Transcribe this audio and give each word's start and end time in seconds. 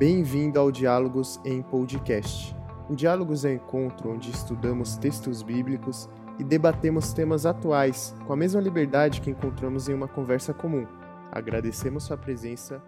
Bem-vindo 0.00 0.58
ao 0.58 0.72
Diálogos 0.72 1.38
em 1.44 1.60
Podcast. 1.60 2.56
O 2.88 2.96
Diálogos 2.96 3.44
é 3.44 3.50
um 3.50 3.54
encontro 3.56 4.10
onde 4.10 4.30
estudamos 4.30 4.96
textos 4.96 5.42
bíblicos 5.42 6.08
e 6.38 6.42
debatemos 6.42 7.12
temas 7.12 7.44
atuais 7.44 8.18
com 8.26 8.32
a 8.32 8.36
mesma 8.36 8.62
liberdade 8.62 9.20
que 9.20 9.28
encontramos 9.28 9.90
em 9.90 9.92
uma 9.92 10.08
conversa 10.08 10.54
comum. 10.54 10.86
Agradecemos 11.30 12.04
sua 12.04 12.16
presença 12.16 12.82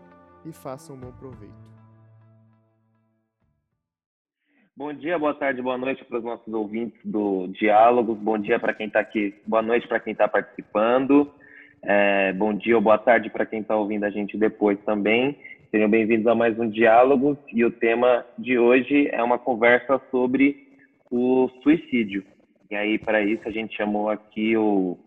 e 0.47 0.55
faça 0.55 0.91
um 0.91 0.97
bom 0.97 1.13
proveito. 1.13 1.53
Bom 4.75 4.95
dia, 4.95 5.19
boa 5.19 5.35
tarde, 5.35 5.61
boa 5.61 5.77
noite 5.77 6.03
para 6.07 6.17
os 6.17 6.25
nossos 6.25 6.55
ouvintes 6.55 6.99
do 7.05 7.47
Diálogos. 7.49 8.17
Bom 8.17 8.39
dia 8.39 8.59
para 8.59 8.73
quem 8.73 8.87
está 8.87 9.01
aqui, 9.01 9.35
boa 9.47 9.61
noite 9.61 9.87
para 9.87 10.01
quem 10.01 10.13
está 10.13 10.27
participando. 10.27 11.31
É, 11.85 12.33
bom 12.35 12.55
dia 12.55 12.77
ou 12.77 12.81
boa 12.81 12.97
tarde 12.97 13.29
para 13.29 13.45
quem 13.45 13.61
está 13.61 13.77
ouvindo 13.77 14.05
a 14.05 14.11
gente 14.11 14.39
depois 14.39 14.79
também. 14.87 15.37
Sejam 15.75 15.89
bem-vindos 15.89 16.27
a 16.27 16.35
mais 16.35 16.59
um 16.59 16.69
Diálogos 16.69 17.39
e 17.51 17.65
o 17.65 17.71
tema 17.71 18.27
de 18.37 18.59
hoje 18.59 19.09
é 19.11 19.23
uma 19.23 19.39
conversa 19.39 19.99
sobre 20.11 20.69
o 21.11 21.49
suicídio. 21.63 22.23
E 22.71 22.77
aí, 22.77 22.99
para 22.99 23.23
isso, 23.23 23.49
a 23.49 23.51
gente 23.51 23.75
chamou 23.75 24.11
aqui 24.11 24.55
o, 24.55 24.99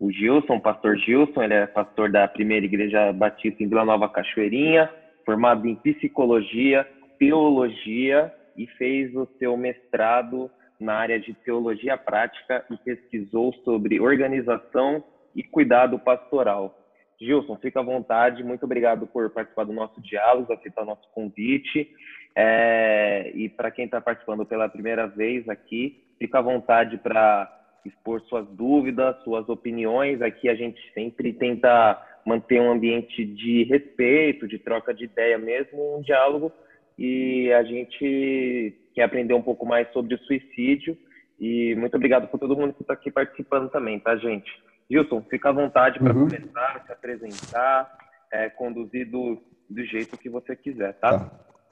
o 0.00 0.10
Gilson, 0.10 0.56
o 0.56 0.60
pastor 0.60 0.96
Gilson, 0.96 1.44
ele 1.44 1.54
é 1.54 1.64
pastor 1.64 2.10
da 2.10 2.26
Primeira 2.26 2.66
Igreja 2.66 3.12
Batista 3.12 3.62
em 3.62 3.68
Vila 3.68 3.84
Nova 3.84 4.08
Cachoeirinha, 4.08 4.90
formado 5.24 5.64
em 5.68 5.76
psicologia, 5.76 6.84
teologia 7.16 8.34
e 8.56 8.66
fez 8.66 9.14
o 9.14 9.28
seu 9.38 9.56
mestrado 9.56 10.50
na 10.80 10.94
área 10.94 11.20
de 11.20 11.34
teologia 11.34 11.96
prática 11.96 12.64
e 12.68 12.76
pesquisou 12.78 13.52
sobre 13.64 14.00
organização 14.00 15.04
e 15.36 15.44
cuidado 15.44 16.00
pastoral. 16.00 16.79
Gilson, 17.20 17.56
fica 17.56 17.80
à 17.80 17.82
vontade. 17.82 18.42
Muito 18.42 18.64
obrigado 18.64 19.06
por 19.06 19.28
participar 19.30 19.64
do 19.64 19.72
nosso 19.72 20.00
diálogo, 20.00 20.52
aceitar 20.52 20.82
o 20.82 20.86
nosso 20.86 21.08
convite. 21.12 21.90
É, 22.34 23.30
e 23.34 23.48
para 23.48 23.70
quem 23.70 23.84
está 23.84 24.00
participando 24.00 24.46
pela 24.46 24.68
primeira 24.68 25.06
vez 25.06 25.48
aqui, 25.48 26.02
fica 26.18 26.38
à 26.38 26.42
vontade 26.42 26.96
para 26.98 27.56
expor 27.84 28.20
suas 28.22 28.46
dúvidas, 28.48 29.22
suas 29.22 29.48
opiniões. 29.48 30.22
Aqui 30.22 30.48
a 30.48 30.54
gente 30.54 30.80
sempre 30.94 31.32
tenta 31.32 32.00
manter 32.24 32.60
um 32.60 32.70
ambiente 32.70 33.24
de 33.24 33.64
respeito, 33.64 34.48
de 34.48 34.58
troca 34.58 34.94
de 34.94 35.04
ideia 35.04 35.36
mesmo, 35.38 35.98
um 35.98 36.02
diálogo. 36.02 36.50
E 36.98 37.52
a 37.52 37.62
gente 37.62 38.76
quer 38.94 39.04
aprender 39.04 39.34
um 39.34 39.42
pouco 39.42 39.66
mais 39.66 39.90
sobre 39.92 40.14
o 40.14 40.18
suicídio. 40.18 40.96
E 41.38 41.74
muito 41.76 41.96
obrigado 41.96 42.28
por 42.28 42.38
todo 42.38 42.56
mundo 42.56 42.74
que 42.74 42.82
está 42.82 42.92
aqui 42.92 43.10
participando 43.10 43.70
também, 43.70 43.98
tá, 43.98 44.14
gente? 44.16 44.50
Gilson, 44.90 45.22
fica 45.30 45.50
à 45.50 45.52
vontade 45.52 45.98
para 45.98 46.12
uhum. 46.12 46.28
começar, 46.28 46.82
se 46.84 46.92
apresentar, 46.92 47.96
é, 48.32 48.50
conduzir 48.50 49.08
do, 49.08 49.40
do 49.68 49.84
jeito 49.84 50.18
que 50.18 50.28
você 50.28 50.56
quiser, 50.56 50.94
tá? 50.94 51.18
tá. 51.18 51.30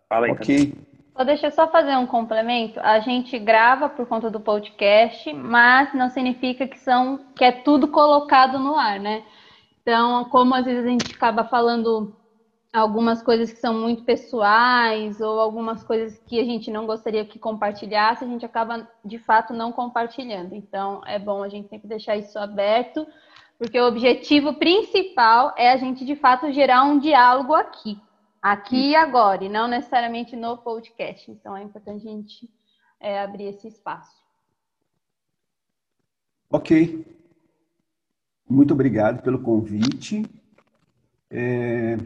Fala 0.08 0.26
aí. 0.26 0.32
Ok. 0.32 0.74
Só 1.16 1.24
deixa 1.24 1.48
eu 1.48 1.50
só 1.50 1.68
fazer 1.68 1.96
um 1.96 2.06
complemento. 2.06 2.78
A 2.78 3.00
gente 3.00 3.36
grava 3.40 3.88
por 3.88 4.06
conta 4.06 4.30
do 4.30 4.38
podcast, 4.38 5.32
mas 5.32 5.92
não 5.92 6.08
significa 6.10 6.66
que 6.68 6.78
são 6.78 7.18
que 7.34 7.44
é 7.44 7.50
tudo 7.50 7.88
colocado 7.88 8.56
no 8.60 8.76
ar, 8.76 9.00
né? 9.00 9.24
Então, 9.82 10.26
como 10.26 10.54
às 10.54 10.64
vezes 10.64 10.84
a 10.84 10.88
gente 10.88 11.12
acaba 11.12 11.42
falando 11.42 12.14
algumas 12.72 13.22
coisas 13.22 13.52
que 13.52 13.58
são 13.58 13.74
muito 13.74 14.04
pessoais 14.04 15.20
ou 15.20 15.40
algumas 15.40 15.82
coisas 15.82 16.18
que 16.26 16.38
a 16.38 16.44
gente 16.44 16.70
não 16.70 16.86
gostaria 16.86 17.24
que 17.24 17.38
compartilhasse, 17.38 18.24
a 18.24 18.28
gente 18.28 18.44
acaba 18.44 18.88
de 19.04 19.18
fato 19.18 19.54
não 19.54 19.72
compartilhando. 19.72 20.54
Então 20.54 21.00
é 21.06 21.18
bom 21.18 21.42
a 21.42 21.48
gente 21.48 21.68
sempre 21.68 21.88
deixar 21.88 22.16
isso 22.16 22.38
aberto, 22.38 23.06
porque 23.58 23.80
o 23.80 23.88
objetivo 23.88 24.54
principal 24.54 25.54
é 25.56 25.72
a 25.72 25.76
gente 25.76 26.04
de 26.04 26.14
fato 26.14 26.52
gerar 26.52 26.84
um 26.84 26.98
diálogo 26.98 27.54
aqui, 27.54 27.98
aqui 28.40 28.90
e 28.90 28.96
agora, 28.96 29.44
e 29.44 29.48
não 29.48 29.66
necessariamente 29.66 30.36
no 30.36 30.58
podcast. 30.58 31.30
Então 31.30 31.56
é 31.56 31.62
importante 31.62 32.06
a 32.06 32.10
gente 32.10 32.50
é, 33.00 33.20
abrir 33.20 33.44
esse 33.44 33.66
espaço. 33.66 34.16
Ok. 36.50 37.04
Muito 38.48 38.72
obrigado 38.72 39.22
pelo 39.22 39.42
convite. 39.42 40.24
É, 41.30 41.98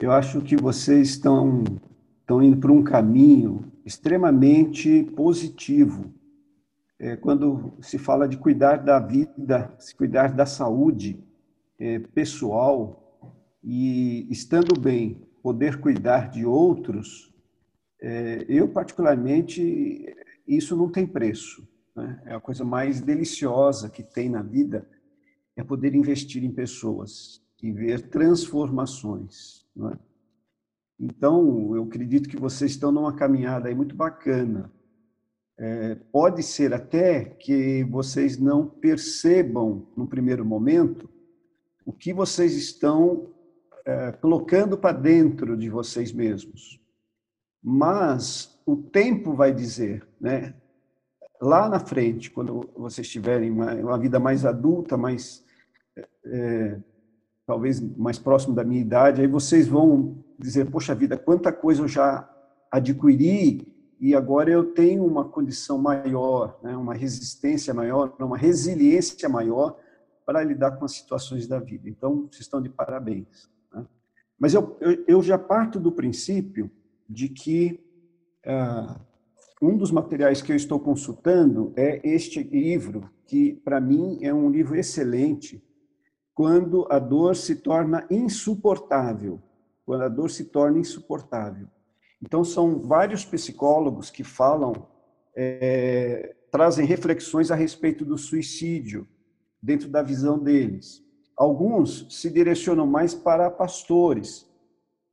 eu 0.00 0.12
acho 0.12 0.40
que 0.40 0.56
vocês 0.56 1.10
estão, 1.10 1.62
estão 2.20 2.42
indo 2.42 2.56
por 2.56 2.70
um 2.70 2.82
caminho 2.82 3.70
extremamente 3.84 5.04
positivo. 5.14 6.12
É, 6.98 7.16
quando 7.16 7.74
se 7.82 7.98
fala 7.98 8.26
de 8.26 8.38
cuidar 8.38 8.78
da 8.78 8.98
vida, 8.98 9.74
se 9.78 9.94
cuidar 9.94 10.32
da 10.32 10.46
saúde 10.46 11.22
é, 11.78 11.98
pessoal 11.98 13.20
e 13.62 14.26
estando 14.30 14.78
bem, 14.78 15.20
poder 15.42 15.80
cuidar 15.80 16.30
de 16.30 16.46
outros, 16.46 17.34
é, 18.00 18.44
eu 18.48 18.68
particularmente 18.68 20.16
isso 20.46 20.74
não 20.74 20.90
tem 20.90 21.06
preço. 21.06 21.66
Né? 21.94 22.22
É 22.24 22.34
a 22.34 22.40
coisa 22.40 22.64
mais 22.64 23.02
deliciosa 23.02 23.90
que 23.90 24.02
tem 24.02 24.30
na 24.30 24.42
vida 24.42 24.88
é 25.56 25.62
poder 25.62 25.94
investir 25.94 26.42
em 26.42 26.50
pessoas 26.50 27.42
e 27.62 27.70
ver 27.70 28.08
transformações. 28.08 29.66
É? 29.88 29.98
Então, 30.98 31.74
eu 31.74 31.84
acredito 31.84 32.28
que 32.28 32.36
vocês 32.36 32.72
estão 32.72 32.92
numa 32.92 33.14
caminhada 33.14 33.68
aí 33.68 33.74
muito 33.74 33.94
bacana. 33.94 34.70
É, 35.58 35.94
pode 35.94 36.42
ser 36.42 36.74
até 36.74 37.24
que 37.24 37.84
vocês 37.84 38.38
não 38.38 38.66
percebam, 38.66 39.86
no 39.96 40.06
primeiro 40.06 40.44
momento, 40.44 41.08
o 41.86 41.92
que 41.92 42.12
vocês 42.12 42.54
estão 42.54 43.32
é, 43.84 44.12
colocando 44.12 44.76
para 44.76 44.96
dentro 44.96 45.56
de 45.56 45.68
vocês 45.68 46.12
mesmos. 46.12 46.80
Mas 47.62 48.60
o 48.66 48.76
tempo 48.76 49.34
vai 49.34 49.52
dizer, 49.52 50.06
né? 50.20 50.54
Lá 51.40 51.68
na 51.68 51.80
frente, 51.80 52.30
quando 52.30 52.70
vocês 52.76 53.08
tiverem 53.08 53.50
uma, 53.50 53.74
uma 53.74 53.98
vida 53.98 54.20
mais 54.20 54.44
adulta, 54.44 54.96
mais 54.96 55.44
é, 56.24 56.78
talvez 57.50 57.80
mais 57.96 58.16
próximo 58.16 58.54
da 58.54 58.62
minha 58.62 58.80
idade, 58.80 59.20
aí 59.20 59.26
vocês 59.26 59.66
vão 59.66 60.14
dizer, 60.38 60.70
poxa 60.70 60.94
vida, 60.94 61.16
quanta 61.16 61.52
coisa 61.52 61.82
eu 61.82 61.88
já 61.88 62.30
adquiri 62.70 63.66
e 64.00 64.14
agora 64.14 64.48
eu 64.48 64.72
tenho 64.72 65.04
uma 65.04 65.24
condição 65.24 65.76
maior, 65.76 66.56
né, 66.62 66.76
uma 66.76 66.94
resistência 66.94 67.74
maior, 67.74 68.14
uma 68.20 68.38
resiliência 68.38 69.28
maior 69.28 69.76
para 70.24 70.44
lidar 70.44 70.76
com 70.76 70.84
as 70.84 70.92
situações 70.92 71.48
da 71.48 71.58
vida. 71.58 71.88
Então, 71.88 72.28
vocês 72.30 72.42
estão 72.42 72.62
de 72.62 72.68
parabéns. 72.68 73.50
Né? 73.74 73.84
Mas 74.38 74.54
eu, 74.54 74.76
eu, 74.80 75.04
eu, 75.08 75.20
já 75.20 75.36
parto 75.36 75.80
do 75.80 75.90
princípio 75.90 76.70
de 77.08 77.28
que 77.28 77.80
ah, 78.46 79.00
um 79.60 79.76
dos 79.76 79.90
materiais 79.90 80.40
que 80.40 80.52
eu 80.52 80.56
estou 80.56 80.78
consultando 80.78 81.72
é 81.76 82.00
este 82.04 82.44
livro, 82.44 83.10
que 83.26 83.54
para 83.64 83.80
mim 83.80 84.20
é 84.22 84.32
um 84.32 84.48
livro 84.48 84.76
excelente, 84.76 85.60
quando 86.40 86.86
a 86.88 86.98
dor 86.98 87.36
se 87.36 87.56
torna 87.56 88.06
insuportável, 88.10 89.42
quando 89.84 90.04
a 90.04 90.08
dor 90.08 90.30
se 90.30 90.46
torna 90.46 90.78
insuportável. 90.78 91.68
Então, 92.22 92.42
são 92.42 92.80
vários 92.80 93.26
psicólogos 93.26 94.08
que 94.08 94.24
falam, 94.24 94.88
é, 95.36 96.34
trazem 96.50 96.86
reflexões 96.86 97.50
a 97.50 97.54
respeito 97.54 98.06
do 98.06 98.16
suicídio, 98.16 99.06
dentro 99.62 99.90
da 99.90 100.00
visão 100.00 100.38
deles. 100.38 101.04
Alguns 101.36 102.06
se 102.08 102.30
direcionam 102.30 102.86
mais 102.86 103.14
para 103.14 103.50
pastores, 103.50 104.48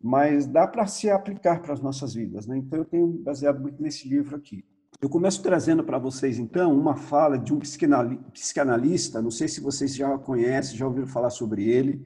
mas 0.01 0.47
dá 0.47 0.65
para 0.65 0.87
se 0.87 1.09
aplicar 1.09 1.61
para 1.61 1.73
as 1.73 1.81
nossas 1.81 2.13
vidas. 2.13 2.47
Né? 2.47 2.55
Então, 2.55 2.79
eu 2.79 2.85
tenho 2.85 3.05
baseado 3.05 3.59
muito 3.59 3.83
nesse 3.83 4.07
livro 4.07 4.37
aqui. 4.37 4.63
Eu 4.99 5.09
começo 5.09 5.43
trazendo 5.43 5.83
para 5.83 5.99
vocês, 5.99 6.39
então, 6.39 6.75
uma 6.75 6.95
fala 6.95 7.37
de 7.37 7.53
um 7.53 7.59
psicanalista, 7.59 9.21
não 9.21 9.29
sei 9.29 9.47
se 9.47 9.61
vocês 9.61 9.95
já 9.95 10.17
conhecem, 10.17 10.75
já 10.75 10.87
ouviram 10.87 11.05
falar 11.05 11.29
sobre 11.29 11.69
ele, 11.69 12.03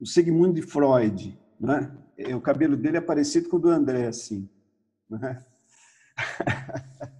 o 0.00 0.06
Sigmund 0.06 0.60
Freud. 0.62 1.38
Né? 1.60 1.94
O 2.34 2.40
cabelo 2.40 2.78
dele 2.78 2.96
é 2.96 3.00
parecido 3.02 3.50
com 3.50 3.58
o 3.58 3.60
do 3.60 3.68
André, 3.68 4.06
assim. 4.06 4.48
Né? 5.10 5.44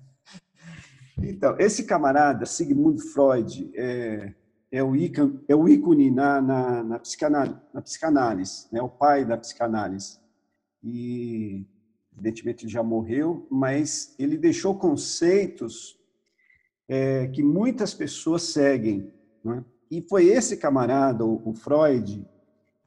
então, 1.22 1.54
esse 1.58 1.84
camarada, 1.84 2.46
Sigmund 2.46 3.02
Freud, 3.12 3.70
é, 3.74 4.34
é, 4.72 4.82
o, 4.82 4.96
ícone, 4.96 5.38
é 5.46 5.54
o 5.54 5.68
ícone 5.68 6.10
na, 6.10 6.40
na, 6.40 6.82
na, 6.82 6.98
psicanálise, 6.98 7.60
na 7.74 7.82
psicanálise, 7.82 8.68
né? 8.72 8.80
o 8.80 8.88
pai 8.88 9.26
da 9.26 9.36
psicanálise. 9.36 10.18
E 10.82 11.66
evidentemente 12.14 12.64
ele 12.64 12.72
já 12.72 12.82
morreu, 12.82 13.46
mas 13.50 14.14
ele 14.18 14.38
deixou 14.38 14.76
conceitos 14.76 15.98
é, 16.88 17.26
que 17.28 17.42
muitas 17.42 17.92
pessoas 17.92 18.42
seguem. 18.42 19.12
É? 19.46 19.64
E 19.90 20.02
foi 20.02 20.26
esse 20.26 20.56
camarada, 20.56 21.24
o, 21.24 21.48
o 21.48 21.54
Freud, 21.54 22.26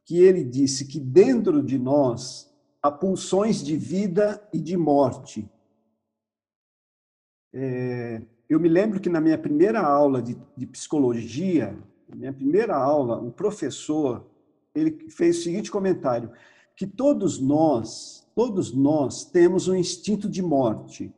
que 0.06 0.20
ele 0.20 0.44
disse 0.44 0.86
que 0.86 1.00
dentro 1.00 1.62
de 1.62 1.78
nós 1.78 2.54
há 2.82 2.92
pulsões 2.92 3.64
de 3.64 3.76
vida 3.76 4.42
e 4.54 4.60
de 4.60 4.78
morte. 4.78 5.50
É, 7.54 8.22
eu 8.50 8.60
me 8.60 8.70
lembro 8.70 9.00
que 9.00 9.10
na 9.10 9.20
minha 9.20 9.38
primeira 9.38 9.82
aula 9.82 10.22
de, 10.22 10.38
de 10.56 10.66
psicologia, 10.66 11.78
minha 12.16 12.32
primeira 12.32 12.76
aula, 12.76 13.20
o 13.22 13.32
professor 13.32 14.26
ele 14.74 15.10
fez 15.10 15.40
o 15.40 15.44
seguinte 15.44 15.72
comentário: 15.72 16.32
que 16.76 16.86
todos 16.86 17.40
nós 17.40 18.27
todos 18.38 18.72
nós 18.72 19.26
temos 19.26 19.68
um 19.68 19.74
instinto 19.74 20.30
de 20.30 20.44
morte. 20.44 21.12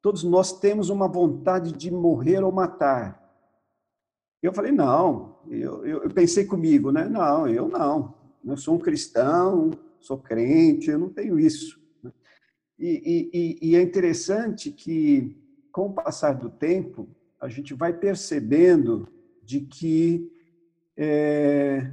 Todos 0.00 0.22
nós 0.22 0.60
temos 0.60 0.90
uma 0.90 1.08
vontade 1.08 1.72
de 1.72 1.90
morrer 1.90 2.44
ou 2.44 2.52
matar. 2.52 3.20
Eu 4.40 4.54
falei, 4.54 4.70
não, 4.70 5.40
eu, 5.48 5.84
eu, 5.84 6.04
eu 6.04 6.10
pensei 6.10 6.44
comigo, 6.44 6.92
né? 6.92 7.08
Não, 7.08 7.48
eu 7.48 7.66
não. 7.66 8.14
Eu 8.44 8.56
sou 8.56 8.76
um 8.76 8.78
cristão, 8.78 9.72
sou 9.98 10.16
crente, 10.16 10.88
eu 10.88 11.00
não 11.00 11.08
tenho 11.08 11.36
isso. 11.36 11.80
E, 12.78 13.28
e, 13.32 13.70
e 13.70 13.74
é 13.74 13.82
interessante 13.82 14.70
que, 14.70 15.36
com 15.72 15.86
o 15.86 15.92
passar 15.92 16.34
do 16.34 16.48
tempo, 16.48 17.08
a 17.40 17.48
gente 17.48 17.74
vai 17.74 17.92
percebendo 17.92 19.08
de 19.42 19.62
que, 19.62 20.30
é, 20.96 21.92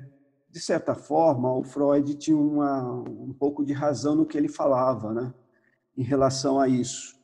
de 0.59 0.65
certa 0.65 0.93
forma, 0.93 1.53
o 1.53 1.63
Freud 1.63 2.15
tinha 2.15 2.35
uma, 2.35 2.83
um 2.91 3.31
pouco 3.31 3.63
de 3.63 3.71
razão 3.71 4.13
no 4.13 4.25
que 4.25 4.37
ele 4.37 4.49
falava, 4.49 5.13
né, 5.13 5.33
em 5.97 6.03
relação 6.03 6.59
a 6.59 6.67
isso. 6.67 7.17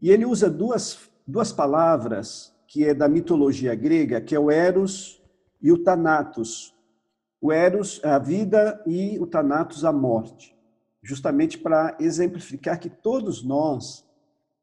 E 0.00 0.10
ele 0.10 0.24
usa 0.24 0.48
duas, 0.48 1.10
duas 1.26 1.50
palavras 1.50 2.54
que 2.68 2.84
é 2.84 2.94
da 2.94 3.08
mitologia 3.08 3.74
grega, 3.74 4.20
que 4.20 4.32
é 4.32 4.38
o 4.38 4.48
Eros 4.48 5.20
e 5.60 5.72
o 5.72 5.82
Thanatos. 5.82 6.72
O 7.40 7.50
Eros, 7.50 8.00
a 8.04 8.16
vida, 8.18 8.80
e 8.86 9.18
o 9.18 9.26
Thanatos, 9.26 9.84
a 9.84 9.92
morte 9.92 10.56
justamente 11.00 11.56
para 11.56 11.96
exemplificar 12.00 12.78
que 12.78 12.90
todos 12.90 13.42
nós 13.42 14.04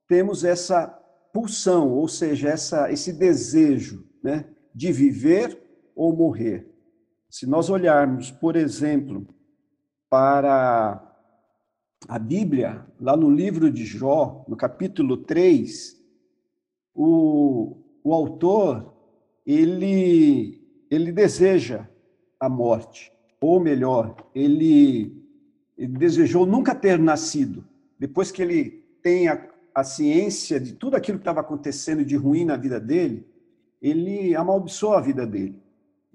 temos 0.07 0.43
essa 0.43 0.87
pulsão, 1.33 1.91
ou 1.91 2.07
seja, 2.07 2.49
essa, 2.49 2.91
esse 2.91 3.11
desejo 3.11 4.05
né, 4.21 4.45
de 4.73 4.91
viver 4.91 5.59
ou 5.95 6.15
morrer. 6.15 6.74
Se 7.37 7.45
nós 7.45 7.69
olharmos, 7.69 8.31
por 8.31 8.55
exemplo, 8.55 9.27
para 10.09 11.05
a 12.07 12.17
Bíblia, 12.17 12.85
lá 12.97 13.17
no 13.17 13.29
livro 13.29 13.69
de 13.69 13.83
Jó, 13.83 14.45
no 14.47 14.55
capítulo 14.55 15.17
3, 15.17 16.01
o, 16.93 17.75
o 18.01 18.13
autor, 18.13 18.93
ele, 19.45 20.65
ele 20.89 21.11
deseja 21.11 21.89
a 22.39 22.47
morte, 22.47 23.11
ou 23.41 23.59
melhor, 23.59 24.15
ele 24.33 25.21
ele 25.77 25.97
desejou 25.97 26.45
nunca 26.45 26.73
ter 26.73 26.97
nascido. 26.97 27.67
Depois 27.99 28.31
que 28.31 28.41
ele 28.41 28.81
tem 29.03 29.27
a, 29.27 29.45
a 29.73 29.83
ciência 29.83 30.57
de 30.57 30.71
tudo 30.71 30.95
aquilo 30.95 31.17
que 31.17 31.23
estava 31.23 31.41
acontecendo 31.41 32.05
de 32.05 32.15
ruim 32.15 32.45
na 32.45 32.55
vida 32.55 32.79
dele, 32.79 33.27
ele 33.81 34.33
amaldiçoou 34.33 34.93
a 34.93 35.01
vida 35.01 35.27
dele. 35.27 35.64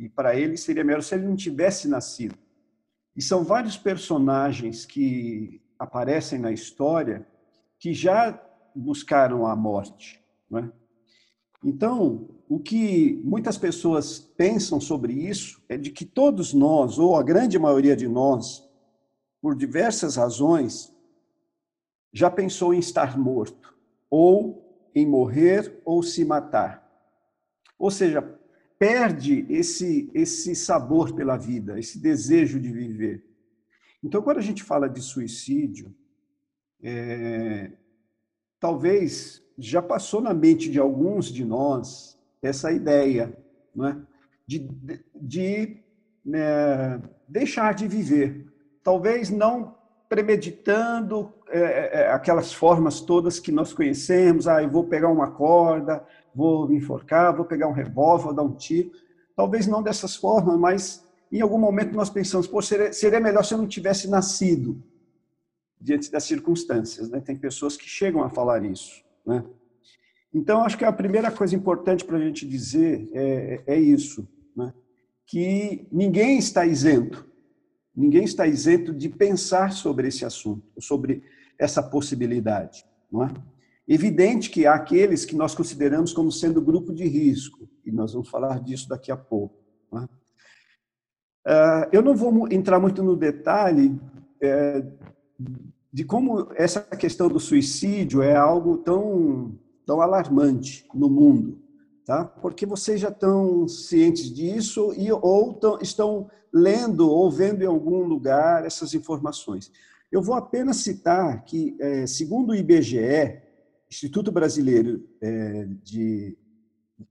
E 0.00 0.08
para 0.08 0.35
ele 0.35 0.56
seria 0.56 0.82
melhor 0.82 1.02
se 1.02 1.14
ele 1.14 1.26
não 1.26 1.37
tivesse 1.37 1.87
nascido. 1.87 2.35
E 3.14 3.20
são 3.20 3.44
vários 3.44 3.76
personagens 3.76 4.87
que 4.87 5.61
aparecem 5.79 6.38
na 6.38 6.50
história 6.50 7.26
que 7.79 7.93
já 7.93 8.43
buscaram 8.75 9.47
a 9.47 9.55
morte. 9.55 10.19
Não 10.49 10.61
é? 10.61 10.73
Então, 11.62 12.31
o 12.49 12.58
que 12.58 13.20
muitas 13.23 13.58
pessoas 13.58 14.19
pensam 14.19 14.81
sobre 14.81 15.12
isso 15.12 15.62
é 15.69 15.76
de 15.76 15.91
que 15.91 16.06
todos 16.06 16.55
nós, 16.55 16.99
ou 16.99 17.14
a 17.14 17.23
grande 17.23 17.58
maioria 17.58 17.94
de 17.94 18.08
nós, 18.08 18.67
por 19.43 19.55
diversas 19.55 20.17
razões, 20.17 20.91
já 22.11 22.31
pensou 22.31 22.73
em 22.73 22.79
estar 22.79 23.19
morto, 23.19 23.76
ou 24.08 24.91
em 24.94 25.06
morrer 25.06 25.79
ou 25.85 26.02
se 26.02 26.25
matar. 26.25 26.91
Ou 27.79 27.91
seja, 27.91 28.39
perde 28.80 29.44
esse, 29.50 30.10
esse 30.14 30.56
sabor 30.56 31.14
pela 31.14 31.36
vida, 31.36 31.78
esse 31.78 31.98
desejo 31.98 32.58
de 32.58 32.72
viver. 32.72 33.22
Então, 34.02 34.22
quando 34.22 34.38
a 34.38 34.42
gente 34.42 34.62
fala 34.62 34.88
de 34.88 35.02
suicídio, 35.02 35.94
é, 36.82 37.72
talvez 38.58 39.44
já 39.58 39.82
passou 39.82 40.22
na 40.22 40.32
mente 40.32 40.70
de 40.70 40.78
alguns 40.78 41.26
de 41.26 41.44
nós 41.44 42.18
essa 42.40 42.72
ideia 42.72 43.36
é? 43.78 43.96
de, 44.46 44.58
de, 44.60 45.04
de 45.14 45.76
né, 46.24 47.02
deixar 47.28 47.74
de 47.74 47.86
viver 47.86 48.50
talvez 48.82 49.28
não 49.28 49.76
premeditando 50.08 51.32
é, 51.50 51.58
é, 51.58 51.91
é, 51.93 52.12
aquelas 52.12 52.52
formas 52.52 53.00
todas 53.00 53.38
que 53.38 53.50
nós 53.52 53.73
conhecemos, 53.73 54.47
ah, 54.47 54.62
eu 54.62 54.70
vou 54.70 54.85
pegar 54.85 55.08
uma 55.08 55.31
corda, 55.31 56.05
vou 56.35 56.69
me 56.69 56.76
enforcar, 56.76 57.35
vou 57.35 57.44
pegar 57.44 57.69
um 57.69 57.73
revólver, 57.73 58.25
vou 58.25 58.35
dar 58.35 58.43
um 58.43 58.55
tiro. 58.55 58.91
Talvez 59.37 59.67
não 59.67 59.82
dessas 59.82 60.17
formas, 60.17 60.58
mas 60.58 61.05
em 61.31 61.41
algum 61.41 61.58
momento 61.58 61.94
nós 61.94 62.11
pensamos, 62.11 62.47
pô, 62.47 62.61
seria, 62.62 62.93
seria 62.93 63.20
melhor 63.20 63.44
se 63.44 63.55
eu 63.55 63.58
não 63.58 63.67
tivesse 63.67 64.08
nascido 64.08 64.82
diante 65.81 66.11
das 66.11 66.25
circunstâncias. 66.25 67.08
Né? 67.11 67.20
Tem 67.20 67.37
pessoas 67.37 67.76
que 67.76 67.88
chegam 67.88 68.23
a 68.23 68.31
falar 68.31 68.64
isso. 68.64 69.02
Né? 69.26 69.44
Então, 70.32 70.62
acho 70.62 70.79
que 70.79 70.85
a 70.85 70.93
primeira 70.93 71.31
coisa 71.31 71.56
importante 71.56 72.05
para 72.05 72.17
a 72.17 72.20
gente 72.20 72.47
dizer 72.47 73.08
é, 73.12 73.62
é 73.67 73.81
isso, 73.81 74.29
né? 74.56 74.73
que 75.26 75.87
ninguém 75.91 76.38
está 76.38 76.64
isento 76.64 77.31
Ninguém 77.94 78.25
está 78.25 78.47
isento 78.47 78.94
de 78.94 79.08
pensar 79.08 79.73
sobre 79.73 80.08
esse 80.08 80.25
assunto, 80.25 80.64
sobre 80.79 81.23
essa 81.60 81.82
possibilidade, 81.82 82.84
não 83.12 83.22
é? 83.22 83.32
Evidente 83.86 84.50
que 84.50 84.66
há 84.66 84.74
aqueles 84.74 85.24
que 85.24 85.36
nós 85.36 85.54
consideramos 85.54 86.12
como 86.12 86.32
sendo 86.32 86.62
grupo 86.62 86.92
de 86.94 87.06
risco, 87.06 87.68
e 87.84 87.92
nós 87.92 88.12
vamos 88.14 88.30
falar 88.30 88.60
disso 88.60 88.88
daqui 88.88 89.12
a 89.12 89.16
pouco. 89.16 89.56
Não 89.92 90.02
é? 90.02 90.08
Ah, 91.46 91.88
eu 91.92 92.00
não 92.00 92.14
vou 92.14 92.50
entrar 92.50 92.80
muito 92.80 93.02
no 93.02 93.14
detalhe 93.14 94.00
é, 94.40 94.86
de 95.92 96.04
como 96.04 96.48
essa 96.54 96.80
questão 96.80 97.28
do 97.28 97.40
suicídio 97.40 98.22
é 98.22 98.34
algo 98.34 98.78
tão, 98.78 99.58
tão 99.84 100.00
alarmante 100.00 100.86
no 100.94 101.10
mundo, 101.10 101.60
tá? 102.06 102.24
Porque 102.24 102.64
vocês 102.64 103.00
já 103.00 103.08
estão 103.08 103.66
cientes 103.68 104.32
disso 104.32 104.94
e 104.96 105.12
ou 105.12 105.52
tão, 105.54 105.78
estão 105.80 106.30
lendo 106.52 107.10
ou 107.10 107.30
vendo 107.30 107.62
em 107.62 107.66
algum 107.66 108.04
lugar 108.04 108.64
essas 108.64 108.94
informações. 108.94 109.70
Eu 110.10 110.22
vou 110.22 110.34
apenas 110.34 110.78
citar 110.78 111.44
que, 111.44 111.76
é, 111.80 112.06
segundo 112.06 112.50
o 112.50 112.54
IBGE, 112.54 113.40
Instituto 113.88 114.32
Brasileiro 114.32 115.08
é, 115.20 115.66
de 115.82 116.36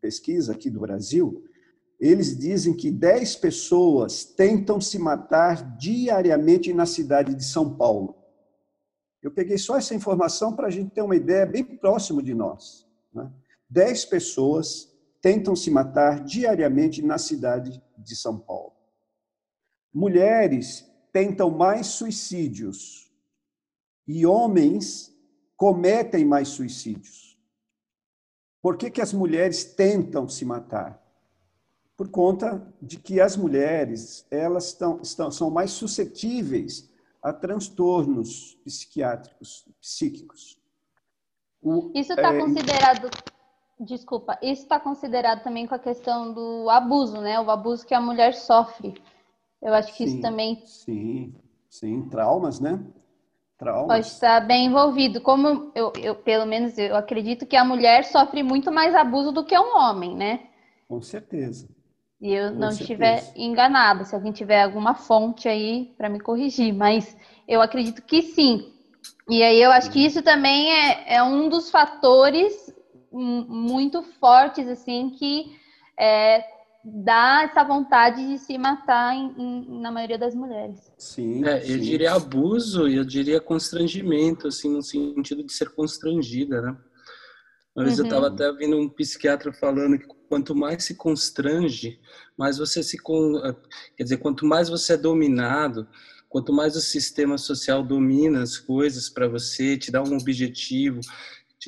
Pesquisa 0.01 0.53
aqui 0.53 0.69
do 0.69 0.79
Brasil, 0.79 1.43
eles 1.99 2.37
dizem 2.37 2.73
que 2.73 2.91
10 2.91 3.37
pessoas 3.37 4.23
tentam 4.23 4.79
se 4.79 4.97
matar 4.99 5.77
diariamente 5.77 6.73
na 6.73 6.85
cidade 6.85 7.35
de 7.35 7.43
São 7.43 7.75
Paulo. 7.75 8.15
Eu 9.21 9.31
peguei 9.31 9.57
só 9.57 9.77
essa 9.77 9.95
informação 9.95 10.55
para 10.55 10.67
a 10.67 10.71
gente 10.71 10.91
ter 10.91 11.01
uma 11.01 11.15
ideia 11.15 11.45
bem 11.45 11.63
próximo 11.63 12.21
de 12.21 12.33
nós. 12.33 12.87
Né? 13.13 13.29
10 13.69 14.05
pessoas 14.05 14.93
tentam 15.21 15.55
se 15.55 15.69
matar 15.69 16.23
diariamente 16.23 17.01
na 17.01 17.17
cidade 17.17 17.81
de 17.97 18.15
São 18.15 18.37
Paulo 18.37 18.79
mulheres 19.93 20.88
tentam 21.11 21.49
mais 21.49 21.87
suicídios 21.87 23.11
e 24.07 24.25
homens 24.25 25.15
cometem 25.55 26.25
mais 26.25 26.49
suicídios. 26.49 27.37
Por 28.61 28.77
que, 28.77 28.89
que 28.89 29.01
as 29.01 29.13
mulheres 29.13 29.63
tentam 29.63 30.27
se 30.27 30.45
matar? 30.45 31.01
Por 31.95 32.09
conta 32.09 32.65
de 32.81 32.97
que 32.97 33.19
as 33.19 33.35
mulheres 33.35 34.25
elas 34.31 34.67
estão, 34.67 34.99
estão, 35.01 35.31
são 35.31 35.49
mais 35.49 35.71
suscetíveis 35.71 36.89
a 37.21 37.33
transtornos 37.33 38.57
psiquiátricos, 38.63 39.65
psíquicos. 39.81 40.59
O, 41.61 41.91
isso 41.93 42.13
está 42.13 42.33
é, 42.33 42.39
considerado, 42.39 43.09
desculpa, 43.79 44.39
isso 44.41 44.63
está 44.63 44.79
considerado 44.79 45.43
também 45.43 45.67
com 45.67 45.75
a 45.75 45.79
questão 45.79 46.33
do 46.33 46.69
abuso, 46.69 47.19
né? 47.19 47.39
O 47.39 47.51
abuso 47.51 47.85
que 47.85 47.93
a 47.93 47.99
mulher 47.99 48.33
sofre. 48.33 48.93
Eu 49.61 49.73
acho 49.73 49.91
que 49.93 50.05
sim, 50.05 50.13
isso 50.13 50.21
também. 50.21 50.61
Sim, 50.65 51.33
sim, 51.69 52.09
traumas, 52.09 52.59
né? 52.59 52.79
Traumas. 53.57 53.87
Pode 53.87 54.07
estar 54.07 54.39
bem 54.41 54.67
envolvido. 54.67 55.19
Como 55.19 55.71
eu, 55.75 55.91
eu, 56.01 56.15
pelo 56.15 56.45
menos, 56.45 56.77
eu 56.77 56.95
acredito 56.95 57.45
que 57.45 57.57
a 57.57 57.65
mulher 57.65 58.05
sofre 58.05 58.41
muito 58.41 58.71
mais 58.71 58.95
abuso 58.95 59.31
do 59.31 59.45
que 59.45 59.57
um 59.57 59.77
homem, 59.77 60.15
né? 60.15 60.47
Com 60.87 61.01
certeza. 61.01 61.67
E 62.21 62.33
eu 62.33 62.51
não 62.51 62.69
estiver 62.69 63.31
enganada, 63.35 64.03
se 64.03 64.13
alguém 64.13 64.31
tiver 64.31 64.63
alguma 64.63 64.93
fonte 64.93 65.47
aí 65.47 65.93
para 65.97 66.09
me 66.09 66.19
corrigir, 66.19 66.73
mas 66.73 67.15
eu 67.47 67.61
acredito 67.61 68.01
que 68.01 68.21
sim. 68.21 68.73
E 69.29 69.41
aí 69.41 69.61
eu 69.61 69.71
acho 69.71 69.89
que 69.91 70.03
isso 70.05 70.21
também 70.21 70.69
é, 70.71 71.15
é 71.15 71.23
um 71.23 71.47
dos 71.47 71.71
fatores 71.71 72.73
muito 73.11 74.03
fortes, 74.19 74.67
assim, 74.67 75.11
que 75.11 75.55
é, 75.97 76.43
dá 76.83 77.43
essa 77.43 77.63
vontade 77.63 78.25
de 78.25 78.37
se 78.37 78.57
matar 78.57 79.13
em, 79.13 79.33
em, 79.37 79.81
na 79.81 79.91
maioria 79.91 80.17
das 80.17 80.33
mulheres. 80.33 80.91
Sim, 80.97 81.43
é, 81.45 81.61
sim. 81.61 81.73
Eu 81.73 81.79
diria 81.79 82.13
abuso 82.13 82.87
e 82.87 82.95
eu 82.95 83.05
diria 83.05 83.41
constrangimento, 83.41 84.47
assim, 84.47 84.69
no 84.69 84.81
sentido 84.81 85.43
de 85.43 85.51
ser 85.51 85.69
constrangida, 85.71 86.61
né? 86.61 86.77
Uma 87.75 87.85
vez 87.85 87.97
uhum. 87.97 88.05
eu 88.05 88.09
estava 88.09 88.27
até 88.27 88.49
ouvindo 88.49 88.77
um 88.77 88.89
psiquiatra 88.89 89.53
falando 89.53 89.97
que 89.97 90.07
quanto 90.27 90.55
mais 90.55 90.83
se 90.83 90.95
constrange, 90.95 91.99
mais 92.37 92.57
você 92.57 92.83
se. 92.83 92.97
Eh, 92.97 93.55
quer 93.95 94.03
dizer, 94.03 94.17
quanto 94.17 94.45
mais 94.45 94.69
você 94.69 94.93
é 94.93 94.97
dominado, 94.97 95.87
quanto 96.27 96.53
mais 96.53 96.75
o 96.75 96.81
sistema 96.81 97.37
social 97.37 97.83
domina 97.83 98.41
as 98.41 98.57
coisas 98.57 99.09
para 99.09 99.27
você, 99.27 99.77
te 99.77 99.91
dá 99.91 100.01
um 100.01 100.17
objetivo, 100.17 100.99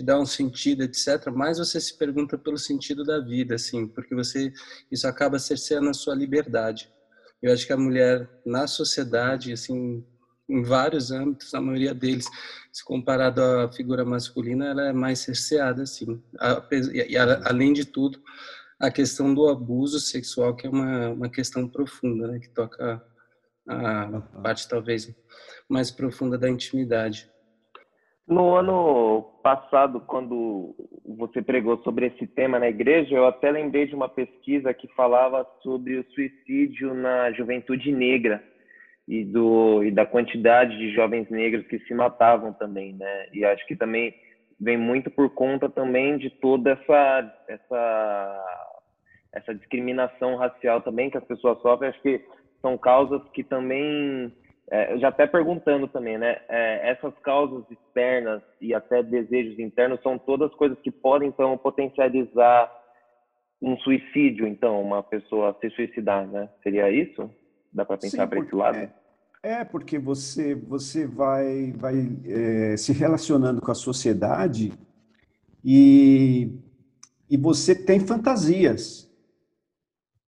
te 0.02 0.06
dá 0.06 0.20
um 0.20 0.26
sentido, 0.26 0.84
etc., 0.84 1.28
mais 1.32 1.60
você 1.60 1.80
se 1.80 1.96
pergunta 1.96 2.38
pelo 2.38 2.58
sentido 2.58 3.04
da 3.04 3.20
vida, 3.20 3.56
assim, 3.56 3.88
porque 3.88 4.16
você 4.16 4.52
isso 4.92 5.08
acaba 5.08 5.38
cerceando 5.38 5.90
a 5.90 5.94
sua 5.94 6.16
liberdade. 6.16 6.92
Eu 7.42 7.54
acho 7.54 7.66
que 7.66 7.74
a 7.74 7.78
mulher 7.78 8.28
na 8.46 8.68
sociedade, 8.68 9.54
assim, 9.54 10.04
em 10.50 10.64
vários 10.64 11.12
âmbitos, 11.12 11.54
a 11.54 11.62
maioria 11.62 11.94
deles, 11.94 12.26
se 12.74 12.84
comparado 12.84 13.42
à 13.42 13.72
figura 13.72 14.04
masculina, 14.04 14.68
ela 14.68 14.88
é 14.88 14.94
mais 14.94 15.20
cerceada, 15.20 15.84
assim. 15.84 16.22
E, 16.94 17.16
além 17.18 17.72
de 17.72 17.86
tudo, 17.86 18.20
a 18.80 18.90
questão 18.92 19.34
do 19.34 19.48
abuso 19.48 20.00
sexual, 20.00 20.56
que 20.56 20.66
é 20.68 20.70
uma, 20.70 21.10
uma 21.10 21.30
questão 21.30 21.68
profunda, 21.68 22.28
né, 22.28 22.40
que 22.40 22.50
toca 22.50 23.02
a 23.68 24.22
parte 24.42 24.68
talvez 24.68 25.14
mais 25.70 25.92
profunda 25.92 26.38
da 26.38 26.50
intimidade. 26.50 27.31
No 28.32 28.56
ano 28.56 29.24
passado, 29.44 30.00
quando 30.00 30.74
você 31.06 31.42
pregou 31.42 31.78
sobre 31.84 32.06
esse 32.08 32.26
tema 32.26 32.58
na 32.58 32.70
igreja, 32.70 33.14
eu 33.14 33.28
até 33.28 33.52
lembrei 33.52 33.86
de 33.86 33.94
uma 33.94 34.08
pesquisa 34.08 34.74
que 34.74 34.88
falava 34.96 35.46
sobre 35.62 35.98
o 35.98 36.06
suicídio 36.14 36.94
na 36.94 37.34
juventude 37.34 37.92
negra 37.92 38.42
e, 39.06 39.26
do, 39.26 39.84
e 39.84 39.92
da 39.92 40.06
quantidade 40.06 40.78
de 40.78 40.94
jovens 40.94 41.30
negros 41.30 41.68
que 41.68 41.78
se 41.80 41.94
matavam 41.94 42.54
também, 42.54 42.94
né? 42.94 43.28
E 43.34 43.44
acho 43.44 43.68
que 43.68 43.76
também 43.76 44.16
vem 44.58 44.78
muito 44.78 45.12
por 45.12 45.32
conta 45.32 45.68
também 45.68 46.18
de 46.18 46.30
toda 46.30 46.72
essa 46.72 47.36
essa 47.50 48.46
essa 49.34 49.54
discriminação 49.54 50.38
racial 50.38 50.80
também 50.80 51.10
que 51.10 51.18
as 51.18 51.26
pessoas 51.26 51.62
sofrem. 51.62 51.90
Acho 51.90 52.02
que 52.02 52.24
são 52.62 52.78
causas 52.78 53.22
que 53.34 53.44
também 53.44 54.32
é, 54.72 54.98
já 55.00 55.10
até 55.10 55.28
perguntando 55.28 55.86
também, 55.90 56.18
né? 56.18 56.38
É, 56.48 56.92
essas 56.92 57.14
causas 57.20 57.70
externas 57.70 58.42
e 58.62 58.74
até 58.74 59.04
desejos 59.04 59.60
internos 59.60 60.02
são 60.02 60.18
todas 60.18 60.50
coisas 60.56 60.80
que 60.80 60.90
podem 60.90 61.28
então 61.28 61.58
potencializar 61.58 62.72
um 63.62 63.78
suicídio, 63.80 64.48
então, 64.48 64.82
uma 64.82 65.04
pessoa 65.04 65.56
se 65.60 65.70
suicidar, 65.72 66.26
né? 66.26 66.50
Seria 66.64 66.90
isso? 66.90 67.30
Dá 67.72 67.84
para 67.84 67.98
pensar 67.98 68.26
para 68.28 68.40
esse 68.40 68.56
lado? 68.56 68.78
É, 68.78 68.92
é, 69.44 69.64
porque 69.66 70.00
você 70.00 70.56
você 70.56 71.06
vai 71.06 71.74
vai 71.74 71.96
é, 72.26 72.78
se 72.78 72.94
relacionando 72.94 73.62
com 73.62 73.72
a 73.72 73.76
sociedade 73.76 74.72
e 75.66 76.50
e 77.30 77.36
você 77.36 77.76
tem 77.76 78.00
fantasias. 78.00 79.11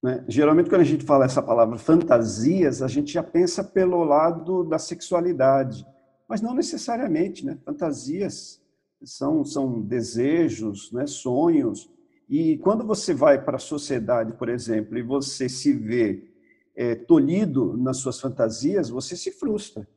Né? 0.03 0.21
Geralmente, 0.27 0.69
quando 0.69 0.81
a 0.81 0.85
gente 0.85 1.05
fala 1.05 1.23
essa 1.23 1.41
palavra 1.41 1.77
fantasias, 1.77 2.81
a 2.81 2.87
gente 2.89 3.13
já 3.13 3.23
pensa 3.23 3.63
pelo 3.63 4.03
lado 4.03 4.65
da 4.65 4.77
sexualidade, 4.77 5.87
mas 6.27 6.41
não 6.41 6.53
necessariamente. 6.53 7.45
Né? 7.45 7.57
Fantasias 7.63 8.61
são, 9.01 9.45
são 9.45 9.81
desejos, 9.81 10.91
né? 10.91 11.07
sonhos. 11.07 11.89
E 12.29 12.57
quando 12.57 12.85
você 12.85 13.13
vai 13.13 13.41
para 13.41 13.55
a 13.55 13.59
sociedade, 13.59 14.33
por 14.33 14.49
exemplo, 14.49 14.97
e 14.97 15.01
você 15.01 15.47
se 15.47 15.71
vê 15.71 16.29
é, 16.75 16.95
tolhido 16.95 17.77
nas 17.77 17.97
suas 17.97 18.19
fantasias, 18.19 18.89
você 18.89 19.15
se 19.15 19.31
frustra. 19.31 19.87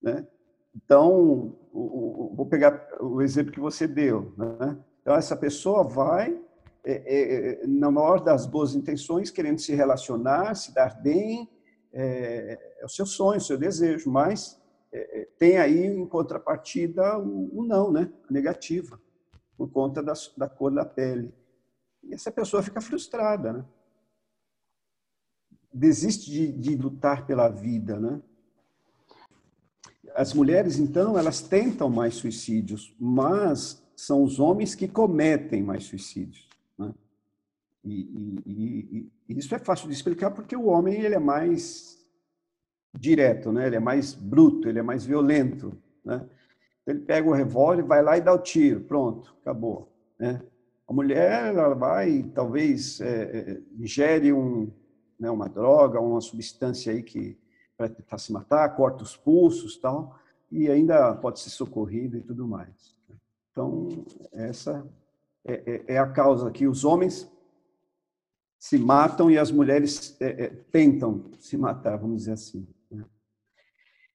Né? 0.00 0.26
Então, 0.74 1.54
vou 1.72 2.46
pegar 2.46 2.88
o 3.00 3.20
exemplo 3.20 3.52
que 3.52 3.60
você 3.60 3.86
deu. 3.86 4.32
Né? 4.38 4.78
Então, 5.02 5.14
essa 5.14 5.36
pessoa 5.36 5.82
vai 5.82 6.40
é, 6.88 6.92
é, 6.92 7.64
é, 7.64 7.66
na 7.66 7.90
maior 7.90 8.22
das 8.22 8.46
boas 8.46 8.76
intenções, 8.76 9.28
querendo 9.28 9.58
se 9.58 9.74
relacionar, 9.74 10.54
se 10.54 10.72
dar 10.72 10.94
bem, 11.02 11.50
é, 11.92 12.76
é 12.80 12.84
o 12.84 12.88
seu 12.88 13.04
sonho, 13.04 13.38
o 13.38 13.42
seu 13.42 13.58
desejo, 13.58 14.08
mas 14.08 14.56
é, 14.92 15.28
tem 15.36 15.58
aí 15.58 15.84
em 15.84 16.06
contrapartida 16.06 17.18
o, 17.18 17.58
o, 17.58 17.66
não, 17.66 17.90
né? 17.90 18.08
a 18.30 18.32
negativa, 18.32 19.00
por 19.56 19.68
conta 19.68 20.00
da, 20.00 20.12
da 20.36 20.48
cor 20.48 20.72
da 20.72 20.84
pele. 20.84 21.34
E 22.04 22.14
essa 22.14 22.30
pessoa 22.30 22.62
fica 22.62 22.80
frustrada, 22.80 23.52
né? 23.52 23.64
desiste 25.74 26.30
de, 26.30 26.52
de 26.52 26.76
lutar 26.76 27.26
pela 27.26 27.48
vida, 27.48 27.98
né? 27.98 28.22
As 30.14 30.32
mulheres, 30.32 30.78
então, 30.78 31.18
elas 31.18 31.42
tentam 31.42 31.90
mais 31.90 32.14
suicídios, 32.14 32.94
mas 32.98 33.84
são 33.96 34.22
os 34.22 34.38
homens 34.38 34.74
que 34.74 34.86
cometem 34.86 35.64
mais 35.64 35.84
suicídios. 35.84 36.46
E, 37.86 38.42
e, 38.44 39.12
e, 39.28 39.38
isso 39.38 39.54
é 39.54 39.58
fácil 39.60 39.86
de 39.86 39.94
explicar 39.94 40.32
porque 40.32 40.56
o 40.56 40.66
homem 40.66 41.00
ele 41.00 41.14
é 41.14 41.20
mais 41.20 42.04
direto, 42.92 43.52
né? 43.52 43.68
Ele 43.68 43.76
é 43.76 43.80
mais 43.80 44.12
bruto, 44.12 44.68
ele 44.68 44.80
é 44.80 44.82
mais 44.82 45.06
violento, 45.06 45.80
né? 46.04 46.26
Ele 46.84 47.00
pega 47.00 47.28
o 47.28 47.32
revólver, 47.32 47.84
vai 47.84 48.02
lá 48.02 48.18
e 48.18 48.20
dá 48.20 48.32
o 48.32 48.38
tiro, 48.38 48.80
pronto, 48.80 49.36
acabou, 49.40 49.92
né? 50.18 50.42
A 50.88 50.92
mulher 50.92 51.54
ela 51.54 51.74
vai 51.74 52.24
talvez 52.34 53.00
é, 53.00 53.22
é, 53.22 53.62
ingere 53.78 54.32
um, 54.32 54.70
né, 55.18 55.30
uma 55.30 55.48
droga, 55.48 56.00
uma 56.00 56.20
substância 56.20 56.92
aí 56.92 57.02
que 57.02 57.38
para 57.76 57.88
tentar 57.88 58.18
se 58.18 58.32
matar, 58.32 58.74
corta 58.74 59.04
os 59.04 59.16
pulsos, 59.16 59.76
tal, 59.76 60.18
e 60.50 60.70
ainda 60.70 61.14
pode 61.14 61.40
ser 61.40 61.50
socorrida 61.50 62.16
e 62.16 62.22
tudo 62.22 62.48
mais. 62.48 62.96
Então 63.50 63.88
essa 64.32 64.84
é, 65.44 65.62
é, 65.66 65.94
é 65.94 65.98
a 65.98 66.06
causa 66.06 66.50
que 66.50 66.66
os 66.66 66.84
homens 66.84 67.30
se 68.58 68.78
matam 68.78 69.30
e 69.30 69.38
as 69.38 69.50
mulheres 69.50 70.16
é, 70.20 70.44
é, 70.44 70.48
tentam 70.72 71.30
se 71.38 71.56
matar, 71.56 71.96
vamos 71.96 72.18
dizer 72.18 72.32
assim. 72.32 72.66
Né? 72.90 73.04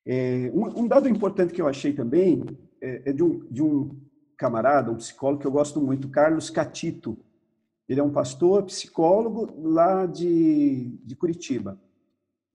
É, 0.05 0.51
um, 0.53 0.81
um, 0.81 0.87
dado 0.87 1.07
importante 1.07 1.53
que 1.53 1.61
eu 1.61 1.67
achei 1.67 1.93
também 1.93 2.43
é, 2.81 3.09
é, 3.09 3.13
de, 3.13 3.23
um, 3.23 3.45
de 3.49 3.61
um 3.61 3.99
camarada, 4.37 4.91
um 4.91 4.97
psicólogo 4.97 5.41
que 5.41 5.47
eu 5.47 5.51
gosto 5.51 5.79
muito, 5.79 6.09
Carlos 6.09 6.49
Catito. 6.49 7.17
Ele 7.87 7.99
é 7.99 8.03
um 8.03 8.11
pastor, 8.11 8.63
psicólogo 8.63 9.53
lá 9.61 10.05
de, 10.05 10.97
de 11.03 11.15
Curitiba. 11.15 11.79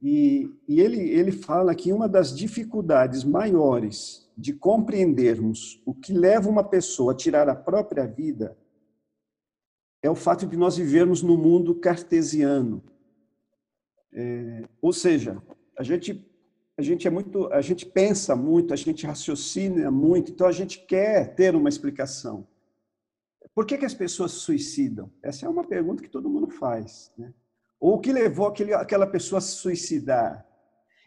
E, 0.02 0.50
e 0.68 0.80
ele, 0.80 1.00
ele 1.00 1.32
fala 1.32 1.74
que 1.74 1.92
uma 1.92 2.08
das 2.08 2.36
dificuldades 2.36 3.24
maiores 3.24 4.28
de 4.36 4.52
compreendermos 4.52 5.80
o 5.86 5.94
que 5.94 6.12
leva 6.12 6.48
uma 6.48 6.64
pessoa 6.64 7.12
a 7.12 7.16
tirar 7.16 7.48
a 7.48 7.54
própria 7.54 8.06
vida 8.06 8.56
é 10.06 10.10
o 10.10 10.14
fato 10.14 10.46
de 10.46 10.56
nós 10.56 10.76
vivermos 10.76 11.22
no 11.22 11.36
mundo 11.36 11.74
cartesiano. 11.74 12.82
É, 14.12 14.62
ou 14.80 14.92
seja, 14.92 15.42
a 15.78 15.82
gente 15.82 16.24
a 16.78 16.82
gente 16.82 17.08
é 17.08 17.10
muito, 17.10 17.50
a 17.52 17.62
gente 17.62 17.86
pensa 17.86 18.36
muito, 18.36 18.74
a 18.74 18.76
gente 18.76 19.06
raciocina 19.06 19.90
muito, 19.90 20.30
então 20.30 20.46
a 20.46 20.52
gente 20.52 20.84
quer 20.84 21.34
ter 21.34 21.56
uma 21.56 21.70
explicação. 21.70 22.46
Por 23.54 23.64
que, 23.64 23.78
que 23.78 23.86
as 23.86 23.94
pessoas 23.94 24.32
se 24.32 24.40
suicidam? 24.40 25.10
Essa 25.22 25.46
é 25.46 25.48
uma 25.48 25.64
pergunta 25.64 26.02
que 26.02 26.10
todo 26.10 26.28
mundo 26.28 26.50
faz. 26.50 27.10
Né? 27.16 27.32
Ou 27.80 27.94
o 27.94 27.98
que 27.98 28.12
levou 28.12 28.46
aquele, 28.46 28.74
aquela 28.74 29.06
pessoa 29.06 29.38
a 29.38 29.40
se 29.40 29.52
suicidar? 29.52 30.46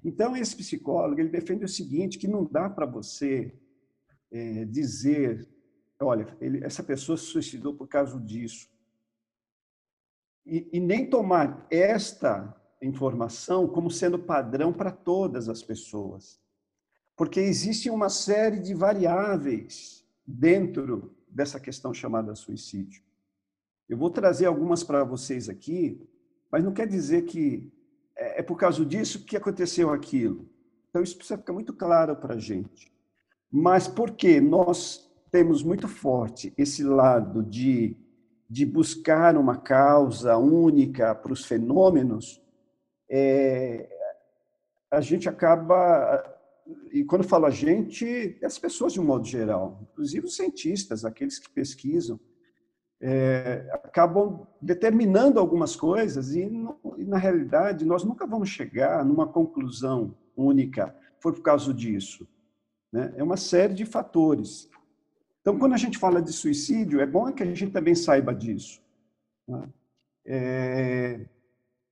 Então, 0.03 0.36
esse 0.36 0.56
psicólogo 0.56 1.22
ele 1.22 1.29
defende 1.29 1.63
o 1.63 1.70
seguinte, 1.70 2.18
que 2.18 2.27
não 2.27 2.44
dá 2.44 2.68
para 2.68 2.88
você 2.88 3.53
é, 4.32 4.65
dizer, 4.65 5.48
olha, 6.01 6.36
ele, 6.41 6.65
essa 6.65 6.82
pessoa 6.82 7.15
se 7.15 7.25
suicidou 7.25 7.75
por 7.75 7.88
causa 7.88 8.20
disso 8.20 8.68
e, 10.50 10.70
e 10.74 10.79
nem 10.79 11.10
tomar 11.10 11.65
esta 11.70 12.56
informação 12.82 13.68
como 13.68 13.91
sendo 13.91 14.18
padrão 14.18 14.72
para 14.72 14.91
todas 14.91 15.50
as 15.50 15.62
pessoas. 15.62 16.39
Porque 17.15 17.39
existe 17.39 17.89
uma 17.89 18.10
série 18.10 18.60
de 18.60 18.74
variáveis 18.74 20.06
dentro 20.25 21.13
dessa 21.27 21.60
questão 21.60 21.94
chamada 21.94 22.36
suicídio. 22.36 23.03
Eu 23.88 23.98
vou 23.98 24.10
trazer 24.10 24.46
algumas 24.46 24.84
para 24.84 25.03
vocês 25.03 25.50
aqui, 25.50 26.01
mas 26.51 26.63
não 26.63 26.72
quer 26.72 26.88
dizer 26.88 27.24
que 27.24 27.72
é, 28.15 28.39
é 28.39 28.44
por 28.44 28.58
causa 28.58 28.86
disso 28.86 29.25
que 29.25 29.36
aconteceu 29.36 29.91
aquilo. 29.91 30.50
Então, 30.89 31.03
isso 31.03 31.15
precisa 31.18 31.38
ficar 31.38 31.53
muito 31.53 31.74
claro 31.74 32.15
para 32.15 32.36
a 32.36 32.39
gente. 32.39 32.91
Mas 33.51 33.88
porque 33.88 34.39
nós 34.39 35.10
temos 35.32 35.63
muito 35.63 35.88
forte 35.88 36.53
esse 36.58 36.84
lado 36.84 37.44
de 37.44 37.96
de 38.50 38.65
buscar 38.65 39.38
uma 39.38 39.58
causa 39.58 40.36
única 40.38 41.13
para 41.13 41.32
os 41.32 41.46
fenômenos, 41.46 42.41
é, 43.10 43.88
a 44.89 45.00
gente 45.01 45.29
acaba, 45.29 46.24
e 46.91 47.03
quando 47.03 47.24
falo 47.24 47.46
a 47.46 47.51
gente, 47.51 48.39
as 48.44 48.58
pessoas 48.58 48.94
de 48.94 49.00
um 49.00 49.06
modo 49.06 49.25
geral, 49.25 49.79
inclusive 49.91 50.25
os 50.25 50.36
cientistas, 50.36 51.06
aqueles 51.06 51.38
que 51.38 51.50
pesquisam, 51.50 52.20
é, 53.01 53.70
acabam 53.72 54.48
determinando 54.62 55.39
algumas 55.39 55.75
coisas 55.75 56.32
e, 56.32 56.41
e, 56.98 57.06
na 57.06 57.18
realidade, 57.18 57.86
nós 57.86 58.03
nunca 58.03 58.25
vamos 58.25 58.50
chegar 58.50 59.06
numa 59.06 59.27
conclusão 59.27 60.18
única, 60.36 60.94
foi 61.20 61.34
por 61.34 61.41
causa 61.41 61.74
disso. 61.74 62.27
Né? 62.91 63.13
É 63.15 63.24
uma 63.24 63.38
série 63.38 63.74
de 63.74 63.86
fatores. 63.86 64.70
Então, 65.50 65.58
quando 65.58 65.74
a 65.74 65.77
gente 65.77 65.98
fala 65.98 66.22
de 66.22 66.32
suicídio, 66.32 67.01
é 67.01 67.08
bom 67.08 67.32
que 67.32 67.41
a 67.41 67.46
gente 67.48 67.72
também 67.72 67.96
saiba 67.96 68.36
disso. 68.36 68.79
Né? 69.48 69.68
É, 70.24 71.25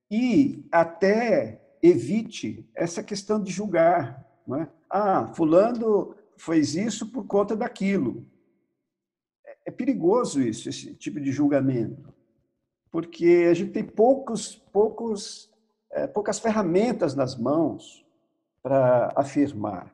e 0.08 0.64
até 0.70 1.60
evite 1.82 2.64
essa 2.72 3.02
questão 3.02 3.42
de 3.42 3.50
julgar. 3.50 4.24
Não 4.46 4.62
é? 4.62 4.68
Ah, 4.88 5.32
fulano 5.34 6.14
fez 6.36 6.76
isso 6.76 7.10
por 7.10 7.26
conta 7.26 7.56
daquilo. 7.56 8.24
É, 9.44 9.56
é 9.66 9.70
perigoso 9.72 10.40
isso, 10.40 10.68
esse 10.68 10.94
tipo 10.94 11.18
de 11.18 11.32
julgamento, 11.32 12.14
porque 12.92 13.48
a 13.50 13.54
gente 13.54 13.72
tem 13.72 13.82
poucos, 13.82 14.54
poucos, 14.54 15.50
é, 15.90 16.06
poucas 16.06 16.38
ferramentas 16.38 17.16
nas 17.16 17.36
mãos 17.36 18.06
para 18.62 19.12
afirmar. 19.16 19.92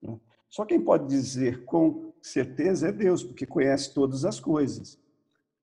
Né? 0.00 0.18
Só 0.48 0.64
quem 0.64 0.80
pode 0.80 1.06
dizer 1.06 1.66
com 1.66 2.10
certeza 2.22 2.88
é 2.88 2.92
Deus, 2.92 3.22
porque 3.22 3.44
conhece 3.44 3.92
todas 3.92 4.24
as 4.24 4.38
coisas. 4.38 4.98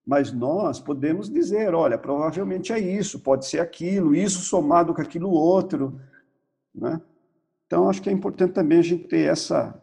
Mas 0.05 0.31
nós 0.31 0.79
podemos 0.79 1.29
dizer, 1.29 1.73
olha, 1.73 1.97
provavelmente 1.97 2.73
é 2.73 2.79
isso, 2.79 3.19
pode 3.19 3.45
ser 3.45 3.59
aquilo, 3.59 4.15
isso 4.15 4.39
somado 4.39 4.93
com 4.93 5.01
aquilo 5.01 5.29
outro. 5.29 5.99
Né? 6.73 6.99
Então, 7.65 7.89
acho 7.89 8.01
que 8.01 8.09
é 8.09 8.13
importante 8.13 8.53
também 8.53 8.79
a 8.79 8.83
gente 8.83 9.07
ter 9.07 9.29
essa, 9.29 9.79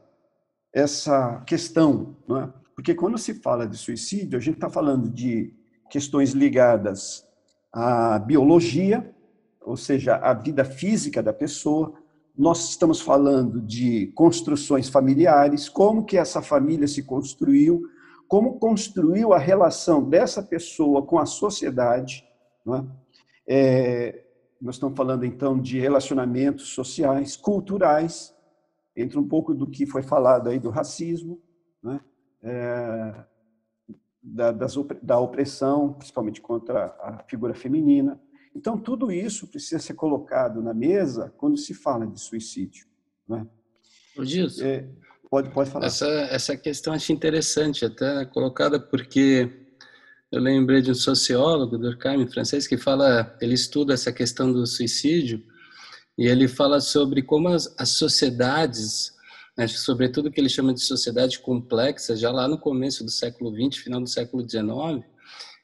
essa 0.75 1.41
questão, 1.47 2.17
né? 2.29 2.53
porque 2.75 2.95
quando 2.95 3.17
se 3.17 3.35
fala 3.35 3.67
de 3.67 3.77
suicídio, 3.77 4.37
a 4.37 4.43
gente 4.43 4.57
está 4.57 4.69
falando 4.69 5.09
de 5.09 5.55
questões 5.91 6.33
ligadas 6.33 7.25
à 7.73 8.19
biologia, 8.19 9.15
ou 9.61 9.77
seja, 9.77 10.17
à 10.17 10.35
vida 10.35 10.65
física 10.65 11.23
da 11.23 11.33
pessoa, 11.33 11.95
nós 12.37 12.69
estamos 12.69 13.01
falando 13.01 13.61
de 13.61 14.09
construções 14.09 14.89
familiares, 14.89 15.69
como 15.69 16.05
que 16.05 16.19
essa 16.19 16.43
família 16.43 16.87
se 16.87 17.03
construiu, 17.03 17.83
como 18.29 18.59
construiu 18.59 19.33
a 19.33 19.39
relação 19.39 20.03
dessa 20.03 20.43
pessoa 20.43 21.03
com 21.03 21.19
a 21.19 21.25
sociedade. 21.27 22.25
É? 22.69 22.85
É, 23.49 24.25
nós 24.61 24.75
estamos 24.75 24.97
falando, 24.97 25.25
então, 25.25 25.59
de 25.59 25.79
relacionamentos 25.79 26.69
sociais, 26.69 27.37
culturais, 27.37 28.35
entra 28.95 29.21
um 29.21 29.29
pouco 29.29 29.55
do 29.55 29.67
que 29.67 29.87
foi 29.87 30.03
falado 30.03 30.49
aí 30.49 30.59
do 30.59 30.71
racismo, 30.71 31.41
é? 31.87 32.01
É, 32.43 33.25
da, 34.23 34.51
das, 34.51 34.75
da 35.03 35.19
opressão, 35.19 35.93
principalmente 35.93 36.41
contra 36.41 36.87
a 37.01 37.23
figura 37.29 37.55
feminina. 37.55 38.21
Então, 38.57 38.79
tudo 38.79 39.13
isso 39.13 39.47
precisa 39.47 39.79
ser 39.79 39.95
colocado 39.95 40.63
na 40.63 40.73
mesa 40.73 41.33
quando 41.37 41.59
se 41.59 41.75
fala 41.75 42.07
de 42.07 42.19
suicídio. 42.19 42.87
Né? 43.29 43.47
É, 44.63 44.89
Pode, 45.31 45.51
pode 45.51 45.71
falar. 45.71 45.87
Essa, 45.87 46.07
essa 46.07 46.57
questão 46.57 46.93
acho 46.93 47.13
interessante, 47.13 47.85
até 47.85 48.25
colocada 48.25 48.79
porque 48.79 49.51
eu 50.31 50.41
lembrei 50.41 50.81
de 50.81 50.91
um 50.91 50.95
sociólogo, 50.95 51.79
Durkheim, 51.79 52.27
francês, 52.29 52.67
que 52.67 52.77
fala, 52.77 53.37
ele 53.41 53.55
estuda 53.55 53.95
essa 53.95 54.13
questão 54.13 54.53
do 54.53 54.67
suicídio 54.67 55.43
e 56.17 56.27
ele 56.27 56.49
fala 56.49 56.81
sobre 56.81 57.23
como 57.23 57.49
as, 57.49 57.75
as 57.79 57.91
sociedades, 57.91 59.13
né, 59.59 59.67
sobretudo 59.67 60.27
o 60.27 60.31
que 60.31 60.41
ele 60.41 60.49
chama 60.49 60.73
de 60.73 60.81
sociedade 60.81 61.41
complexa, 61.41 62.17
já 62.17 62.31
lá 62.31 62.47
no 62.47 62.59
começo 62.59 63.05
do 63.05 63.11
século 63.11 63.53
XX, 63.55 63.83
final 63.83 64.01
do 64.01 64.09
século 64.09 64.49
XIX, 64.49 65.05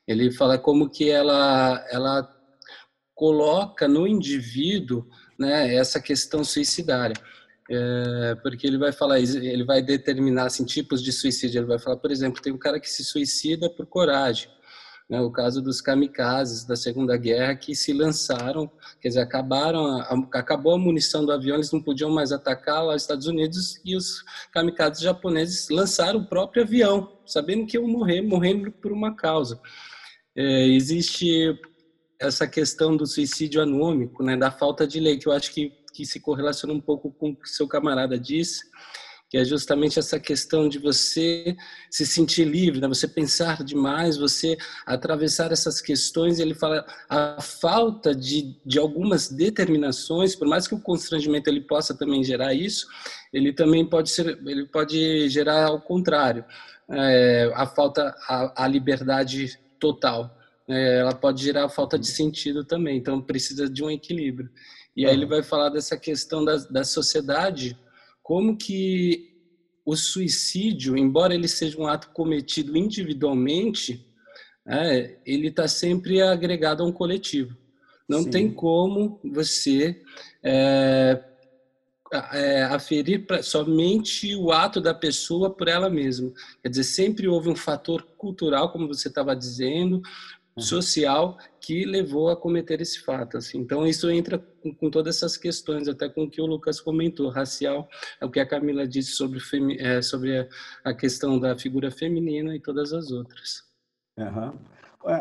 ele 0.06 0.32
fala 0.32 0.58
como 0.58 0.90
que 0.90 1.08
ela, 1.08 1.84
ela 1.90 2.41
coloca 3.22 3.86
no 3.86 4.04
indivíduo 4.04 5.06
né, 5.38 5.76
essa 5.76 6.00
questão 6.00 6.42
suicidária 6.42 7.14
é, 7.70 8.34
porque 8.42 8.66
ele 8.66 8.76
vai 8.76 8.90
falar, 8.90 9.20
ele 9.20 9.62
vai 9.62 9.80
determinar 9.80 10.46
assim, 10.46 10.64
tipos 10.64 11.00
de 11.00 11.12
suicídio. 11.12 11.60
Ele 11.60 11.68
vai 11.68 11.78
falar, 11.78 11.98
por 11.98 12.10
exemplo, 12.10 12.42
tem 12.42 12.52
um 12.52 12.58
cara 12.58 12.80
que 12.80 12.90
se 12.90 13.04
suicida 13.04 13.70
por 13.70 13.86
coragem. 13.86 14.50
Né, 15.08 15.20
o 15.20 15.30
caso 15.30 15.62
dos 15.62 15.80
kamikazes 15.80 16.64
da 16.64 16.74
Segunda 16.74 17.16
Guerra 17.16 17.54
que 17.54 17.76
se 17.76 17.92
lançaram, 17.92 18.68
quer 19.00 19.08
dizer, 19.08 19.20
acabaram, 19.20 20.00
acabou 20.34 20.74
a 20.74 20.78
munição 20.78 21.24
do 21.24 21.30
avião, 21.30 21.54
eles 21.54 21.70
não 21.70 21.80
podiam 21.80 22.10
mais 22.10 22.32
atacar 22.32 22.84
lá 22.84 22.94
nos 22.94 23.02
Estados 23.02 23.28
Unidos 23.28 23.80
e 23.84 23.94
os 23.94 24.24
kamikazes 24.52 25.00
japoneses 25.00 25.68
lançaram 25.70 26.18
o 26.18 26.26
próprio 26.26 26.64
avião, 26.64 27.16
sabendo 27.24 27.66
que 27.66 27.76
iam 27.76 27.86
morrer, 27.86 28.20
morrendo 28.20 28.72
por 28.72 28.90
uma 28.90 29.14
causa. 29.14 29.60
É, 30.34 30.66
existe 30.66 31.56
essa 32.22 32.46
questão 32.46 32.96
do 32.96 33.06
suicídio 33.06 33.60
anômico, 33.60 34.22
né, 34.22 34.36
da 34.36 34.50
falta 34.50 34.86
de 34.86 35.00
lei, 35.00 35.18
que 35.18 35.28
eu 35.28 35.32
acho 35.32 35.52
que 35.52 35.82
que 35.92 36.06
se 36.06 36.18
correlaciona 36.18 36.72
um 36.72 36.80
pouco 36.80 37.10
com 37.12 37.30
o 37.30 37.36
que 37.36 37.48
seu 37.48 37.68
camarada 37.68 38.18
disse, 38.18 38.64
que 39.28 39.38
é 39.38 39.44
justamente 39.44 39.98
essa 39.98 40.20
questão 40.20 40.68
de 40.68 40.78
você 40.78 41.56
se 41.90 42.04
sentir 42.04 42.44
livre, 42.44 42.80
né? 42.80 42.88
você 42.88 43.08
pensar 43.08 43.64
demais, 43.64 44.18
você 44.18 44.58
atravessar 44.84 45.50
essas 45.50 45.80
questões. 45.80 46.38
Ele 46.38 46.54
fala 46.54 46.84
a 47.08 47.40
falta 47.40 48.14
de, 48.14 48.60
de 48.64 48.78
algumas 48.78 49.30
determinações, 49.30 50.36
por 50.36 50.46
mais 50.46 50.68
que 50.68 50.74
o 50.74 50.80
constrangimento 50.80 51.48
ele 51.48 51.62
possa 51.62 51.96
também 51.96 52.22
gerar 52.22 52.52
isso, 52.52 52.86
ele 53.32 53.54
também 53.54 53.88
pode 53.88 54.10
ser, 54.10 54.38
ele 54.46 54.66
pode 54.66 55.30
gerar 55.30 55.68
ao 55.68 55.80
contrário, 55.80 56.44
é, 56.90 57.50
a 57.54 57.66
falta, 57.66 58.14
a, 58.28 58.64
a 58.64 58.68
liberdade 58.68 59.58
total. 59.80 60.41
É, 60.68 61.00
ela 61.00 61.14
pode 61.14 61.42
gerar 61.42 61.68
falta 61.68 61.98
de 61.98 62.06
sentido 62.06 62.64
também, 62.64 62.96
então 62.96 63.20
precisa 63.20 63.68
de 63.68 63.82
um 63.82 63.90
equilíbrio. 63.90 64.50
E 64.96 65.06
aí 65.06 65.12
ele 65.12 65.26
vai 65.26 65.42
falar 65.42 65.70
dessa 65.70 65.96
questão 65.96 66.44
da, 66.44 66.56
da 66.56 66.84
sociedade, 66.84 67.76
como 68.22 68.56
que 68.56 69.32
o 69.84 69.96
suicídio, 69.96 70.96
embora 70.96 71.34
ele 71.34 71.48
seja 71.48 71.80
um 71.80 71.86
ato 71.86 72.10
cometido 72.10 72.76
individualmente, 72.76 74.06
é, 74.66 75.18
ele 75.26 75.48
está 75.48 75.66
sempre 75.66 76.22
agregado 76.22 76.82
a 76.82 76.86
um 76.86 76.92
coletivo. 76.92 77.56
Não 78.08 78.22
Sim. 78.22 78.30
tem 78.30 78.50
como 78.52 79.20
você 79.24 80.00
é, 80.42 81.22
é, 82.32 82.62
aferir 82.64 83.26
pra, 83.26 83.42
somente 83.42 84.36
o 84.36 84.52
ato 84.52 84.80
da 84.80 84.94
pessoa 84.94 85.50
por 85.50 85.66
ela 85.66 85.88
mesma. 85.88 86.30
Quer 86.62 86.68
dizer, 86.68 86.84
sempre 86.84 87.26
houve 87.26 87.48
um 87.48 87.56
fator 87.56 88.02
cultural, 88.16 88.70
como 88.70 88.86
você 88.86 89.08
estava 89.08 89.34
dizendo, 89.34 90.02
Uhum. 90.56 90.62
social 90.62 91.38
que 91.58 91.86
levou 91.86 92.28
a 92.28 92.36
cometer 92.36 92.80
esse 92.80 93.00
fato. 93.00 93.38
Assim. 93.38 93.58
Então, 93.58 93.86
isso 93.86 94.10
entra 94.10 94.38
com, 94.38 94.74
com, 94.74 94.90
todas 94.90 95.16
essas 95.16 95.36
questões, 95.36 95.88
até 95.88 96.08
com 96.08 96.24
o 96.24 96.30
que 96.30 96.42
o 96.42 96.46
Lucas 96.46 96.80
comentou, 96.80 97.30
racial, 97.30 97.88
é 98.20 98.26
o 98.26 98.30
que 98.30 98.38
a 98.38 98.46
Camila 98.46 98.86
disse 98.86 99.12
sobre, 99.12 99.40
é, 99.78 100.02
sobre 100.02 100.38
a, 100.38 100.48
a, 100.84 100.94
questão 100.94 101.38
da 101.38 101.58
figura 101.58 101.90
feminina 101.90 102.54
e 102.54 102.60
todas 102.60 102.92
as 102.92 103.10
outras. 103.10 103.64
Uhum. 104.18 104.52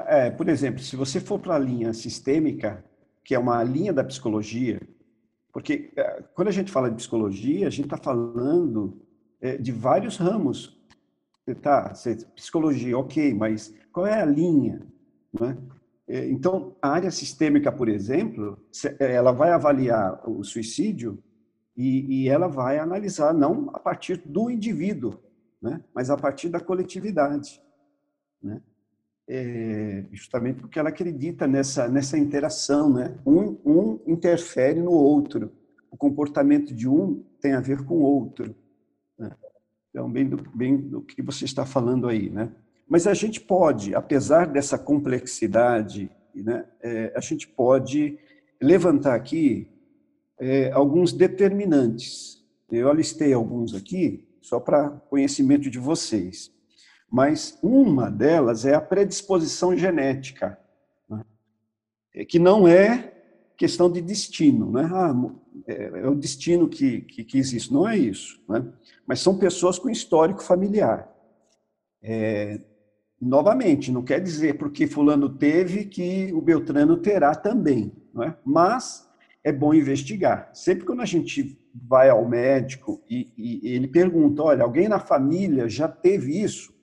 É, 0.08 0.30
por 0.30 0.50
exemplo, 0.50 0.82
se 0.82 0.96
você 0.96 1.20
for 1.20 1.39
para 1.39 1.56
a 1.56 1.60
linha 1.60 1.94
sistêmica, 1.94 2.84
que 3.24 3.34
é 3.34 3.39
uma 3.39 3.63
linha 3.63 3.94
da 3.94 4.04
psicologia, 4.04 4.82
porque 5.54 5.94
é, 5.96 6.24
quando 6.34 6.50
a 6.50 6.52
gente 6.52 6.72
fala 6.72 6.89
de 6.89 6.98
psicologia, 6.98 7.67
a 7.67 7.70
gente 7.70 7.86
está 7.86 7.98
falando 7.98 9.02
de 9.60 9.72
vários 9.72 10.17
ramos. 10.17 10.80
Tá, 11.63 11.94
psicologia, 12.36 12.96
ok, 12.96 13.34
mas 13.34 13.74
qual 13.91 14.06
é 14.06 14.22
a 14.22 14.26
linha? 14.26 14.90
Né? 15.34 15.58
Então, 16.08 16.76
a 16.82 16.89
área 16.89 17.10
sistêmica, 17.10 17.72
por 17.72 17.88
exemplo, 17.88 18.60
ela 19.00 19.32
vai 19.32 19.52
avaliar 19.52 20.22
o 20.30 20.44
suicídio 20.44 21.24
e, 21.76 22.24
e 22.24 22.30
ela 22.30 22.48
vai 22.48 22.80
analisar 22.80 23.34
não 23.34 23.70
a 23.74 23.80
partir 23.80 24.17
do 24.26 24.50
indivíduo, 24.50 25.17
né? 25.62 25.82
mas 25.96 26.10
a 26.10 26.17
partir 26.17 26.50
da 26.50 26.60
coletividade. 26.60 27.62
Né? 28.44 28.62
É, 29.28 30.06
justamente 30.12 30.60
porque 30.60 30.78
ela 30.78 30.89
acredita 30.89 31.48
nessa, 31.48 31.88
nessa 31.88 32.17
interação, 32.17 32.91
né? 32.91 33.17
um, 33.26 33.58
um 33.63 34.00
interfere 34.06 34.82
no 34.82 34.91
outro. 34.91 35.52
O 35.89 35.96
comportamento 35.96 36.74
de 36.74 36.89
um 36.89 37.24
tem 37.39 37.54
a 37.54 37.62
ver 37.62 37.86
com 37.86 37.96
o 37.96 38.02
outro. 38.02 38.54
Né? 39.17 39.32
Então, 39.89 40.12
bem 40.12 40.28
do, 40.28 40.38
bem 40.54 40.78
do 40.78 41.02
que 41.02 41.22
você 41.22 41.46
está 41.46 41.65
falando 41.65 42.08
aí, 42.08 42.30
né? 42.30 42.52
Mas 42.91 43.08
a 43.08 43.13
gente 43.13 43.39
pode, 43.39 43.95
apesar 43.95 44.45
dessa 44.47 44.77
complexidade, 44.77 46.12
né, 46.36 46.65
é, 46.82 47.13
a 47.15 47.21
gente 47.21 47.47
pode 47.47 48.19
levantar 48.62 49.15
aqui 49.15 49.65
é, 50.38 50.69
alguns 50.73 51.13
determinantes. 51.13 52.43
Eu 52.69 52.89
alistei 52.89 53.32
alguns 53.32 53.73
aqui, 53.73 54.27
só 54.41 54.60
para 54.60 54.89
conhecimento 55.10 55.69
de 55.69 55.80
vocês. 55.80 56.51
Mas 57.10 57.58
uma 57.63 58.12
delas 58.12 58.65
é 58.65 58.75
a 58.75 58.82
predisposição 58.82 59.73
genética, 59.73 60.60
né, 61.10 61.23
é 62.13 62.25
que 62.25 62.39
não 62.39 62.67
é 62.67 63.13
questão 63.56 63.89
de 63.89 64.01
destino, 64.01 64.69
né? 64.69 64.89
Ah, 64.91 65.15
é, 65.65 66.01
é 66.01 66.10
o 66.10 66.15
destino 66.15 66.67
que, 66.67 67.04
que, 67.04 67.23
que, 67.23 67.38
existe, 67.38 67.71
não 67.71 67.88
é 67.88 67.97
isso, 67.97 68.43
né? 68.49 68.67
Mas 69.08 69.21
são 69.21 69.38
pessoas 69.38 69.80
com 69.80 69.89
histórico 69.89 70.43
familiar. 70.43 71.10
É, 72.04 72.60
Novamente, 73.22 73.92
não 73.92 74.02
quer 74.02 74.20
dizer 74.20 74.58
porque 74.58 74.88
fulano 74.88 75.30
teve 75.30 75.86
que 75.86 76.34
o 76.34 76.42
Beltrano 76.42 76.98
terá 76.98 77.36
também, 77.36 77.94
não 78.12 78.24
é? 78.24 78.36
Mas 78.44 79.08
é 79.44 79.52
bom 79.52 79.76
investigar. 79.76 80.50
Sempre 80.56 80.86
quando 80.86 81.02
a 81.02 81.06
gente 81.06 81.60
vai 81.74 82.10
ao 82.10 82.28
médico 82.28 83.00
e, 83.08 83.32
e, 83.38 83.76
ele 83.76 83.88
pergunta, 83.88 84.42
olha, 84.42 84.64
alguém 84.64 84.90
na 84.90 85.00
família 85.00 85.70
já 85.70 85.88
teve 85.88 86.42
isso? 86.42 86.74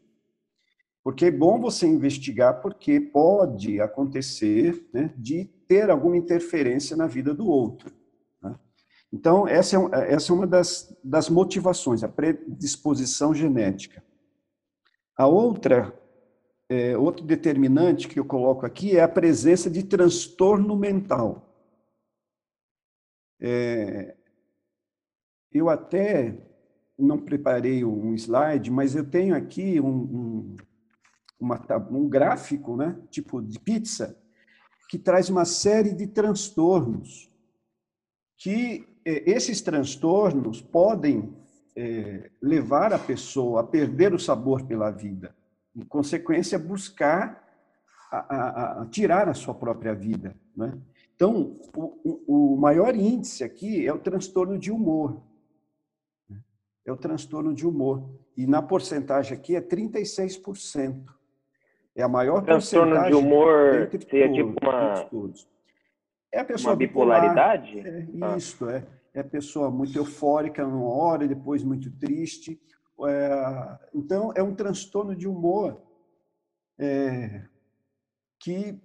Porque 1.03 1.27
é 1.27 1.31
bom 1.31 1.61
você 1.61 1.89
investigar, 1.89 2.61
porque 2.61 3.01
pode 3.01 3.81
acontecer 3.81 4.89
né, 4.93 5.13
de 5.17 5.45
ter 5.67 5.91
alguma 5.91 6.17
interferência 6.17 6.97
na 6.97 7.09
vida 7.09 7.35
do 7.35 7.49
outro. 7.49 7.93
Né? 8.41 8.55
Então, 9.13 9.49
essa 9.49 9.77
é, 9.77 10.15
essa 10.15 10.33
é 10.33 10.35
uma 10.35 10.47
das, 10.47 10.97
das 11.03 11.29
motivações, 11.29 12.05
a 12.05 12.09
predisposição 12.09 13.35
genética. 13.35 14.05
A 15.17 15.27
outra, 15.27 15.98
é, 16.69 16.97
outro 16.97 17.25
determinante 17.25 18.07
que 18.07 18.19
eu 18.19 18.25
coloco 18.25 18.67
aqui 18.67 18.97
é 18.97 19.03
a 19.03 19.09
presença 19.09 19.71
de 19.71 19.83
transtorno 19.83 20.77
mental. 20.77 21.45
É, 23.41 24.17
eu 25.53 25.71
até 25.71 26.37
não 26.99 27.19
preparei 27.19 27.85
um 27.85 28.15
slide, 28.15 28.71
mas 28.71 28.95
eu 28.95 29.09
tenho 29.09 29.35
aqui 29.35 29.81
um, 29.81 29.89
um, 29.89 30.57
uma, 31.41 31.65
um 31.91 32.09
gráfico, 32.09 32.77
né, 32.77 33.01
tipo 33.11 33.41
de 33.41 33.59
pizza, 33.59 34.19
que 34.91 34.99
traz 34.99 35.29
uma 35.29 35.45
série 35.45 35.95
de 35.95 36.07
transtornos, 36.07 37.31
que 38.37 38.87
é, 39.05 39.31
esses 39.31 39.61
transtornos 39.61 40.61
podem 40.61 41.35
é, 41.77 42.31
levar 42.43 42.93
a 42.93 42.99
pessoa 42.99 43.61
a 43.61 43.65
perder 43.65 44.13
o 44.13 44.19
sabor 44.19 44.67
pela 44.67 44.91
vida, 44.91 45.35
em 45.75 45.85
consequência, 45.85 46.59
buscar 46.59 47.47
a, 48.11 48.19
a, 48.19 48.83
a 48.83 48.87
tirar 48.87 49.29
a 49.29 49.35
sua 49.35 49.55
própria 49.55 49.95
vida. 49.95 50.35
Né? 50.57 50.73
Então, 51.15 51.57
o, 51.77 52.55
o 52.55 52.57
maior 52.57 52.95
índice 52.95 53.43
aqui 53.43 53.87
é 53.87 53.93
o 53.93 53.99
transtorno 53.99 54.59
de 54.59 54.71
humor. 54.71 55.23
É 56.87 56.93
o 56.93 56.97
transtorno 56.97 57.53
de 57.53 57.67
humor. 57.67 58.09
E 58.37 58.47
na 58.47 58.63
porcentagem 58.63 59.37
aqui 59.37 59.55
é 59.55 59.61
36%. 59.61 61.05
É 61.95 62.03
a 62.03 62.09
maior 62.09 62.43
transtorno 62.43 62.95
porcentagem. 62.95 63.11
Transtorno 63.11 63.11
de 63.11 63.27
humor 63.27 64.01
seria 64.09 64.33
tipo 64.33 64.55
uma. 64.63 65.09
É 66.33 66.41
a 66.41 66.45
pessoa 66.45 66.73
uma 66.73 66.77
bipolaridade? 66.77 67.81
É, 67.81 68.07
ah. 68.23 68.37
Isso, 68.37 68.69
é. 68.71 68.87
É 69.13 69.21
a 69.21 69.25
pessoa 69.25 69.71
muito 69.71 69.99
eufórica 69.99 70.65
numa 70.65 70.89
hora 70.89 71.25
e 71.25 71.29
depois 71.29 71.65
muito 71.65 71.91
triste. 71.91 72.61
É, 73.07 73.79
então, 73.95 74.33
é 74.35 74.43
um 74.43 74.55
transtorno 74.55 75.15
de 75.15 75.29
humor 75.29 75.81
é, 76.79 77.47
que 78.39 78.81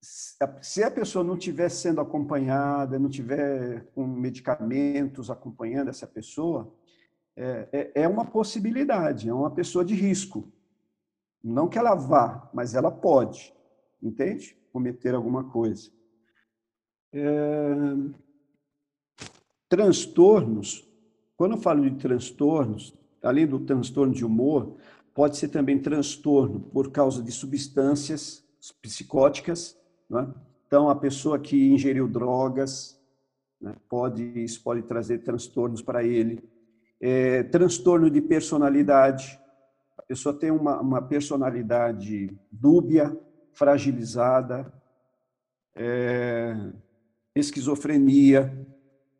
se 0.00 0.82
a 0.82 0.90
pessoa 0.90 1.24
não 1.24 1.36
estiver 1.36 1.68
sendo 1.70 2.00
acompanhada, 2.00 2.98
não 2.98 3.08
tiver 3.08 3.86
com 3.94 4.06
medicamentos 4.06 5.30
acompanhando 5.30 5.88
essa 5.88 6.06
pessoa, 6.06 6.74
é, 7.36 7.68
é, 7.72 8.02
é, 8.02 8.08
uma 8.08 8.24
possibilidade, 8.24 9.28
é 9.28 9.34
uma 9.34 9.50
pessoa 9.50 9.84
de 9.84 9.94
risco. 9.94 10.52
Não 11.42 11.68
que 11.68 11.78
ela 11.78 11.94
vá, 11.94 12.50
mas 12.52 12.74
ela 12.74 12.90
pode, 12.90 13.54
entende? 14.02 14.56
Cometer 14.72 15.14
alguma 15.14 15.44
coisa. 15.50 15.90
É... 17.12 17.74
Transtornos, 19.68 20.88
quando 21.36 21.52
eu 21.52 21.60
falo 21.60 21.88
de 21.88 21.96
transtornos, 21.96 22.94
além 23.24 23.46
do 23.46 23.58
transtorno 23.58 24.12
de 24.12 24.24
humor, 24.24 24.76
pode 25.14 25.36
ser 25.36 25.48
também 25.48 25.78
transtorno 25.78 26.60
por 26.60 26.90
causa 26.90 27.22
de 27.22 27.32
substâncias 27.32 28.44
psicóticas, 28.82 29.76
né? 30.08 30.32
Então, 30.66 30.88
a 30.88 30.96
pessoa 30.96 31.38
que 31.38 31.68
ingeriu 31.72 32.08
drogas, 32.08 33.00
né, 33.60 33.74
pode, 33.88 34.24
isso 34.42 34.62
pode 34.62 34.82
trazer 34.82 35.18
transtornos 35.18 35.80
para 35.80 36.02
ele. 36.02 36.42
É, 37.00 37.42
transtorno 37.44 38.10
de 38.10 38.20
personalidade. 38.20 39.38
A 39.96 40.02
pessoa 40.02 40.34
tem 40.34 40.50
uma, 40.50 40.80
uma 40.80 41.02
personalidade 41.02 42.36
dúbia, 42.50 43.16
fragilizada, 43.52 44.72
é, 45.76 46.56
esquizofrenia, 47.36 48.66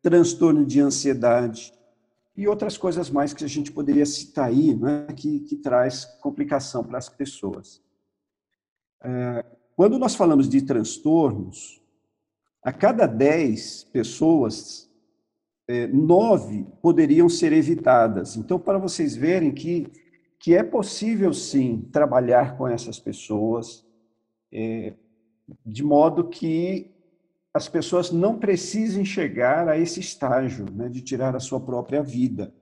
transtorno 0.03 0.65
de 0.65 0.81
ansiedade 0.81 1.73
e 2.37 2.49
outras 2.49 2.77
coisas 2.77 3.11
mais 3.11 3.33
que 3.33 3.45
a 3.45 3.49
gente 3.49 3.71
poderia 3.71 4.05
citar 4.05 4.49
aí, 4.49 4.75
né, 4.75 5.07
que, 5.17 5.41
que 5.41 5.57
traz 5.57 6.05
complicação 6.21 6.83
para 6.83 6.99
as 6.99 7.09
pessoas. 7.09 7.81
É, 9.03 9.45
quando 9.77 9.99
nós 9.99 10.15
falamos 10.15 10.49
de 10.49 10.63
transtornos, 10.63 11.83
a 12.63 12.73
cada 12.73 13.07
10 13.07 13.85
pessoas, 13.93 14.91
é, 15.69 15.87
nove 15.87 16.67
poderiam 16.83 17.29
ser 17.29 17.53
evitadas. 17.53 18.37
Então, 18.37 18.59
para 18.59 18.79
vocês 18.79 19.15
verem 19.15 19.53
que, 19.53 19.87
que 20.39 20.55
é 20.55 20.63
possível, 20.63 21.33
sim, 21.33 21.89
trabalhar 21.93 22.57
com 22.57 22.67
essas 22.67 22.99
pessoas, 22.99 23.87
é, 24.53 24.95
de 25.65 25.83
modo 25.83 26.29
que 26.29 26.94
as 27.55 27.69
pessoas 27.69 28.11
não 28.11 28.37
precisem 28.37 29.05
chegar 29.05 29.69
a 29.69 29.79
esse 29.79 30.01
estágio 30.01 30.67
né, 30.73 30.89
de 30.89 31.01
tirar 31.01 31.37
a 31.37 31.41
sua 31.41 31.61
própria 31.61 32.03
vida, 32.03 32.53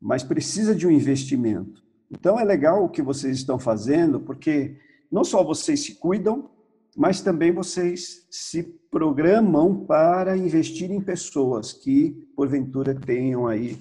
mas 0.00 0.22
precisa 0.22 0.74
de 0.74 0.86
um 0.86 0.90
investimento. 0.90 1.84
Então, 2.10 2.40
é 2.40 2.44
legal 2.44 2.82
o 2.82 2.88
que 2.88 3.02
vocês 3.02 3.36
estão 3.36 3.58
fazendo, 3.58 4.18
porque 4.18 4.78
não 5.12 5.22
só 5.22 5.44
vocês 5.44 5.80
se 5.80 5.96
cuidam, 5.96 6.50
mas 6.96 7.20
também 7.20 7.52
vocês 7.52 8.26
se 8.30 8.62
programam 8.90 9.84
para 9.84 10.34
investir 10.38 10.90
em 10.90 11.02
pessoas 11.02 11.74
que, 11.74 12.10
porventura, 12.34 12.94
tenham 12.94 13.46
aí 13.46 13.78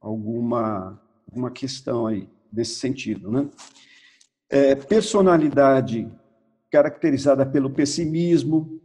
alguma, 0.00 1.00
alguma 1.28 1.50
questão 1.52 2.08
aí 2.08 2.28
nesse 2.52 2.74
sentido. 2.74 3.30
Né? 3.30 3.48
É, 4.48 4.74
personalidade 4.74 6.10
caracterizada 6.72 7.46
pelo 7.46 7.70
pessimismo, 7.70 8.79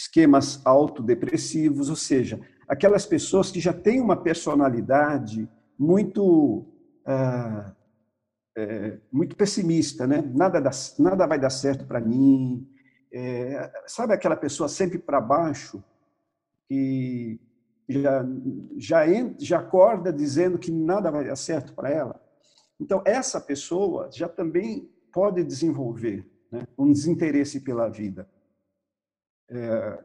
esquemas 0.00 0.64
autodepressivos, 0.64 1.90
ou 1.90 1.96
seja, 1.96 2.40
aquelas 2.66 3.04
pessoas 3.04 3.50
que 3.50 3.60
já 3.60 3.72
têm 3.72 4.00
uma 4.00 4.16
personalidade 4.16 5.46
muito 5.78 6.66
ah, 7.04 7.74
é, 8.56 8.98
muito 9.12 9.36
pessimista, 9.36 10.06
né? 10.06 10.22
Nada, 10.34 10.60
dá, 10.60 10.70
nada 10.98 11.26
vai 11.26 11.38
dar 11.38 11.50
certo 11.50 11.86
para 11.86 12.00
mim. 12.00 12.66
É, 13.12 13.70
sabe 13.86 14.14
aquela 14.14 14.36
pessoa 14.36 14.68
sempre 14.68 14.98
para 14.98 15.20
baixo 15.20 15.82
que 16.66 17.38
já 17.88 18.24
já 18.78 19.04
já 19.38 19.58
acorda 19.58 20.12
dizendo 20.12 20.58
que 20.58 20.70
nada 20.70 21.10
vai 21.10 21.26
dar 21.26 21.36
certo 21.36 21.74
para 21.74 21.90
ela? 21.90 22.20
Então 22.80 23.02
essa 23.04 23.38
pessoa 23.38 24.08
já 24.10 24.28
também 24.28 24.90
pode 25.12 25.44
desenvolver 25.44 26.26
né, 26.50 26.62
um 26.78 26.90
desinteresse 26.90 27.60
pela 27.60 27.88
vida. 27.88 28.26
É, 29.50 29.98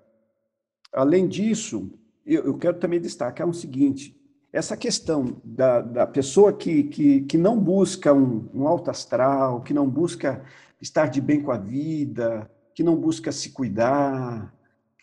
além 0.91 1.27
disso, 1.27 1.91
eu, 2.25 2.45
eu 2.45 2.58
quero 2.58 2.79
também 2.79 2.99
destacar 2.99 3.47
o 3.47 3.53
seguinte: 3.53 4.19
essa 4.51 4.75
questão 4.75 5.39
da, 5.43 5.81
da 5.81 6.08
pessoa 6.08 6.51
que, 6.51 6.84
que, 6.86 7.21
que 7.21 7.38
não 7.38 7.60
busca 7.60 8.13
um, 8.13 8.49
um 8.53 8.67
alto 8.67 8.89
astral, 8.89 9.62
que 9.62 9.73
não 9.73 9.88
busca 9.88 10.43
estar 10.81 11.08
de 11.08 11.21
bem 11.21 11.41
com 11.41 11.51
a 11.51 11.58
vida, 11.58 12.49
que 12.73 12.84
não 12.84 12.95
busca 12.95 13.31
se 13.31 13.51
cuidar, 13.51 14.53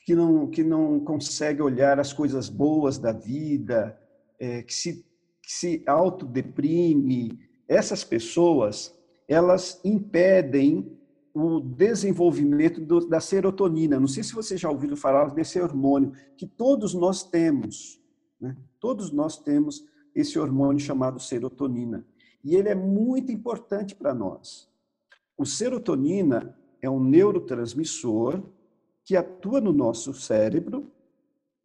que 0.04 0.14
não, 0.14 0.48
que 0.48 0.62
não 0.64 0.98
consegue 1.00 1.62
olhar 1.62 2.00
as 2.00 2.12
coisas 2.12 2.48
boas 2.48 2.98
da 2.98 3.12
vida, 3.12 3.96
é, 4.38 4.62
que, 4.62 4.74
se, 4.74 5.04
que 5.40 5.52
se 5.52 5.82
autodeprime, 5.86 7.38
essas 7.68 8.02
pessoas, 8.02 8.94
elas 9.28 9.80
impedem 9.84 10.98
o 11.34 11.60
desenvolvimento 11.60 12.80
do, 12.80 13.06
da 13.06 13.20
serotonina. 13.20 13.98
Não 13.98 14.06
sei 14.06 14.22
se 14.22 14.34
vocês 14.34 14.60
já 14.60 14.70
ouviram 14.70 14.96
falar 14.96 15.32
desse 15.34 15.60
hormônio, 15.60 16.12
que 16.36 16.46
todos 16.46 16.94
nós 16.94 17.24
temos. 17.24 18.00
Né? 18.40 18.56
Todos 18.78 19.10
nós 19.10 19.38
temos 19.38 19.86
esse 20.14 20.38
hormônio 20.38 20.80
chamado 20.80 21.18
serotonina. 21.18 22.06
E 22.44 22.54
ele 22.54 22.68
é 22.68 22.74
muito 22.74 23.32
importante 23.32 23.94
para 23.94 24.12
nós. 24.12 24.68
O 25.36 25.46
serotonina 25.46 26.56
é 26.80 26.90
um 26.90 27.02
neurotransmissor 27.02 28.42
que 29.04 29.16
atua 29.16 29.60
no 29.60 29.72
nosso 29.72 30.12
cérebro 30.12 30.90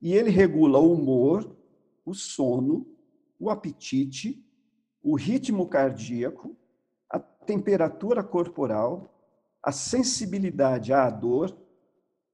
e 0.02 0.14
ele 0.14 0.30
regula 0.30 0.80
o 0.80 0.94
humor, 0.94 1.56
o 2.06 2.14
sono, 2.14 2.88
o 3.40 3.50
apetite, 3.50 4.44
o 5.04 5.16
ritmo 5.16 5.68
cardíaco, 5.68 6.56
a 7.10 7.20
temperatura 7.20 8.24
corporal, 8.24 9.17
a 9.62 9.72
sensibilidade 9.72 10.94
à 10.94 11.10
dor 11.10 11.58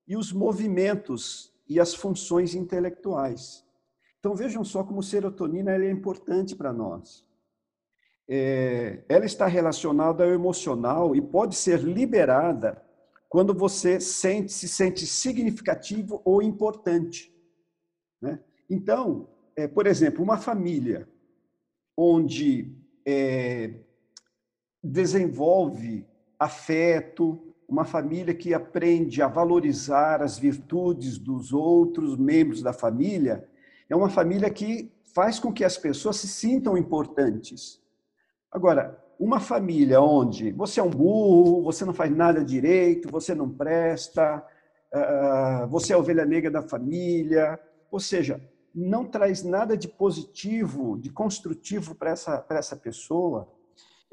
e 0.07 0.15
os 0.15 0.31
movimentos 0.31 1.53
e 1.67 1.79
as 1.79 1.93
funções 1.93 2.53
intelectuais. 2.55 3.65
Então 4.19 4.36
vejam 4.36 4.63
só 4.63 4.83
como 4.83 5.03
serotonina 5.03 5.71
é 5.71 5.91
importante 5.91 6.55
para 6.55 6.71
nós. 6.71 7.25
É, 8.27 9.03
ela 9.09 9.25
está 9.25 9.47
relacionada 9.47 10.23
ao 10.23 10.29
emocional 10.29 11.15
e 11.15 11.21
pode 11.21 11.55
ser 11.55 11.81
liberada 11.81 12.81
quando 13.27 13.53
você 13.53 13.99
sente, 13.99 14.51
se 14.51 14.67
sente 14.67 15.05
significativo 15.05 16.21
ou 16.23 16.41
importante. 16.41 17.36
Né? 18.21 18.39
Então, 18.69 19.27
é, 19.55 19.67
por 19.67 19.88
exemplo, 19.88 20.23
uma 20.23 20.38
família 20.38 21.09
onde 21.97 22.71
é, 23.05 23.73
desenvolve 24.81 26.05
afeto, 26.43 27.53
uma 27.67 27.86
família 27.86 28.34
que 28.34 28.53
aprende 28.53 29.21
a 29.21 29.27
valorizar 29.27 30.21
as 30.21 30.38
virtudes 30.38 31.17
dos 31.17 31.51
outros 31.51 32.17
membros 32.17 32.62
da 32.62 32.73
família, 32.73 33.47
é 33.89 33.95
uma 33.95 34.10
família 34.10 34.49
que 34.49 34.91
faz 35.13 35.39
com 35.39 35.51
que 35.51 35.63
as 35.63 35.77
pessoas 35.77 36.17
se 36.17 36.27
sintam 36.27 36.77
importantes. 36.77 37.82
Agora, 38.51 39.03
uma 39.19 39.39
família 39.39 40.01
onde 40.01 40.51
você 40.51 40.79
é 40.79 40.84
um 40.84 40.89
burro, 40.89 41.63
você 41.63 41.86
não 41.86 41.93
faz 41.93 42.15
nada 42.15 42.43
direito, 42.43 43.10
você 43.10 43.34
não 43.34 43.49
presta, 43.49 44.43
ah, 44.93 45.67
você 45.69 45.93
é 45.93 45.95
a 45.95 45.99
ovelha 45.99 46.25
negra 46.25 46.51
da 46.51 46.62
família, 46.62 47.60
ou 47.91 47.99
seja, 47.99 48.41
não 48.73 49.06
traz 49.06 49.43
nada 49.43 49.77
de 49.77 49.88
positivo, 49.88 50.97
de 50.99 51.10
construtivo 51.10 51.95
para 51.95 52.12
essa, 52.12 52.45
essa 52.49 52.75
pessoa. 52.75 53.47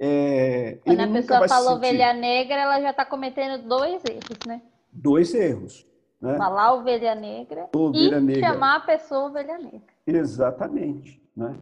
É, 0.02 0.78
Quando 0.82 1.00
a 1.00 1.08
pessoa 1.08 1.46
fala 1.46 1.74
ovelha 1.74 2.14
negra, 2.14 2.54
ela 2.54 2.80
já 2.80 2.90
está 2.90 3.04
cometendo 3.04 3.68
dois 3.68 4.02
erros, 4.02 4.38
né? 4.46 4.62
Dois 4.90 5.34
erros. 5.34 5.86
Né? 6.18 6.38
Falar 6.38 6.72
ovelha 6.72 7.14
negra 7.14 7.68
ovelha 7.74 8.16
e 8.16 8.20
negra. 8.20 8.48
chamar 8.48 8.76
a 8.76 8.80
pessoa 8.80 9.26
ovelha 9.26 9.58
negra. 9.58 9.82
Exatamente. 10.06 11.22
Né? 11.36 11.54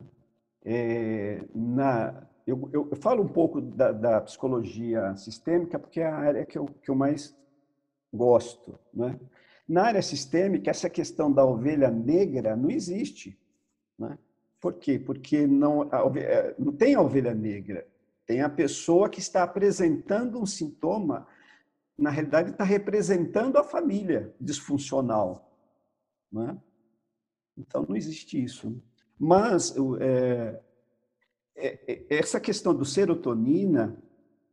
É, 0.64 1.42
na, 1.52 2.22
eu, 2.46 2.70
eu, 2.72 2.88
eu, 2.92 2.96
falo 2.96 3.24
um 3.24 3.28
pouco 3.28 3.60
da, 3.60 3.90
da, 3.90 4.20
psicologia 4.20 5.16
sistêmica 5.16 5.76
porque 5.76 6.00
é 6.00 6.06
a 6.06 6.16
área 6.16 6.46
que 6.46 6.56
eu, 6.56 6.66
que 6.66 6.90
eu 6.90 6.94
mais 6.94 7.36
gosto. 8.12 8.78
Né? 8.94 9.18
Na 9.68 9.82
área 9.82 10.02
sistêmica, 10.02 10.70
essa 10.70 10.88
questão 10.88 11.32
da 11.32 11.44
ovelha 11.44 11.90
negra 11.90 12.56
não 12.56 12.70
existe. 12.70 13.36
Né? 13.98 14.16
Por 14.60 14.74
quê? 14.74 14.98
Porque 14.98 15.44
não, 15.46 15.90
é, 16.16 16.54
não 16.56 16.72
tem 16.72 16.94
a 16.94 17.00
ovelha 17.00 17.34
negra. 17.34 17.84
Tem 18.28 18.42
a 18.42 18.50
pessoa 18.50 19.08
que 19.08 19.20
está 19.20 19.42
apresentando 19.42 20.38
um 20.38 20.44
sintoma, 20.44 21.26
na 21.98 22.10
realidade, 22.10 22.50
está 22.50 22.62
representando 22.62 23.56
a 23.56 23.64
família 23.64 24.34
disfuncional. 24.38 25.50
Né? 26.30 26.56
Então, 27.56 27.86
não 27.88 27.96
existe 27.96 28.44
isso. 28.44 28.80
Mas 29.18 29.74
é, 29.98 30.60
é, 31.56 31.78
é, 31.90 32.18
essa 32.18 32.38
questão 32.38 32.74
do 32.74 32.84
serotonina, 32.84 33.98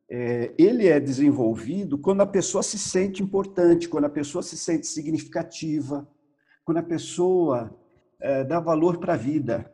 é, 0.10 0.56
ele 0.58 0.88
é 0.88 0.98
desenvolvido 0.98 1.98
quando 1.98 2.22
a 2.22 2.26
pessoa 2.26 2.64
se 2.64 2.80
sente 2.80 3.22
importante, 3.22 3.90
quando 3.90 4.06
a 4.06 4.10
pessoa 4.10 4.42
se 4.42 4.58
sente 4.58 4.88
significativa, 4.88 6.10
quando 6.64 6.78
a 6.78 6.84
pessoa 6.84 7.78
é, 8.22 8.42
dá 8.46 8.58
valor 8.58 9.00
para 9.00 9.16
a 9.16 9.18
vida. 9.18 9.70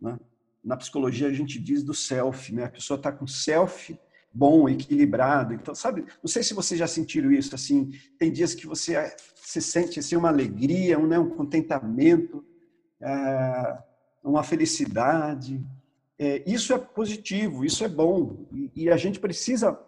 Né? 0.00 0.18
Na 0.62 0.76
psicologia 0.76 1.28
a 1.28 1.32
gente 1.32 1.58
diz 1.58 1.82
do 1.82 1.94
self, 1.94 2.54
né? 2.54 2.64
A 2.64 2.70
pessoa 2.70 2.96
está 2.96 3.10
com 3.10 3.26
self 3.26 3.98
bom, 4.32 4.68
equilibrado. 4.68 5.52
Então, 5.52 5.74
sabe, 5.74 6.04
não 6.22 6.28
sei 6.28 6.42
se 6.42 6.54
vocês 6.54 6.78
já 6.78 6.86
sentiram 6.86 7.32
isso, 7.32 7.54
assim, 7.54 7.90
tem 8.18 8.30
dias 8.30 8.54
que 8.54 8.66
você 8.66 8.96
é, 8.96 9.16
se 9.34 9.60
sente 9.60 9.98
assim, 9.98 10.16
uma 10.16 10.28
alegria, 10.28 10.98
um, 10.98 11.06
né, 11.06 11.18
um 11.18 11.30
contentamento, 11.30 12.44
é, 13.00 13.78
uma 14.22 14.42
felicidade, 14.42 15.64
é, 16.18 16.42
isso 16.46 16.72
é 16.72 16.78
positivo, 16.78 17.64
isso 17.64 17.84
é 17.84 17.88
bom, 17.88 18.46
e, 18.52 18.70
e, 18.76 18.90
a 18.90 18.96
gente 18.96 19.18
precisa 19.18 19.78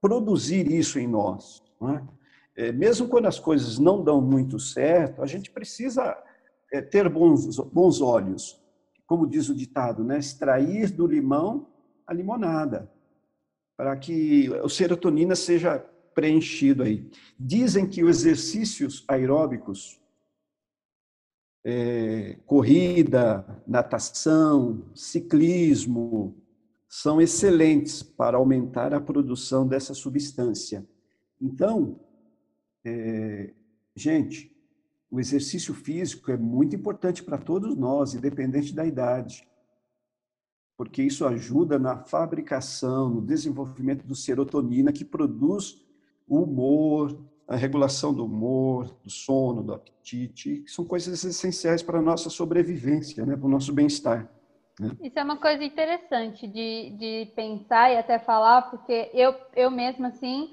produzir 0.00 0.70
isso 0.70 0.98
em 0.98 1.08
nós. 1.08 1.62
É? 2.56 2.66
É, 2.66 2.72
mesmo 2.72 3.08
quando 3.08 3.26
as 3.26 3.40
coisas 3.40 3.78
não 3.78 4.04
dão 4.04 4.20
muito 4.20 4.60
certo, 4.60 5.22
a 5.22 5.26
gente 5.26 5.50
precisa 5.50 6.16
ter 6.90 7.08
bons, 7.08 7.56
bons 7.72 8.00
olhos. 8.00 8.60
Como 9.06 9.26
diz 9.26 9.48
o 9.48 9.54
ditado, 9.54 10.02
né? 10.02 10.18
extrair 10.18 10.90
do 10.90 11.06
limão 11.06 11.68
a 12.06 12.12
limonada, 12.12 12.90
para 13.76 13.96
que 13.96 14.50
o 14.62 14.68
serotonina 14.68 15.34
seja 15.34 15.78
preenchido 16.14 16.82
aí. 16.82 17.10
Dizem 17.38 17.86
que 17.88 18.04
os 18.04 18.18
exercícios 18.18 19.04
aeróbicos 19.08 20.00
é, 21.64 22.36
corrida, 22.46 23.62
natação, 23.66 24.84
ciclismo, 24.94 26.36
são 26.86 27.20
excelentes 27.20 28.02
para 28.02 28.36
aumentar 28.36 28.92
a 28.92 29.00
produção 29.00 29.66
dessa 29.66 29.94
substância. 29.94 30.86
Então, 31.40 31.98
é, 32.84 33.52
gente, 33.96 34.53
o 35.14 35.20
exercício 35.20 35.72
físico 35.72 36.32
é 36.32 36.36
muito 36.36 36.74
importante 36.74 37.22
para 37.22 37.38
todos 37.38 37.76
nós, 37.76 38.14
independente 38.14 38.74
da 38.74 38.84
idade, 38.84 39.46
porque 40.76 41.04
isso 41.04 41.24
ajuda 41.24 41.78
na 41.78 41.98
fabricação, 41.98 43.08
no 43.08 43.22
desenvolvimento 43.22 44.04
do 44.04 44.16
serotonina, 44.16 44.92
que 44.92 45.04
produz 45.04 45.80
o 46.26 46.42
humor, 46.42 47.16
a 47.46 47.54
regulação 47.54 48.12
do 48.12 48.24
humor, 48.24 48.92
do 49.04 49.10
sono, 49.10 49.62
do 49.62 49.74
apetite, 49.74 50.62
que 50.62 50.70
são 50.70 50.84
coisas 50.84 51.22
essenciais 51.22 51.80
para 51.80 52.00
a 52.00 52.02
nossa 52.02 52.28
sobrevivência, 52.28 53.24
né, 53.24 53.36
para 53.36 53.46
o 53.46 53.50
nosso 53.50 53.72
bem-estar. 53.72 54.28
Né? 54.80 54.90
Isso 55.00 55.16
é 55.16 55.22
uma 55.22 55.36
coisa 55.36 55.62
interessante 55.62 56.48
de, 56.48 56.90
de 56.98 57.32
pensar 57.36 57.92
e 57.92 57.98
até 57.98 58.18
falar, 58.18 58.62
porque 58.62 59.12
eu, 59.14 59.32
eu 59.54 59.70
mesma, 59.70 60.08
assim, 60.08 60.50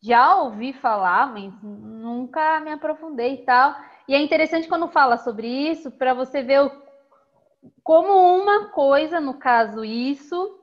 já 0.00 0.36
ouvi 0.36 0.72
falar, 0.74 1.32
mas 1.32 1.52
nunca 1.60 2.60
me 2.60 2.70
aprofundei 2.70 3.34
e 3.34 3.44
tal. 3.44 3.74
E 4.08 4.14
é 4.14 4.20
interessante 4.20 4.68
quando 4.68 4.88
fala 4.88 5.16
sobre 5.18 5.48
isso, 5.48 5.90
para 5.90 6.14
você 6.14 6.42
ver 6.42 6.62
o, 6.62 6.70
como 7.82 8.12
uma 8.40 8.68
coisa, 8.68 9.20
no 9.20 9.34
caso 9.34 9.84
isso, 9.84 10.58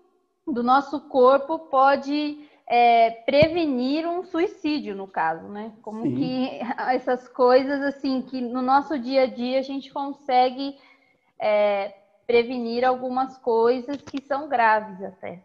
do 0.47 0.63
nosso 0.63 1.01
corpo 1.09 1.59
pode 1.59 2.47
é, 2.67 3.11
prevenir 3.25 4.07
um 4.07 4.23
suicídio, 4.23 4.95
no 4.95 5.07
caso, 5.07 5.47
né? 5.47 5.73
Como 5.81 6.03
Sim. 6.03 6.15
que 6.15 6.59
essas 6.93 7.27
coisas, 7.27 7.81
assim, 7.81 8.21
que 8.21 8.39
no 8.39 8.61
nosso 8.61 8.97
dia 8.97 9.23
a 9.23 9.27
dia 9.27 9.59
a 9.59 9.63
gente 9.63 9.91
consegue 9.91 10.77
é, 11.39 11.93
prevenir 12.25 12.85
algumas 12.85 13.37
coisas 13.37 14.01
que 14.01 14.21
são 14.21 14.47
graves 14.47 15.03
até. 15.03 15.41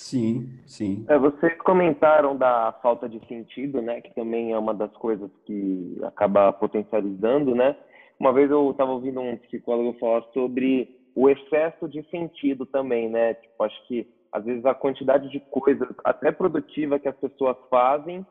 Sim, 0.00 0.48
sim. 0.66 1.04
É, 1.08 1.18
vocês 1.18 1.56
comentaram 1.58 2.34
da 2.34 2.72
falta 2.82 3.06
de 3.06 3.20
sentido, 3.26 3.82
né? 3.82 4.00
Que 4.00 4.14
também 4.14 4.50
é 4.50 4.58
uma 4.58 4.72
das 4.72 4.90
coisas 4.94 5.30
que 5.44 6.00
acaba 6.02 6.50
potencializando, 6.54 7.54
né? 7.54 7.76
Uma 8.18 8.32
vez 8.32 8.50
eu 8.50 8.70
estava 8.70 8.92
ouvindo 8.92 9.20
um 9.20 9.36
psicólogo 9.36 9.98
falar 9.98 10.22
sobre 10.32 10.88
o 11.14 11.28
excesso 11.28 11.86
de 11.86 12.02
sentido 12.08 12.64
também, 12.64 13.10
né? 13.10 13.34
Tipo, 13.34 13.62
acho 13.62 13.86
que 13.88 14.08
às 14.32 14.42
vezes 14.42 14.64
a 14.64 14.74
quantidade 14.74 15.28
de 15.28 15.38
coisas 15.38 15.88
até 16.02 16.32
produtiva 16.32 16.98
que 16.98 17.06
as 17.08 17.16
pessoas 17.16 17.58
fazem 17.68 18.24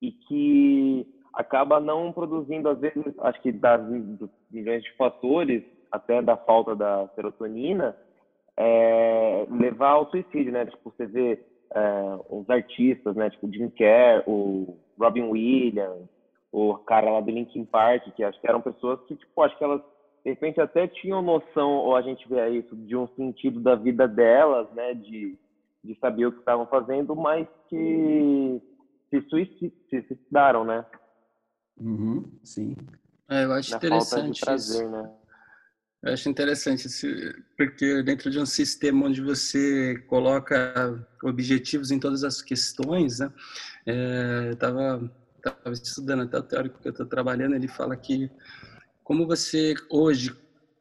e 0.00 0.12
que 0.12 1.04
acaba 1.34 1.80
não 1.80 2.12
produzindo 2.12 2.68
às 2.68 2.78
vezes 2.78 3.12
acho 3.18 3.42
que 3.42 3.50
das 3.50 3.84
dos 3.84 4.30
milhões 4.52 4.84
de 4.84 4.92
fatores 4.92 5.64
até 5.90 6.22
da 6.22 6.36
falta 6.36 6.76
da 6.76 7.08
serotonina 7.16 7.96
é, 8.58 9.46
levar 9.50 9.90
ao 9.90 10.10
suicídio 10.10 10.52
né 10.52 10.66
tipo 10.66 10.90
você 10.90 11.06
vê 11.06 11.44
é, 11.74 12.18
os 12.30 12.48
artistas 12.48 13.14
né 13.16 13.30
tipo 13.30 13.52
Jim 13.52 13.70
Carrey 13.70 14.22
o 14.26 14.78
Robin 14.98 15.24
Williams 15.24 16.08
o 16.52 16.74
cara 16.78 17.10
lá 17.10 17.20
do 17.20 17.30
Linkin 17.30 17.64
Park 17.64 18.04
que 18.14 18.24
acho 18.24 18.40
que 18.40 18.48
eram 18.48 18.60
pessoas 18.60 19.00
que 19.06 19.16
tipo 19.16 19.42
acho 19.42 19.56
que 19.58 19.64
elas 19.64 19.82
de 20.26 20.30
repente 20.30 20.60
até 20.60 20.88
tinham 20.88 21.22
noção, 21.22 21.70
ou 21.70 21.94
a 21.94 22.02
gente 22.02 22.28
vê 22.28 22.48
isso, 22.48 22.74
de 22.74 22.96
um 22.96 23.06
sentido 23.14 23.60
da 23.60 23.76
vida 23.76 24.08
delas, 24.08 24.68
né, 24.72 24.92
de, 24.92 25.38
de 25.84 25.96
saber 26.00 26.26
o 26.26 26.32
que 26.32 26.40
estavam 26.40 26.66
fazendo, 26.66 27.14
mas 27.14 27.46
que 27.68 28.60
se 29.08 29.22
suicidaram, 29.28 30.64
né? 30.64 30.84
Uhum, 31.78 32.24
sim. 32.42 32.74
É, 33.30 33.44
eu 33.44 33.52
acho 33.52 33.70
Na 33.70 33.76
interessante 33.76 34.40
prazer, 34.40 34.82
isso. 34.82 34.90
Né? 34.90 35.14
Eu 36.06 36.12
acho 36.12 36.28
interessante 36.28 36.86
porque 37.56 38.00
dentro 38.00 38.30
de 38.30 38.38
um 38.38 38.46
sistema 38.46 39.06
onde 39.06 39.20
você 39.20 40.00
coloca 40.06 41.04
objetivos 41.20 41.90
em 41.90 41.98
todas 41.98 42.22
as 42.22 42.40
questões, 42.40 43.18
né? 43.18 43.32
É, 43.84 44.46
eu 44.46 44.52
estava 44.52 45.10
estudando 45.72 46.22
até 46.22 46.38
o 46.38 46.42
teórico 46.44 46.80
que 46.80 46.86
eu 46.86 46.92
estou 46.92 47.06
trabalhando, 47.06 47.56
ele 47.56 47.66
fala 47.66 47.96
que 47.96 48.30
como 49.02 49.26
você 49.26 49.74
hoje 49.90 50.32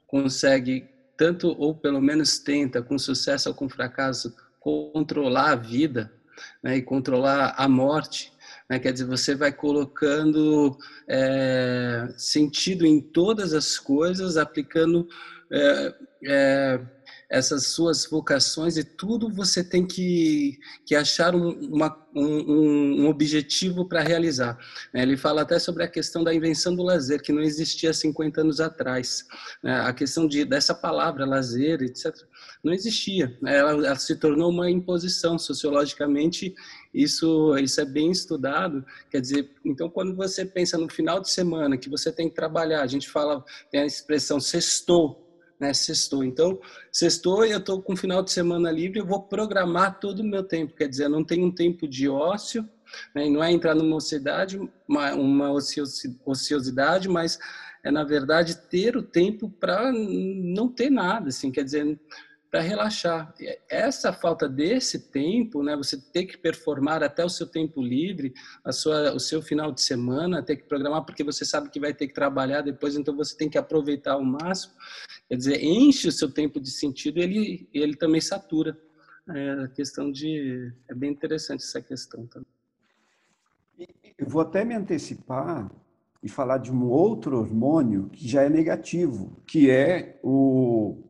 consegue 0.05 0.87
tanto 1.17 1.47
ou 1.59 1.73
pelo 1.73 1.99
menos 1.99 2.37
tenta 2.37 2.83
com 2.83 2.99
sucesso 2.99 3.49
ou 3.49 3.55
com 3.55 3.67
fracasso 3.67 4.31
controlar 4.59 5.53
a 5.53 5.55
vida 5.55 6.13
né, 6.61 6.77
e 6.77 6.83
controlar 6.83 7.55
a 7.57 7.67
morte 7.67 8.31
né, 8.69 8.79
quer 8.79 8.91
dizer 8.91 9.05
você 9.05 9.35
vai 9.35 9.51
colocando 9.51 10.77
é, 11.07 12.07
sentido 12.17 12.85
em 12.85 12.99
todas 12.99 13.53
as 13.53 13.77
coisas 13.77 14.37
aplicando 14.37 15.07
é, 15.51 15.95
é, 16.25 16.81
essas 17.29 17.67
suas 17.67 18.05
vocações 18.05 18.77
e 18.77 18.83
tudo 18.83 19.29
você 19.29 19.63
tem 19.63 19.85
que, 19.85 20.59
que 20.85 20.95
achar 20.95 21.35
um, 21.35 21.49
uma, 21.71 22.05
um, 22.15 23.03
um 23.03 23.07
objetivo 23.07 23.87
para 23.87 24.01
realizar. 24.01 24.57
Né? 24.93 25.01
Ele 25.01 25.17
fala 25.17 25.41
até 25.41 25.59
sobre 25.59 25.83
a 25.83 25.87
questão 25.87 26.23
da 26.23 26.33
invenção 26.33 26.75
do 26.75 26.83
lazer, 26.83 27.21
que 27.21 27.33
não 27.33 27.41
existia 27.41 27.93
50 27.93 28.41
anos 28.41 28.59
atrás. 28.59 29.25
Né? 29.63 29.73
A 29.81 29.93
questão 29.93 30.27
de, 30.27 30.45
dessa 30.45 30.73
palavra, 30.73 31.25
lazer, 31.25 31.81
etc., 31.81 32.15
não 32.63 32.73
existia. 32.73 33.37
Né? 33.41 33.57
Ela, 33.57 33.71
ela 33.71 33.95
se 33.95 34.15
tornou 34.15 34.49
uma 34.49 34.69
imposição 34.69 35.37
sociologicamente 35.37 36.55
isso, 36.95 37.57
isso 37.57 37.81
é 37.81 37.85
bem 37.85 38.09
estudado. 38.09 38.85
Quer 39.11 39.19
dizer, 39.19 39.51
então, 39.65 39.89
quando 39.89 40.15
você 40.15 40.45
pensa 40.45 40.77
no 40.77 40.89
final 40.89 41.19
de 41.19 41.29
semana 41.29 41.77
que 41.77 41.89
você 41.89 42.09
tem 42.11 42.29
que 42.29 42.35
trabalhar, 42.35 42.81
a 42.81 42.87
gente 42.87 43.09
fala, 43.09 43.43
tem 43.69 43.81
a 43.81 43.85
expressão 43.85 44.39
sextou, 44.39 45.24
né? 45.59 45.73
Sextou. 45.73 46.23
Então, 46.23 46.59
sextou 46.91 47.45
e 47.45 47.51
eu 47.51 47.59
estou 47.59 47.81
com 47.81 47.93
o 47.93 47.97
final 47.97 48.23
de 48.23 48.31
semana 48.31 48.71
livre, 48.71 48.99
eu 48.99 49.05
vou 49.05 49.21
programar 49.23 49.99
todo 49.99 50.19
o 50.19 50.23
meu 50.23 50.43
tempo. 50.43 50.75
Quer 50.75 50.87
dizer, 50.87 51.05
eu 51.05 51.09
não 51.09 51.23
tenho 51.23 51.45
um 51.45 51.51
tempo 51.51 51.87
de 51.87 52.07
ócio, 52.09 52.67
né? 53.13 53.29
não 53.29 53.43
é 53.43 53.51
entrar 53.51 53.75
numa 53.75 53.95
ociosidade, 53.95 54.59
uma, 54.87 55.13
uma 55.13 55.51
ociosidade, 56.25 57.09
mas 57.09 57.39
é, 57.83 57.91
na 57.91 58.03
verdade, 58.03 58.57
ter 58.69 58.97
o 58.97 59.03
tempo 59.03 59.49
para 59.59 59.91
não 59.91 60.67
ter 60.67 60.89
nada, 60.89 61.29
assim, 61.29 61.51
quer 61.51 61.63
dizer, 61.63 61.99
para 62.49 62.61
relaxar. 62.61 63.33
Essa 63.69 64.13
falta 64.13 64.47
desse 64.47 65.11
tempo, 65.11 65.61
né, 65.61 65.75
você 65.75 65.97
ter 65.97 66.25
que 66.25 66.37
performar 66.37 67.03
até 67.03 67.23
o 67.25 67.29
seu 67.29 67.47
tempo 67.47 67.81
livre, 67.81 68.33
a 68.63 68.71
sua, 68.71 69.13
o 69.13 69.19
seu 69.19 69.41
final 69.41 69.71
de 69.71 69.81
semana, 69.81 70.43
ter 70.43 70.55
que 70.55 70.63
programar 70.63 71.03
porque 71.05 71.23
você 71.23 71.43
sabe 71.43 71.69
que 71.69 71.79
vai 71.79 71.93
ter 71.93 72.07
que 72.07 72.13
trabalhar 72.13 72.61
depois, 72.61 72.95
então 72.95 73.15
você 73.15 73.35
tem 73.35 73.49
que 73.49 73.57
aproveitar 73.57 74.13
ao 74.13 74.23
máximo. 74.23 74.73
Quer 75.27 75.35
dizer, 75.35 75.63
enche 75.63 76.07
o 76.07 76.11
seu 76.11 76.31
tempo 76.31 76.59
de 76.59 76.71
sentido, 76.71 77.19
ele 77.19 77.67
ele 77.73 77.95
também 77.95 78.21
satura. 78.21 78.77
É 79.27 79.51
a 79.63 79.67
questão 79.69 80.11
de 80.11 80.71
é 80.87 80.93
bem 80.93 81.11
interessante 81.11 81.63
essa 81.63 81.81
questão 81.81 82.27
também. 82.27 82.47
Eu 84.17 84.27
vou 84.27 84.41
até 84.41 84.63
me 84.63 84.75
antecipar 84.75 85.69
e 86.23 86.29
falar 86.29 86.59
de 86.59 86.71
um 86.71 86.85
outro 86.85 87.37
hormônio 87.37 88.09
que 88.09 88.27
já 88.27 88.43
é 88.43 88.49
negativo, 88.49 89.43
que 89.45 89.69
é 89.69 90.19
o 90.23 91.03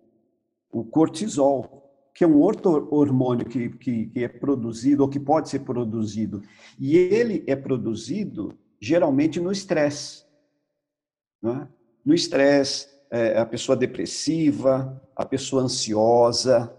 o 0.75 0.83
cortisol, 0.83 1.89
que 2.13 2.25
é 2.25 2.27
um 2.27 2.37
outro 2.37 2.93
hormônio 2.93 3.45
que, 3.45 3.69
que, 3.69 4.07
que, 4.07 4.23
é 4.25 4.27
produzido 4.27 5.03
ou 5.03 5.09
que 5.09 5.19
pode 5.19 5.47
ser 5.47 5.59
produzido. 5.59 6.41
E 6.77 6.97
ele 6.97 7.45
é 7.47 7.55
produzido 7.55 8.57
geralmente 8.77 9.39
no 9.39 9.53
estresse. 9.53 10.25
É? 11.45 11.67
No 12.05 12.13
estresse, 12.13 12.89
é, 13.09 13.37
a 13.39 13.45
pessoa 13.45 13.77
depressiva, 13.77 15.01
a 15.15 15.25
pessoa 15.25 15.63
ansiosa, 15.63 16.75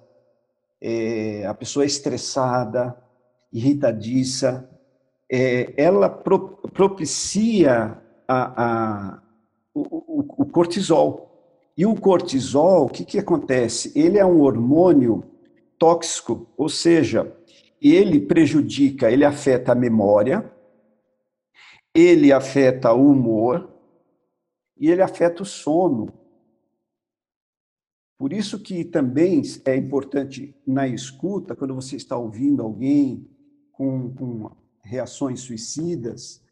é, 0.78 1.46
a 1.46 1.54
pessoa 1.54 1.86
estressada, 1.86 2.94
irritadiça, 3.50 4.68
é, 5.32 5.72
ela 5.82 6.10
pro, 6.10 6.58
propicia 6.68 7.98
a, 8.28 8.64
a, 8.64 9.22
o, 9.72 9.80
o, 9.80 10.42
o 10.42 10.46
cortisol. 10.46 11.25
E 11.76 11.84
o 11.84 11.94
cortisol, 11.94 12.86
o 12.86 12.88
que, 12.88 13.04
que 13.04 13.18
acontece? 13.18 13.92
Ele 13.94 14.18
é 14.18 14.24
um 14.24 14.40
hormônio 14.40 15.22
tóxico, 15.78 16.48
ou 16.56 16.68
seja, 16.68 17.36
ele 17.80 18.20
prejudica, 18.20 19.10
ele 19.10 19.24
afeta 19.24 19.72
a 19.72 19.74
memória, 19.74 20.50
ele 21.94 22.32
afeta 22.32 22.92
o 22.92 23.10
humor 23.10 23.70
e 24.78 24.90
ele 24.90 25.02
afeta 25.02 25.42
o 25.42 25.46
sono. 25.46 26.12
Por 28.18 28.32
isso 28.32 28.58
que 28.62 28.82
também 28.82 29.42
é 29.66 29.76
importante 29.76 30.56
na 30.66 30.88
escuta, 30.88 31.54
quando 31.54 31.74
você 31.74 31.96
está 31.96 32.16
ouvindo 32.16 32.62
alguém 32.62 33.28
com, 33.72 34.14
com 34.14 34.50
reações 34.82 35.40
suicidas, 35.40 36.42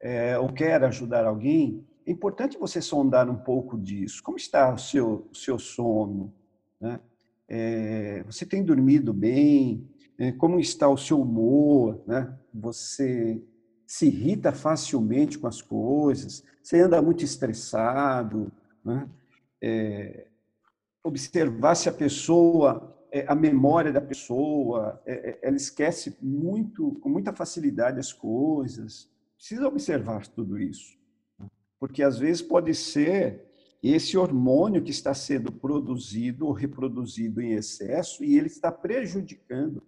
é, 0.00 0.38
ou 0.38 0.52
quer 0.52 0.84
ajudar 0.84 1.26
alguém, 1.26 1.84
é 2.08 2.10
importante 2.10 2.58
você 2.58 2.80
sondar 2.80 3.28
um 3.28 3.36
pouco 3.36 3.76
disso. 3.76 4.22
Como 4.22 4.38
está 4.38 4.72
o 4.72 4.78
seu, 4.78 5.28
o 5.30 5.34
seu 5.34 5.58
sono? 5.58 6.32
Né? 6.80 6.98
É, 7.46 8.22
você 8.24 8.46
tem 8.46 8.64
dormido 8.64 9.12
bem? 9.12 9.86
É, 10.18 10.32
como 10.32 10.58
está 10.58 10.88
o 10.88 10.96
seu 10.96 11.20
humor? 11.20 12.02
Né? 12.06 12.34
Você 12.54 13.42
se 13.86 14.06
irrita 14.06 14.52
facilmente 14.52 15.38
com 15.38 15.46
as 15.46 15.60
coisas? 15.60 16.42
Você 16.62 16.80
anda 16.80 17.02
muito 17.02 17.22
estressado? 17.22 18.50
Né? 18.82 19.06
É, 19.62 20.28
observar 21.04 21.74
se 21.74 21.90
a 21.90 21.92
pessoa, 21.92 22.96
é, 23.12 23.26
a 23.28 23.34
memória 23.34 23.92
da 23.92 24.00
pessoa, 24.00 24.98
é, 25.04 25.12
é, 25.12 25.38
ela 25.42 25.56
esquece 25.56 26.16
muito, 26.22 26.92
com 27.02 27.10
muita 27.10 27.34
facilidade 27.34 28.00
as 28.00 28.14
coisas. 28.14 29.10
Precisa 29.36 29.68
observar 29.68 30.26
tudo 30.26 30.58
isso 30.58 30.97
porque 31.78 32.02
às 32.02 32.18
vezes 32.18 32.42
pode 32.42 32.74
ser 32.74 33.48
esse 33.82 34.16
hormônio 34.16 34.82
que 34.82 34.90
está 34.90 35.14
sendo 35.14 35.52
produzido 35.52 36.46
ou 36.46 36.52
reproduzido 36.52 37.40
em 37.40 37.52
excesso 37.52 38.24
e 38.24 38.36
ele 38.36 38.48
está 38.48 38.72
prejudicando 38.72 39.82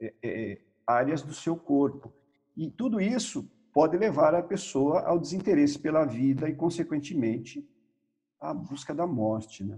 é, 0.00 0.14
é, 0.22 0.58
áreas 0.86 1.22
do 1.22 1.34
seu 1.34 1.56
corpo. 1.56 2.12
E 2.56 2.70
tudo 2.70 3.00
isso 3.00 3.48
pode 3.72 3.96
levar 3.96 4.34
a 4.34 4.42
pessoa 4.42 5.00
ao 5.00 5.18
desinteresse 5.18 5.78
pela 5.78 6.04
vida 6.04 6.48
e, 6.48 6.54
consequentemente, 6.54 7.68
à 8.40 8.54
busca 8.54 8.94
da 8.94 9.06
morte. 9.06 9.62
Né? 9.62 9.76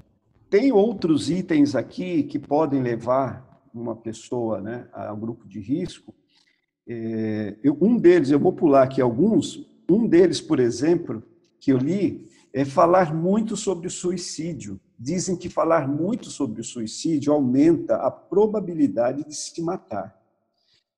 Tem 0.48 0.72
outros 0.72 1.28
itens 1.28 1.74
aqui 1.74 2.22
que 2.22 2.38
podem 2.38 2.80
levar 2.80 3.60
uma 3.74 3.96
pessoa 3.96 4.60
né, 4.60 4.88
ao 4.92 5.16
grupo 5.16 5.46
de 5.46 5.60
risco. 5.60 6.14
É, 6.88 7.56
eu, 7.62 7.76
um 7.80 7.96
deles, 7.96 8.30
eu 8.30 8.38
vou 8.38 8.52
pular 8.52 8.84
aqui 8.84 9.00
alguns, 9.00 9.66
um 9.88 10.06
deles, 10.06 10.40
por 10.40 10.60
exemplo, 10.60 11.22
que 11.60 11.70
eu 11.70 11.76
li 11.76 12.26
é 12.52 12.64
falar 12.64 13.14
muito 13.14 13.56
sobre 13.56 13.86
o 13.86 13.90
suicídio. 13.90 14.80
Dizem 14.98 15.36
que 15.36 15.48
falar 15.48 15.86
muito 15.86 16.30
sobre 16.30 16.60
o 16.60 16.64
suicídio 16.64 17.32
aumenta 17.32 17.96
a 17.96 18.10
probabilidade 18.10 19.24
de 19.24 19.34
se 19.34 19.62
matar. 19.62 20.18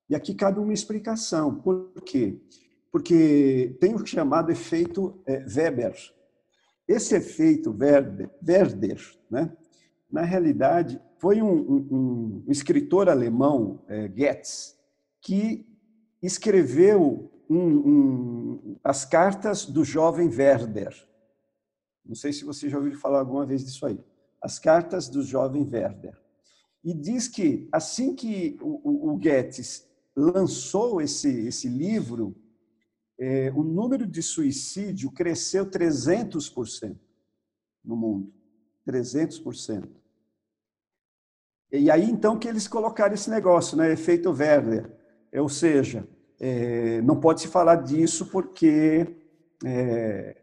E 0.08 0.14
aqui 0.14 0.34
cabe 0.34 0.60
uma 0.60 0.72
explicação. 0.72 1.54
Por 1.56 1.92
quê? 2.04 2.40
Porque 2.90 3.76
tem 3.80 3.94
o 3.94 4.06
chamado 4.06 4.50
efeito 4.50 5.20
é, 5.26 5.44
Weber. 5.44 5.96
Esse 6.86 7.14
efeito 7.16 7.70
Werder, 7.78 8.30
Werder 8.46 9.00
né? 9.30 9.52
na 10.10 10.22
realidade, 10.22 11.00
foi 11.18 11.40
um, 11.40 11.52
um, 11.52 12.42
um 12.46 12.50
escritor 12.50 13.08
alemão, 13.08 13.82
é, 13.88 14.08
Goetz, 14.08 14.76
que 15.20 15.66
escreveu 16.22 17.31
um, 17.54 17.88
um, 17.88 18.76
as 18.82 19.04
cartas 19.04 19.66
do 19.66 19.84
jovem 19.84 20.28
Werder. 20.28 20.94
Não 22.04 22.14
sei 22.14 22.32
se 22.32 22.44
você 22.44 22.68
já 22.68 22.78
ouviu 22.78 22.98
falar 22.98 23.20
alguma 23.20 23.46
vez 23.46 23.64
disso 23.64 23.86
aí. 23.86 23.98
As 24.40 24.58
cartas 24.58 25.08
do 25.08 25.22
jovem 25.22 25.62
Werder. 25.62 26.18
E 26.82 26.92
diz 26.94 27.28
que 27.28 27.68
assim 27.70 28.14
que 28.14 28.58
o, 28.60 29.10
o, 29.10 29.14
o 29.14 29.20
lançou 30.16 31.00
esse, 31.00 31.28
esse 31.46 31.68
livro, 31.68 32.34
é, 33.18 33.52
o 33.52 33.62
número 33.62 34.06
de 34.06 34.22
suicídio 34.22 35.10
cresceu 35.12 35.66
300% 35.66 36.98
no 37.84 37.96
mundo. 37.96 38.32
300%. 38.86 39.88
E 41.70 41.90
aí, 41.90 42.04
então, 42.10 42.38
que 42.38 42.48
eles 42.48 42.68
colocaram 42.68 43.14
esse 43.14 43.30
negócio, 43.30 43.76
né? 43.76 43.92
Efeito 43.92 44.30
Werder. 44.30 44.90
Ou 45.32 45.48
seja, 45.48 46.06
é, 46.44 47.00
não 47.02 47.20
pode 47.20 47.42
se 47.42 47.46
falar 47.46 47.76
disso 47.76 48.26
porque 48.26 49.06
é, 49.64 50.36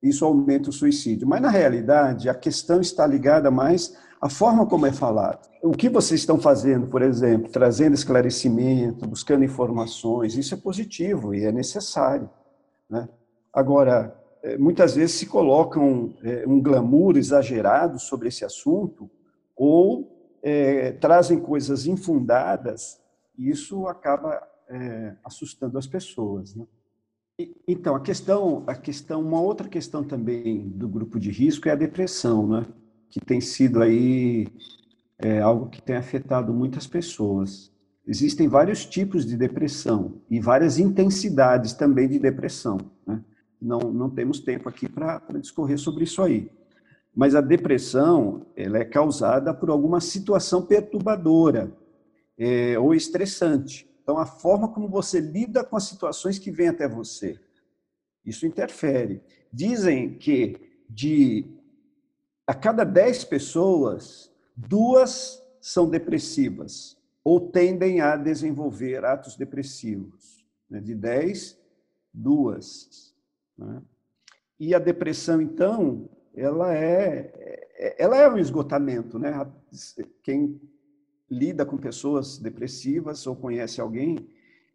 isso 0.00 0.24
aumenta 0.24 0.70
o 0.70 0.72
suicídio. 0.72 1.26
Mas, 1.26 1.42
na 1.42 1.50
realidade, 1.50 2.28
a 2.28 2.34
questão 2.34 2.80
está 2.80 3.04
ligada 3.04 3.50
mais 3.50 3.92
à 4.20 4.30
forma 4.30 4.64
como 4.64 4.86
é 4.86 4.92
falado. 4.92 5.50
O 5.60 5.72
que 5.72 5.88
vocês 5.88 6.20
estão 6.20 6.38
fazendo, 6.38 6.86
por 6.86 7.02
exemplo, 7.02 7.50
trazendo 7.50 7.94
esclarecimento, 7.94 9.04
buscando 9.08 9.44
informações, 9.44 10.36
isso 10.36 10.54
é 10.54 10.56
positivo 10.56 11.34
e 11.34 11.44
é 11.44 11.50
necessário. 11.50 12.30
Né? 12.88 13.08
Agora, 13.52 14.16
é, 14.44 14.56
muitas 14.56 14.94
vezes 14.94 15.16
se 15.16 15.26
colocam 15.26 16.14
é, 16.22 16.44
um 16.46 16.62
glamour 16.62 17.16
exagerado 17.16 17.98
sobre 17.98 18.28
esse 18.28 18.44
assunto 18.44 19.10
ou 19.56 20.38
é, 20.40 20.92
trazem 20.92 21.40
coisas 21.40 21.84
infundadas 21.86 23.00
e 23.36 23.50
isso 23.50 23.88
acaba 23.88 24.51
é, 24.72 25.14
assustando 25.22 25.78
as 25.78 25.86
pessoas. 25.86 26.54
Né? 26.54 26.66
E, 27.38 27.54
então, 27.68 27.94
a 27.94 28.00
questão, 28.00 28.64
a 28.66 28.74
questão, 28.74 29.20
uma 29.20 29.40
outra 29.40 29.68
questão 29.68 30.02
também 30.02 30.68
do 30.70 30.88
grupo 30.88 31.20
de 31.20 31.30
risco 31.30 31.68
é 31.68 31.72
a 31.72 31.76
depressão, 31.76 32.46
né? 32.46 32.66
que 33.10 33.20
tem 33.20 33.40
sido 33.40 33.82
aí 33.82 34.48
é, 35.18 35.40
algo 35.40 35.68
que 35.68 35.82
tem 35.82 35.96
afetado 35.96 36.52
muitas 36.52 36.86
pessoas. 36.86 37.70
Existem 38.06 38.48
vários 38.48 38.84
tipos 38.84 39.24
de 39.24 39.36
depressão 39.36 40.20
e 40.28 40.40
várias 40.40 40.78
intensidades 40.78 41.74
também 41.74 42.08
de 42.08 42.18
depressão. 42.18 42.78
Né? 43.06 43.22
Não, 43.60 43.78
não 43.78 44.10
temos 44.10 44.40
tempo 44.40 44.68
aqui 44.68 44.88
para 44.88 45.20
discorrer 45.38 45.78
sobre 45.78 46.04
isso 46.04 46.22
aí. 46.22 46.50
Mas 47.14 47.34
a 47.34 47.42
depressão 47.42 48.46
ela 48.56 48.78
é 48.78 48.84
causada 48.84 49.52
por 49.52 49.68
alguma 49.68 50.00
situação 50.00 50.62
perturbadora 50.62 51.70
é, 52.38 52.78
ou 52.78 52.94
estressante. 52.94 53.91
Então, 54.02 54.18
a 54.18 54.26
forma 54.26 54.68
como 54.68 54.88
você 54.88 55.20
lida 55.20 55.64
com 55.64 55.76
as 55.76 55.84
situações 55.84 56.38
que 56.38 56.50
vêm 56.50 56.68
até 56.68 56.88
você, 56.88 57.38
isso 58.24 58.46
interfere. 58.46 59.22
Dizem 59.52 60.16
que 60.18 60.60
de 60.88 61.46
a 62.46 62.54
cada 62.54 62.84
10 62.84 63.24
pessoas, 63.24 64.30
duas 64.56 65.42
são 65.60 65.88
depressivas 65.88 66.98
ou 67.24 67.40
tendem 67.40 68.00
a 68.00 68.16
desenvolver 68.16 69.04
atos 69.04 69.36
depressivos. 69.36 70.44
Né? 70.68 70.80
De 70.80 70.94
10, 70.94 71.58
duas. 72.12 73.14
Né? 73.56 73.80
E 74.58 74.74
a 74.74 74.78
depressão, 74.78 75.40
então, 75.40 76.08
ela 76.34 76.74
é, 76.74 77.32
é, 77.76 78.02
ela 78.02 78.16
é 78.16 78.28
um 78.28 78.38
esgotamento. 78.38 79.18
Né? 79.18 79.32
Quem 80.22 80.60
lida 81.32 81.64
com 81.64 81.78
pessoas 81.78 82.38
depressivas 82.38 83.26
ou 83.26 83.34
conhece 83.34 83.80
alguém, 83.80 84.28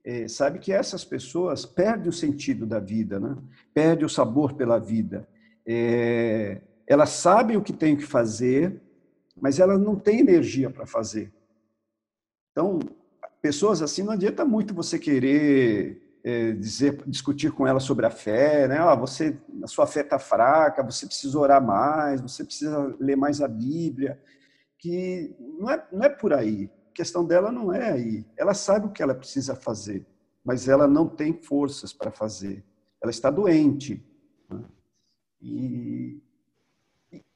é, 0.03 0.27
sabe 0.27 0.57
que 0.57 0.71
essas 0.73 1.05
pessoas 1.05 1.65
perdem 1.65 2.09
o 2.09 2.13
sentido 2.13 2.65
da 2.65 2.79
vida, 2.79 3.19
né? 3.19 3.37
perdem 3.73 4.05
o 4.05 4.09
sabor 4.09 4.53
pela 4.53 4.79
vida. 4.79 5.27
É, 5.65 6.61
elas 6.87 7.09
sabem 7.09 7.57
o 7.57 7.61
que 7.61 7.73
têm 7.73 7.95
que 7.95 8.05
fazer, 8.05 8.81
mas 9.39 9.59
elas 9.59 9.79
não 9.79 9.95
têm 9.95 10.21
energia 10.21 10.69
para 10.69 10.85
fazer. 10.85 11.31
Então, 12.51 12.79
pessoas 13.41 13.81
assim, 13.81 14.01
não 14.01 14.13
adianta 14.13 14.43
muito 14.43 14.73
você 14.73 14.97
querer 14.97 16.01
é, 16.23 16.53
dizer, 16.53 17.03
discutir 17.05 17.51
com 17.51 17.67
elas 17.67 17.83
sobre 17.83 18.05
a 18.05 18.09
fé, 18.09 18.67
né? 18.67 18.77
Ah, 18.79 18.95
você, 18.95 19.37
a 19.63 19.67
sua 19.67 19.85
fé 19.85 20.01
está 20.01 20.17
fraca, 20.17 20.83
você 20.83 21.05
precisa 21.05 21.37
orar 21.37 21.63
mais, 21.63 22.21
você 22.21 22.43
precisa 22.43 22.95
ler 22.99 23.15
mais 23.15 23.41
a 23.41 23.47
Bíblia, 23.47 24.19
que 24.77 25.35
não 25.39 25.69
é, 25.69 25.87
não 25.91 26.03
é 26.03 26.09
por 26.09 26.33
aí. 26.33 26.69
A 26.91 26.93
questão 26.93 27.25
dela 27.25 27.51
não 27.51 27.73
é 27.73 27.91
aí. 27.91 28.25
Ela 28.37 28.53
sabe 28.53 28.87
o 28.87 28.91
que 28.91 29.01
ela 29.01 29.15
precisa 29.15 29.55
fazer, 29.55 30.05
mas 30.43 30.67
ela 30.67 30.87
não 30.87 31.07
tem 31.07 31.33
forças 31.33 31.93
para 31.93 32.11
fazer. 32.11 32.63
Ela 33.01 33.11
está 33.11 33.29
doente. 33.29 34.03
Né? 34.49 34.63
E, 35.41 36.21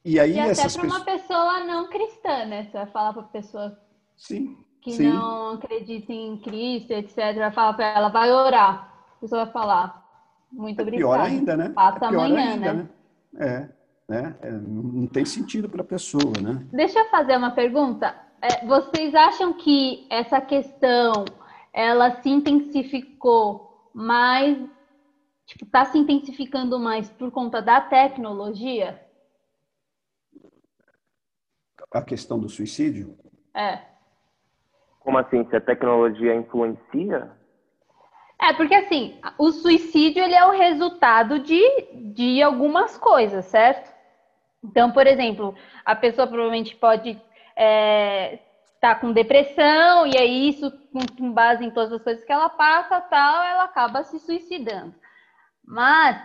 e 0.04 0.20
aí 0.20 0.34
e 0.34 0.39
até 0.39 0.70
para 0.70 0.84
uma 0.84 1.04
pessoa 1.04 1.64
não 1.66 1.89
cristã, 1.89 2.46
né? 2.46 2.66
Você 2.66 2.78
vai 2.78 2.88
falar 2.88 3.14
para 3.14 3.22
a 3.24 3.26
pessoa 3.26 3.80
sim, 4.18 4.58
que 4.82 4.94
sim. 4.94 5.12
não 5.12 5.54
acredita 5.54 6.12
em 6.12 6.38
Cristo, 6.38 6.92
etc. 6.92 7.16
Vai 7.38 7.52
falar 7.52 7.74
para 7.74 7.86
ela, 7.86 8.10
vai 8.10 8.32
orar. 8.32 8.92
A 9.18 9.20
pessoa 9.22 9.46
vai 9.46 9.54
falar, 9.54 10.04
muito 10.52 10.80
é 10.80 10.82
obrigada. 10.82 11.14
Pior 11.14 11.20
ainda, 11.20 11.58
né? 11.58 11.70
Passa 11.70 12.06
é 12.06 12.08
amanhã, 12.08 12.54
ainda, 12.54 12.74
né? 12.74 12.89
né? 13.34 13.68
É 13.68 13.81
né? 14.12 14.36
É, 14.41 14.51
não 14.51 15.07
tem 15.07 15.24
sentido 15.24 15.70
para 15.70 15.82
a 15.82 15.86
pessoa, 15.86 16.34
né? 16.41 16.68
Deixa 16.74 16.99
eu 16.99 17.09
fazer 17.09 17.38
uma 17.38 17.51
pergunta. 17.51 18.14
É, 18.41 18.66
vocês 18.66 19.16
acham 19.16 19.53
que 19.53 20.05
essa 20.09 20.41
questão 20.41 21.24
ela 21.72 22.22
se 22.22 22.30
intensificou 22.30 23.89
mais, 23.93 24.57
tipo, 25.45 25.64
está 25.64 25.86
se 25.86 25.97
intensificando 25.97 26.78
mais 26.78 27.09
por 27.09 27.32
conta 27.32 27.62
da 27.62 27.80
tecnologia? 27.80 29.01
A 31.93 32.01
questão 32.01 32.38
do 32.38 32.49
suicídio? 32.49 33.18
É. 33.55 33.80
Como 34.99 35.18
assim? 35.18 35.47
Se 35.49 35.55
a 35.55 35.62
tecnologia 35.62 36.36
influencia? 36.36 37.32
É, 38.41 38.51
porque 38.53 38.76
assim, 38.76 39.20
o 39.38 39.51
suicídio 39.51 40.22
ele 40.22 40.34
é 40.34 40.45
o 40.45 40.51
resultado 40.51 41.39
de, 41.39 41.62
de 42.14 42.41
algumas 42.41 42.97
coisas, 42.97 43.45
certo? 43.45 43.91
Então, 44.64 44.91
por 44.91 45.07
exemplo, 45.07 45.55
a 45.84 45.95
pessoa 45.95 46.28
provavelmente 46.28 46.76
pode 46.76 47.09
estar 47.12 47.24
é, 47.55 48.39
tá 48.80 48.95
com 48.95 49.12
depressão, 49.12 50.05
e 50.05 50.18
aí 50.18 50.49
isso, 50.49 50.72
com, 51.18 51.32
base 51.32 51.66
em 51.66 51.72
todas 51.72 51.93
as 51.93 52.03
coisas 52.03 52.24
que 52.24 52.32
ela 52.32 52.49
passa, 52.49 53.01
tal, 53.01 53.43
ela 53.43 53.64
acaba 53.64 54.03
se 54.03 54.20
suicidando. 54.20 54.93
Mas, 55.66 56.22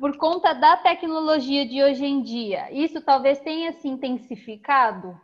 por 0.00 0.16
conta 0.16 0.52
da 0.52 0.76
tecnologia 0.76 1.66
de 1.66 1.82
hoje 1.82 2.04
em 2.04 2.22
dia, 2.22 2.70
isso 2.72 3.00
talvez 3.00 3.38
tenha 3.40 3.72
se 3.72 3.88
intensificado? 3.88 5.18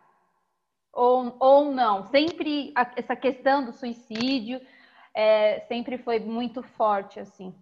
Ou, 0.92 1.34
ou 1.40 1.72
não? 1.72 2.04
Sempre 2.04 2.72
a, 2.76 2.90
essa 2.96 3.16
questão 3.16 3.64
do 3.64 3.72
suicídio 3.72 4.60
é, 5.14 5.60
sempre 5.60 5.98
foi 5.98 6.20
muito 6.20 6.62
forte, 6.62 7.18
assim. 7.18 7.54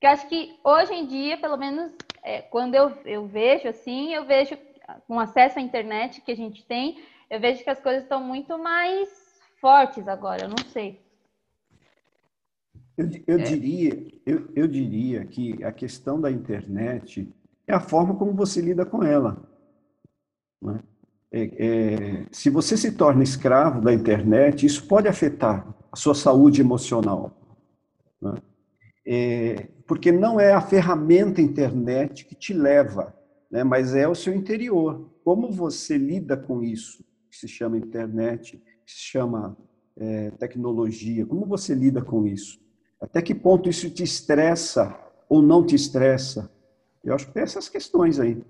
Porque 0.00 0.06
acho 0.06 0.28
que 0.30 0.58
hoje 0.64 0.94
em 0.94 1.06
dia, 1.06 1.36
pelo 1.36 1.58
menos 1.58 1.92
é, 2.22 2.40
quando 2.40 2.74
eu, 2.74 2.90
eu 3.04 3.26
vejo 3.26 3.68
assim, 3.68 4.14
eu 4.14 4.24
vejo 4.24 4.56
com 5.06 5.20
acesso 5.20 5.58
à 5.58 5.62
internet 5.62 6.22
que 6.22 6.32
a 6.32 6.34
gente 6.34 6.64
tem, 6.64 7.02
eu 7.28 7.38
vejo 7.38 7.62
que 7.62 7.68
as 7.68 7.78
coisas 7.78 8.04
estão 8.04 8.18
muito 8.18 8.58
mais 8.58 9.10
fortes 9.60 10.08
agora, 10.08 10.44
eu 10.44 10.48
não 10.48 10.56
sei. 10.72 10.98
Eu, 12.96 13.10
eu 13.26 13.38
é. 13.40 13.42
diria, 13.42 14.06
eu, 14.24 14.48
eu 14.56 14.66
diria 14.66 15.22
que 15.26 15.62
a 15.62 15.70
questão 15.70 16.18
da 16.18 16.30
internet 16.30 17.30
é 17.66 17.74
a 17.74 17.80
forma 17.80 18.16
como 18.16 18.32
você 18.32 18.62
lida 18.62 18.86
com 18.86 19.04
ela. 19.04 19.46
Né? 20.62 20.80
É, 21.30 21.42
é, 21.42 22.26
se 22.32 22.48
você 22.48 22.74
se 22.74 22.96
torna 22.96 23.22
escravo 23.22 23.82
da 23.82 23.92
internet, 23.92 24.64
isso 24.64 24.88
pode 24.88 25.08
afetar 25.08 25.68
a 25.92 25.96
sua 25.96 26.14
saúde 26.14 26.62
emocional. 26.62 27.36
Né? 28.18 28.32
é, 29.06 29.68
porque 29.90 30.12
não 30.12 30.38
é 30.38 30.52
a 30.52 30.60
ferramenta 30.60 31.42
internet 31.42 32.24
que 32.24 32.36
te 32.36 32.54
leva, 32.54 33.12
né, 33.50 33.64
mas 33.64 33.92
é 33.92 34.06
o 34.06 34.14
seu 34.14 34.32
interior. 34.32 35.10
Como 35.24 35.50
você 35.50 35.98
lida 35.98 36.36
com 36.36 36.62
isso, 36.62 37.04
que 37.28 37.36
se 37.36 37.48
chama 37.48 37.76
internet, 37.76 38.56
que 38.86 38.92
se 38.92 39.00
chama 39.00 39.56
é, 39.96 40.30
tecnologia, 40.38 41.26
como 41.26 41.44
você 41.44 41.74
lida 41.74 42.00
com 42.00 42.24
isso? 42.24 42.60
Até 43.00 43.20
que 43.20 43.34
ponto 43.34 43.68
isso 43.68 43.90
te 43.90 44.04
estressa 44.04 44.96
ou 45.28 45.42
não 45.42 45.66
te 45.66 45.74
estressa? 45.74 46.48
Eu 47.02 47.12
acho 47.12 47.26
que 47.26 47.34
tem 47.34 47.42
essas 47.42 47.68
questões 47.68 48.20
aí. 48.20 48.40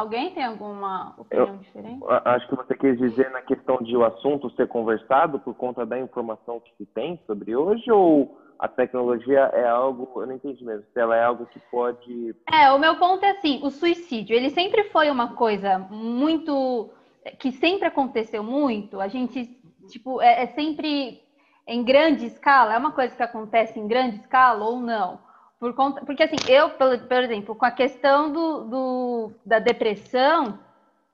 Alguém 0.00 0.30
tem 0.30 0.42
alguma 0.42 1.14
opinião 1.18 1.48
eu, 1.48 1.56
diferente? 1.58 2.02
Acho 2.24 2.48
que 2.48 2.56
você 2.56 2.74
quis 2.74 2.96
dizer 2.96 3.30
na 3.32 3.42
questão 3.42 3.76
de 3.82 3.94
o 3.94 4.02
assunto 4.02 4.48
ser 4.56 4.66
conversado 4.66 5.38
por 5.38 5.54
conta 5.54 5.84
da 5.84 5.98
informação 5.98 6.58
que 6.58 6.72
se 6.78 6.86
tem 6.86 7.20
sobre 7.26 7.54
hoje 7.54 7.92
ou 7.92 8.40
a 8.58 8.66
tecnologia 8.66 9.40
é 9.52 9.68
algo, 9.68 10.10
eu 10.16 10.26
não 10.26 10.36
entendi 10.36 10.64
mesmo, 10.64 10.86
se 10.90 10.98
ela 10.98 11.14
é 11.14 11.22
algo 11.22 11.44
que 11.44 11.60
pode. 11.70 12.34
É, 12.50 12.72
o 12.72 12.78
meu 12.78 12.96
ponto 12.96 13.22
é 13.26 13.32
assim, 13.32 13.60
o 13.62 13.70
suicídio, 13.70 14.34
ele 14.34 14.48
sempre 14.48 14.84
foi 14.84 15.10
uma 15.10 15.34
coisa 15.34 15.78
muito 15.90 16.90
que 17.38 17.52
sempre 17.52 17.86
aconteceu 17.86 18.42
muito. 18.42 19.02
A 19.02 19.08
gente, 19.08 19.54
tipo, 19.88 20.22
é, 20.22 20.44
é 20.44 20.46
sempre 20.46 21.20
em 21.66 21.84
grande 21.84 22.24
escala, 22.24 22.72
é 22.72 22.78
uma 22.78 22.92
coisa 22.92 23.14
que 23.14 23.22
acontece 23.22 23.78
em 23.78 23.86
grande 23.86 24.16
escala 24.16 24.64
ou 24.64 24.80
não? 24.80 25.20
Por 25.60 25.74
conta, 25.74 26.00
porque 26.06 26.22
assim, 26.22 26.36
eu, 26.48 26.70
por, 26.70 27.22
exemplo, 27.22 27.54
com 27.54 27.66
a 27.66 27.70
questão 27.70 28.32
do, 28.32 28.64
do, 28.64 29.32
da 29.44 29.58
depressão, 29.58 30.58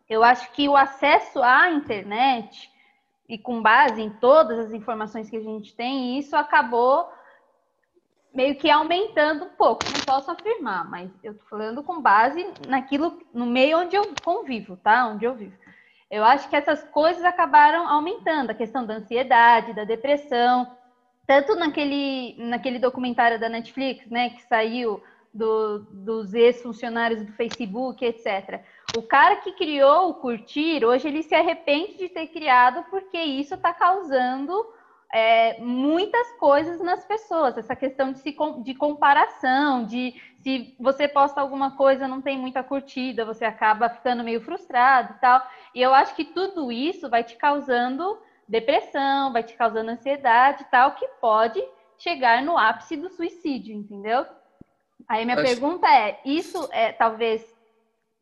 eu 0.08 0.22
acho 0.22 0.52
que 0.52 0.68
o 0.68 0.76
acesso 0.76 1.42
à 1.42 1.68
internet 1.68 2.70
e 3.28 3.36
com 3.36 3.60
base 3.60 4.00
em 4.00 4.08
todas 4.08 4.56
as 4.60 4.72
informações 4.72 5.28
que 5.28 5.36
a 5.36 5.42
gente 5.42 5.74
tem, 5.74 6.16
isso 6.16 6.36
acabou 6.36 7.10
meio 8.32 8.54
que 8.54 8.70
aumentando 8.70 9.46
um 9.46 9.48
pouco. 9.48 9.82
Não 9.84 10.04
posso 10.04 10.30
afirmar, 10.30 10.88
mas 10.88 11.10
eu 11.24 11.36
tô 11.36 11.44
falando 11.46 11.82
com 11.82 12.00
base 12.00 12.46
naquilo, 12.68 13.20
no 13.34 13.46
meio 13.46 13.80
onde 13.80 13.96
eu 13.96 14.14
convivo, 14.22 14.76
tá? 14.76 15.08
Onde 15.08 15.24
eu 15.24 15.34
vivo. 15.34 15.58
Eu 16.08 16.22
acho 16.22 16.48
que 16.48 16.54
essas 16.54 16.84
coisas 16.84 17.24
acabaram 17.24 17.88
aumentando, 17.88 18.50
a 18.50 18.54
questão 18.54 18.86
da 18.86 18.94
ansiedade, 18.94 19.72
da 19.72 19.82
depressão, 19.82 20.70
tanto 21.26 21.54
naquele, 21.56 22.36
naquele 22.38 22.78
documentário 22.78 23.38
da 23.38 23.48
Netflix, 23.48 24.08
né, 24.08 24.30
que 24.30 24.42
saiu 24.42 25.02
do, 25.32 25.80
dos 25.90 26.32
ex-funcionários 26.32 27.22
do 27.22 27.32
Facebook, 27.32 28.04
etc. 28.04 28.62
O 28.96 29.02
cara 29.02 29.36
que 29.36 29.52
criou 29.52 30.10
o 30.10 30.14
Curtir, 30.14 30.84
hoje 30.84 31.08
ele 31.08 31.22
se 31.22 31.34
arrepende 31.34 31.98
de 31.98 32.08
ter 32.08 32.28
criado 32.28 32.84
porque 32.90 33.18
isso 33.18 33.54
está 33.54 33.74
causando 33.74 34.66
é, 35.12 35.60
muitas 35.60 36.32
coisas 36.32 36.80
nas 36.80 37.04
pessoas. 37.04 37.58
Essa 37.58 37.76
questão 37.76 38.12
de, 38.12 38.18
se, 38.20 38.34
de 38.62 38.74
comparação, 38.74 39.84
de 39.84 40.14
se 40.40 40.74
você 40.78 41.08
posta 41.08 41.40
alguma 41.40 41.76
coisa 41.76 42.08
não 42.08 42.22
tem 42.22 42.38
muita 42.38 42.62
curtida, 42.62 43.24
você 43.24 43.44
acaba 43.44 43.90
ficando 43.90 44.24
meio 44.24 44.40
frustrado 44.40 45.14
e 45.14 45.20
tal. 45.20 45.42
E 45.74 45.82
eu 45.82 45.92
acho 45.92 46.14
que 46.14 46.24
tudo 46.24 46.72
isso 46.72 47.10
vai 47.10 47.22
te 47.22 47.36
causando 47.36 48.18
depressão, 48.48 49.32
vai 49.32 49.42
te 49.42 49.54
causando 49.54 49.90
ansiedade 49.90 50.62
e 50.62 50.66
tal, 50.66 50.94
que 50.94 51.06
pode 51.20 51.62
chegar 51.98 52.42
no 52.42 52.56
ápice 52.56 52.96
do 52.96 53.10
suicídio, 53.10 53.74
entendeu? 53.74 54.26
Aí 55.08 55.24
minha 55.24 55.36
Acho... 55.36 55.46
pergunta 55.46 55.86
é: 55.88 56.20
isso 56.24 56.68
é 56.72 56.92
talvez 56.92 57.54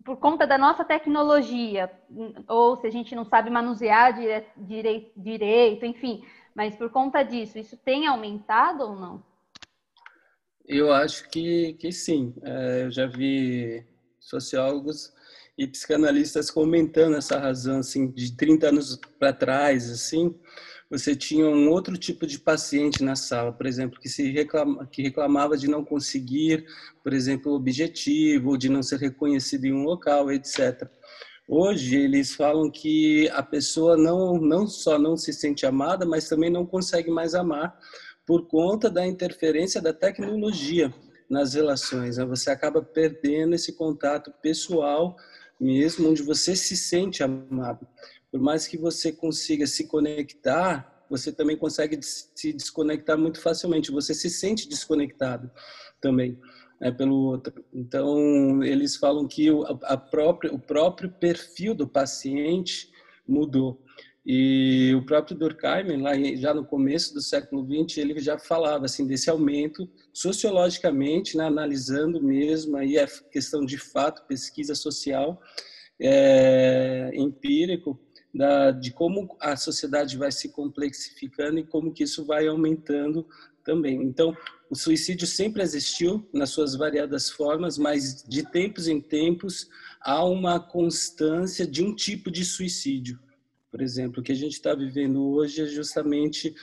por 0.05 0.19
conta 0.19 0.47
da 0.47 0.59
nossa 0.59 0.85
tecnologia, 0.85 1.91
ou 2.47 2.77
se 2.77 2.87
a 2.87 2.91
gente 2.91 3.15
não 3.15 3.25
sabe 3.25 3.49
manusear 3.49 4.13
dire... 4.13 4.45
direito, 4.57 5.13
direito, 5.17 5.87
enfim, 5.87 6.23
mas 6.55 6.77
por 6.77 6.91
conta 6.91 7.23
disso, 7.23 7.59
isso 7.59 7.77
tem 7.77 8.07
aumentado 8.07 8.83
ou 8.83 8.95
não? 8.95 9.23
Eu 10.67 10.93
acho 10.93 11.29
que, 11.29 11.75
que 11.75 11.91
sim. 11.93 12.35
É, 12.43 12.85
eu 12.85 12.91
já 12.91 13.07
vi 13.07 13.87
sociólogos 14.19 15.13
e 15.57 15.67
psicanalistas 15.67 16.51
comentando 16.51 17.17
essa 17.17 17.39
razão, 17.39 17.79
assim, 17.79 18.11
de 18.11 18.37
30 18.37 18.69
anos 18.69 19.01
para 19.19 19.33
trás, 19.33 19.91
assim, 19.91 20.35
você 20.91 21.17
tinha 21.17 21.47
um 21.47 21.71
outro 21.71 21.97
tipo 21.97 22.27
de 22.27 22.39
paciente 22.39 23.03
na 23.03 23.17
sala, 23.17 23.53
por 23.53 23.67
exemplo, 23.67 23.99
que 23.99 24.09
se 24.09 24.31
reclama, 24.31 24.87
que 24.87 25.03
reclamava 25.03 25.57
de 25.57 25.69
não 25.69 25.85
conseguir, 25.85 26.67
por 27.03 27.13
exemplo, 27.13 27.53
o 27.53 27.57
objetivo, 27.57 28.51
ou 28.51 28.57
de 28.57 28.69
não 28.69 28.83
ser 28.83 28.99
reconhecido 28.99 29.65
em 29.65 29.73
um 29.73 29.85
local, 29.85 30.31
etc. 30.31 30.89
Hoje 31.49 31.97
eles 31.97 32.35
falam 32.35 32.71
que 32.71 33.29
a 33.31 33.43
pessoa 33.43 33.97
não 33.97 34.39
não 34.39 34.67
só 34.67 34.99
não 34.99 35.17
se 35.17 35.33
sente 35.33 35.67
amada, 35.67 36.07
mas 36.07 36.29
também 36.29 36.51
não 36.51 36.65
consegue 36.65 37.11
mais 37.11 37.35
amar 37.35 37.79
por 38.27 38.47
conta 38.47 38.89
da 38.91 39.07
interferência 39.07 39.81
da 39.81 39.93
tecnologia 39.93 40.93
nas 41.29 41.55
relações. 41.55 42.17
Né? 42.17 42.25
Você 42.25 42.51
acaba 42.51 42.83
perdendo 42.83 43.55
esse 43.55 43.73
contato 43.73 44.33
pessoal 44.43 45.17
mesmo, 45.61 46.11
onde 46.11 46.23
você 46.23 46.57
se 46.57 46.77
sente 46.77 47.23
amado. 47.23 47.87
Por 48.31 48.41
mais 48.41 48.67
que 48.67 48.77
você 48.77 49.13
consiga 49.13 49.67
se 49.67 49.87
conectar, 49.87 51.05
você 51.09 51.31
também 51.31 51.57
consegue 51.57 51.99
se 52.03 52.53
desconectar 52.53 53.17
muito 53.19 53.41
facilmente. 53.41 53.93
Você 53.93 54.15
se 54.15 54.29
sente 54.29 54.69
desconectado 54.69 55.51
também 56.01 56.39
é, 56.81 56.91
pelo 56.91 57.15
outro. 57.15 57.65
Então, 57.73 58.63
eles 58.63 58.97
falam 58.97 59.27
que 59.27 59.51
o, 59.51 59.63
a 59.85 59.97
própria, 59.97 60.53
o 60.53 60.59
próprio 60.59 61.11
perfil 61.11 61.75
do 61.75 61.87
paciente 61.89 62.91
mudou. 63.27 63.84
E 64.27 64.95
o 64.95 65.05
próprio 65.05 65.37
Durkheim, 65.37 66.01
lá 66.01 66.13
já 66.37 66.55
no 66.55 66.65
começo 66.65 67.13
do 67.13 67.21
século 67.21 67.63
XX, 67.63 67.99
ele 67.99 68.19
já 68.21 68.39
falava 68.39 68.87
assim 68.87 69.07
desse 69.07 69.29
aumento 69.29 69.87
sociologicamente, 70.15 71.37
né, 71.37 71.45
analisando 71.45 72.23
mesmo 72.23 72.77
aí 72.77 72.99
a 72.99 73.07
questão 73.31 73.67
de 73.67 73.77
fato, 73.77 74.27
pesquisa 74.27 74.75
social, 74.75 75.39
é, 76.01 77.11
empírico, 77.15 78.01
da, 78.35 78.71
de 78.71 78.91
como 78.93 79.37
a 79.41 79.57
sociedade 79.57 80.17
vai 80.17 80.33
se 80.33 80.51
complexificando 80.51 81.59
e 81.59 81.67
como 81.67 81.93
que 81.93 82.03
isso 82.03 82.25
vai 82.25 82.49
aumentando 82.49 83.27
também. 83.63 84.03
Então, 84.03 84.37
o 84.71 84.75
suicídio 84.75 85.27
sempre 85.27 85.63
existiu 85.63 86.29
nas 86.33 86.51
suas 86.51 86.75
variadas 86.75 87.31
formas, 87.31 87.79
mas 87.79 88.25
de 88.27 88.43
tempos 88.51 88.89
em 88.89 89.01
tempos 89.01 89.69
há 90.01 90.25
uma 90.25 90.59
constância 90.59 91.67
de 91.67 91.83
um 91.83 91.95
tipo 91.95 92.31
de 92.31 92.45
suicídio. 92.45 93.19
Por 93.75 93.83
exemplo, 93.83 94.21
o 94.21 94.23
que 94.23 94.31
a 94.31 94.37
gente 94.37 94.53
está 94.53 94.73
vivendo 94.73 95.21
hoje 95.31 95.61
é 95.61 95.67
justamente 95.67 96.55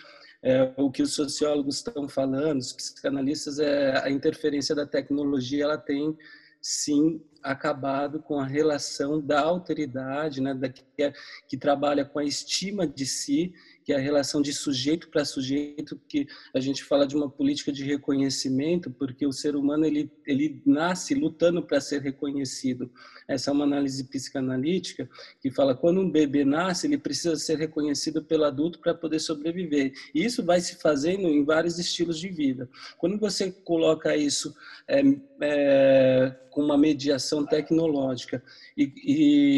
é, 0.42 0.72
o 0.78 0.90
que 0.90 1.04
os 1.04 1.14
sociólogos 1.14 1.76
estão 1.76 2.08
falando, 2.08 2.62
os 2.62 2.72
psicanalistas, 2.72 3.60
é 3.60 4.02
a 4.02 4.10
interferência 4.10 4.74
da 4.74 4.86
tecnologia, 4.86 5.66
ela 5.66 5.78
tem 5.78 6.18
sim 6.62 7.22
acabado 7.44 8.22
com 8.22 8.40
a 8.40 8.46
relação 8.46 9.20
da 9.20 9.42
autoridade, 9.42 10.40
né, 10.40 10.54
da, 10.54 10.70
que, 10.70 10.86
é, 11.00 11.12
que 11.50 11.58
trabalha 11.58 12.06
com 12.06 12.18
a 12.18 12.24
estima 12.24 12.88
de 12.88 13.06
si 13.06 13.54
que 13.92 13.94
é 13.94 13.98
a 13.98 14.00
relação 14.00 14.42
de 14.42 14.54
sujeito 14.54 15.10
para 15.10 15.26
sujeito, 15.26 16.00
que 16.08 16.26
a 16.54 16.62
gente 16.62 16.82
fala 16.82 17.06
de 17.06 17.14
uma 17.14 17.30
política 17.30 17.74
de 17.74 17.84
reconhecimento, 17.84 18.90
porque 18.90 19.28
o 19.28 19.34
ser 19.34 19.54
humano 19.54 19.86
ele, 19.86 20.10
ele 20.26 20.62
nasce 20.66 21.14
lutando 21.14 21.62
para 21.62 21.82
ser 21.82 22.02
reconhecido. 22.02 22.90
Essa 23.28 23.52
é 23.52 23.54
uma 23.54 23.66
análise 23.66 24.06
psicanalítica 24.06 25.10
que 25.42 25.52
fala 25.52 25.76
quando 25.76 26.00
um 26.00 26.10
bebê 26.10 26.46
nasce, 26.46 26.88
ele 26.88 26.98
precisa 26.98 27.36
ser 27.36 27.58
reconhecido 27.58 28.24
pelo 28.24 28.46
adulto 28.46 28.80
para 28.80 28.94
poder 28.94 29.20
sobreviver. 29.20 29.92
E 30.16 30.24
isso 30.24 30.42
vai 30.42 30.62
se 30.62 30.78
fazendo 30.78 31.28
em 31.28 31.44
vários 31.44 31.78
estilos 31.78 32.18
de 32.18 32.30
vida. 32.30 32.70
Quando 32.98 33.18
você 33.18 33.52
coloca 33.52 34.16
isso 34.16 34.56
é, 34.88 35.02
é, 35.42 36.36
com 36.50 36.62
uma 36.62 36.78
mediação 36.78 37.46
tecnológica 37.46 38.42
e, 38.78 38.94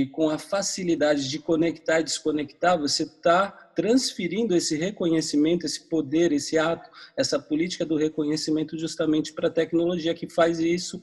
e 0.02 0.06
com 0.08 0.30
a 0.30 0.40
facilidade 0.40 1.30
de 1.30 1.38
conectar 1.38 2.00
e 2.00 2.04
desconectar, 2.04 2.80
você 2.80 3.04
está 3.04 3.63
transferindo 3.76 4.56
esse 4.56 4.76
reconhecimento, 4.76 5.66
esse 5.66 5.82
poder, 5.88 6.32
esse 6.32 6.58
ato, 6.58 6.90
essa 7.18 7.40
política 7.40 7.86
do 7.86 7.96
reconhecimento 7.96 8.78
justamente 8.78 9.34
para 9.34 9.48
a 9.48 9.52
tecnologia 9.52 10.14
que 10.14 10.30
faz 10.30 10.60
isso 10.60 11.02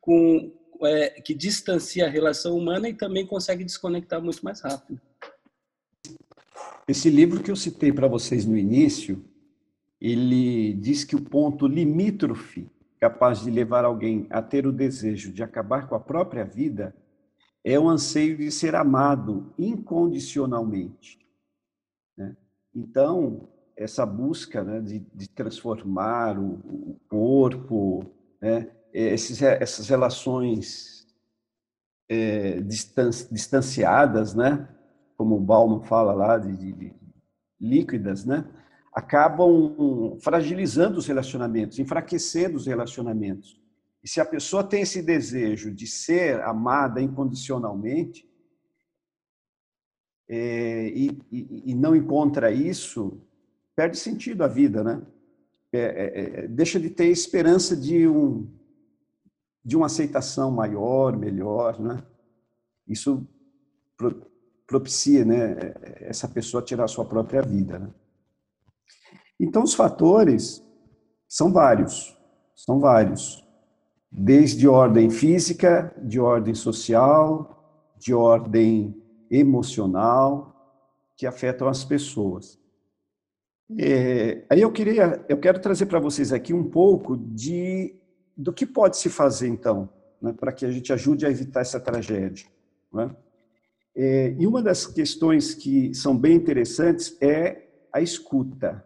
com 0.00 0.52
é, 0.82 1.20
que 1.20 1.34
distancia 1.34 2.06
a 2.06 2.10
relação 2.10 2.56
humana 2.56 2.88
e 2.88 2.94
também 2.94 3.26
consegue 3.26 3.64
desconectar 3.64 4.22
muito 4.22 4.42
mais 4.42 4.60
rápido. 4.60 5.00
Esse 6.88 7.10
livro 7.10 7.42
que 7.42 7.50
eu 7.50 7.56
citei 7.56 7.92
para 7.92 8.08
vocês 8.08 8.44
no 8.44 8.56
início, 8.56 9.22
ele 10.00 10.72
diz 10.74 11.04
que 11.04 11.14
o 11.14 11.20
ponto 11.20 11.66
limítrofe 11.66 12.68
capaz 12.98 13.42
de 13.42 13.50
levar 13.50 13.84
alguém 13.84 14.26
a 14.28 14.42
ter 14.42 14.66
o 14.66 14.72
desejo 14.72 15.32
de 15.32 15.42
acabar 15.42 15.88
com 15.88 15.94
a 15.94 16.00
própria 16.00 16.44
vida 16.44 16.94
é 17.62 17.78
o 17.78 17.88
anseio 17.88 18.36
de 18.36 18.50
ser 18.50 18.74
amado 18.74 19.52
incondicionalmente. 19.58 21.19
Né? 22.16 22.36
Então, 22.74 23.48
essa 23.76 24.04
busca 24.04 24.62
né, 24.62 24.80
de, 24.80 25.00
de, 25.14 25.28
transformar 25.28 26.38
o, 26.38 26.60
o 26.64 27.00
corpo, 27.08 28.04
né, 28.40 28.70
esses, 28.92 29.40
essas 29.42 29.88
relações 29.88 31.06
é, 32.08 32.60
distanciadas, 32.60 34.34
né, 34.34 34.68
como 35.16 35.36
o 35.36 35.40
Bauman 35.40 35.82
fala 35.82 36.12
lá, 36.12 36.38
de, 36.38 36.56
de, 36.56 36.94
líquidas, 37.60 38.24
né, 38.24 38.44
acabam 38.92 40.18
fragilizando 40.20 40.98
os 40.98 41.06
relacionamentos, 41.06 41.78
enfraquecendo 41.78 42.56
os 42.56 42.66
relacionamentos. 42.66 43.60
E 44.02 44.08
se 44.08 44.20
a 44.20 44.24
pessoa 44.24 44.64
tem 44.64 44.82
esse 44.82 45.02
desejo 45.02 45.70
de 45.70 45.86
ser 45.86 46.40
amada 46.40 47.00
incondicionalmente, 47.00 48.24
é, 48.24 48.29
e, 50.32 51.18
e, 51.32 51.72
e, 51.72 51.74
não 51.74 51.96
encontra 51.96 52.52
isso, 52.52 53.20
perde 53.74 53.98
sentido 53.98 54.44
a 54.44 54.46
vida, 54.46 54.84
né? 54.84 55.02
É, 55.72 55.80
é, 55.80 56.44
é, 56.44 56.48
deixa 56.48 56.78
de 56.78 56.88
ter 56.88 57.06
esperança 57.06 57.76
de 57.76 58.06
um 58.06 58.48
de 59.62 59.76
uma 59.76 59.86
aceitação 59.86 60.50
maior, 60.50 61.16
melhor, 61.16 61.80
né? 61.80 62.02
Isso 62.86 63.26
pro, 63.96 64.22
propicia, 64.66 65.24
né? 65.24 65.74
Essa 66.00 66.28
pessoa 66.28 66.62
tirar 66.62 66.86
sua 66.86 67.04
própria 67.04 67.42
vida, 67.42 67.78
né? 67.78 67.90
Então 69.38 69.64
os 69.64 69.74
fatores 69.74 70.64
são 71.26 71.52
vários, 71.52 72.16
são 72.54 72.78
vários, 72.78 73.44
desde 74.10 74.68
ordem 74.68 75.10
física, 75.10 75.92
de 76.02 76.20
ordem 76.20 76.54
social, 76.54 77.92
de 77.98 78.14
ordem 78.14 78.99
emocional 79.30 80.56
que 81.16 81.26
afetam 81.26 81.68
as 81.68 81.84
pessoas. 81.84 82.58
É, 83.78 84.44
aí 84.50 84.62
eu 84.62 84.72
queria, 84.72 85.24
eu 85.28 85.38
quero 85.38 85.60
trazer 85.60 85.86
para 85.86 86.00
vocês 86.00 86.32
aqui 86.32 86.52
um 86.52 86.68
pouco 86.68 87.16
de 87.16 87.94
do 88.36 88.52
que 88.52 88.64
pode 88.64 88.96
se 88.96 89.10
fazer 89.10 89.48
então, 89.48 89.88
né, 90.20 90.32
para 90.32 90.50
que 90.50 90.64
a 90.64 90.70
gente 90.70 90.92
ajude 90.92 91.26
a 91.26 91.30
evitar 91.30 91.60
essa 91.60 91.78
tragédia. 91.78 92.46
Né? 92.90 93.14
É, 93.94 94.34
e 94.38 94.46
uma 94.46 94.62
das 94.62 94.86
questões 94.86 95.54
que 95.54 95.92
são 95.94 96.16
bem 96.16 96.36
interessantes 96.36 97.16
é 97.20 97.68
a 97.92 98.00
escuta. 98.00 98.82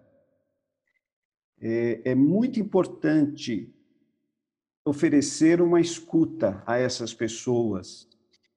É, 1.60 2.10
é 2.10 2.14
muito 2.14 2.58
importante 2.58 3.72
oferecer 4.84 5.62
uma 5.62 5.80
escuta 5.80 6.62
a 6.66 6.76
essas 6.76 7.14
pessoas, 7.14 8.08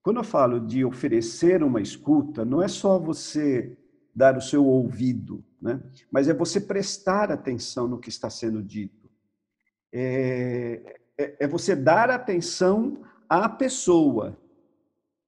quando 0.08 0.22
eu 0.22 0.24
falo 0.24 0.62
de 0.62 0.86
oferecer 0.86 1.62
uma 1.62 1.82
escuta, 1.82 2.46
não 2.46 2.64
é 2.64 2.70
só 2.70 2.98
você 2.98 3.78
dar 4.16 4.38
o 4.38 4.42
seu 4.42 4.66
ouvido, 4.66 5.44
né? 5.62 5.82
mas 6.10 6.30
é 6.30 6.34
você 6.34 6.62
prestar 6.62 7.30
atenção 7.30 7.90
no 7.90 8.00
que 8.00 8.08
está 8.08 8.30
sendo 8.30 8.64
dito. 8.64 9.10
É, 9.92 10.98
é, 11.18 11.36
é 11.42 11.48
você 11.50 11.76
dar 11.76 12.10
atenção 12.10 13.04
à 13.28 13.50
pessoa, 13.50 14.40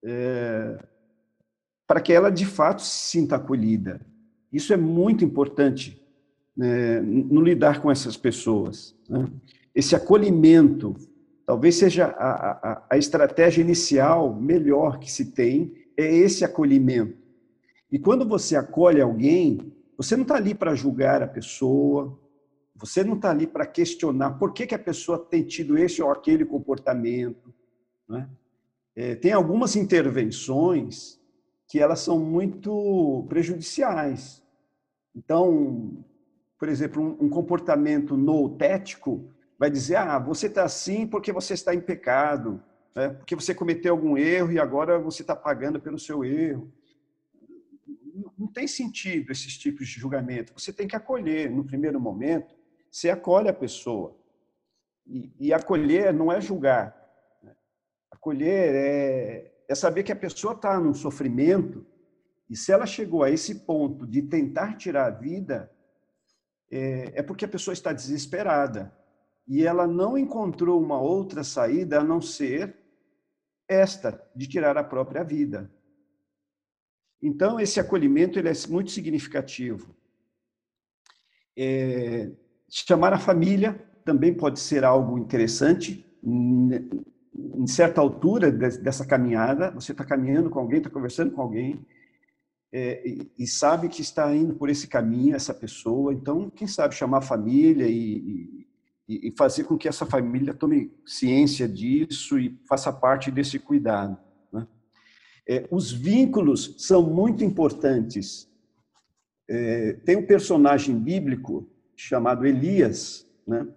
é, 0.02 0.82
para 1.86 2.00
que 2.00 2.14
ela 2.14 2.30
de 2.30 2.46
fato 2.46 2.82
se 2.82 3.10
sinta 3.10 3.36
acolhida. 3.36 4.00
Isso 4.50 4.72
é 4.72 4.78
muito 4.78 5.26
importante 5.26 6.02
né, 6.56 7.02
no 7.02 7.42
lidar 7.42 7.82
com 7.82 7.92
essas 7.92 8.16
pessoas. 8.16 8.96
Né? 9.10 9.30
Esse 9.76 9.94
acolhimento 9.94 10.96
Talvez 11.50 11.78
seja 11.78 12.06
a, 12.06 12.52
a, 12.74 12.86
a 12.92 12.98
estratégia 13.00 13.64
inicial 13.64 14.36
melhor 14.36 15.00
que 15.00 15.12
se 15.12 15.32
tem, 15.32 15.74
é 15.98 16.06
esse 16.06 16.46
acolhimento. 16.46 17.18
E 17.92 17.98
quando 17.98 18.24
você 18.24 18.56
acolhe 18.56 19.02
alguém, 19.02 19.74
você 19.98 20.16
não 20.16 20.22
está 20.22 20.36
ali 20.36 20.54
para 20.54 20.76
julgar 20.76 21.24
a 21.24 21.28
pessoa, 21.28 22.16
você 22.76 23.04
não 23.04 23.16
está 23.16 23.32
ali 23.32 23.48
para 23.48 23.66
questionar 23.66 24.38
por 24.38 24.54
que, 24.54 24.68
que 24.68 24.76
a 24.76 24.80
pessoa 24.80 25.18
tem 25.18 25.42
tido 25.42 25.76
esse 25.76 26.04
ou 26.04 26.12
aquele 26.12 26.46
comportamento. 26.46 27.52
Né? 28.08 28.30
É, 28.96 29.16
tem 29.16 29.32
algumas 29.32 29.76
intervenções 29.76 31.20
que 31.68 31.80
elas 31.80 32.00
são 32.02 32.20
muito 32.20 33.26
prejudiciais. 33.28 34.44
Então, 35.16 36.06
por 36.60 36.70
exemplo, 36.70 37.02
um, 37.02 37.26
um 37.26 37.28
comportamento 37.28 38.16
nootético 38.16 39.34
vai 39.60 39.70
dizer: 39.70 39.98
ah, 39.98 40.18
você 40.18 40.48
está 40.48 40.64
assim 40.64 41.06
porque 41.06 41.34
você 41.34 41.54
está 41.54 41.76
em 41.76 41.82
pecado, 41.82 42.64
né? 42.96 43.10
porque 43.10 43.36
você 43.36 43.54
cometeu 43.54 43.94
algum 43.94 44.18
erro 44.18 44.54
e 44.54 44.58
agora 44.58 44.98
você 44.98 45.22
está 45.22 45.36
pagando 45.36 45.82
pelo 45.82 46.00
seu 46.00 46.24
erro. 46.24 46.74
Não 48.38 48.48
tem 48.48 48.68
sentido 48.68 49.32
esses 49.32 49.58
tipos 49.58 49.88
de 49.88 50.00
julgamento. 50.00 50.54
Você 50.58 50.72
tem 50.72 50.88
que 50.88 50.96
acolher. 50.96 51.52
No 51.52 51.66
primeiro 51.66 52.00
momento, 52.00 52.56
você 52.90 53.10
acolhe 53.10 53.50
a 53.50 53.54
pessoa. 53.54 54.18
E, 55.06 55.32
e 55.40 55.54
acolher 55.54 56.14
não 56.14 56.32
é 56.32 56.40
julgar. 56.40 56.96
Né? 57.44 57.54
Acolher 58.12 58.76
é, 58.76 59.54
é 59.68 59.76
saber 59.76 60.04
que 60.04 60.12
a 60.12 60.16
pessoa 60.16 60.54
está 60.54 60.80
num 60.80 60.94
sofrimento 60.94 61.86
e 62.50 62.56
se 62.56 62.72
ela 62.72 62.86
chegou 62.86 63.24
a 63.24 63.30
esse 63.30 63.56
ponto 63.60 64.08
de 64.08 64.24
tentar 64.24 64.76
tirar 64.76 65.06
a 65.06 65.12
vida, 65.12 65.72
é, 66.72 67.20
é 67.20 67.24
porque 67.24 67.46
a 67.46 67.50
pessoa 67.50 67.74
está 67.74 67.94
desesperada 67.94 68.99
e 69.50 69.66
ela 69.66 69.88
não 69.88 70.16
encontrou 70.16 70.80
uma 70.80 71.02
outra 71.02 71.44
saída 71.44 72.00
a 72.00 72.04
não 72.04 72.22
ser 72.22 72.76
esta, 73.68 74.24
de 74.36 74.48
tirar 74.48 74.78
a 74.78 74.84
própria 74.84 75.24
vida. 75.24 75.72
Então, 77.20 77.60
esse 77.60 77.80
acolhimento 77.80 78.38
ele 78.38 78.48
é 78.48 78.54
muito 78.70 78.92
significativo. 78.92 79.96
É, 81.58 82.32
chamar 82.70 83.12
a 83.12 83.20
família 83.20 83.74
também 84.06 84.34
pode 84.34 84.60
ser 84.60 84.84
algo 84.84 85.18
interessante. 85.18 86.06
Em 86.24 87.68
certa 87.68 88.00
altura 88.00 88.52
dessa 88.52 89.06
caminhada, 89.06 89.72
você 89.72 89.92
está 89.94 90.06
caminhando 90.06 90.52
com 90.52 90.60
alguém, 90.60 90.78
está 90.78 90.92
conversando 90.92 91.32
com 91.32 91.42
alguém, 91.42 91.84
é, 92.72 93.02
e, 93.38 93.48
sabe 93.48 93.90
que 93.90 94.02
está 94.02 94.34
indo 94.34 94.54
por 94.54 94.70
esse 94.70 94.88
caminho, 94.88 95.36
essa 95.36 95.56
pessoa. 95.56 96.14
Então, 96.14 96.52
quem 96.52 96.68
sabe 96.68 96.94
chamar 96.94 97.18
a 97.18 97.22
família 97.22 97.88
e, 97.88 98.59
e, 99.10 99.34
fazer 99.36 99.64
com 99.64 99.76
que 99.76 99.88
essa 99.88 100.06
família 100.06 100.54
tome 100.54 100.94
ciência 101.04 101.68
disso 101.68 102.38
e 102.38 102.56
faça 102.70 102.94
parte 102.94 103.32
desse 103.32 103.58
cuidado. 103.58 104.16
Né? 104.54 104.68
É, 105.48 105.68
os 105.72 105.92
vínculos 105.92 106.76
são 106.78 107.02
muito 107.02 107.44
importantes. 107.44 108.48
É, 109.50 109.94
tem 110.06 110.16
um 110.16 110.26
personagem 110.26 110.96
bíblico 110.96 111.68
chamado 111.96 112.46
Elias, 112.46 113.28
né? 113.48 113.68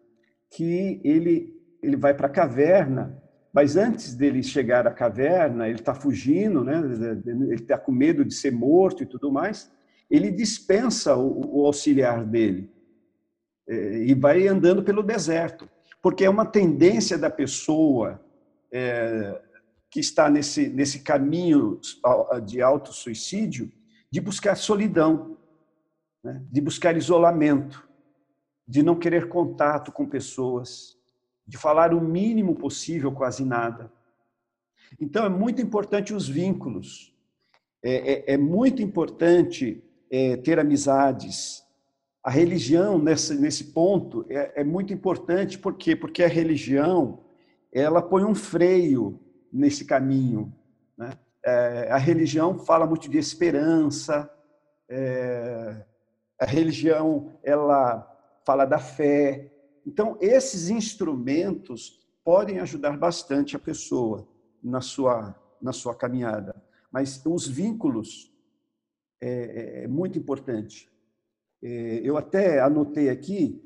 que 0.50 1.00
ele, 1.02 1.58
ele 1.82 1.96
vai 1.96 2.12
para 2.12 2.26
a 2.26 2.30
caverna, 2.30 3.18
mas 3.54 3.74
antes 3.74 4.14
dele 4.14 4.42
chegar 4.42 4.86
à 4.86 4.92
caverna, 4.92 5.66
ele 5.66 5.78
está 5.78 5.94
fugindo, 5.94 6.62
né? 6.62 6.78
ele 7.26 7.54
está 7.54 7.78
com 7.78 7.90
medo 7.90 8.22
de 8.22 8.34
ser 8.34 8.50
morto 8.50 9.02
e 9.02 9.06
tudo 9.06 9.32
mais, 9.32 9.72
ele 10.10 10.30
dispensa 10.30 11.16
o, 11.16 11.60
o 11.60 11.66
auxiliar 11.66 12.22
dele 12.26 12.70
e 13.68 14.14
vai 14.14 14.46
andando 14.48 14.82
pelo 14.82 15.02
deserto, 15.02 15.68
porque 16.02 16.24
é 16.24 16.30
uma 16.30 16.44
tendência 16.44 17.16
da 17.16 17.30
pessoa 17.30 18.20
é, 18.72 19.40
que 19.90 20.00
está 20.00 20.28
nesse, 20.28 20.68
nesse 20.68 21.00
caminho 21.00 21.80
de 22.44 22.60
autossuicídio 22.60 23.70
de 24.10 24.20
buscar 24.20 24.56
solidão, 24.56 25.38
né? 26.22 26.44
de 26.50 26.60
buscar 26.60 26.96
isolamento, 26.96 27.88
de 28.68 28.82
não 28.82 28.98
querer 28.98 29.28
contato 29.28 29.90
com 29.90 30.06
pessoas, 30.06 30.98
de 31.46 31.56
falar 31.56 31.94
o 31.94 32.00
mínimo 32.00 32.54
possível, 32.54 33.10
quase 33.10 33.44
nada. 33.44 33.90
Então, 35.00 35.24
é 35.24 35.28
muito 35.28 35.62
importante 35.62 36.12
os 36.12 36.28
vínculos, 36.28 37.14
é, 37.82 38.12
é, 38.12 38.34
é 38.34 38.36
muito 38.36 38.82
importante 38.82 39.82
é, 40.10 40.36
ter 40.36 40.58
amizades, 40.58 41.61
a 42.22 42.30
religião, 42.30 42.98
nesse, 42.98 43.34
nesse 43.34 43.64
ponto, 43.72 44.24
é, 44.28 44.60
é 44.60 44.64
muito 44.64 44.92
importante, 44.92 45.58
por 45.58 45.74
quê? 45.74 45.96
Porque 45.96 46.22
a 46.22 46.28
religião, 46.28 47.24
ela 47.72 48.00
põe 48.00 48.24
um 48.24 48.34
freio 48.34 49.20
nesse 49.52 49.84
caminho. 49.84 50.54
Né? 50.96 51.12
É, 51.44 51.88
a 51.90 51.98
religião 51.98 52.60
fala 52.60 52.86
muito 52.86 53.10
de 53.10 53.18
esperança, 53.18 54.30
é, 54.88 55.84
a 56.38 56.46
religião, 56.46 57.32
ela 57.42 58.08
fala 58.46 58.64
da 58.64 58.78
fé. 58.78 59.50
Então, 59.84 60.16
esses 60.20 60.68
instrumentos 60.68 62.00
podem 62.24 62.60
ajudar 62.60 62.96
bastante 62.96 63.56
a 63.56 63.58
pessoa 63.58 64.28
na 64.62 64.80
sua, 64.80 65.34
na 65.60 65.72
sua 65.72 65.92
caminhada. 65.92 66.54
Mas 66.92 67.20
os 67.26 67.48
vínculos 67.48 68.32
é, 69.20 69.80
é, 69.80 69.84
é 69.84 69.88
muito 69.88 70.18
importante. 70.18 70.91
É, 71.62 72.00
eu 72.02 72.16
até 72.16 72.60
anotei 72.60 73.08
aqui 73.08 73.62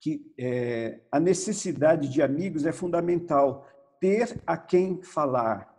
que 0.00 0.32
é, 0.38 1.00
a 1.10 1.20
necessidade 1.20 2.08
de 2.08 2.22
amigos 2.22 2.66
é 2.66 2.72
fundamental. 2.72 3.66
Ter 4.00 4.40
a 4.46 4.56
quem 4.56 5.02
falar. 5.02 5.74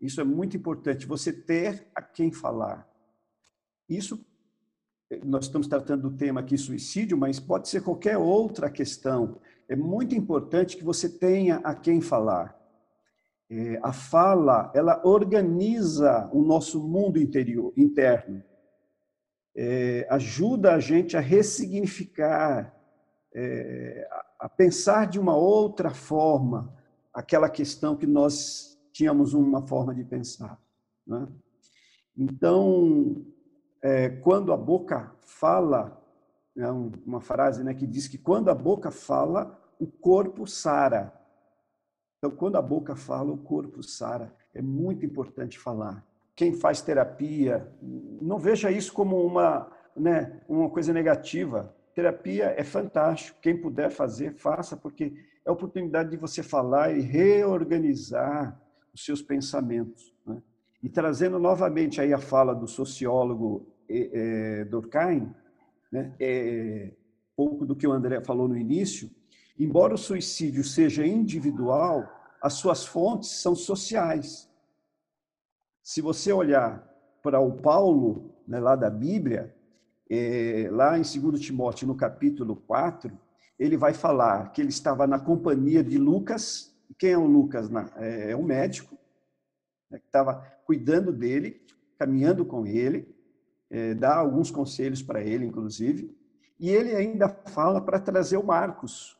Isso 0.00 0.20
é 0.20 0.24
muito 0.24 0.56
importante, 0.56 1.06
você 1.06 1.32
ter 1.32 1.86
a 1.94 2.02
quem 2.02 2.32
falar. 2.32 2.88
Isso, 3.88 4.24
nós 5.24 5.46
estamos 5.46 5.68
tratando 5.68 6.10
do 6.10 6.16
tema 6.16 6.40
aqui, 6.40 6.58
suicídio, 6.58 7.16
mas 7.16 7.38
pode 7.38 7.68
ser 7.68 7.82
qualquer 7.82 8.18
outra 8.18 8.68
questão. 8.68 9.40
É 9.68 9.76
muito 9.76 10.14
importante 10.14 10.76
que 10.76 10.84
você 10.84 11.08
tenha 11.08 11.56
a 11.58 11.74
quem 11.74 12.00
falar. 12.00 12.56
É, 13.48 13.78
a 13.80 13.92
fala, 13.92 14.72
ela 14.74 15.00
organiza 15.06 16.28
o 16.32 16.42
nosso 16.42 16.82
mundo 16.82 17.18
interior, 17.18 17.72
interno 17.76 18.42
é, 19.56 20.06
ajuda 20.10 20.74
a 20.74 20.78
gente 20.78 21.16
a 21.16 21.20
ressignificar, 21.20 22.76
é, 23.34 24.06
a 24.38 24.48
pensar 24.48 25.06
de 25.06 25.18
uma 25.18 25.34
outra 25.34 25.90
forma 25.90 26.76
aquela 27.12 27.48
questão 27.48 27.96
que 27.96 28.06
nós 28.06 28.78
tínhamos 28.92 29.32
uma 29.32 29.66
forma 29.66 29.94
de 29.94 30.04
pensar. 30.04 30.60
Né? 31.06 31.26
Então, 32.14 33.24
é, 33.82 34.10
quando 34.10 34.52
a 34.52 34.56
boca 34.56 35.14
fala, 35.20 36.02
é 36.54 36.70
uma 36.70 37.20
frase 37.20 37.64
né, 37.64 37.72
que 37.72 37.86
diz 37.86 38.06
que 38.06 38.18
quando 38.18 38.50
a 38.50 38.54
boca 38.54 38.90
fala, 38.90 39.58
o 39.78 39.86
corpo 39.86 40.46
sara. 40.46 41.12
Então, 42.18 42.30
quando 42.30 42.56
a 42.56 42.62
boca 42.62 42.94
fala, 42.94 43.32
o 43.32 43.38
corpo 43.38 43.82
sara. 43.82 44.34
É 44.54 44.60
muito 44.60 45.04
importante 45.04 45.58
falar 45.58 46.05
quem 46.36 46.52
faz 46.52 46.82
terapia, 46.82 47.66
não 48.20 48.38
veja 48.38 48.70
isso 48.70 48.92
como 48.92 49.24
uma, 49.24 49.72
né, 49.96 50.38
uma 50.46 50.68
coisa 50.68 50.92
negativa. 50.92 51.74
Terapia 51.94 52.54
é 52.58 52.62
fantástico. 52.62 53.38
Quem 53.40 53.58
puder 53.58 53.90
fazer, 53.90 54.34
faça, 54.34 54.76
porque 54.76 55.14
é 55.44 55.48
a 55.48 55.52
oportunidade 55.52 56.10
de 56.10 56.18
você 56.18 56.42
falar 56.42 56.94
e 56.94 57.00
reorganizar 57.00 58.60
os 58.92 59.02
seus 59.02 59.22
pensamentos. 59.22 60.14
Né? 60.26 60.42
E 60.82 60.90
trazendo 60.90 61.38
novamente 61.38 62.02
aí 62.02 62.12
a 62.12 62.18
fala 62.18 62.54
do 62.54 62.68
sociólogo 62.68 63.66
é, 63.88 64.64
Durkheim, 64.66 65.34
né, 65.90 66.14
é, 66.20 66.92
pouco 67.34 67.64
do 67.64 67.74
que 67.74 67.86
o 67.86 67.92
André 67.92 68.20
falou 68.20 68.46
no 68.46 68.58
início, 68.58 69.10
embora 69.58 69.94
o 69.94 69.98
suicídio 69.98 70.62
seja 70.62 71.06
individual, 71.06 72.04
as 72.42 72.54
suas 72.54 72.84
fontes 72.84 73.40
são 73.40 73.54
sociais. 73.54 74.50
Se 75.86 76.00
você 76.00 76.32
olhar 76.32 76.84
para 77.22 77.38
o 77.38 77.52
Paulo, 77.58 78.34
né, 78.44 78.58
lá 78.58 78.74
da 78.74 78.90
Bíblia, 78.90 79.54
é, 80.10 80.68
lá 80.68 80.98
em 80.98 81.02
2 81.02 81.40
Timóteo, 81.40 81.86
no 81.86 81.94
capítulo 81.94 82.56
4, 82.56 83.16
ele 83.56 83.76
vai 83.76 83.94
falar 83.94 84.50
que 84.50 84.60
ele 84.60 84.70
estava 84.70 85.06
na 85.06 85.20
companhia 85.20 85.84
de 85.84 85.96
Lucas. 85.96 86.76
Quem 86.98 87.12
é 87.12 87.16
o 87.16 87.24
Lucas? 87.24 87.70
É, 87.98 88.32
é 88.32 88.36
um 88.36 88.42
médico 88.42 88.98
né, 89.88 90.00
que 90.00 90.06
estava 90.06 90.44
cuidando 90.66 91.12
dele, 91.12 91.64
caminhando 91.96 92.44
com 92.44 92.66
ele, 92.66 93.08
é, 93.70 93.94
dá 93.94 94.16
alguns 94.16 94.50
conselhos 94.50 95.04
para 95.04 95.22
ele, 95.22 95.46
inclusive. 95.46 96.12
E 96.58 96.68
ele 96.68 96.96
ainda 96.96 97.28
fala 97.28 97.80
para 97.80 98.00
trazer 98.00 98.38
o 98.38 98.44
Marcos. 98.44 99.16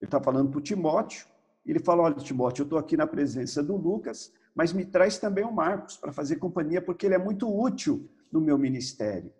Ele 0.00 0.06
está 0.06 0.22
falando 0.22 0.48
para 0.48 0.58
o 0.58 0.62
Timóteo. 0.62 1.26
Ele 1.66 1.80
fala: 1.80 2.04
Olha, 2.04 2.14
Timóteo, 2.14 2.62
eu 2.62 2.66
estou 2.66 2.78
aqui 2.78 2.96
na 2.96 3.06
presença 3.06 3.64
do 3.64 3.76
Lucas, 3.76 4.32
mas 4.58 4.72
me 4.72 4.84
traz 4.84 5.18
também 5.18 5.44
o 5.44 5.52
Marcos 5.52 5.96
para 5.96 6.12
fazer 6.12 6.34
companhia, 6.34 6.82
porque 6.82 7.06
ele 7.06 7.14
é 7.14 7.18
muito 7.18 7.48
útil 7.48 8.10
no 8.32 8.40
meu 8.40 8.58
ministério. 8.58 9.32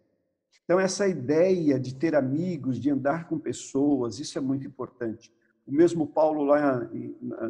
Então, 0.62 0.78
essa 0.78 1.08
ideia 1.08 1.76
de 1.76 1.92
ter 1.92 2.14
amigos, 2.14 2.78
de 2.78 2.88
andar 2.88 3.26
com 3.26 3.36
pessoas, 3.36 4.20
isso 4.20 4.38
é 4.38 4.40
muito 4.40 4.64
importante. 4.64 5.34
O 5.66 5.72
mesmo 5.72 6.06
Paulo, 6.06 6.44
lá 6.44 6.88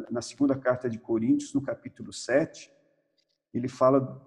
na 0.09 0.19
segunda 0.19 0.55
carta 0.55 0.89
de 0.89 0.97
Coríntios, 0.97 1.53
no 1.53 1.61
capítulo 1.61 2.11
7, 2.11 2.71
ele 3.53 3.67
fala 3.67 4.19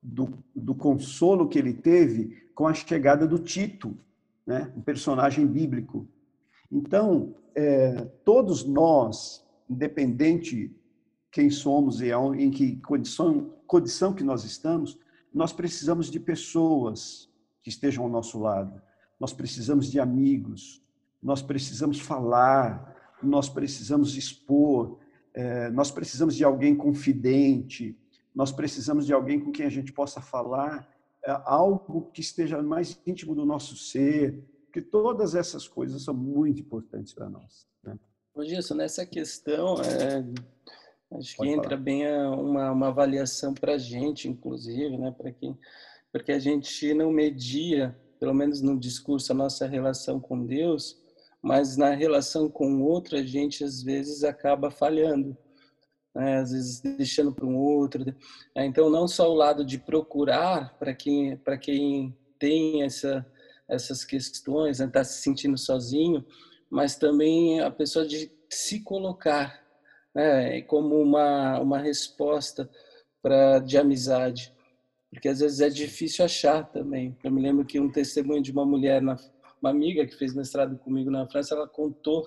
do, 0.00 0.38
do 0.54 0.72
consolo 0.72 1.48
que 1.48 1.58
ele 1.58 1.74
teve 1.74 2.40
com 2.54 2.68
a 2.68 2.72
chegada 2.72 3.26
do 3.26 3.40
Tito, 3.40 3.98
né? 4.46 4.72
um 4.76 4.80
personagem 4.80 5.44
bíblico. 5.44 6.06
Então, 6.70 7.34
é, 7.52 7.96
todos 8.24 8.64
nós, 8.64 9.44
independente 9.68 10.72
quem 11.36 11.50
somos 11.50 12.00
e 12.00 12.10
em 12.38 12.50
que 12.50 12.76
condição, 12.76 13.52
condição 13.66 14.14
que 14.14 14.24
nós 14.24 14.42
estamos, 14.42 14.98
nós 15.34 15.52
precisamos 15.52 16.10
de 16.10 16.18
pessoas 16.18 17.30
que 17.62 17.68
estejam 17.68 18.04
ao 18.04 18.10
nosso 18.10 18.38
lado. 18.38 18.80
Nós 19.20 19.34
precisamos 19.34 19.90
de 19.90 20.00
amigos. 20.00 20.82
Nós 21.22 21.42
precisamos 21.42 22.00
falar. 22.00 22.96
nós 23.22 23.50
precisamos 23.50 24.16
expor, 24.16 24.98
é, 25.34 25.68
nós 25.70 25.90
precisamos 25.90 26.34
de 26.34 26.42
alguém 26.42 26.74
confidente, 26.74 27.98
nós 28.34 28.50
precisamos 28.50 29.04
de 29.04 29.12
alguém 29.12 29.38
com 29.38 29.52
quem 29.52 29.66
a 29.66 29.70
gente 29.70 29.92
possa 29.92 30.22
falar 30.22 30.88
é, 31.22 31.30
algo 31.44 32.10
que 32.12 32.22
esteja 32.22 32.62
mais 32.62 32.98
íntimo 33.06 33.34
do 33.34 33.44
nosso 33.44 33.76
ser, 33.76 34.42
que 34.72 34.80
todas 34.80 35.34
essas 35.34 35.68
coisas 35.68 36.02
são 36.02 36.14
muito 36.14 36.62
importantes 36.62 37.12
para 37.12 37.28
nós. 37.28 37.66
Né? 37.82 37.98
Gilson, 38.42 38.74
nessa 38.74 39.04
questão, 39.04 39.76
é, 39.82 40.24
acho 41.12 41.36
Pode 41.36 41.50
que 41.50 41.56
entra 41.56 41.76
bem 41.76 42.06
uma, 42.28 42.70
uma 42.72 42.88
avaliação 42.88 43.54
para 43.54 43.74
a 43.74 43.78
gente, 43.78 44.28
inclusive, 44.28 44.96
né, 44.96 45.14
para 45.16 45.30
quem, 45.32 45.56
porque 46.12 46.32
a 46.32 46.38
gente 46.38 46.92
não 46.94 47.10
media, 47.10 47.96
pelo 48.18 48.34
menos 48.34 48.60
no 48.60 48.78
discurso, 48.78 49.32
a 49.32 49.34
nossa 49.34 49.66
relação 49.66 50.18
com 50.18 50.44
Deus, 50.44 51.00
mas 51.42 51.76
na 51.76 51.90
relação 51.90 52.48
com 52.48 52.76
o 52.76 52.84
outro 52.84 53.16
a 53.16 53.22
gente 53.22 53.62
às 53.62 53.82
vezes 53.82 54.24
acaba 54.24 54.70
falhando, 54.70 55.36
né? 56.14 56.38
às 56.38 56.50
vezes 56.50 56.80
deixando 56.80 57.32
para 57.32 57.46
um 57.46 57.56
outro. 57.56 58.04
Né? 58.04 58.66
Então 58.66 58.90
não 58.90 59.06
só 59.06 59.30
o 59.30 59.34
lado 59.34 59.64
de 59.64 59.78
procurar 59.78 60.76
para 60.78 60.94
quem 60.94 61.36
para 61.36 61.56
quem 61.56 62.16
tem 62.38 62.82
essa 62.82 63.24
essas 63.68 64.04
questões, 64.04 64.76
está 64.78 64.86
né? 64.86 64.92
Tá 64.92 65.04
se 65.04 65.22
sentindo 65.22 65.58
sozinho, 65.58 66.24
mas 66.70 66.96
também 66.96 67.60
a 67.60 67.70
pessoa 67.70 68.06
de 68.06 68.30
se 68.48 68.80
colocar 68.80 69.65
né, 70.16 70.62
como 70.62 70.98
uma, 70.98 71.60
uma 71.60 71.78
resposta 71.78 72.70
para 73.20 73.58
de 73.58 73.76
amizade, 73.76 74.50
porque 75.10 75.28
às 75.28 75.40
vezes 75.40 75.60
é 75.60 75.68
difícil 75.68 76.24
achar 76.24 76.64
também. 76.64 77.14
Eu 77.22 77.30
me 77.30 77.42
lembro 77.42 77.66
que 77.66 77.78
um 77.78 77.92
testemunho 77.92 78.42
de 78.42 78.50
uma 78.50 78.64
mulher, 78.64 79.02
na, 79.02 79.18
uma 79.60 79.68
amiga 79.68 80.06
que 80.06 80.16
fez 80.16 80.34
mestrado 80.34 80.78
comigo 80.78 81.10
na 81.10 81.26
França, 81.26 81.54
ela 81.54 81.68
contou 81.68 82.26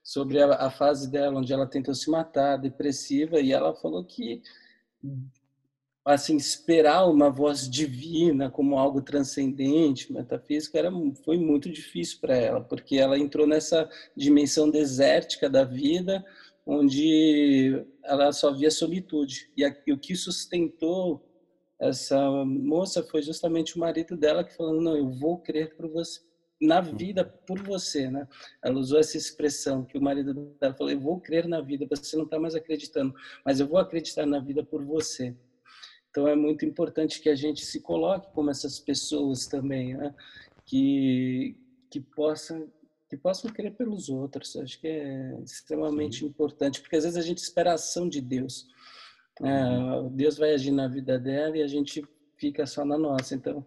sobre 0.00 0.40
a, 0.40 0.66
a 0.66 0.70
fase 0.70 1.10
dela, 1.10 1.40
onde 1.40 1.52
ela 1.52 1.66
tentou 1.66 1.92
se 1.92 2.08
matar, 2.08 2.56
depressiva, 2.56 3.40
e 3.40 3.52
ela 3.52 3.74
falou 3.74 4.04
que 4.04 4.40
assim 6.04 6.36
esperar 6.36 7.04
uma 7.04 7.30
voz 7.30 7.68
divina 7.68 8.48
como 8.48 8.78
algo 8.78 9.02
transcendente, 9.02 10.12
metafísico, 10.12 10.78
era 10.78 10.90
foi 11.24 11.36
muito 11.36 11.68
difícil 11.68 12.18
para 12.20 12.36
ela, 12.36 12.60
porque 12.60 12.96
ela 12.96 13.18
entrou 13.18 13.46
nessa 13.46 13.90
dimensão 14.16 14.70
desértica 14.70 15.50
da 15.50 15.64
vida, 15.64 16.24
onde 16.68 17.82
ela 18.04 18.30
só 18.30 18.52
via 18.52 18.70
solitude. 18.70 19.50
E, 19.56 19.64
a, 19.64 19.74
e 19.86 19.92
o 19.92 19.98
que 19.98 20.14
sustentou 20.14 21.24
essa 21.80 22.18
moça 22.44 23.02
foi 23.02 23.22
justamente 23.22 23.76
o 23.76 23.80
marido 23.80 24.16
dela 24.16 24.44
que 24.44 24.54
falando 24.54 24.82
não, 24.82 24.96
eu 24.96 25.08
vou 25.08 25.38
crer 25.38 25.74
por 25.74 25.88
você 25.88 26.20
na 26.60 26.80
vida 26.80 27.24
por 27.46 27.62
você, 27.62 28.10
né? 28.10 28.26
Ela 28.60 28.80
usou 28.80 28.98
essa 28.98 29.16
expressão 29.16 29.84
que 29.84 29.96
o 29.96 30.02
marido 30.02 30.34
dela 30.60 30.74
falou: 30.74 30.92
"Eu 30.92 31.00
vou 31.00 31.20
crer 31.20 31.46
na 31.46 31.60
vida, 31.60 31.86
você 31.88 32.16
não 32.16 32.24
está 32.24 32.38
mais 32.38 32.54
acreditando, 32.56 33.14
mas 33.44 33.60
eu 33.60 33.68
vou 33.68 33.78
acreditar 33.78 34.26
na 34.26 34.40
vida 34.40 34.64
por 34.64 34.84
você". 34.84 35.36
Então 36.10 36.26
é 36.26 36.34
muito 36.34 36.64
importante 36.64 37.20
que 37.20 37.28
a 37.28 37.36
gente 37.36 37.64
se 37.64 37.80
coloque 37.80 38.32
como 38.32 38.50
essas 38.50 38.80
pessoas 38.80 39.46
também, 39.46 39.96
né? 39.96 40.14
que 40.66 41.56
que 41.90 42.00
possam 42.00 42.70
que 43.08 43.16
possam 43.16 43.50
crer 43.50 43.72
pelos 43.72 44.08
outros. 44.08 44.56
Acho 44.56 44.80
que 44.80 44.88
é 44.88 45.38
extremamente 45.44 46.20
Sim. 46.20 46.26
importante, 46.26 46.80
porque 46.80 46.96
às 46.96 47.04
vezes 47.04 47.18
a 47.18 47.26
gente 47.26 47.38
espera 47.38 47.70
a 47.70 47.74
ação 47.74 48.08
de 48.08 48.20
Deus. 48.20 48.66
É, 49.42 50.10
Deus 50.10 50.36
vai 50.36 50.52
agir 50.52 50.72
na 50.72 50.88
vida 50.88 51.18
dela 51.18 51.56
e 51.56 51.62
a 51.62 51.68
gente 51.68 52.04
fica 52.36 52.66
só 52.66 52.84
na 52.84 52.98
nossa. 52.98 53.34
Então, 53.34 53.64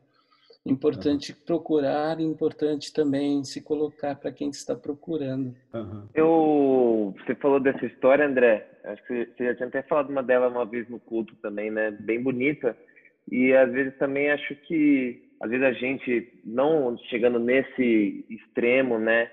importante 0.66 1.32
uhum. 1.32 1.38
procurar, 1.46 2.20
importante 2.20 2.94
também 2.94 3.44
se 3.44 3.62
colocar 3.62 4.16
para 4.16 4.32
quem 4.32 4.50
está 4.50 4.76
procurando. 4.76 5.56
Uhum. 5.74 6.08
Eu, 6.14 7.16
você 7.18 7.36
falou 7.36 7.60
dessa 7.60 7.86
história, 7.86 8.28
André. 8.28 8.68
Acho 8.84 9.06
que 9.08 9.26
você 9.26 9.46
já 9.46 9.56
tinha 9.56 9.68
até 9.68 9.82
falado 9.84 10.10
uma 10.10 10.24
dela 10.24 10.50
uma 10.50 10.66
vez 10.66 10.90
no 10.90 11.00
culto 11.00 11.36
também, 11.38 11.72
né? 11.72 11.92
Bem 11.92 12.22
bonita. 12.22 12.78
E 13.32 13.54
às 13.54 13.72
vezes 13.72 13.98
também 13.98 14.30
acho 14.32 14.56
que, 14.68 15.31
às 15.42 15.50
vezes 15.50 15.66
a 15.66 15.74
gente 15.74 16.40
não 16.46 16.98
chegando 17.10 17.40
nesse 17.40 18.26
extremo, 18.30 19.00
né? 19.00 19.30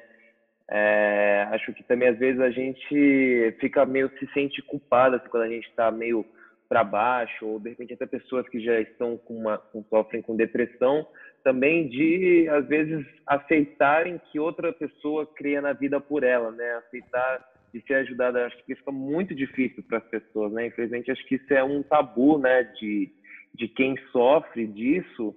É, 0.71 1.47
acho 1.51 1.73
que 1.73 1.83
também 1.85 2.09
às 2.09 2.19
vezes 2.19 2.41
a 2.41 2.51
gente 2.51 3.57
fica 3.61 3.87
meio 3.87 4.11
se 4.19 4.27
sente 4.33 4.61
culpada 4.63 5.17
assim, 5.17 5.29
quando 5.29 5.45
a 5.45 5.49
gente 5.49 5.67
está 5.69 5.91
meio 5.91 6.27
para 6.69 6.85
baixo, 6.85 7.47
ou 7.47 7.59
de 7.59 7.71
repente 7.71 7.95
até 7.95 8.05
pessoas 8.05 8.47
que 8.49 8.61
já 8.61 8.79
estão 8.81 9.17
com 9.17 9.35
uma, 9.35 9.57
com, 9.57 9.83
sofrem 9.85 10.21
com 10.21 10.37
depressão, 10.37 11.07
também 11.43 11.89
de 11.89 12.47
às 12.51 12.67
vezes 12.67 13.07
aceitarem 13.27 14.21
que 14.31 14.39
outra 14.39 14.73
pessoa 14.73 15.27
cria 15.27 15.63
na 15.63 15.73
vida 15.73 16.01
por 16.01 16.23
ela, 16.23 16.51
né? 16.51 16.73
Aceitar 16.87 17.49
de 17.73 17.81
ser 17.83 17.95
ajudada, 17.95 18.47
acho 18.47 18.57
que 18.65 18.75
fica 18.75 18.93
muito 18.93 19.35
difícil 19.35 19.83
para 19.83 19.99
as 19.99 20.05
pessoas, 20.05 20.53
né? 20.53 20.67
Infelizmente 20.67 21.11
acho 21.11 21.25
que 21.27 21.37
isso 21.37 21.53
é 21.53 21.65
um 21.65 21.83
tabu, 21.83 22.39
né? 22.39 22.63
De 22.79 23.11
de 23.55 23.67
quem 23.67 23.97
sofre 24.13 24.67
disso, 24.67 25.35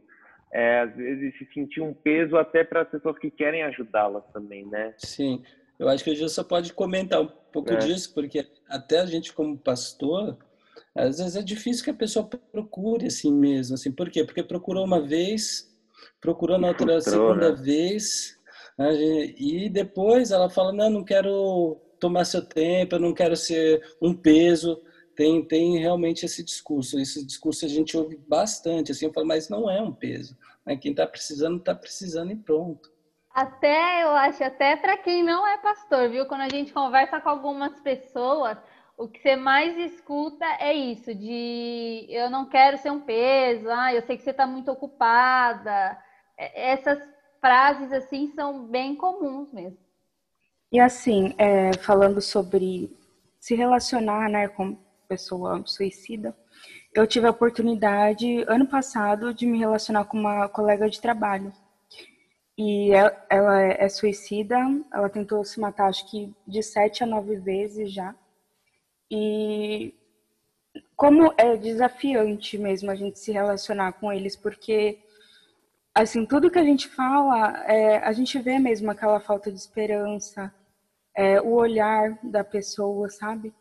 é, 0.53 0.81
às 0.81 0.95
vezes 0.95 1.37
se 1.37 1.45
sentir 1.53 1.81
um 1.81 1.93
peso 1.93 2.37
até 2.37 2.63
para 2.63 2.81
as 2.81 2.89
pessoas 2.89 3.17
que 3.17 3.31
querem 3.31 3.63
ajudá-las 3.63 4.23
também, 4.33 4.65
né? 4.65 4.93
Sim, 4.97 5.43
eu 5.79 5.87
acho 5.87 6.03
que 6.03 6.11
a 6.11 6.15
gente 6.15 6.31
só 6.31 6.43
pode 6.43 6.73
comentar 6.73 7.21
um 7.21 7.27
pouco 7.51 7.73
é. 7.73 7.77
disso, 7.77 8.13
porque 8.13 8.45
até 8.67 8.99
a 8.99 9.05
gente 9.05 9.33
como 9.33 9.57
pastor 9.57 10.37
às 10.93 11.19
vezes 11.19 11.35
é 11.35 11.41
difícil 11.41 11.83
que 11.83 11.89
a 11.89 11.95
pessoa 11.95 12.27
procure 12.51 13.07
assim 13.07 13.33
mesmo, 13.33 13.75
assim, 13.75 13.91
por 13.91 14.09
quê? 14.09 14.23
Porque 14.23 14.43
procurou 14.43 14.83
uma 14.83 14.99
vez, 14.99 15.69
procurou 16.19 16.57
na 16.57 16.69
outra 16.69 16.99
segunda 16.99 17.51
né? 17.51 17.61
vez, 17.61 18.37
né, 18.77 18.93
e 19.37 19.69
depois 19.69 20.31
ela 20.31 20.49
fala, 20.49 20.73
não, 20.73 20.89
não 20.89 21.03
quero 21.03 21.77
tomar 21.99 22.25
seu 22.25 22.43
tempo, 22.43 22.95
eu 22.95 22.99
não 22.99 23.13
quero 23.13 23.37
ser 23.37 23.81
um 24.01 24.13
peso, 24.13 24.81
tem, 25.15 25.43
tem 25.45 25.77
realmente 25.77 26.25
esse 26.25 26.43
discurso, 26.43 26.99
esse 26.99 27.25
discurso 27.25 27.65
a 27.65 27.69
gente 27.69 27.95
ouve 27.95 28.17
bastante, 28.27 28.91
assim, 28.91 29.05
eu 29.05 29.13
falo, 29.13 29.27
mas 29.27 29.49
não 29.49 29.69
é 29.69 29.81
um 29.81 29.93
peso, 29.93 30.35
né? 30.65 30.75
quem 30.75 30.91
está 30.91 31.05
precisando, 31.05 31.57
está 31.57 31.75
precisando 31.75 32.31
e 32.31 32.35
pronto. 32.35 32.89
Até, 33.33 34.03
eu 34.03 34.09
acho, 34.09 34.43
até 34.43 34.75
para 34.75 34.97
quem 34.97 35.23
não 35.23 35.47
é 35.47 35.57
pastor, 35.57 36.09
viu? 36.09 36.25
Quando 36.25 36.41
a 36.41 36.49
gente 36.49 36.73
conversa 36.73 37.21
com 37.21 37.29
algumas 37.29 37.79
pessoas, 37.79 38.57
o 38.97 39.07
que 39.07 39.19
você 39.19 39.35
mais 39.35 39.77
escuta 39.77 40.45
é 40.59 40.73
isso, 40.73 41.15
de 41.15 42.05
eu 42.09 42.29
não 42.29 42.47
quero 42.47 42.77
ser 42.77 42.91
um 42.91 42.99
peso, 42.99 43.69
ah, 43.69 43.93
eu 43.93 44.01
sei 44.01 44.17
que 44.17 44.23
você 44.23 44.31
está 44.31 44.45
muito 44.45 44.69
ocupada. 44.69 45.97
É, 46.37 46.71
essas 46.73 46.99
frases 47.39 47.91
assim 47.93 48.27
são 48.35 48.65
bem 48.67 48.95
comuns 48.95 49.51
mesmo. 49.51 49.77
E 50.71 50.79
assim, 50.79 51.33
é, 51.37 51.73
falando 51.73 52.21
sobre 52.21 52.95
se 53.39 53.55
relacionar 53.55 54.29
né, 54.29 54.47
com 54.47 54.77
pessoa 55.07 55.61
suicida, 55.65 56.35
eu 56.93 57.07
tive 57.07 57.25
a 57.27 57.31
oportunidade 57.31 58.43
ano 58.47 58.67
passado 58.67 59.33
de 59.33 59.45
me 59.45 59.57
relacionar 59.57 60.05
com 60.05 60.17
uma 60.17 60.49
colega 60.49 60.89
de 60.89 60.99
trabalho. 60.99 61.53
E 62.57 62.91
ela 63.29 63.61
é 63.61 63.87
suicida, 63.89 64.57
ela 64.93 65.09
tentou 65.09 65.43
se 65.43 65.59
matar 65.59 65.87
acho 65.87 66.09
que 66.09 66.33
de 66.45 66.61
sete 66.61 67.03
a 67.03 67.07
nove 67.07 67.37
vezes 67.37 67.91
já. 67.91 68.13
E 69.09 69.93
como 70.95 71.33
é 71.37 71.55
desafiante 71.57 72.57
mesmo 72.57 72.91
a 72.91 72.95
gente 72.95 73.19
se 73.19 73.31
relacionar 73.31 73.93
com 73.93 74.11
eles, 74.11 74.35
porque 74.35 74.99
assim 75.95 76.25
tudo 76.25 76.51
que 76.51 76.59
a 76.59 76.63
gente 76.63 76.87
fala, 76.89 77.63
é, 77.67 77.97
a 77.99 78.11
gente 78.13 78.37
vê 78.39 78.59
mesmo 78.59 78.91
aquela 78.91 79.19
falta 79.19 79.51
de 79.51 79.57
esperança, 79.57 80.53
é, 81.15 81.41
o 81.41 81.53
olhar 81.53 82.19
da 82.23 82.43
pessoa, 82.43 83.09
sabe? 83.09 83.53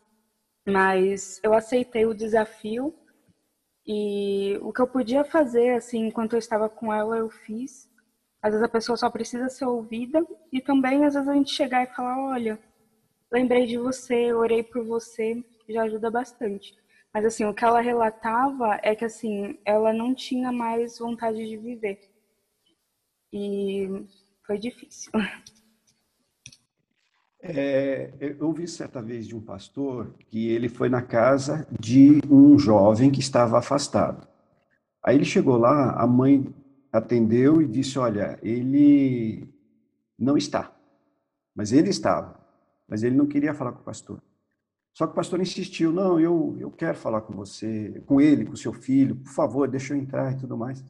Mas 0.66 1.40
eu 1.42 1.54
aceitei 1.54 2.04
o 2.06 2.14
desafio 2.14 2.94
e 3.86 4.56
o 4.62 4.72
que 4.72 4.80
eu 4.82 4.86
podia 4.88 5.24
fazer, 5.24 5.74
assim, 5.76 6.06
enquanto 6.06 6.34
eu 6.34 6.38
estava 6.38 6.68
com 6.70 6.92
ela, 6.92 7.16
eu 7.18 7.28
fiz. 7.30 7.88
Às 8.42 8.52
vezes 8.52 8.64
a 8.64 8.68
pessoa 8.70 8.96
só 8.96 9.10
precisa 9.10 9.48
ser 9.48 9.66
ouvida 9.66 10.24
e 10.52 10.60
também 10.62 11.04
às 11.04 11.14
vezes 11.14 11.28
a 11.28 11.34
gente 11.34 11.50
chegar 11.52 11.84
e 11.84 11.94
falar, 11.94 12.18
olha, 12.18 12.60
lembrei 13.32 13.66
de 13.66 13.78
você, 13.78 14.32
orei 14.34 14.62
por 14.64 14.84
você, 14.86 15.34
já 15.68 15.84
ajuda 15.84 16.10
bastante. 16.10 16.72
Mas 17.14 17.24
assim, 17.26 17.44
o 17.46 17.54
que 17.54 17.64
ela 17.64 17.80
relatava 17.80 18.78
é 18.82 18.94
que 18.96 19.04
assim, 19.04 19.58
ela 19.64 19.92
não 19.92 20.14
tinha 20.14 20.52
mais 20.52 20.98
vontade 20.98 21.38
de 21.46 21.56
viver. 21.58 21.98
E 23.32 23.88
foi 24.46 24.56
difícil. 24.58 25.10
É, 27.43 28.12
eu 28.20 28.47
ouvi 28.47 28.68
certa 28.68 29.01
vez 29.01 29.26
de 29.26 29.34
um 29.34 29.41
pastor 29.41 30.14
que 30.28 30.49
ele 30.49 30.68
foi 30.68 30.88
na 30.88 31.01
casa 31.01 31.66
de 31.78 32.20
um 32.30 32.59
jovem 32.59 33.11
que 33.11 33.20
estava 33.20 33.59
afastado. 33.59 34.28
Aí 35.03 35.16
ele 35.16 35.24
chegou 35.24 35.57
lá, 35.57 35.93
a 35.93 36.07
mãe 36.07 36.55
atendeu 36.93 37.62
e 37.62 37.66
disse: 37.66 37.99
Olha, 37.99 38.38
ele 38.43 39.49
não 40.18 40.36
está, 40.36 40.74
mas 41.55 41.72
ele 41.72 41.88
estava 41.88 42.41
mas 42.91 43.05
ele 43.05 43.14
não 43.14 43.26
queria 43.26 43.55
falar 43.55 43.70
com 43.70 43.80
o 43.80 43.84
pastor. 43.84 44.20
Só 44.93 45.07
que 45.07 45.12
o 45.12 45.14
pastor 45.14 45.41
insistiu, 45.41 45.93
não, 45.93 46.18
eu, 46.18 46.57
eu 46.59 46.70
quero 46.72 46.99
falar 46.99 47.20
com 47.20 47.32
você, 47.32 48.03
com 48.05 48.20
ele, 48.20 48.45
com 48.45 48.57
seu 48.57 48.72
filho, 48.72 49.14
por 49.14 49.30
favor, 49.30 49.68
deixa 49.68 49.95
eu 49.95 49.99
entrar 49.99 50.32
e 50.32 50.36
tudo 50.36 50.59
mais. 50.59 50.84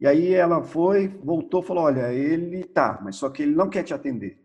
E 0.00 0.06
aí 0.06 0.34
ela 0.34 0.60
foi, 0.60 1.06
voltou, 1.06 1.62
falou, 1.62 1.84
olha, 1.84 2.12
ele 2.12 2.64
tá, 2.64 2.98
mas 3.00 3.14
só 3.14 3.30
que 3.30 3.44
ele 3.44 3.54
não 3.54 3.70
quer 3.70 3.84
te 3.84 3.94
atender. 3.94 4.41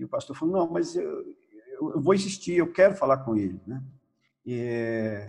E 0.00 0.04
o 0.04 0.08
pastor 0.08 0.34
falou, 0.34 0.56
não, 0.56 0.70
mas 0.70 0.96
eu, 0.96 1.36
eu 1.78 2.00
vou 2.00 2.14
insistir, 2.14 2.56
eu 2.56 2.72
quero 2.72 2.94
falar 2.94 3.18
com 3.18 3.36
ele. 3.36 3.60
Né? 3.66 3.82
E, 4.46 5.28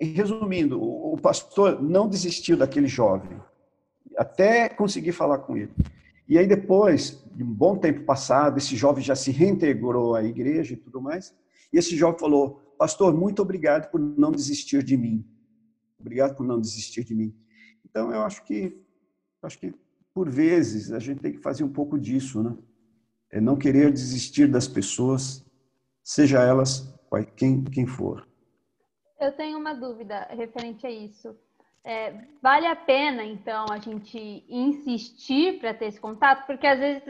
resumindo, 0.00 0.82
o 0.82 1.16
pastor 1.16 1.80
não 1.80 2.08
desistiu 2.08 2.56
daquele 2.56 2.88
jovem, 2.88 3.40
até 4.16 4.68
conseguir 4.68 5.12
falar 5.12 5.38
com 5.38 5.56
ele. 5.56 5.72
E 6.28 6.36
aí 6.36 6.46
depois, 6.46 7.24
de 7.32 7.44
um 7.44 7.52
bom 7.52 7.76
tempo 7.76 8.04
passado, 8.04 8.58
esse 8.58 8.74
jovem 8.74 9.04
já 9.04 9.14
se 9.14 9.30
reintegrou 9.30 10.16
à 10.16 10.24
igreja 10.24 10.74
e 10.74 10.76
tudo 10.76 11.00
mais, 11.00 11.32
e 11.72 11.78
esse 11.78 11.96
jovem 11.96 12.18
falou, 12.18 12.74
pastor, 12.76 13.14
muito 13.16 13.42
obrigado 13.42 13.90
por 13.90 14.00
não 14.00 14.32
desistir 14.32 14.82
de 14.82 14.96
mim. 14.96 15.24
Obrigado 16.00 16.36
por 16.36 16.44
não 16.44 16.60
desistir 16.60 17.04
de 17.04 17.14
mim. 17.14 17.32
Então, 17.84 18.12
eu 18.12 18.22
acho 18.22 18.42
que, 18.44 18.76
acho 19.40 19.58
que 19.58 19.72
por 20.12 20.30
vezes, 20.30 20.92
a 20.92 20.98
gente 20.98 21.20
tem 21.20 21.32
que 21.32 21.40
fazer 21.40 21.62
um 21.62 21.72
pouco 21.72 21.98
disso, 21.98 22.42
né? 22.42 22.56
É 23.36 23.40
não 23.40 23.54
querer 23.54 23.92
desistir 23.92 24.46
das 24.46 24.66
pessoas, 24.66 25.44
seja 26.02 26.42
elas 26.42 26.90
quem, 27.36 27.62
quem 27.64 27.86
for. 27.86 28.26
Eu 29.20 29.30
tenho 29.32 29.58
uma 29.58 29.74
dúvida 29.74 30.26
referente 30.30 30.86
a 30.86 30.90
isso. 30.90 31.36
É, 31.84 32.14
vale 32.42 32.66
a 32.66 32.74
pena, 32.74 33.22
então, 33.22 33.66
a 33.70 33.76
gente 33.76 34.42
insistir 34.48 35.58
para 35.58 35.74
ter 35.74 35.88
esse 35.88 36.00
contato? 36.00 36.46
Porque 36.46 36.66
às 36.66 36.78
vezes, 36.78 37.02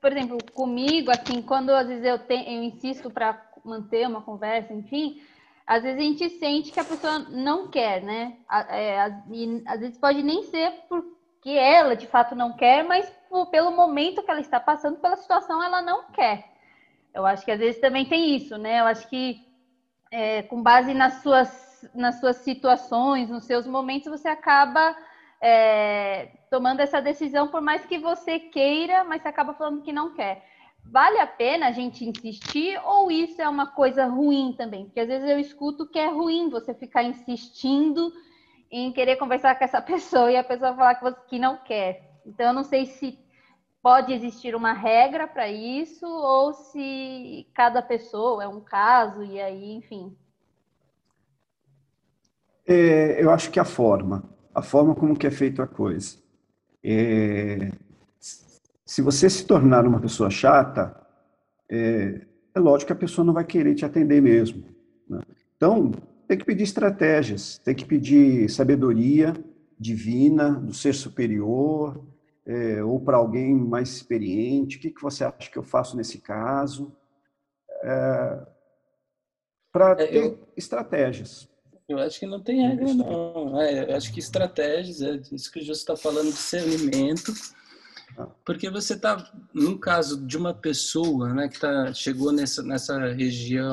por 0.00 0.10
exemplo, 0.10 0.38
comigo, 0.54 1.10
assim, 1.10 1.42
quando 1.42 1.68
às 1.68 1.86
vezes 1.86 2.02
eu, 2.02 2.18
tenho, 2.18 2.48
eu 2.48 2.62
insisto 2.62 3.10
para 3.10 3.38
manter 3.62 4.08
uma 4.08 4.22
conversa, 4.22 4.72
enfim, 4.72 5.20
às 5.66 5.82
vezes 5.82 6.00
a 6.00 6.02
gente 6.02 6.30
sente 6.38 6.72
que 6.72 6.80
a 6.80 6.84
pessoa 6.84 7.18
não 7.18 7.68
quer, 7.68 8.02
né? 8.02 8.38
É, 8.70 9.06
e 9.30 9.62
às 9.66 9.80
vezes 9.80 9.98
pode 9.98 10.22
nem 10.22 10.44
ser 10.44 10.72
porque 10.88 11.50
ela 11.50 11.94
de 11.94 12.06
fato 12.06 12.34
não 12.34 12.56
quer, 12.56 12.84
mas 12.84 13.12
pelo 13.46 13.70
momento 13.70 14.22
que 14.22 14.30
ela 14.30 14.40
está 14.40 14.60
passando, 14.60 14.98
pela 14.98 15.16
situação, 15.16 15.62
ela 15.62 15.82
não 15.82 16.04
quer. 16.12 16.44
Eu 17.12 17.24
acho 17.26 17.44
que 17.44 17.50
às 17.50 17.58
vezes 17.58 17.80
também 17.80 18.04
tem 18.04 18.34
isso, 18.36 18.56
né? 18.58 18.80
Eu 18.80 18.86
acho 18.86 19.08
que 19.08 19.40
é, 20.10 20.42
com 20.42 20.62
base 20.62 20.94
nas 20.94 21.22
suas, 21.22 21.88
nas 21.94 22.20
suas 22.20 22.36
situações, 22.38 23.30
nos 23.30 23.44
seus 23.44 23.66
momentos, 23.66 24.10
você 24.10 24.28
acaba 24.28 24.96
é, 25.40 26.28
tomando 26.50 26.80
essa 26.80 27.00
decisão, 27.00 27.48
por 27.48 27.60
mais 27.60 27.84
que 27.84 27.98
você 27.98 28.38
queira, 28.38 29.04
mas 29.04 29.22
você 29.22 29.28
acaba 29.28 29.54
falando 29.54 29.82
que 29.82 29.92
não 29.92 30.14
quer 30.14 30.42
vale 30.84 31.18
a 31.18 31.26
pena 31.26 31.68
a 31.68 31.72
gente 31.72 32.04
insistir 32.04 32.78
ou 32.84 33.10
isso 33.10 33.40
é 33.40 33.48
uma 33.48 33.66
coisa 33.66 34.06
ruim 34.06 34.54
também? 34.56 34.84
Porque 34.84 35.00
às 35.00 35.08
vezes 35.08 35.28
eu 35.28 35.38
escuto 35.38 35.88
que 35.88 35.98
é 35.98 36.08
ruim 36.08 36.50
você 36.50 36.74
ficar 36.74 37.02
insistindo 37.02 38.12
em 38.70 38.92
querer 38.92 39.16
conversar 39.16 39.56
com 39.56 39.64
essa 39.64 39.80
pessoa 39.82 40.30
e 40.30 40.36
a 40.36 40.44
pessoa 40.44 40.74
falar 40.74 40.94
que, 40.96 41.02
você, 41.02 41.20
que 41.28 41.38
não 41.38 41.56
quer. 41.56 42.02
Então 42.26 42.46
eu 42.46 42.52
não 42.52 42.64
sei 42.64 42.86
se 42.86 43.18
pode 43.84 44.14
existir 44.14 44.54
uma 44.54 44.72
regra 44.72 45.28
para 45.28 45.46
isso 45.50 46.06
ou 46.06 46.54
se 46.54 47.46
cada 47.52 47.82
pessoa 47.82 48.42
é 48.42 48.48
um 48.48 48.58
caso 48.58 49.22
e 49.22 49.38
aí, 49.38 49.74
enfim. 49.74 50.16
É, 52.66 53.22
eu 53.22 53.30
acho 53.30 53.50
que 53.50 53.60
a 53.60 53.64
forma, 53.64 54.24
a 54.54 54.62
forma 54.62 54.94
como 54.94 55.14
que 55.14 55.26
é 55.26 55.30
feita 55.30 55.64
a 55.64 55.66
coisa. 55.66 56.16
É, 56.82 57.72
se 58.86 59.02
você 59.02 59.28
se 59.28 59.46
tornar 59.46 59.86
uma 59.86 60.00
pessoa 60.00 60.30
chata, 60.30 60.98
é, 61.70 62.26
é 62.54 62.58
lógico 62.58 62.86
que 62.86 62.92
a 62.94 62.96
pessoa 62.96 63.22
não 63.22 63.34
vai 63.34 63.44
querer 63.44 63.74
te 63.74 63.84
atender 63.84 64.22
mesmo. 64.22 64.64
Né? 65.06 65.20
Então, 65.58 65.92
tem 66.26 66.38
que 66.38 66.44
pedir 66.46 66.62
estratégias, 66.62 67.58
tem 67.58 67.74
que 67.74 67.84
pedir 67.84 68.48
sabedoria 68.48 69.34
divina 69.78 70.52
do 70.52 70.72
ser 70.72 70.94
superior, 70.94 72.02
é, 72.46 72.82
ou 72.82 73.00
para 73.00 73.16
alguém 73.16 73.54
mais 73.54 73.90
experiente. 73.90 74.76
O 74.76 74.80
que, 74.80 74.90
que 74.90 75.02
você 75.02 75.24
acha 75.24 75.50
que 75.50 75.56
eu 75.56 75.62
faço 75.62 75.96
nesse 75.96 76.18
caso? 76.18 76.94
É, 77.82 78.46
para 79.72 79.96
ter 79.96 80.14
eu, 80.14 80.38
estratégias. 80.56 81.48
Eu 81.88 81.98
acho 81.98 82.18
que 82.18 82.26
não 82.26 82.40
tem 82.40 82.66
regra, 82.66 82.94
não. 82.94 83.60
É, 83.60 83.90
eu 83.90 83.96
acho 83.96 84.12
que 84.12 84.20
estratégias, 84.20 85.02
é 85.02 85.20
isso 85.32 85.50
que 85.50 85.60
o 85.60 85.62
Justo 85.62 85.92
está 85.92 85.96
falando, 85.96 86.32
discernimento 86.32 87.32
porque 88.44 88.70
você 88.70 88.94
está, 88.94 89.32
num 89.52 89.76
caso 89.76 90.24
de 90.24 90.36
uma 90.36 90.54
pessoa 90.54 91.32
né, 91.32 91.48
que 91.48 91.58
tá, 91.58 91.92
chegou 91.92 92.32
nessa, 92.32 92.62
nessa 92.62 92.98
região 93.12 93.72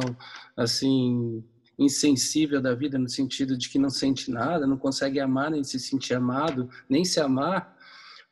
assim 0.58 1.44
insensível 1.78 2.62
da 2.62 2.76
vida, 2.76 2.98
no 2.98 3.10
sentido 3.10 3.58
de 3.58 3.70
que 3.70 3.80
não 3.80 3.90
sente 3.90 4.30
nada, 4.30 4.68
não 4.68 4.78
consegue 4.78 5.20
amar, 5.20 5.50
nem 5.52 5.64
se 5.64 5.80
sentir 5.80 6.14
amado, 6.14 6.70
nem 6.88 7.04
se 7.04 7.20
amar, 7.20 7.76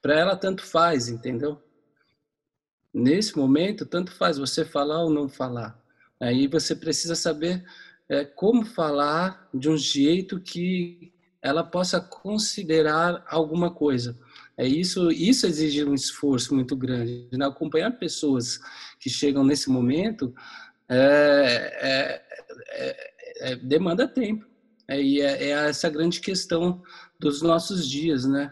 para 0.01 0.17
ela 0.17 0.35
tanto 0.35 0.63
faz, 0.63 1.09
entendeu? 1.09 1.61
Nesse 2.93 3.37
momento, 3.37 3.85
tanto 3.85 4.11
faz 4.11 4.37
você 4.37 4.65
falar 4.65 5.03
ou 5.03 5.09
não 5.09 5.29
falar. 5.29 5.79
Aí 6.19 6.47
você 6.47 6.75
precisa 6.75 7.15
saber 7.15 7.63
é, 8.07 8.25
como 8.25 8.65
falar 8.65 9.47
de 9.53 9.69
um 9.69 9.77
jeito 9.77 10.39
que 10.39 11.13
ela 11.41 11.63
possa 11.63 12.01
considerar 12.01 13.23
alguma 13.27 13.71
coisa. 13.71 14.17
É 14.57 14.67
isso, 14.67 15.09
isso 15.11 15.47
exige 15.47 15.85
um 15.85 15.93
esforço 15.93 16.53
muito 16.53 16.75
grande. 16.75 17.29
Né? 17.31 17.45
Acompanhar 17.45 17.91
pessoas 17.91 18.59
que 18.99 19.09
chegam 19.09 19.43
nesse 19.43 19.69
momento 19.69 20.33
é, 20.89 21.77
é, 21.81 22.23
é, 22.71 23.51
é 23.51 23.55
demanda 23.55 24.07
tempo. 24.07 24.45
É, 24.87 25.01
e 25.01 25.21
é, 25.21 25.43
é, 25.45 25.49
essa 25.69 25.87
grande 25.87 26.19
questão 26.19 26.81
dos 27.19 27.41
nossos 27.43 27.87
dias, 27.87 28.25
né? 28.25 28.51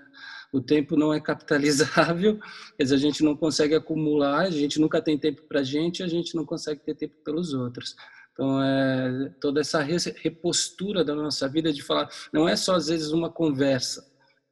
O 0.51 0.61
tempo 0.61 0.95
não 0.95 1.13
é 1.13 1.19
capitalizável, 1.19 2.39
quer 2.77 2.83
dizer, 2.83 2.95
a 2.95 2.99
gente 2.99 3.23
não 3.23 3.35
consegue 3.35 3.75
acumular, 3.75 4.41
a 4.41 4.49
gente 4.49 4.79
nunca 4.79 5.01
tem 5.01 5.17
tempo 5.17 5.43
para 5.43 5.59
a 5.59 5.63
gente, 5.63 6.03
a 6.03 6.07
gente 6.07 6.35
não 6.35 6.45
consegue 6.45 6.81
ter 6.81 6.95
tempo 6.95 7.15
pelos 7.23 7.53
outros. 7.53 7.95
Então, 8.37 8.61
é, 8.61 9.33
toda 9.41 9.61
essa 9.61 9.81
repostura 9.81 11.03
da 11.03 11.15
nossa 11.15 11.49
vida 11.49 11.73
de 11.73 11.81
falar, 11.81 12.07
não 12.31 12.47
é 12.47 12.55
só 12.55 12.75
às 12.75 12.87
vezes 12.87 13.11
uma 13.11 13.31
conversa, 13.31 14.05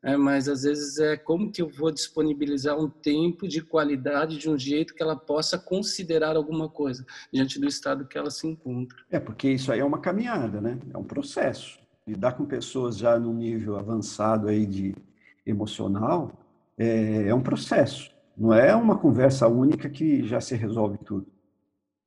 é, 0.05 0.17
mas 0.17 0.49
às 0.49 0.63
vezes 0.63 0.97
é 0.97 1.15
como 1.15 1.51
que 1.51 1.61
eu 1.61 1.69
vou 1.69 1.91
disponibilizar 1.91 2.77
um 2.79 2.89
tempo 2.89 3.47
de 3.47 3.61
qualidade 3.61 4.37
de 4.37 4.49
um 4.49 4.57
jeito 4.57 4.93
que 4.93 5.03
ela 5.03 5.15
possa 5.15 5.57
considerar 5.57 6.35
alguma 6.35 6.67
coisa 6.67 7.05
diante 7.31 7.59
do 7.59 7.67
estado 7.67 8.07
que 8.07 8.17
ela 8.17 8.31
se 8.31 8.47
encontra. 8.47 8.97
É, 9.09 9.19
porque 9.19 9.49
isso 9.49 9.71
aí 9.71 9.79
é 9.79 9.85
uma 9.85 9.99
caminhada, 9.99 10.59
né? 10.59 10.79
É 10.91 10.97
um 10.97 11.03
processo. 11.03 11.79
Lidar 12.07 12.33
com 12.33 12.45
pessoas 12.45 12.97
já 12.97 13.19
no 13.19 13.33
nível 13.33 13.77
avançado 13.77 14.47
aí 14.47 14.65
de 14.65 14.95
emocional 15.45 16.31
é, 16.77 17.27
é 17.27 17.35
um 17.35 17.41
processo. 17.41 18.13
Não 18.37 18.53
é 18.53 18.75
uma 18.75 18.97
conversa 18.97 19.47
única 19.47 19.89
que 19.89 20.25
já 20.25 20.41
se 20.41 20.55
resolve 20.55 20.97
tudo. 20.99 21.27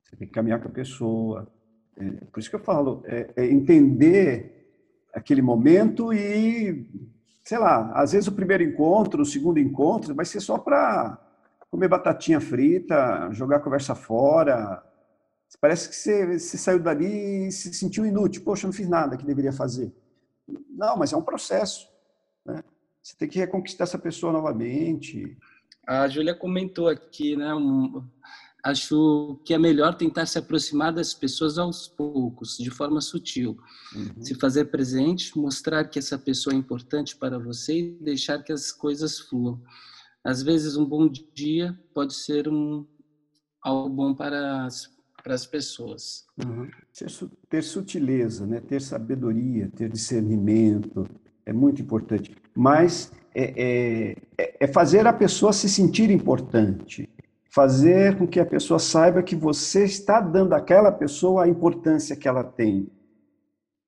Você 0.03 0.16
tem 0.16 0.28
que 0.28 0.34
caminhar 0.34 0.61
com 0.61 0.68
a 0.68 0.72
pessoa. 0.72 1.51
É, 1.97 2.11
por 2.26 2.41
isso 2.41 2.51
que 2.51 2.57
eu 2.57 2.61
falo, 2.61 3.03
é, 3.07 3.32
é 3.36 3.47
entender 3.47 4.59
aquele 5.12 5.43
momento 5.43 6.12
e 6.12 6.86
sei 7.45 7.59
lá, 7.59 7.91
às 7.95 8.12
vezes 8.12 8.28
o 8.28 8.32
primeiro 8.32 8.62
encontro, 8.62 9.22
o 9.22 9.26
segundo 9.26 9.59
encontro 9.59 10.14
vai 10.14 10.26
ser 10.26 10.39
só 10.39 10.59
para 10.59 11.18
comer 11.70 11.89
batatinha 11.89 12.41
frita, 12.43 13.30
jogar 13.32 13.61
conversa 13.61 13.95
fora. 13.95 14.82
Parece 15.59 15.89
que 15.89 15.97
você, 15.97 16.39
você, 16.39 16.59
saiu 16.59 16.78
dali 16.78 17.47
e 17.47 17.53
se 17.53 17.72
sentiu 17.72 18.05
inútil. 18.05 18.45
Poxa, 18.45 18.66
não 18.66 18.72
fiz 18.72 18.86
nada 18.86 19.16
que 19.16 19.24
deveria 19.24 19.51
fazer. 19.51 19.91
Não, 20.47 20.97
mas 20.99 21.12
é 21.12 21.16
um 21.16 21.22
processo. 21.22 21.89
Né? 22.45 22.62
Você 23.09 23.16
tem 23.16 23.28
que 23.28 23.38
reconquistar 23.38 23.84
essa 23.84 23.98
pessoa 23.98 24.30
novamente. 24.30 25.34
A 25.86 26.06
Júlia 26.09 26.34
comentou 26.34 26.88
aqui, 26.88 27.34
né? 27.36 27.54
Um 27.54 28.06
acho 28.62 29.40
que 29.46 29.54
é 29.54 29.59
melhor 29.59 29.94
tentar 29.94 30.26
se 30.26 30.36
aproximar 30.36 30.92
das 30.92 31.14
pessoas 31.14 31.56
aos 31.56 31.88
poucos, 31.88 32.59
de 32.59 32.68
forma 32.68 33.00
sutil. 33.00 33.56
Uhum. 33.94 34.22
Se 34.22 34.34
fazer 34.34 34.66
presente, 34.66 35.38
mostrar 35.38 35.84
que 35.84 35.98
essa 35.98 36.18
pessoa 36.18 36.54
é 36.54 36.59
importante 36.59 37.16
para 37.16 37.38
você 37.38 37.78
e 37.78 37.98
deixar 37.98 38.42
que 38.42 38.52
as 38.52 38.70
coisas 38.70 39.18
fluam. 39.20 39.59
Às 40.22 40.42
vezes, 40.42 40.76
um 40.76 40.84
bom 40.84 41.09
dia 41.09 41.78
pode 41.94 42.12
ser 42.12 42.46
um, 42.46 42.86
algo 43.62 43.88
bom 43.88 44.14
para 44.14 44.66
as, 44.66 44.90
para 45.22 45.32
as 45.32 45.46
pessoas. 45.46 46.26
Uhum. 46.44 46.68
Ter 47.48 47.62
sutileza, 47.62 48.44
né? 48.46 48.61
ter 48.61 48.82
sabedoria, 48.82 49.70
ter 49.74 49.88
discernimento, 49.88 51.09
é 51.46 51.52
muito 51.54 51.80
importante. 51.80 52.36
Mas 52.59 53.12
é, 53.34 54.16
é, 54.36 54.56
é 54.61 54.66
fazer 54.66 55.06
a 55.06 55.12
pessoa 55.12 55.52
se 55.52 55.68
sentir 55.68 56.11
importante 56.11 57.09
fazer 57.59 58.16
com 58.16 58.26
que 58.26 58.38
a 58.38 58.46
pessoa 58.46 58.78
saiba 58.78 59.22
que 59.22 59.34
você 59.34 59.84
está 59.84 60.20
dando 60.20 60.52
àquela 60.52 60.92
pessoa 60.92 61.44
a 61.44 61.48
importância 61.48 62.16
que 62.16 62.28
ela 62.28 62.44
tem. 62.44 62.88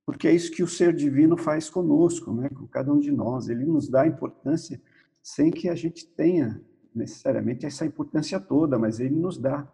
Porque 0.04 0.26
é 0.26 0.32
isso 0.32 0.50
que 0.50 0.62
o 0.62 0.66
ser 0.66 0.92
divino 0.92 1.36
faz 1.36 1.70
conosco, 1.70 2.32
né? 2.32 2.48
com 2.48 2.66
cada 2.66 2.92
um 2.92 2.98
de 2.98 3.12
nós. 3.12 3.48
Ele 3.48 3.64
nos 3.64 3.88
dá 3.88 4.06
importância 4.06 4.80
sem 5.22 5.50
que 5.50 5.68
a 5.68 5.74
gente 5.74 6.04
tenha 6.04 6.60
necessariamente 6.92 7.64
essa 7.66 7.86
importância 7.86 8.40
toda, 8.40 8.78
mas 8.78 8.98
ele 8.98 9.14
nos 9.14 9.38
dá. 9.38 9.68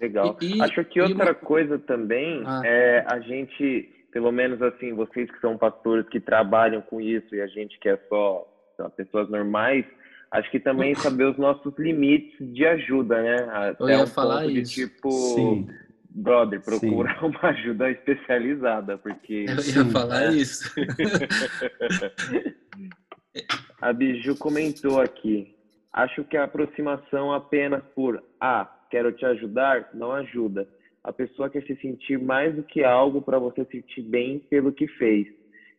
Legal. 0.00 0.38
E, 0.40 0.62
Acho 0.62 0.84
que 0.84 1.00
outra 1.00 1.32
uma... 1.32 1.34
coisa 1.34 1.78
também 1.78 2.42
ah. 2.46 2.62
é 2.64 3.04
a 3.06 3.20
gente, 3.20 4.01
pelo 4.12 4.30
menos 4.30 4.62
assim, 4.62 4.92
vocês 4.92 5.28
que 5.30 5.40
são 5.40 5.56
pastores 5.56 6.06
que 6.08 6.20
trabalham 6.20 6.82
com 6.82 7.00
isso 7.00 7.34
e 7.34 7.40
a 7.40 7.46
gente 7.46 7.78
que 7.80 7.88
é 7.88 7.96
só, 8.08 8.46
pessoas 8.94 9.30
normais, 9.30 9.86
acho 10.30 10.50
que 10.50 10.60
também 10.60 10.94
saber 10.94 11.24
os 11.24 11.38
nossos 11.38 11.72
limites 11.78 12.36
de 12.52 12.66
ajuda, 12.66 13.22
né? 13.22 13.36
Até 13.50 13.82
Eu 13.82 13.88
ia 13.88 14.02
um 14.02 14.06
falar 14.06 14.46
isso. 14.46 14.74
De, 14.74 14.86
tipo, 14.86 15.10
Sim. 15.10 15.66
brother, 16.10 16.62
procura 16.62 17.18
Sim. 17.18 17.26
uma 17.26 17.50
ajuda 17.50 17.90
especializada, 17.90 18.98
porque. 18.98 19.46
Eu 19.48 19.54
ia 19.54 19.62
Sim, 19.62 19.90
falar 19.90 20.24
é. 20.24 20.32
isso. 20.32 20.70
a 23.80 23.92
Biju 23.92 24.36
comentou 24.36 25.00
aqui. 25.00 25.56
Acho 25.90 26.22
que 26.24 26.36
a 26.36 26.44
aproximação 26.44 27.32
apenas 27.32 27.82
por 27.94 28.22
ah, 28.40 28.70
quero 28.90 29.12
te 29.12 29.24
ajudar 29.24 29.88
não 29.94 30.12
ajuda. 30.12 30.68
A 31.04 31.12
pessoa 31.12 31.50
quer 31.50 31.64
se 31.64 31.76
sentir 31.76 32.18
mais 32.18 32.54
do 32.54 32.62
que 32.62 32.84
algo 32.84 33.20
para 33.22 33.38
você 33.38 33.64
sentir 33.64 34.02
bem 34.02 34.38
pelo 34.38 34.72
que 34.72 34.86
fez 34.86 35.28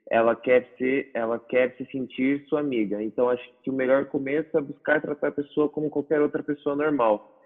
ela 0.09 0.35
quer 0.35 0.67
ser, 0.77 1.09
ela 1.13 1.39
quer 1.39 1.75
se 1.77 1.85
sentir 1.85 2.45
sua 2.47 2.59
amiga. 2.59 3.01
Então 3.01 3.29
acho 3.29 3.43
que 3.63 3.69
o 3.69 3.73
melhor 3.73 4.05
começo 4.05 4.55
é 4.57 4.61
buscar 4.61 5.01
tratar 5.01 5.29
a 5.29 5.31
pessoa 5.31 5.69
como 5.69 5.89
qualquer 5.89 6.21
outra 6.21 6.43
pessoa 6.43 6.75
normal. 6.75 7.41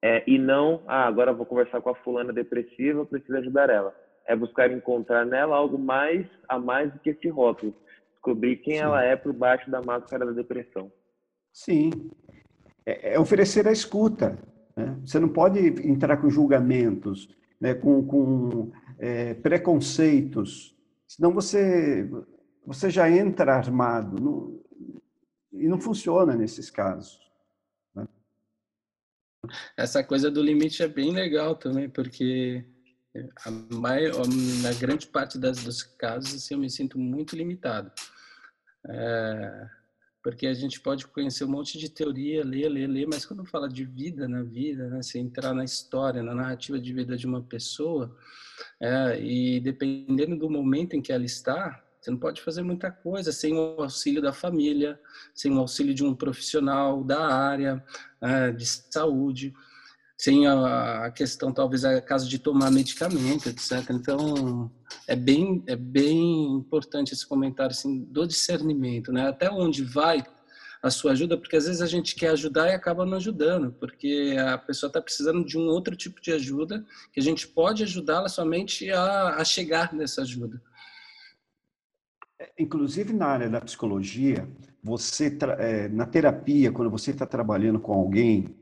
É, 0.00 0.22
e 0.26 0.38
não, 0.38 0.82
ah, 0.86 1.06
agora 1.06 1.32
vou 1.32 1.44
conversar 1.44 1.80
com 1.80 1.90
a 1.90 1.94
fulana 1.96 2.32
depressiva, 2.32 3.04
preciso 3.04 3.36
ajudar 3.38 3.70
ela. 3.70 3.94
É 4.26 4.36
buscar 4.36 4.70
encontrar 4.70 5.24
nela 5.24 5.56
algo 5.56 5.78
mais 5.78 6.26
a 6.48 6.58
mais 6.58 6.92
do 6.92 6.98
que 7.00 7.10
esse 7.10 7.28
rótulo. 7.28 7.74
Descobrir 8.12 8.56
quem 8.56 8.74
Sim. 8.74 8.80
ela 8.80 9.04
é 9.04 9.16
por 9.16 9.32
baixo 9.32 9.70
da 9.70 9.82
máscara 9.82 10.26
da 10.26 10.32
depressão. 10.32 10.90
Sim. 11.52 11.90
É, 12.84 13.14
é 13.14 13.20
oferecer 13.20 13.66
a 13.66 13.72
escuta. 13.72 14.38
Né? 14.76 14.98
Você 15.04 15.18
não 15.18 15.28
pode 15.28 15.58
entrar 15.88 16.18
com 16.18 16.28
julgamentos, 16.28 17.28
né? 17.60 17.74
com, 17.74 18.04
com 18.04 18.70
é, 18.98 19.34
preconceitos 19.34 20.76
Senão 21.06 21.32
você, 21.32 22.08
você 22.66 22.90
já 22.90 23.10
entra 23.10 23.54
armado. 23.54 24.62
E 25.52 25.68
não 25.68 25.80
funciona 25.80 26.34
nesses 26.34 26.68
casos. 26.68 27.18
Né? 27.94 28.06
Essa 29.76 30.02
coisa 30.02 30.30
do 30.30 30.42
limite 30.42 30.82
é 30.82 30.88
bem 30.88 31.12
legal 31.12 31.54
também, 31.54 31.88
porque 31.88 32.66
a 33.44 33.50
maior, 33.50 34.26
na 34.62 34.74
grande 34.78 35.06
parte 35.06 35.38
das, 35.38 35.64
dos 35.64 35.82
casos 35.82 36.34
assim, 36.34 36.54
eu 36.54 36.60
me 36.60 36.68
sinto 36.68 36.98
muito 36.98 37.36
limitado. 37.36 37.90
É, 38.88 39.70
porque 40.26 40.48
a 40.48 40.54
gente 40.54 40.80
pode 40.80 41.06
conhecer 41.06 41.44
um 41.44 41.48
monte 41.48 41.78
de 41.78 41.88
teoria, 41.88 42.44
ler, 42.44 42.68
ler, 42.68 42.88
ler, 42.88 43.06
mas 43.06 43.24
quando 43.24 43.44
fala 43.44 43.68
de 43.68 43.84
vida 43.84 44.26
na 44.26 44.42
vida, 44.42 44.88
né, 44.88 45.00
se 45.00 45.20
entrar 45.20 45.54
na 45.54 45.62
história, 45.62 46.20
na 46.20 46.34
narrativa 46.34 46.80
de 46.80 46.92
vida 46.92 47.16
de 47.16 47.28
uma 47.28 47.40
pessoa, 47.40 48.12
é, 48.80 49.22
e 49.22 49.60
dependendo 49.60 50.36
do 50.36 50.50
momento 50.50 50.94
em 50.94 51.00
que 51.00 51.12
ela 51.12 51.24
está, 51.24 51.80
você 52.00 52.10
não 52.10 52.18
pode 52.18 52.42
fazer 52.42 52.62
muita 52.62 52.90
coisa 52.90 53.30
sem 53.30 53.54
o 53.54 53.80
auxílio 53.80 54.20
da 54.20 54.32
família, 54.32 54.98
sem 55.32 55.52
o 55.52 55.60
auxílio 55.60 55.94
de 55.94 56.02
um 56.02 56.12
profissional 56.12 57.04
da 57.04 57.24
área 57.32 57.84
é, 58.20 58.50
de 58.50 58.66
saúde, 58.66 59.54
sem 60.16 60.46
a, 60.46 61.10
questão, 61.14 61.52
talvez, 61.52 61.84
a 61.84 62.00
caso 62.00 62.28
de 62.28 62.38
tomar 62.38 62.70
medicamento, 62.70 63.48
etc. 63.48 63.90
Então, 63.90 64.70
é 65.06 65.14
bem, 65.14 65.62
é 65.66 65.76
bem 65.76 66.54
importante 66.54 67.12
esse 67.12 67.26
comentário 67.26 67.72
assim, 67.72 68.04
do 68.04 68.26
discernimento, 68.26 69.12
né? 69.12 69.28
Até 69.28 69.50
onde 69.50 69.84
vai 69.84 70.24
a 70.82 70.90
sua 70.90 71.12
ajuda, 71.12 71.36
porque 71.36 71.56
às 71.56 71.66
vezes 71.66 71.82
a 71.82 71.86
gente 71.86 72.14
quer 72.14 72.28
ajudar 72.28 72.68
e 72.68 72.74
acaba 72.74 73.04
não 73.04 73.16
ajudando, 73.16 73.72
porque 73.72 74.36
a 74.38 74.56
pessoa 74.56 74.88
está 74.88 75.02
precisando 75.02 75.44
de 75.44 75.58
um 75.58 75.66
outro 75.66 75.96
tipo 75.96 76.20
de 76.20 76.32
ajuda, 76.32 76.84
que 77.12 77.20
a 77.20 77.22
gente 77.22 77.46
pode 77.46 77.82
ajudá-la 77.82 78.28
somente 78.28 78.90
a, 78.90 79.36
a 79.36 79.44
chegar 79.44 79.92
nessa 79.92 80.22
ajuda. 80.22 80.62
É, 82.38 82.52
inclusive 82.58 83.12
na 83.12 83.26
área 83.26 83.48
da 83.48 83.60
psicologia, 83.60 84.48
você 84.82 85.36
é, 85.58 85.88
na 85.88 86.06
terapia, 86.06 86.70
quando 86.70 86.90
você 86.90 87.10
está 87.10 87.26
trabalhando 87.26 87.80
com 87.80 87.92
alguém 87.92 88.54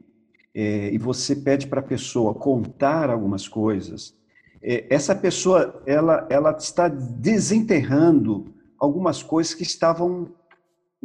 é, 0.54 0.92
e 0.92 0.98
você 0.98 1.34
pede 1.34 1.66
para 1.66 1.80
a 1.80 1.84
pessoa 1.84 2.34
contar 2.34 3.10
algumas 3.10 3.48
coisas, 3.48 4.16
é, 4.62 4.86
essa 4.88 5.14
pessoa 5.14 5.82
ela 5.86 6.26
ela 6.30 6.56
está 6.56 6.88
desenterrando 6.88 8.54
algumas 8.78 9.22
coisas 9.22 9.54
que 9.54 9.62
estavam 9.62 10.34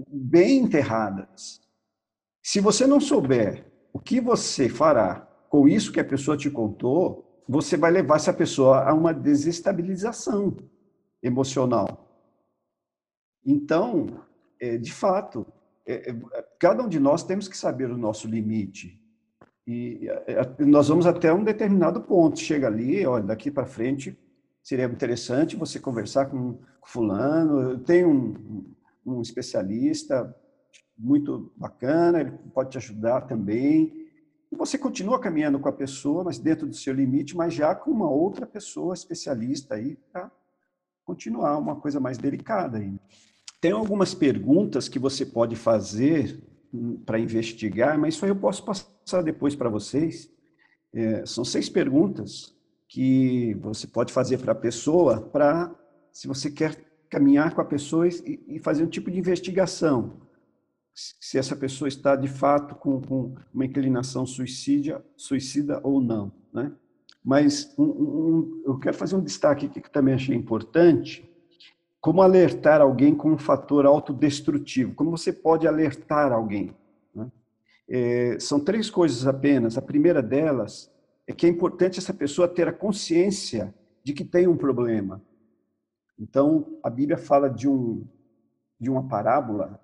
bem 0.08 0.60
enterradas. 0.60 1.62
Se 2.42 2.60
você 2.60 2.88
não 2.88 3.00
souber 3.00 3.66
o 3.92 4.00
que 4.00 4.22
você 4.22 4.70
fará 4.70 5.28
com 5.50 5.68
isso 5.68 5.92
que 5.92 6.00
a 6.00 6.06
pessoa 6.06 6.38
te 6.38 6.50
contou, 6.50 7.44
você 7.48 7.76
vai 7.76 7.92
levar 7.92 8.18
essa 8.18 8.32
pessoa 8.32 8.84
a 8.84 8.94
uma 8.94 9.14
desestabilização 9.14 10.56
emocional. 11.22 12.08
Então, 13.46 14.22
é, 14.62 14.78
de 14.78 14.94
fato, 14.94 15.46
é, 15.86 16.12
é, 16.12 16.16
cada 16.60 16.84
um 16.84 16.88
de 16.88 17.00
nós 17.00 17.24
temos 17.24 17.48
que 17.48 17.58
saber 17.58 17.90
o 17.90 17.98
nosso 17.98 18.28
limite. 18.28 19.02
E 19.72 20.10
nós 20.66 20.88
vamos 20.88 21.06
até 21.06 21.32
um 21.32 21.44
determinado 21.44 22.02
ponto. 22.02 22.40
Chega 22.40 22.66
ali, 22.66 23.06
olha, 23.06 23.24
daqui 23.24 23.52
para 23.52 23.68
frente 23.68 24.18
seria 24.64 24.86
interessante 24.86 25.56
você 25.56 25.80
conversar 25.80 26.26
com 26.26 26.58
fulano. 26.84 27.78
Tenho 27.78 28.10
um, 28.10 28.66
um 29.06 29.22
especialista 29.22 30.36
muito 30.98 31.54
bacana, 31.56 32.20
ele 32.20 32.32
pode 32.52 32.72
te 32.72 32.78
ajudar 32.80 33.28
também. 33.28 33.94
E 34.52 34.56
você 34.56 34.76
continua 34.76 35.20
caminhando 35.20 35.60
com 35.60 35.70
a 35.70 35.74
pessoa, 35.74 36.24
mas 36.24 36.40
dentro 36.40 36.66
do 36.66 36.76
seu 36.76 36.92
limite, 36.92 37.38
mas 37.38 37.54
já 37.54 37.76
com 37.76 37.92
uma 37.92 38.10
outra 38.10 38.48
pessoa 38.48 38.96
especialista 38.96 39.76
aí 39.76 39.96
para 40.12 40.32
continuar 41.06 41.60
uma 41.60 41.76
coisa 41.76 42.00
mais 42.00 42.18
delicada 42.18 42.80
aí. 42.80 43.00
Tem 43.62 43.72
algumas 43.72 44.16
perguntas 44.16 44.90
que 44.90 44.98
você 44.98 45.24
pode 45.24 45.56
fazer 45.56 46.42
para 47.06 47.20
investigar, 47.20 47.98
mas 47.98 48.16
isso 48.16 48.26
aí 48.26 48.32
eu 48.32 48.36
posso 48.36 48.64
passar 48.64 49.22
depois 49.24 49.56
para 49.56 49.70
vocês. 49.70 50.32
É, 50.94 51.26
são 51.26 51.44
seis 51.46 51.70
perguntas 51.70 52.56
que 52.88 53.54
você 53.56 53.86
pode 53.86 54.12
fazer 54.12 54.40
para 54.40 54.52
a 54.52 54.56
pessoa 54.56 55.22
para, 55.22 55.74
se 56.12 56.28
você 56.28 56.50
quer 56.50 56.76
caminhar 57.10 57.54
com 57.54 57.62
a 57.62 57.66
pessoa 57.66 58.08
e, 58.08 58.44
e 58.48 58.60
fazer 58.60 58.84
um 58.84 58.90
tipo 58.90 59.10
de 59.12 59.20
investigação. 59.20 60.22
Se 60.94 61.38
essa 61.38 61.56
pessoa 61.56 61.88
está, 61.88 62.16
de 62.16 62.28
fato, 62.28 62.76
com, 62.76 63.00
com 63.02 63.36
uma 63.54 63.66
inclinação 63.66 64.26
suicídia, 64.26 65.04
suicida 65.16 65.80
ou 65.84 66.02
não. 66.02 66.32
Né? 66.52 66.72
Mas 67.24 67.74
um, 67.78 67.84
um, 67.84 68.64
eu 68.66 68.80
quero 68.80 68.98
fazer 68.98 69.16
um 69.16 69.24
destaque 69.24 69.68
aqui 69.68 69.82
que 69.82 69.92
também 69.92 70.14
achei 70.14 70.36
importante, 70.36 71.29
como 72.02 72.22
alertar 72.22 72.82
alguém 72.82 73.14
com 73.14 73.32
um 73.32 73.38
fator 73.38 73.86
autodestrutivo. 73.86 74.96
Como 74.96 75.12
você 75.12 75.34
pode 75.34 75.68
alertar 75.68 76.32
alguém? 76.32 76.74
Né? 77.14 77.32
É, 77.90 78.40
são 78.40 78.60
três 78.60 78.90
coisas 78.90 79.28
apenas. 79.28 79.78
A 79.78 79.82
primeira 79.82 80.22
delas 80.22 80.92
é 81.28 81.34
que 81.34 81.46
é 81.46 81.50
importante 81.50 82.00
essa 82.00 82.14
pessoa 82.14 82.48
ter 82.48 82.68
a 82.68 82.74
consciência 82.74 83.74
de 84.04 84.14
que 84.14 84.24
tem 84.24 84.48
um 84.48 84.58
problema. 84.58 85.22
Então, 86.18 86.80
a 86.84 86.90
Bíblia 86.90 87.18
fala 87.18 87.50
de, 87.50 87.68
um, 87.68 88.08
de 88.80 88.90
uma 88.90 89.08
parábola 89.08 89.80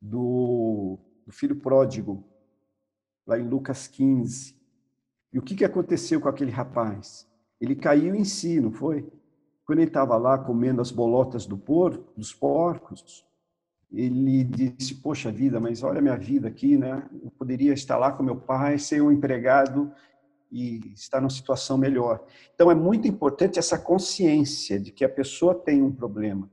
do, 0.00 0.98
do 1.24 1.32
filho 1.32 1.56
pródigo, 1.56 2.24
lá 3.26 3.38
em 3.38 3.48
Lucas 3.48 3.86
15. 3.86 4.56
E 5.32 5.38
o 5.38 5.42
que, 5.42 5.54
que 5.54 5.64
aconteceu 5.64 6.20
com 6.20 6.28
aquele 6.28 6.50
rapaz? 6.50 7.28
Ele 7.60 7.76
caiu 7.76 8.14
em 8.14 8.24
si, 8.24 8.60
não 8.60 8.72
foi? 8.72 9.08
Quando 9.64 9.78
ele 9.78 9.88
estava 9.88 10.16
lá 10.16 10.38
comendo 10.38 10.80
as 10.80 10.90
bolotas 10.90 11.46
do 11.46 11.56
porco, 11.56 12.12
dos 12.16 12.32
porcos, 12.32 13.24
ele 13.92 14.44
disse: 14.44 14.94
Poxa 14.96 15.30
vida, 15.30 15.60
mas 15.60 15.82
olha 15.82 15.98
a 15.98 16.02
minha 16.02 16.16
vida 16.16 16.48
aqui, 16.48 16.76
né? 16.76 17.08
Eu 17.22 17.30
poderia 17.30 17.72
estar 17.72 17.96
lá 17.96 18.10
com 18.12 18.22
meu 18.22 18.36
pai, 18.36 18.78
ser 18.78 19.02
um 19.02 19.12
empregado 19.12 19.92
e 20.50 20.92
estar 20.94 21.20
numa 21.20 21.30
situação 21.30 21.78
melhor. 21.78 22.24
Então, 22.54 22.70
é 22.70 22.74
muito 22.74 23.06
importante 23.06 23.58
essa 23.58 23.78
consciência 23.78 24.78
de 24.78 24.90
que 24.92 25.04
a 25.04 25.08
pessoa 25.08 25.54
tem 25.54 25.82
um 25.82 25.92
problema. 25.92 26.50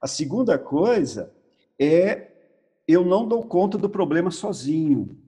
A 0.00 0.06
segunda 0.06 0.58
coisa 0.58 1.32
é 1.78 2.32
eu 2.86 3.04
não 3.04 3.28
dou 3.28 3.46
conta 3.46 3.76
do 3.76 3.90
problema 3.90 4.30
sozinho. 4.30 5.22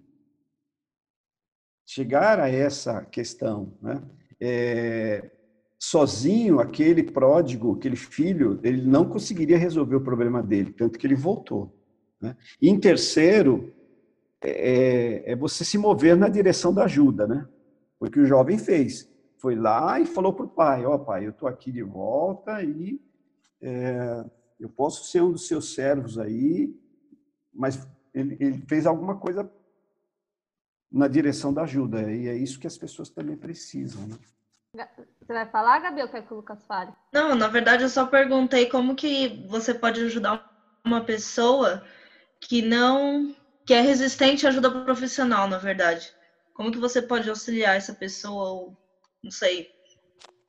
Chegar 1.86 2.40
a 2.40 2.48
essa 2.48 3.04
questão, 3.04 3.76
né? 3.82 4.02
É, 4.40 5.30
sozinho, 5.80 6.60
aquele 6.60 7.02
pródigo, 7.02 7.74
aquele 7.74 7.96
filho, 7.96 8.60
ele 8.62 8.82
não 8.82 9.08
conseguiria 9.08 9.56
resolver 9.56 9.96
o 9.96 10.00
problema 10.02 10.42
dele, 10.42 10.72
tanto 10.72 10.98
que 10.98 11.06
ele 11.06 11.14
voltou. 11.14 11.74
Né? 12.20 12.36
E 12.60 12.68
em 12.68 12.78
terceiro, 12.78 13.72
é, 14.42 15.32
é 15.32 15.34
você 15.34 15.64
se 15.64 15.78
mover 15.78 16.14
na 16.16 16.28
direção 16.28 16.74
da 16.74 16.84
ajuda, 16.84 17.26
né? 17.26 17.48
Foi 17.98 18.08
o 18.08 18.12
que 18.12 18.20
o 18.20 18.26
jovem 18.26 18.58
fez. 18.58 19.10
Foi 19.38 19.54
lá 19.54 19.98
e 19.98 20.04
falou 20.04 20.34
para 20.34 20.44
o 20.44 20.50
pai: 20.50 20.84
Ó, 20.84 20.94
oh, 20.94 20.98
pai, 20.98 21.26
eu 21.26 21.30
estou 21.30 21.48
aqui 21.48 21.72
de 21.72 21.82
volta 21.82 22.62
e 22.62 23.00
é, 23.62 24.24
eu 24.58 24.68
posso 24.68 25.10
ser 25.10 25.22
um 25.22 25.32
dos 25.32 25.46
seus 25.46 25.74
servos 25.74 26.18
aí, 26.18 26.74
mas 27.52 27.88
ele, 28.12 28.36
ele 28.38 28.58
fez 28.68 28.86
alguma 28.86 29.16
coisa 29.16 29.50
na 30.92 31.08
direção 31.08 31.54
da 31.54 31.62
ajuda. 31.62 32.12
E 32.12 32.28
é 32.28 32.36
isso 32.36 32.60
que 32.60 32.66
as 32.66 32.76
pessoas 32.76 33.08
também 33.08 33.36
precisam. 33.36 34.06
Né? 34.06 34.16
Você 34.74 35.32
vai 35.32 35.46
falar, 35.46 35.80
Gabi, 35.80 36.02
ou 36.02 36.08
quer 36.08 36.22
que 36.26 36.32
o 36.32 36.36
Lucas 36.36 36.64
fale? 36.64 36.92
Não, 37.12 37.34
na 37.34 37.48
verdade 37.48 37.82
eu 37.82 37.88
só 37.88 38.06
perguntei 38.06 38.68
como 38.68 38.94
que 38.94 39.44
você 39.48 39.74
pode 39.74 40.00
ajudar 40.00 40.44
uma 40.84 41.04
pessoa 41.04 41.82
que 42.40 42.62
não 42.62 43.34
que 43.66 43.74
é 43.74 43.80
resistente 43.80 44.46
à 44.46 44.48
ajuda 44.48 44.70
profissional, 44.84 45.46
na 45.46 45.58
verdade. 45.58 46.12
Como 46.54 46.72
que 46.72 46.78
você 46.78 47.00
pode 47.00 47.28
auxiliar 47.28 47.76
essa 47.76 47.94
pessoa 47.94 48.50
ou, 48.50 48.76
não 49.22 49.30
sei, 49.30 49.68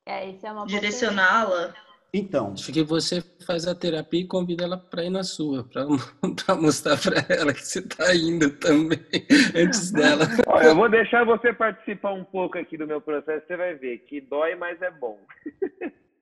é, 0.05 0.29
é 0.29 0.65
direcioná-la? 0.65 1.73
Então. 2.13 2.51
Acho 2.53 2.73
que 2.73 2.83
você 2.83 3.23
faz 3.45 3.65
a 3.65 3.73
terapia 3.73 4.19
e 4.19 4.27
convida 4.27 4.65
ela 4.65 4.77
para 4.77 5.05
ir 5.05 5.09
na 5.09 5.23
sua, 5.23 5.63
para 5.63 5.85
mostrar 6.59 6.97
para 6.97 7.25
ela 7.33 7.53
que 7.53 7.65
você 7.65 7.79
está 7.79 8.13
indo 8.13 8.49
também, 8.57 8.99
antes 9.55 9.91
dela. 9.91 10.25
Olha, 10.45 10.67
eu 10.67 10.75
vou 10.75 10.89
deixar 10.89 11.23
você 11.23 11.53
participar 11.53 12.11
um 12.11 12.25
pouco 12.25 12.57
aqui 12.57 12.77
do 12.77 12.85
meu 12.85 12.99
processo, 12.99 13.47
você 13.47 13.55
vai 13.55 13.75
ver 13.75 13.99
que 13.99 14.19
dói, 14.19 14.55
mas 14.55 14.81
é 14.81 14.91
bom. 14.91 15.17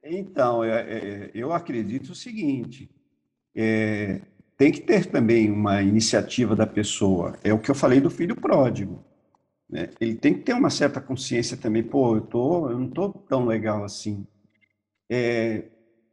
Então, 0.04 0.64
é, 0.64 0.80
é, 0.80 1.32
eu 1.34 1.52
acredito 1.52 2.12
o 2.12 2.16
seguinte: 2.16 2.90
é, 3.56 4.22
tem 4.56 4.72
que 4.72 4.82
ter 4.82 5.06
também 5.08 5.52
uma 5.52 5.82
iniciativa 5.82 6.56
da 6.56 6.68
pessoa. 6.68 7.38
É 7.44 7.52
o 7.52 7.60
que 7.60 7.72
eu 7.72 7.76
falei 7.76 8.00
do 8.00 8.10
filho 8.10 8.36
pródigo. 8.36 9.04
Né? 9.70 9.90
Ele 10.00 10.16
tem 10.16 10.34
que 10.34 10.42
ter 10.42 10.54
uma 10.54 10.70
certa 10.70 11.02
consciência 11.02 11.58
também. 11.58 11.82
Pô, 11.82 12.16
eu, 12.16 12.22
tô, 12.22 12.70
eu 12.70 12.78
não 12.78 12.88
estou 12.88 13.12
tão 13.28 13.46
legal 13.46 13.84
assim. 13.84 14.26
É, 15.10 15.64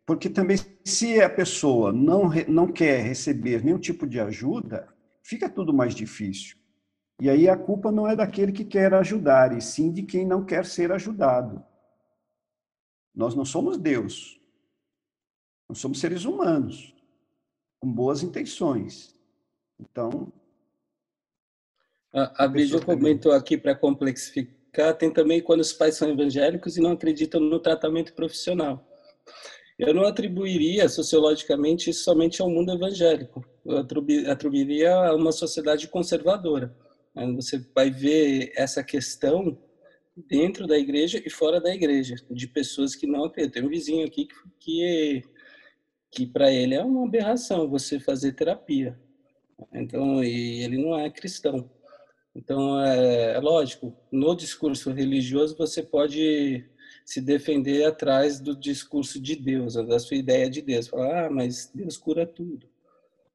porque 0.07 0.31
também, 0.31 0.57
se 0.85 1.21
a 1.21 1.29
pessoa 1.29 1.93
não, 1.93 2.31
não 2.47 2.73
quer 2.73 3.03
receber 3.03 3.65
nenhum 3.65 3.79
tipo 3.79 4.07
de 4.07 4.21
ajuda, 4.21 4.89
fica 5.21 5.51
tudo 5.51 5.75
mais 5.75 5.97
difícil. 5.97 6.57
E 7.21 7.29
aí 7.29 7.49
a 7.49 7.57
culpa 7.57 7.91
não 7.91 8.07
é 8.07 8.15
daquele 8.15 8.53
que 8.53 8.65
quer 8.65 8.95
ajudar, 8.95 9.57
e 9.57 9.61
sim 9.61 9.91
de 9.91 10.05
quem 10.05 10.25
não 10.25 10.45
quer 10.45 10.65
ser 10.65 10.93
ajudado. 10.93 11.65
Nós 13.13 13.35
não 13.35 13.45
somos 13.45 13.77
Deus. 13.77 14.41
Nós 15.69 15.79
somos 15.79 15.99
seres 15.99 16.25
humanos, 16.25 16.95
com 17.81 17.91
boas 17.91 18.23
intenções. 18.23 19.13
Então. 19.81 20.33
A, 22.13 22.45
a 22.45 22.49
Bíblia 22.49 22.81
comentou 22.81 23.33
aqui 23.33 23.59
para 23.59 23.75
complexificar: 23.75 24.97
tem 24.97 25.13
também 25.13 25.43
quando 25.43 25.61
os 25.61 25.73
pais 25.73 25.97
são 25.97 26.09
evangélicos 26.09 26.77
e 26.77 26.81
não 26.81 26.93
acreditam 26.93 27.41
no 27.41 27.59
tratamento 27.59 28.15
profissional. 28.15 28.87
Eu 29.79 29.93
não 29.93 30.05
atribuiria 30.05 30.89
sociologicamente 30.89 31.91
isso 31.91 32.05
somente 32.05 32.41
ao 32.41 32.51
mundo 32.51 32.73
evangélico. 32.73 33.45
Eu 33.65 33.79
atribuiria 34.31 34.95
a 34.95 35.15
uma 35.15 35.33
sociedade 35.33 35.89
conservadora. 35.89 36.75
Você 37.35 37.59
vai 37.75 37.91
ver 37.91 38.53
essa 38.57 38.83
questão 38.83 39.59
dentro 40.17 40.67
da 40.67 40.79
igreja 40.79 41.23
e 41.25 41.29
fora 41.29 41.61
da 41.61 41.75
igreja, 41.75 42.15
de 42.31 42.47
pessoas 42.49 42.95
que 42.95 43.07
não 43.07 43.25
acreditam. 43.25 43.61
Tem 43.61 43.69
um 43.69 43.71
vizinho 43.71 44.07
aqui 44.07 44.27
que, 44.27 44.35
que, 44.59 45.23
que 46.11 46.27
para 46.27 46.51
ele 46.51 46.75
é 46.75 46.83
uma 46.83 47.07
aberração 47.07 47.69
você 47.69 48.01
fazer 48.01 48.33
terapia. 48.33 48.99
Então, 49.75 50.25
e 50.25 50.63
ele 50.63 50.79
não 50.79 50.99
é 50.99 51.11
cristão. 51.11 51.71
Então, 52.35 52.81
é, 52.81 53.35
é 53.35 53.41
lógico, 53.41 53.95
no 54.11 54.35
discurso 54.35 54.91
religioso 54.91 55.57
você 55.57 55.83
pode 55.83 56.65
se 57.07 57.21
defender 57.21 57.85
atrás 57.85 58.41
do 58.41 58.57
discurso 58.57 59.21
de 59.21 59.37
Deus, 59.37 59.75
da 59.75 59.97
sua 60.01 60.17
ideia 60.17 60.51
de 60.51 60.61
Deus. 60.61 60.89
Falar, 60.89 61.27
ah, 61.27 61.31
mas 61.31 61.71
Deus 61.73 61.97
cura 61.97 62.27
tudo. 62.27 62.67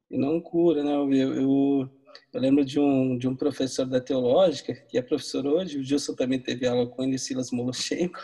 E 0.10 0.18
não 0.18 0.42
cura, 0.42 0.84
né? 0.84 0.92
Eu, 0.92 1.10
eu, 1.14 1.90
eu, 2.34 2.42
lembro 2.42 2.66
de 2.66 2.78
um, 2.78 3.18
de 3.18 3.30
um 3.30 3.36
professor 3.36 3.86
da 3.86 4.02
teológica, 4.02 4.74
que 4.74 4.98
é 4.98 5.02
professor 5.02 5.48
hoje, 5.48 5.80
o 5.80 5.84
Gilson 5.84 6.14
também 6.14 6.38
teve 6.38 6.68
aula 6.68 6.86
com 6.86 7.02
ele, 7.02 7.18
Silas 7.18 7.50
Moloshenko. 7.50 8.20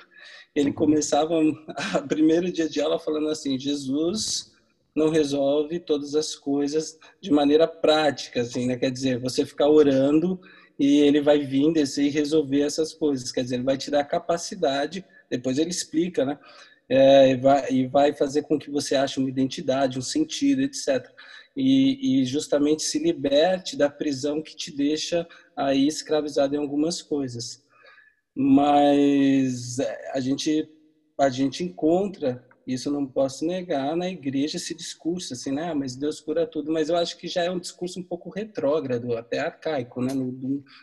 Ele 0.54 0.74
começava 0.74 1.34
o 1.40 2.08
primeiro 2.10 2.52
dia 2.52 2.68
de 2.68 2.82
aula 2.82 3.00
falando 3.00 3.30
assim: 3.30 3.58
Jesus 3.58 4.54
não 4.94 5.10
resolve 5.10 5.80
todas 5.80 6.14
as 6.14 6.36
coisas 6.36 7.00
de 7.22 7.32
maneira 7.32 7.66
prática, 7.66 8.42
assim, 8.42 8.68
né? 8.68 8.76
Quer 8.76 8.92
dizer, 8.92 9.18
você 9.18 9.46
ficar 9.46 9.70
orando 9.70 10.42
e 10.78 11.00
ele 11.00 11.22
vai 11.22 11.40
vir 11.40 11.72
descer 11.72 12.04
e 12.04 12.10
resolver 12.10 12.64
essas 12.64 12.94
coisas. 12.94 13.32
Quer 13.32 13.44
dizer, 13.44 13.56
ele 13.56 13.64
vai 13.64 13.78
te 13.78 13.90
dar 13.90 14.02
a 14.02 14.06
capacidade 14.06 15.06
depois 15.30 15.58
ele 15.58 15.70
explica, 15.70 16.26
né? 16.26 16.40
É, 16.90 17.32
e, 17.32 17.36
vai, 17.36 17.72
e 17.72 17.88
vai 17.88 18.14
fazer 18.14 18.44
com 18.44 18.58
que 18.58 18.72
você 18.72 18.96
ache 18.96 19.20
uma 19.20 19.30
identidade, 19.30 20.00
um 20.00 20.02
sentido, 20.02 20.62
etc. 20.62 21.06
E, 21.56 22.22
e, 22.22 22.26
justamente 22.26 22.84
se 22.84 23.00
liberte 23.00 23.76
da 23.76 23.90
prisão 23.90 24.42
que 24.42 24.56
te 24.56 24.76
deixa 24.76 25.28
aí 25.56 25.88
escravizado 25.88 26.56
em 26.56 26.60
algumas 26.60 27.02
coisas. 27.02 27.66
Mas 28.36 29.80
é, 29.80 30.12
a 30.14 30.20
gente 30.20 30.70
a 31.20 31.30
gente 31.30 31.64
encontra 31.64 32.47
isso 32.68 32.92
não 32.92 33.08
posso 33.08 33.46
negar 33.46 33.96
na 33.96 34.10
igreja 34.10 34.58
esse 34.58 34.76
discurso 34.76 35.34
assim, 35.34 35.54
né? 35.54 35.72
Ah, 35.72 35.76
mas 35.76 35.96
Deus 35.96 36.20
cura 36.20 36.46
tudo. 36.46 36.72
Mas 36.72 36.90
eu 36.90 36.98
acho 36.98 37.18
que 37.18 37.28
já 37.28 37.44
é 37.44 37.50
um 37.50 37.60
discurso 37.60 38.00
um 38.00 38.04
pouco 38.04 38.30
retrógrado, 38.30 39.16
até 39.16 39.40
arcaico, 39.40 40.02
né? 40.02 40.14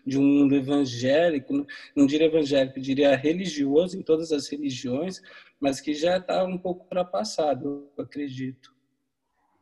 De 0.07 0.19
um 0.19 0.23
mundo 0.23 0.55
evangélico, 0.55 1.67
não 1.95 2.07
diria 2.07 2.27
evangélico, 2.27 2.81
diria 2.81 3.15
religioso 3.15 3.99
em 3.99 4.03
todas 4.03 4.33
as 4.33 4.49
religiões, 4.49 5.21
mas 5.61 5.81
que 5.81 5.93
já 5.93 6.17
está 6.17 6.43
um 6.45 6.57
pouco 6.57 6.87
para 6.89 7.05
passado, 7.05 7.91
eu 7.97 8.03
acredito. 8.03 8.73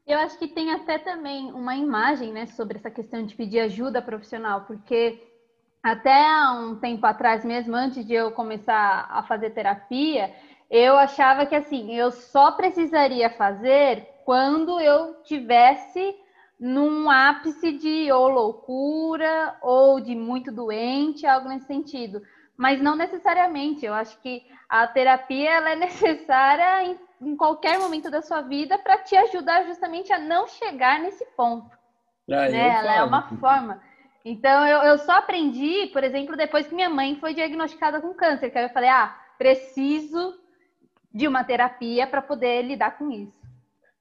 Eu 0.06 0.18
acho 0.18 0.38
que 0.38 0.48
tem 0.48 0.70
até 0.72 0.98
também 0.98 1.52
uma 1.52 1.76
imagem, 1.76 2.32
né, 2.32 2.46
sobre 2.46 2.78
essa 2.78 2.90
questão 2.90 3.24
de 3.24 3.34
pedir 3.34 3.60
ajuda 3.60 4.02
profissional, 4.02 4.64
porque 4.64 5.20
até 5.82 6.24
um 6.58 6.76
tempo 6.76 7.04
atrás 7.06 7.44
mesmo, 7.44 7.74
antes 7.74 8.06
de 8.06 8.14
eu 8.14 8.30
começar 8.30 9.08
a 9.10 9.22
fazer 9.24 9.50
terapia, 9.50 10.32
eu 10.72 10.96
achava 10.96 11.44
que 11.44 11.54
assim, 11.54 11.94
eu 11.94 12.10
só 12.10 12.50
precisaria 12.52 13.28
fazer 13.28 14.08
quando 14.24 14.80
eu 14.80 15.22
tivesse 15.22 16.16
num 16.58 17.10
ápice 17.10 17.72
de 17.72 18.10
ou 18.10 18.26
loucura 18.28 19.54
ou 19.60 20.00
de 20.00 20.14
muito 20.14 20.50
doente, 20.50 21.26
algo 21.26 21.50
nesse 21.50 21.66
sentido. 21.66 22.22
Mas 22.56 22.80
não 22.80 22.96
necessariamente. 22.96 23.84
Eu 23.84 23.92
acho 23.92 24.18
que 24.22 24.46
a 24.66 24.86
terapia 24.86 25.50
ela 25.50 25.72
é 25.72 25.76
necessária 25.76 26.84
em, 26.84 26.98
em 27.20 27.36
qualquer 27.36 27.78
momento 27.78 28.10
da 28.10 28.22
sua 28.22 28.40
vida 28.40 28.78
para 28.78 28.96
te 28.96 29.14
ajudar 29.14 29.66
justamente 29.66 30.10
a 30.10 30.18
não 30.18 30.48
chegar 30.48 31.00
nesse 31.00 31.26
ponto. 31.36 31.76
Ah, 32.30 32.48
né? 32.48 32.76
Ela 32.78 32.94
é 32.94 33.02
uma 33.02 33.28
forma. 33.36 33.82
Então, 34.24 34.66
eu, 34.66 34.78
eu 34.84 34.98
só 35.00 35.18
aprendi, 35.18 35.88
por 35.92 36.02
exemplo, 36.02 36.34
depois 36.34 36.66
que 36.66 36.74
minha 36.74 36.88
mãe 36.88 37.16
foi 37.16 37.34
diagnosticada 37.34 38.00
com 38.00 38.14
câncer, 38.14 38.48
que 38.48 38.58
eu 38.58 38.70
falei, 38.70 38.88
ah, 38.88 39.14
preciso 39.36 40.40
de 41.12 41.28
uma 41.28 41.44
terapia 41.44 42.06
para 42.06 42.22
poder 42.22 42.62
lidar 42.62 42.98
com 42.98 43.10
isso. 43.10 43.42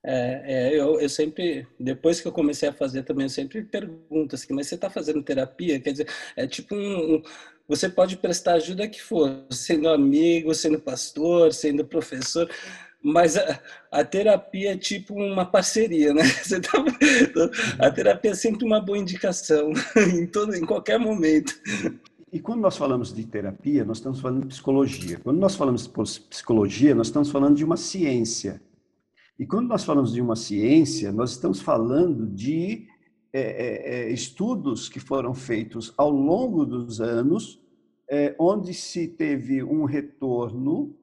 É, 0.03 0.41
é 0.45 0.73
eu, 0.73 0.99
eu, 0.99 1.09
sempre, 1.09 1.67
depois 1.79 2.19
que 2.19 2.27
eu 2.27 2.31
comecei 2.31 2.69
a 2.69 2.73
fazer 2.73 3.03
também, 3.03 3.25
eu 3.25 3.29
sempre 3.29 3.63
pergunto 3.63 4.35
assim, 4.35 4.53
mas 4.53 4.67
você 4.67 4.75
está 4.75 4.89
fazendo 4.89 5.21
terapia? 5.21 5.79
Quer 5.79 5.91
dizer, 5.91 6.07
é 6.35 6.47
tipo 6.47 6.73
um, 6.73 7.15
um, 7.15 7.23
você 7.67 7.87
pode 7.87 8.17
prestar 8.17 8.53
ajuda 8.53 8.87
que 8.87 9.01
for, 9.01 9.45
sendo 9.51 9.89
amigo, 9.89 10.53
sendo 10.55 10.79
pastor, 10.79 11.53
sendo 11.53 11.85
professor, 11.85 12.49
mas 13.03 13.37
a, 13.37 13.59
a 13.91 14.03
terapia 14.03 14.73
é 14.73 14.77
tipo 14.77 15.13
uma 15.13 15.45
parceria, 15.45 16.13
né? 16.13 16.23
Tá, 16.61 16.83
a 17.87 17.91
terapia 17.91 18.31
é 18.31 18.35
sempre 18.35 18.65
uma 18.65 18.79
boa 18.79 18.97
indicação, 18.97 19.71
em, 19.97 20.25
todo, 20.27 20.55
em 20.55 20.65
qualquer 20.65 20.99
momento. 20.99 21.53
E 22.31 22.39
quando 22.39 22.61
nós 22.61 22.77
falamos 22.77 23.13
de 23.13 23.25
terapia, 23.25 23.83
nós 23.83 23.97
estamos 23.97 24.21
falando 24.21 24.41
de 24.41 24.47
psicologia. 24.47 25.19
Quando 25.19 25.37
nós 25.37 25.53
falamos 25.53 25.83
de 25.85 26.21
psicologia, 26.29 26.95
nós 26.95 27.07
estamos 27.07 27.29
falando 27.29 27.57
de 27.57 27.65
uma 27.65 27.75
ciência. 27.75 28.61
E 29.37 29.45
quando 29.45 29.67
nós 29.67 29.83
falamos 29.83 30.13
de 30.13 30.21
uma 30.21 30.37
ciência, 30.37 31.11
nós 31.11 31.31
estamos 31.31 31.61
falando 31.61 32.25
de 32.27 32.87
é, 33.33 33.41
é, 33.41 34.03
é 34.03 34.11
estudos 34.11 34.87
que 34.87 34.99
foram 34.99 35.33
feitos 35.33 35.93
ao 35.97 36.09
longo 36.09 36.65
dos 36.65 37.01
anos, 37.01 37.61
é, 38.09 38.33
onde 38.39 38.73
se 38.73 39.09
teve 39.09 39.61
um 39.61 39.83
retorno 39.83 40.95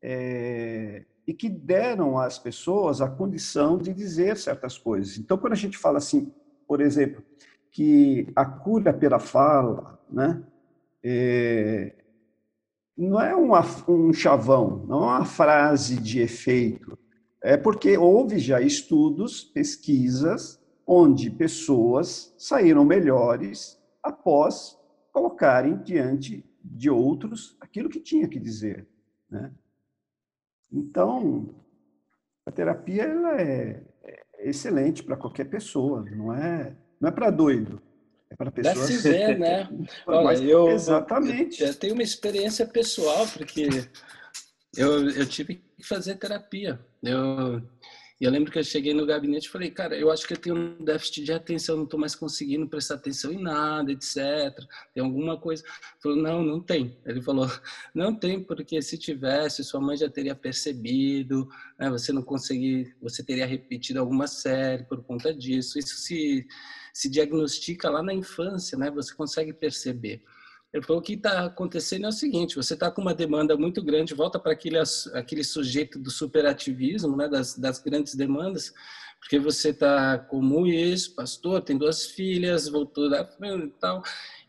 é, 0.00 1.04
e 1.26 1.34
que 1.34 1.48
deram 1.48 2.16
às 2.16 2.38
pessoas 2.38 3.00
a 3.00 3.08
condição 3.10 3.76
de 3.76 3.92
dizer 3.92 4.36
certas 4.36 4.78
coisas. 4.78 5.18
Então, 5.18 5.36
quando 5.36 5.54
a 5.54 5.56
gente 5.56 5.76
fala 5.76 5.98
assim, 5.98 6.32
por 6.68 6.80
exemplo, 6.80 7.24
que 7.72 8.28
a 8.36 8.44
cura 8.44 8.92
pela 8.92 9.18
fala, 9.18 9.98
né? 10.08 10.42
É, 11.02 11.94
não 12.96 13.20
é 13.20 13.34
uma, 13.34 13.62
um 13.88 14.12
chavão, 14.12 14.84
não 14.86 14.98
é 15.04 15.18
uma 15.18 15.24
frase 15.24 15.96
de 15.96 16.20
efeito. 16.20 16.98
É 17.42 17.56
porque 17.56 17.96
houve 17.96 18.38
já 18.38 18.60
estudos, 18.60 19.42
pesquisas, 19.42 20.60
onde 20.86 21.30
pessoas 21.30 22.34
saíram 22.36 22.84
melhores 22.84 23.80
após 24.02 24.78
colocarem 25.12 25.78
diante 25.78 26.44
de 26.62 26.90
outros 26.90 27.56
aquilo 27.60 27.88
que 27.88 28.00
tinha 28.00 28.28
que 28.28 28.38
dizer. 28.38 28.86
Né? 29.30 29.52
Então, 30.70 31.54
a 32.44 32.50
terapia 32.50 33.04
ela 33.04 33.40
é, 33.40 33.82
é 34.02 34.48
excelente 34.48 35.02
para 35.02 35.16
qualquer 35.16 35.44
pessoa, 35.44 36.02
não 36.02 36.32
é, 36.34 36.76
não 37.00 37.08
é 37.08 37.12
para 37.12 37.30
doido. 37.30 37.80
É 38.30 38.36
para 38.36 38.50
pessoas. 38.50 38.78
Da 38.78 38.86
CISE, 38.86 39.34
né? 39.38 39.68
Olha, 40.06 40.38
eu, 40.38 40.70
exatamente. 40.70 41.62
Eu, 41.62 41.74
tenho 41.74 41.94
uma 41.94 42.02
experiência 42.02 42.66
pessoal, 42.66 43.26
porque 43.28 43.68
eu, 44.76 45.10
eu 45.10 45.26
tive 45.26 45.56
que 45.56 45.86
fazer 45.86 46.14
terapia. 46.16 46.80
Eu, 47.02 47.62
eu 48.20 48.30
lembro 48.30 48.52
que 48.52 48.58
eu 48.58 48.62
cheguei 48.62 48.92
no 48.92 49.06
gabinete 49.06 49.46
e 49.46 49.50
falei, 49.50 49.70
cara, 49.70 49.96
eu 49.96 50.10
acho 50.10 50.28
que 50.28 50.34
eu 50.34 50.36
tenho 50.36 50.54
um 50.54 50.84
déficit 50.84 51.24
de 51.24 51.32
atenção, 51.32 51.76
não 51.78 51.84
estou 51.84 51.98
mais 51.98 52.14
conseguindo 52.14 52.68
prestar 52.68 52.96
atenção 52.96 53.32
em 53.32 53.42
nada, 53.42 53.90
etc. 53.90 54.18
Tem 54.92 55.02
alguma 55.02 55.40
coisa? 55.40 55.64
Ele 55.64 56.02
falou, 56.02 56.18
não, 56.18 56.42
não 56.42 56.60
tem. 56.60 56.98
Ele 57.06 57.22
falou, 57.22 57.46
não 57.94 58.14
tem, 58.14 58.44
porque 58.44 58.82
se 58.82 58.98
tivesse, 58.98 59.64
sua 59.64 59.80
mãe 59.80 59.96
já 59.96 60.08
teria 60.08 60.34
percebido, 60.34 61.48
né? 61.78 61.88
você 61.88 62.12
não 62.12 62.22
conseguir, 62.22 62.94
você 63.00 63.24
teria 63.24 63.46
repetido 63.46 63.98
alguma 63.98 64.26
série 64.26 64.84
por 64.84 65.02
conta 65.02 65.32
disso. 65.32 65.78
Isso 65.78 65.96
se, 65.96 66.46
se 66.92 67.08
diagnostica 67.08 67.88
lá 67.90 68.02
na 68.02 68.12
infância, 68.12 68.76
né? 68.78 68.90
Você 68.90 69.14
consegue 69.14 69.52
perceber. 69.52 70.22
Ele 70.72 70.84
falou: 70.84 71.02
que 71.02 71.14
está 71.14 71.46
acontecendo 71.46 72.06
é 72.06 72.08
o 72.08 72.12
seguinte: 72.12 72.56
você 72.56 72.74
está 72.74 72.90
com 72.90 73.02
uma 73.02 73.14
demanda 73.14 73.56
muito 73.56 73.82
grande, 73.82 74.14
volta 74.14 74.38
para 74.38 74.52
aquele, 74.52 74.78
aquele 75.14 75.44
sujeito 75.44 75.98
do 75.98 76.10
superativismo, 76.10 77.16
né, 77.16 77.28
das, 77.28 77.56
das 77.56 77.78
grandes 77.80 78.14
demandas, 78.14 78.72
porque 79.18 79.38
você 79.38 79.70
está 79.70 80.18
como 80.18 80.66
isso, 80.66 81.14
pastor, 81.14 81.60
tem 81.62 81.76
duas 81.76 82.06
filhas, 82.06 82.68
voltou 82.68 83.10
da 83.10 83.28
e 83.42 83.68
tal, 83.80 84.02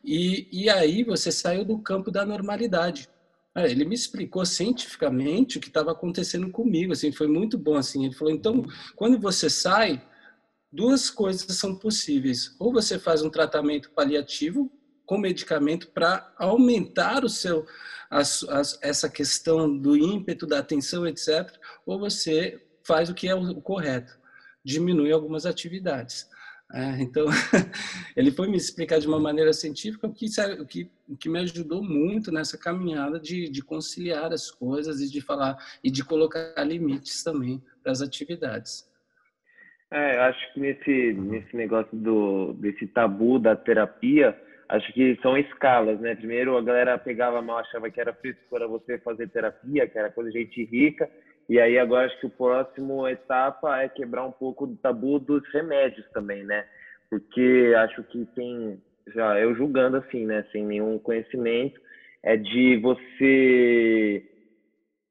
e, 0.04 0.48
e 0.52 0.70
aí 0.70 1.04
você 1.04 1.32
saiu 1.32 1.66
do 1.66 1.80
campo 1.80 2.12
da 2.12 2.26
normalidade. 2.26 3.10
Ele 3.54 3.84
me 3.84 3.94
explicou 3.94 4.46
cientificamente 4.46 5.58
o 5.58 5.62
que 5.62 5.68
estava 5.68 5.92
acontecendo 5.92 6.50
comigo, 6.50 6.94
assim, 6.94 7.12
foi 7.12 7.28
muito 7.28 7.58
bom, 7.58 7.76
assim. 7.76 8.06
Ele 8.06 8.14
falou: 8.14 8.34
então, 8.34 8.64
quando 8.96 9.20
você 9.20 9.50
sai, 9.50 10.02
duas 10.72 11.10
coisas 11.10 11.56
são 11.58 11.76
possíveis. 11.76 12.56
Ou 12.60 12.72
você 12.72 12.98
faz 12.98 13.22
um 13.22 13.30
tratamento 13.30 13.92
paliativo, 13.92 14.72
com 15.06 15.18
medicamento 15.18 15.90
para 15.90 16.34
aumentar 16.38 17.26
o 17.26 17.30
seu 17.30 17.66
as, 18.10 18.44
as, 18.44 18.78
essa 18.82 19.10
questão 19.10 19.78
do 19.78 19.96
ímpeto, 19.96 20.46
da 20.46 20.60
atenção, 20.60 21.08
etc. 21.08 21.50
Ou 21.86 21.98
você 21.98 22.62
faz 22.84 23.10
o 23.10 23.14
que 23.14 23.28
é 23.28 23.36
o 23.36 23.62
correto, 23.62 24.18
diminui 24.64 25.12
algumas 25.12 25.46
atividades. 25.46 26.30
É, 26.74 27.02
então, 27.02 27.26
ele 28.16 28.32
foi 28.32 28.50
me 28.50 28.56
explicar 28.56 29.00
de 29.00 29.08
uma 29.08 29.20
maneira 29.20 29.52
científica 29.52 30.08
o 30.08 30.14
que, 30.14 30.28
o 30.60 30.66
que, 30.66 30.90
o 31.08 31.18
que 31.18 31.30
me 31.30 31.40
ajudou 31.40 31.84
muito 31.84 32.32
nessa 32.32 32.58
caminhada 32.58 33.20
de, 33.20 33.50
de 33.50 33.62
conciliar 33.62 34.32
as 34.32 34.50
coisas 34.50 35.02
e 35.02 35.10
de 35.10 35.20
falar 35.20 35.58
e 35.84 35.92
de 35.92 36.04
colocar 36.04 36.64
limites 36.64 37.24
também 37.24 37.62
para 37.84 37.92
as 37.92 38.02
atividades. 38.02 38.90
É, 39.92 40.18
acho 40.20 40.54
que 40.54 40.60
nesse, 40.62 41.14
nesse 41.14 41.54
negócio 41.54 41.96
do, 41.98 42.54
desse 42.54 42.88
tabu 42.88 43.38
da 43.38 43.58
terapia, 43.58 44.34
acho 44.70 44.92
que 44.94 45.20
são 45.22 45.38
escalas, 45.38 46.00
né? 46.00 46.16
Primeiro 46.16 46.58
a 46.58 46.62
galera 46.62 46.98
pegava 46.98 47.42
mal, 47.42 47.58
achava 47.58 47.92
que 47.92 48.00
era 48.00 48.14
frescura 48.14 48.70
você 48.70 48.98
fazer 49.00 49.28
terapia, 49.28 49.86
que 49.86 50.00
era 50.00 50.10
coisa 50.10 50.32
de 50.32 50.40
gente 50.40 50.64
rica, 50.64 51.10
e 51.50 51.60
aí 51.60 51.78
agora 51.78 52.06
acho 52.08 52.18
que 52.22 52.28
o 52.28 52.30
próximo 52.30 53.06
etapa 53.06 53.82
é 53.82 53.90
quebrar 53.90 54.26
um 54.26 54.32
pouco 54.32 54.66
do 54.66 54.78
tabu 54.78 55.20
dos 55.20 55.44
remédios 55.54 56.10
também, 56.12 56.42
né? 56.46 56.66
Porque 57.10 57.74
acho 57.78 58.02
que 58.04 58.26
tem, 58.28 58.82
já 59.14 59.38
eu 59.42 59.54
julgando 59.56 59.98
assim, 59.98 60.26
né, 60.26 60.46
sem 60.54 60.66
nenhum 60.66 60.98
conhecimento, 61.00 61.82
é 62.24 62.38
de 62.38 62.78
você 62.78 64.24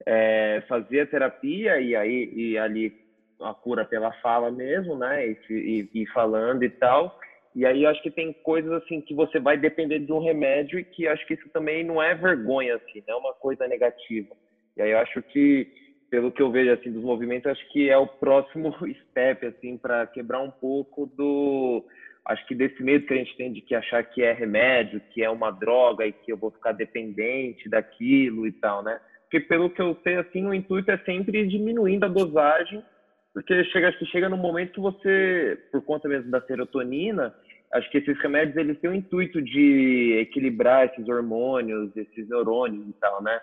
é, 0.06 0.62
fazer 0.66 1.00
a 1.00 1.06
terapia 1.06 1.78
e 1.78 1.94
aí 1.94 2.32
e 2.34 2.56
ali 2.56 3.09
a 3.42 3.54
cura 3.54 3.84
pela 3.84 4.12
fala 4.20 4.50
mesmo, 4.50 4.96
né? 4.96 5.26
E, 5.28 5.38
e, 5.50 6.02
e 6.02 6.06
falando 6.08 6.62
e 6.62 6.70
tal 6.70 7.18
e 7.54 7.66
aí 7.66 7.84
acho 7.84 8.02
que 8.02 8.10
tem 8.10 8.32
coisas 8.32 8.70
assim 8.72 9.00
que 9.00 9.14
você 9.14 9.40
vai 9.40 9.56
depender 9.56 9.98
de 9.98 10.12
um 10.12 10.20
remédio 10.20 10.78
e 10.78 10.84
que 10.84 11.08
acho 11.08 11.26
que 11.26 11.34
isso 11.34 11.48
também 11.50 11.84
não 11.84 12.00
é 12.00 12.14
vergonha 12.14 12.76
assim, 12.76 13.02
não 13.06 13.14
é 13.14 13.18
uma 13.18 13.34
coisa 13.34 13.66
negativa. 13.66 14.34
E 14.76 14.82
aí 14.82 14.94
acho 14.94 15.20
que 15.22 15.66
pelo 16.08 16.30
que 16.30 16.42
eu 16.42 16.50
vejo 16.50 16.72
assim 16.72 16.92
dos 16.92 17.02
movimentos, 17.02 17.50
acho 17.50 17.68
que 17.70 17.90
é 17.90 17.96
o 17.96 18.06
próximo 18.06 18.74
step 19.10 19.46
assim 19.46 19.76
para 19.76 20.06
quebrar 20.06 20.40
um 20.40 20.50
pouco 20.50 21.06
do 21.06 21.84
acho 22.24 22.46
que 22.46 22.54
desse 22.54 22.80
medo 22.82 23.06
que 23.06 23.14
a 23.14 23.16
gente 23.16 23.36
tem 23.36 23.52
de 23.52 23.60
que 23.60 23.74
achar 23.74 24.04
que 24.04 24.22
é 24.22 24.32
remédio, 24.32 25.02
que 25.12 25.22
é 25.22 25.30
uma 25.30 25.50
droga 25.50 26.06
e 26.06 26.12
que 26.12 26.32
eu 26.32 26.36
vou 26.36 26.52
ficar 26.52 26.72
dependente 26.72 27.68
daquilo 27.68 28.46
e 28.46 28.52
tal, 28.52 28.82
né? 28.82 29.00
Porque 29.22 29.40
pelo 29.40 29.70
que 29.70 29.82
eu 29.82 29.96
sei 30.04 30.16
assim, 30.16 30.46
o 30.46 30.54
intuito 30.54 30.90
é 30.90 30.98
sempre 30.98 31.46
diminuindo 31.46 32.04
a 32.04 32.08
dosagem 32.08 32.84
porque 33.32 33.64
chega, 33.66 33.88
acho 33.88 33.98
que 33.98 34.06
chega 34.06 34.28
num 34.28 34.36
momento 34.36 34.72
que 34.72 34.80
você, 34.80 35.58
por 35.70 35.82
conta 35.82 36.08
mesmo 36.08 36.30
da 36.30 36.40
serotonina, 36.42 37.34
acho 37.72 37.88
que 37.90 37.98
esses 37.98 38.18
remédios 38.20 38.56
eles 38.56 38.78
têm 38.80 38.90
o 38.90 38.94
intuito 38.94 39.40
de 39.40 40.18
equilibrar 40.20 40.86
esses 40.86 41.08
hormônios, 41.08 41.96
esses 41.96 42.28
neurônios 42.28 42.88
e 42.88 42.92
tal, 42.94 43.22
né? 43.22 43.40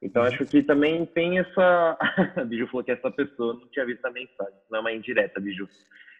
Então 0.00 0.22
acho 0.22 0.46
que 0.46 0.62
também 0.62 1.04
tem 1.06 1.38
essa. 1.38 1.98
a 2.36 2.44
Biju 2.46 2.68
falou 2.68 2.84
que 2.84 2.92
essa 2.92 3.10
pessoa 3.10 3.54
não 3.54 3.68
tinha 3.68 3.84
visto 3.84 4.04
a 4.04 4.10
mensagem, 4.10 4.54
não 4.70 4.78
é 4.78 4.80
uma 4.80 4.92
indireta, 4.92 5.40
Biju. 5.40 5.68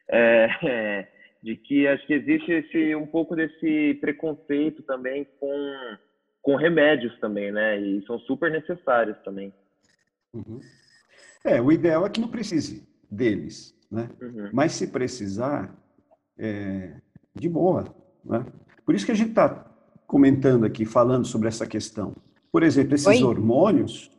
É, 0.09 0.49
é, 0.65 1.09
de 1.43 1.57
que 1.57 1.87
acho 1.87 2.05
que 2.07 2.15
existe 2.15 2.51
esse, 2.51 2.95
um 2.95 3.07
pouco 3.07 3.37
desse 3.37 3.95
preconceito 4.01 4.83
também 4.83 5.25
com, 5.39 5.97
com 6.43 6.57
remédios 6.57 7.17
também, 7.21 7.53
né? 7.53 7.81
E 7.81 8.05
são 8.05 8.19
super 8.21 8.51
necessários 8.51 9.17
também. 9.23 9.55
Uhum. 10.35 10.61
É, 11.45 11.63
o 11.63 11.71
ideal 11.71 12.05
é 12.05 12.11
que 12.11 12.21
não 12.21 12.29
precise 12.29 12.88
deles. 13.11 13.75
Né? 13.91 14.09
Uhum. 14.21 14.51
Mas 14.53 14.73
se 14.73 14.87
precisar, 14.87 15.75
é, 16.39 16.95
de 17.35 17.49
boa. 17.49 17.85
Né? 18.25 18.45
Por 18.85 18.95
isso 18.95 19.07
que 19.07 19.13
a 19.13 19.15
gente 19.15 19.31
está 19.31 19.67
comentando 20.07 20.65
aqui, 20.65 20.85
falando 20.85 21.27
sobre 21.27 21.49
essa 21.49 21.67
questão. 21.67 22.15
Por 22.51 22.63
exemplo, 22.63 22.95
esses 22.95 23.07
Oi? 23.07 23.23
hormônios. 23.23 24.11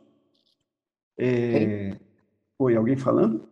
É... 1.18 1.96
Oi, 2.58 2.76
alguém 2.76 2.96
falando? 2.96 3.48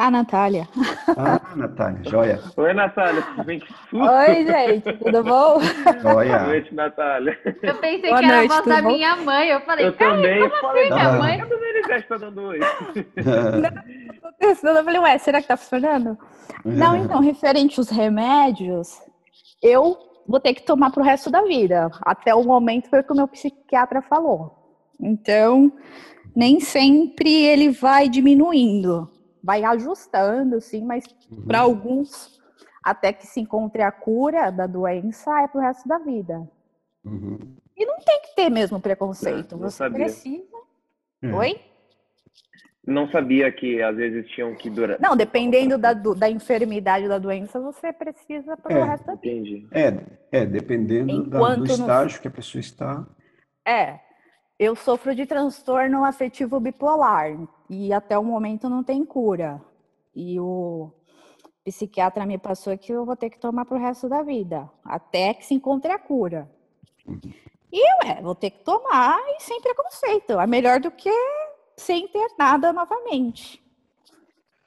Ah, 0.00 0.12
Natália. 0.12 0.68
Ah, 1.16 1.56
Natália, 1.56 2.00
joia. 2.04 2.40
Oi, 2.56 2.72
Natália, 2.72 3.20
tudo 3.20 3.42
bem? 3.42 3.60
Oi, 3.92 4.46
gente, 4.46 4.92
tudo 4.92 5.24
bom? 5.24 5.58
Joia. 6.00 6.38
Boa 6.38 6.46
noite, 6.46 6.72
Natália. 6.72 7.36
Eu 7.44 7.74
pensei 7.74 8.10
Boa 8.10 8.20
que 8.20 8.24
era 8.24 8.40
a 8.42 8.46
voz 8.46 8.64
da 8.64 8.82
bom? 8.82 8.92
minha 8.92 9.16
mãe. 9.16 9.48
Eu 9.48 9.60
falei, 9.62 9.86
eu 9.86 9.96
também 9.96 10.48
como 10.48 10.60
falei, 10.60 10.84
assim, 10.84 10.94
minha 10.94 11.12
mãe? 11.14 11.38
Cadê 11.38 11.54
o 11.54 11.60
Meirelles 11.60 12.06
tá 12.06 12.16
dando 12.16 12.42
oi? 12.42 12.60
Eu 14.40 14.56
falei, 14.56 15.00
ué, 15.00 15.18
será 15.18 15.42
que 15.42 15.48
tá 15.48 15.56
funcionando? 15.56 16.16
Não, 16.64 16.96
então, 16.96 17.20
referente 17.20 17.78
aos 17.78 17.88
remédios, 17.88 19.00
eu 19.62 19.96
vou 20.26 20.40
ter 20.40 20.54
que 20.54 20.62
tomar 20.62 20.90
pro 20.90 21.02
resto 21.02 21.30
da 21.30 21.42
vida. 21.42 21.90
Até 22.02 22.34
o 22.34 22.44
momento 22.44 22.88
foi 22.88 23.00
o 23.00 23.04
que 23.04 23.12
o 23.12 23.16
meu 23.16 23.28
psiquiatra 23.28 24.00
falou. 24.02 24.54
Então, 25.00 25.72
nem 26.34 26.60
sempre 26.60 27.30
ele 27.30 27.70
vai 27.70 28.08
diminuindo 28.08 29.10
vai 29.42 29.64
ajustando, 29.64 30.60
sim, 30.60 30.84
mas 30.84 31.04
uhum. 31.30 31.46
para 31.46 31.60
alguns, 31.60 32.38
até 32.82 33.12
que 33.12 33.26
se 33.26 33.40
encontre 33.40 33.82
a 33.82 33.90
cura 33.90 34.50
da 34.50 34.66
doença, 34.66 35.30
é 35.42 35.48
para 35.48 35.58
o 35.58 35.62
resto 35.62 35.88
da 35.88 35.98
vida. 35.98 36.46
Uhum. 37.04 37.56
E 37.76 37.86
não 37.86 37.96
tem 38.00 38.20
que 38.22 38.34
ter 38.34 38.50
mesmo 38.50 38.80
preconceito. 38.80 39.52
Não, 39.52 39.62
não 39.62 39.70
Você 39.70 39.78
sabia. 39.78 40.04
precisa. 40.04 40.56
Uhum. 41.22 41.36
Oi? 41.36 41.60
Não 42.88 43.06
sabia 43.10 43.52
que 43.52 43.82
às 43.82 43.94
vezes 43.94 44.26
tinham 44.30 44.54
que 44.54 44.70
durar. 44.70 44.98
Não, 44.98 45.14
dependendo 45.14 45.76
da, 45.76 45.92
do, 45.92 46.14
da 46.14 46.30
enfermidade 46.30 47.06
da 47.06 47.18
doença, 47.18 47.60
você 47.60 47.92
precisa 47.92 48.56
para 48.56 48.74
o 48.74 48.78
é, 48.78 48.82
resto 48.82 49.04
da 49.04 49.14
vida. 49.14 49.28
Entendi. 49.28 49.68
É, 49.70 50.40
é 50.40 50.46
dependendo 50.46 51.24
da, 51.24 51.54
do 51.54 51.66
estágio 51.66 52.16
no... 52.16 52.22
que 52.22 52.28
a 52.28 52.30
pessoa 52.30 52.60
está. 52.60 53.06
É, 53.66 54.00
eu 54.58 54.74
sofro 54.74 55.14
de 55.14 55.26
transtorno 55.26 56.02
afetivo 56.02 56.58
bipolar 56.58 57.36
e 57.68 57.92
até 57.92 58.18
o 58.18 58.24
momento 58.24 58.70
não 58.70 58.82
tem 58.82 59.04
cura. 59.04 59.60
E 60.16 60.40
o 60.40 60.90
psiquiatra 61.62 62.24
me 62.24 62.38
passou 62.38 62.76
que 62.78 62.90
eu 62.90 63.04
vou 63.04 63.16
ter 63.16 63.28
que 63.28 63.38
tomar 63.38 63.66
para 63.66 63.76
o 63.76 63.80
resto 63.80 64.08
da 64.08 64.22
vida, 64.22 64.66
até 64.82 65.34
que 65.34 65.44
se 65.44 65.52
encontre 65.52 65.92
a 65.92 65.98
cura. 65.98 66.50
E 67.70 67.82
ué, 68.02 68.22
vou 68.22 68.34
ter 68.34 68.48
que 68.48 68.64
tomar 68.64 69.18
e 69.36 69.42
sem 69.42 69.60
preconceito. 69.60 70.40
É 70.40 70.46
melhor 70.46 70.80
do 70.80 70.90
que 70.90 71.12
sem 71.78 72.06
ter 72.08 72.28
nada 72.38 72.72
novamente. 72.72 73.62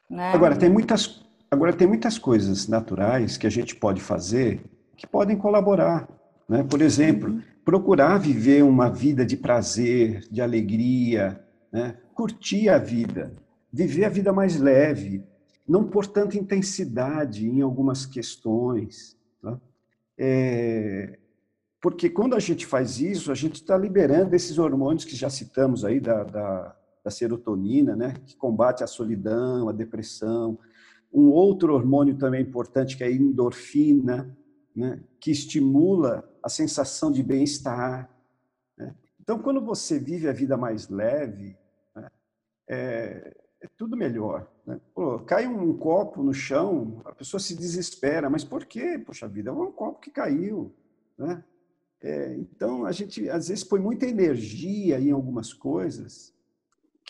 Né? 0.10 0.34
Agora, 0.34 0.56
tem 0.56 0.70
muitas, 0.70 1.24
agora, 1.50 1.72
tem 1.72 1.88
muitas 1.88 2.18
coisas 2.18 2.68
naturais 2.68 3.38
que 3.38 3.46
a 3.46 3.52
gente 3.52 3.76
pode 3.76 4.02
fazer 4.02 4.62
que 4.98 5.06
podem 5.06 5.38
colaborar. 5.38 6.08
Né? 6.50 6.64
Por 6.64 6.82
exemplo, 6.82 7.30
uhum 7.30 7.42
procurar 7.64 8.18
viver 8.18 8.64
uma 8.64 8.90
vida 8.90 9.26
de 9.26 9.38
prazer, 9.38 10.22
de 10.30 10.42
alegria, 10.42 11.44
né? 11.72 11.98
curtir 12.14 12.70
a 12.70 12.78
vida, 12.78 13.34
viver 13.72 14.06
a 14.06 14.10
vida 14.10 14.34
mais 14.34 14.60
leve, 14.60 15.24
não 15.68 15.84
pôr 15.86 16.06
tanta 16.08 16.38
intensidade 16.38 17.48
em 17.48 17.62
algumas 17.62 18.06
questões. 18.06 19.18
Tá? 19.42 19.60
É, 20.18 21.18
porque 21.80 22.10
quando 22.10 22.36
a 22.36 22.40
gente 22.40 22.66
faz 22.66 23.00
isso, 23.00 23.32
a 23.32 23.36
gente 23.36 23.56
está 23.56 23.78
liberando 23.78 24.36
esses 24.36 24.58
hormônios 24.58 25.06
que 25.06 25.16
já 25.16 25.30
citamos 25.30 25.86
aí, 25.86 26.00
da, 26.00 26.24
da, 26.24 26.76
da 27.04 27.10
serotonina, 27.10 27.96
né? 27.96 28.14
que 28.26 28.36
combate 28.36 28.84
a 28.84 28.88
solidão, 28.88 29.68
a 29.68 29.72
depressão. 29.72 30.58
Um 31.12 31.30
outro 31.30 31.74
hormônio 31.74 32.18
também 32.18 32.42
importante, 32.42 32.96
que 32.96 33.04
é 33.04 33.08
a 33.08 33.12
endorfina, 33.12 34.36
né? 34.76 35.02
que 35.20 35.32
estimula 35.32 36.30
a 36.42 36.50
sensação 36.50 37.12
de 37.12 37.24
bem-estar. 37.24 38.10
Né? 38.78 38.96
Então, 39.20 39.40
quando 39.40 39.62
você 39.62 40.00
vive 40.00 40.28
a 40.28 40.34
vida 40.34 40.56
mais 40.56 40.90
leve, 40.90 41.58
né? 41.96 42.10
é, 42.68 43.38
é, 43.62 43.68
tudo 43.76 43.98
melhor. 43.98 44.50
Né? 44.66 44.80
Pô, 44.94 45.20
cai 45.20 45.48
um 45.48 45.76
copo 45.78 46.22
no 46.24 46.34
chão, 46.34 47.02
a 47.04 47.14
pessoa 47.14 47.40
se 47.40 47.56
desespera, 47.56 48.30
mas 48.30 48.44
por 48.44 48.66
quê? 48.66 49.02
Poxa 49.04 49.28
vida, 49.28 49.50
é 49.50 49.54
um 49.54 49.72
copo 49.72 50.00
que 50.00 50.12
caiu. 50.12 50.74
Né? 51.18 51.44
É, 52.00 52.36
então, 52.36 52.86
a 52.86 52.92
gente 52.92 53.28
às 53.28 53.48
vezes 53.48 53.64
põe 53.64 53.80
muita 53.80 54.06
energia 54.06 55.00
em 55.00 55.12
algumas 55.12 55.52
coisas 55.52 56.32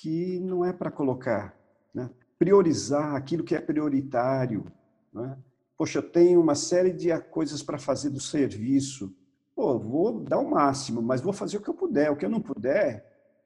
que 0.02 0.40
não 0.40 0.66
é 0.66 0.74
para 0.74 0.90
colocar. 0.90 1.56
Né? 1.94 2.10
Priorizar 2.40 3.16
aquilo 3.16 3.44
que 3.44 3.54
é 3.54 3.62
prioritário. 3.62 4.66
Né? 5.14 5.38
Poxa, 5.78 6.00
eu 6.00 6.10
tenho 6.10 6.42
uma 6.42 6.56
série 6.56 6.92
de 6.92 7.16
coisas 7.30 7.62
para 7.62 7.78
fazer 7.78 8.10
do 8.10 8.20
serviço. 8.20 9.16
Pô, 9.56 9.78
vou 9.78 10.20
dar 10.20 10.40
o 10.40 10.50
máximo, 10.50 11.04
mas 11.04 11.22
vou 11.22 11.32
fazer 11.32 11.58
o 11.58 11.62
que 11.62 11.70
eu 11.70 11.76
puder. 11.76 12.10
O 12.10 12.16
que 12.16 12.26
eu 12.26 12.30
não 12.32 12.42
puder, 12.42 13.06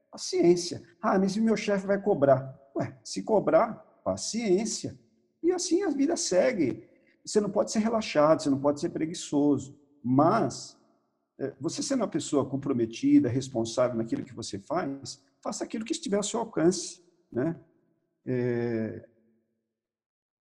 paciência. 0.09 0.81
Ah, 1.01 1.19
mas 1.19 1.35
o 1.35 1.41
meu 1.41 1.57
chefe 1.57 1.85
vai 1.85 2.01
cobrar. 2.01 2.57
Ué, 2.73 2.97
se 3.03 3.21
cobrar, 3.21 3.73
paciência. 4.01 4.97
E 5.43 5.51
assim 5.51 5.83
a 5.83 5.89
vida 5.89 6.15
segue. 6.15 6.87
Você 7.25 7.41
não 7.41 7.49
pode 7.49 7.69
ser 7.69 7.79
relaxado, 7.79 8.41
você 8.41 8.49
não 8.49 8.61
pode 8.61 8.79
ser 8.79 8.89
preguiçoso. 8.91 9.77
Mas 10.01 10.77
é, 11.37 11.53
você 11.59 11.83
sendo 11.83 11.99
uma 11.99 12.07
pessoa 12.07 12.45
comprometida, 12.45 13.27
responsável 13.27 13.97
naquilo 13.97 14.23
que 14.23 14.33
você 14.33 14.57
faz, 14.57 15.21
faça 15.45 15.63
aquilo 15.63 15.85
que 15.85 15.91
estiver 15.91 16.17
ao 16.17 16.23
seu 16.23 16.39
alcance, 16.39 17.03
né? 17.31 17.55
É, 18.25 19.07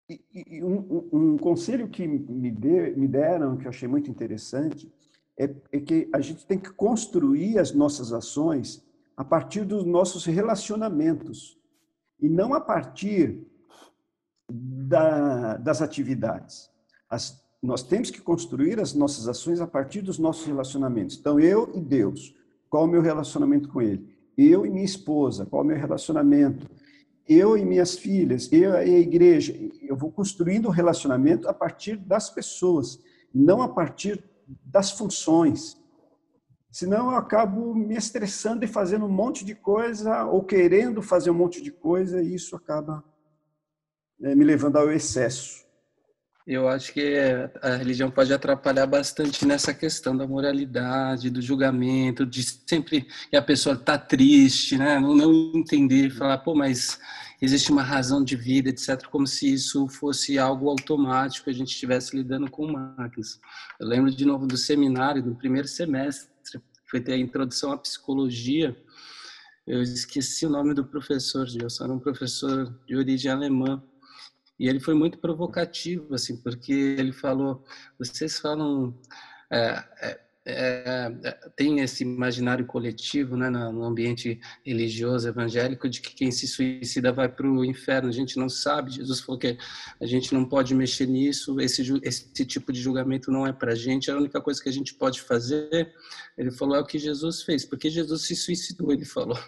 e, 0.10 0.22
e 0.34 0.64
um, 0.64 1.10
um, 1.12 1.38
conselho 1.38 1.90
que 1.90 2.08
me, 2.08 2.50
de, 2.50 2.92
me, 2.92 3.06
deram, 3.06 3.58
que 3.58 3.66
eu 3.66 3.70
achei 3.70 3.88
muito 3.88 4.10
interessante, 4.10 4.90
é, 5.38 5.54
é, 5.74 5.80
que 5.82 6.10
a 6.14 6.22
gente 6.22 6.46
tem 6.46 6.58
que 6.58 6.72
construir 6.72 7.60
as 7.60 7.74
nossas 7.74 8.14
ações 8.14 8.82
a 9.18 9.26
partir 9.26 9.66
dos 9.66 9.84
nossos 9.84 10.24
relacionamentos 10.24 11.60
e 12.18 12.30
não 12.30 12.54
a 12.54 12.62
partir 12.62 13.46
da, 14.50 15.58
das 15.58 15.82
atividades. 15.82 16.72
As, 17.10 17.44
nós 17.62 17.84
temos 17.84 18.10
que 18.10 18.22
construir 18.22 18.80
as 18.80 18.94
nossas 18.94 19.28
ações 19.28 19.60
a 19.60 19.68
partir 19.68 20.02
dos 20.02 20.18
nossos 20.18 20.46
relacionamentos. 20.46 21.18
Então, 21.18 21.42
eu 21.42 21.70
e 21.76 21.82
Deus, 21.82 22.34
qual 22.70 22.86
o 22.86 22.88
meu 22.88 23.02
relacionamento 23.02 23.68
com 23.68 23.82
Ele? 23.82 24.13
Eu 24.38 24.66
e 24.66 24.70
minha 24.70 24.86
esposa, 24.86 25.46
qual 25.46 25.62
é 25.62 25.66
o 25.66 25.68
meu 25.68 25.78
relacionamento? 25.78 26.70
Eu 27.28 27.58
e 27.58 27.64
minhas 27.64 27.98
filhas, 27.98 28.52
eu 28.52 28.74
e 28.74 28.96
a 28.96 29.00
igreja. 29.00 29.56
Eu 29.82 29.96
vou 29.96 30.12
construindo 30.12 30.66
o 30.66 30.70
um 30.70 30.72
relacionamento 30.72 31.48
a 31.48 31.54
partir 31.54 31.96
das 31.98 32.30
pessoas, 32.30 33.00
não 33.34 33.62
a 33.62 33.70
partir 33.70 34.24
das 34.66 34.92
funções. 34.92 35.78
Senão 36.72 37.12
eu 37.12 37.18
acabo 37.18 37.74
me 37.76 37.96
estressando 37.96 38.66
e 38.66 38.68
fazendo 38.68 39.06
um 39.06 39.12
monte 39.12 39.46
de 39.46 39.54
coisa, 39.54 40.26
ou 40.26 40.44
querendo 40.44 41.02
fazer 41.02 41.30
um 41.30 41.36
monte 41.36 41.62
de 41.62 41.72
coisa, 41.72 42.22
e 42.22 42.34
isso 42.34 42.56
acaba 42.56 43.04
né, 44.20 44.34
me 44.34 44.44
levando 44.44 44.78
ao 44.78 44.92
excesso. 44.92 45.63
Eu 46.46 46.68
acho 46.68 46.92
que 46.92 47.16
a 47.62 47.78
religião 47.78 48.12
pode 48.12 48.34
atrapalhar 48.34 48.86
bastante 48.86 49.46
nessa 49.46 49.74
questão 49.74 50.16
da 50.16 50.28
moralidade, 50.28 51.30
do 51.30 51.42
julgamento, 51.42 52.26
de 52.26 52.44
sempre 52.44 53.08
que 53.30 53.38
a 53.38 53.42
pessoa 53.42 53.76
está 53.76 53.98
triste, 53.98 54.78
né? 54.78 55.00
Não, 55.00 55.16
não 55.16 55.54
entender, 55.56 56.10
falar, 56.10 56.40
pô, 56.40 56.54
mas 56.54 57.00
existe 57.42 57.72
uma 57.72 57.82
razão 57.82 58.22
de 58.22 58.36
vida, 58.36 58.70
etc., 58.70 59.06
como 59.08 59.26
se 59.26 59.54
isso 59.54 59.88
fosse 59.88 60.38
algo 60.38 60.70
automático, 60.70 61.50
a 61.50 61.54
gente 61.54 61.70
estivesse 61.70 62.14
lidando 62.14 62.52
com 62.52 62.68
máquinas. 62.68 63.40
Eu 63.80 63.88
lembro 63.88 64.12
de 64.12 64.26
novo 64.26 64.46
do 64.46 64.58
seminário, 64.58 65.24
do 65.24 65.36
primeiro 65.36 65.68
semestre, 65.70 66.30
foi 66.92 67.00
ter 67.00 67.14
a 67.14 67.18
introdução 67.18 67.72
à 67.72 67.78
psicologia. 67.78 68.76
Eu 69.66 69.82
esqueci 69.82 70.46
o 70.46 70.50
nome 70.50 70.74
do 70.74 70.84
professor, 70.84 71.48
Gilson, 71.48 71.86
era 71.86 71.94
um 71.94 72.00
professor 72.00 72.78
de 72.86 72.98
origem 72.98 73.32
alemã 73.32 73.82
e 74.60 74.68
ele 74.68 74.80
foi 74.80 74.94
muito 74.94 75.18
provocativo, 75.18 76.14
assim, 76.14 76.38
porque 76.38 76.72
ele 76.72 77.12
falou: 77.12 77.64
vocês 77.98 78.40
falam. 78.40 78.98
É, 79.52 79.84
é, 80.02 80.20
é, 80.46 81.14
é, 81.24 81.32
tem 81.56 81.80
esse 81.80 82.04
imaginário 82.04 82.66
coletivo 82.66 83.38
né, 83.38 83.50
no 83.50 83.84
ambiente 83.84 84.42
religioso 84.66 85.26
evangélico 85.26 85.88
de 85.88 86.02
que 86.02 86.14
quem 86.14 86.32
se 86.32 86.46
suicida 86.48 87.14
vai 87.14 87.30
para 87.30 87.50
o 87.50 87.64
inferno. 87.64 88.10
A 88.10 88.12
gente 88.12 88.38
não 88.38 88.50
sabe. 88.50 88.92
Jesus 88.92 89.22
falou 89.22 89.40
que 89.40 89.58
a 90.02 90.06
gente 90.06 90.34
não 90.34 90.44
pode 90.44 90.76
mexer 90.76 91.08
nisso. 91.08 91.62
Esse, 91.62 91.82
esse 92.04 92.46
tipo 92.46 92.74
de 92.74 92.82
julgamento 92.82 93.32
não 93.32 93.48
é 93.48 93.54
para 93.54 93.72
a 93.72 93.76
gente. 93.76 94.12
A 94.12 94.18
única 94.18 94.42
coisa 94.42 94.62
que 94.62 94.68
a 94.68 94.74
gente 94.74 94.94
pode 94.96 95.22
fazer, 95.22 95.94
ele 96.38 96.52
falou, 96.52 96.76
é 96.76 96.82
o 96.82 96.86
que 96.86 97.00
Jesus 97.00 97.44
fez, 97.44 97.64
porque 97.64 97.90
Jesus 97.90 98.24
se 98.24 98.36
suicidou. 98.36 98.92
Ele 98.92 99.06
falou, 99.06 99.40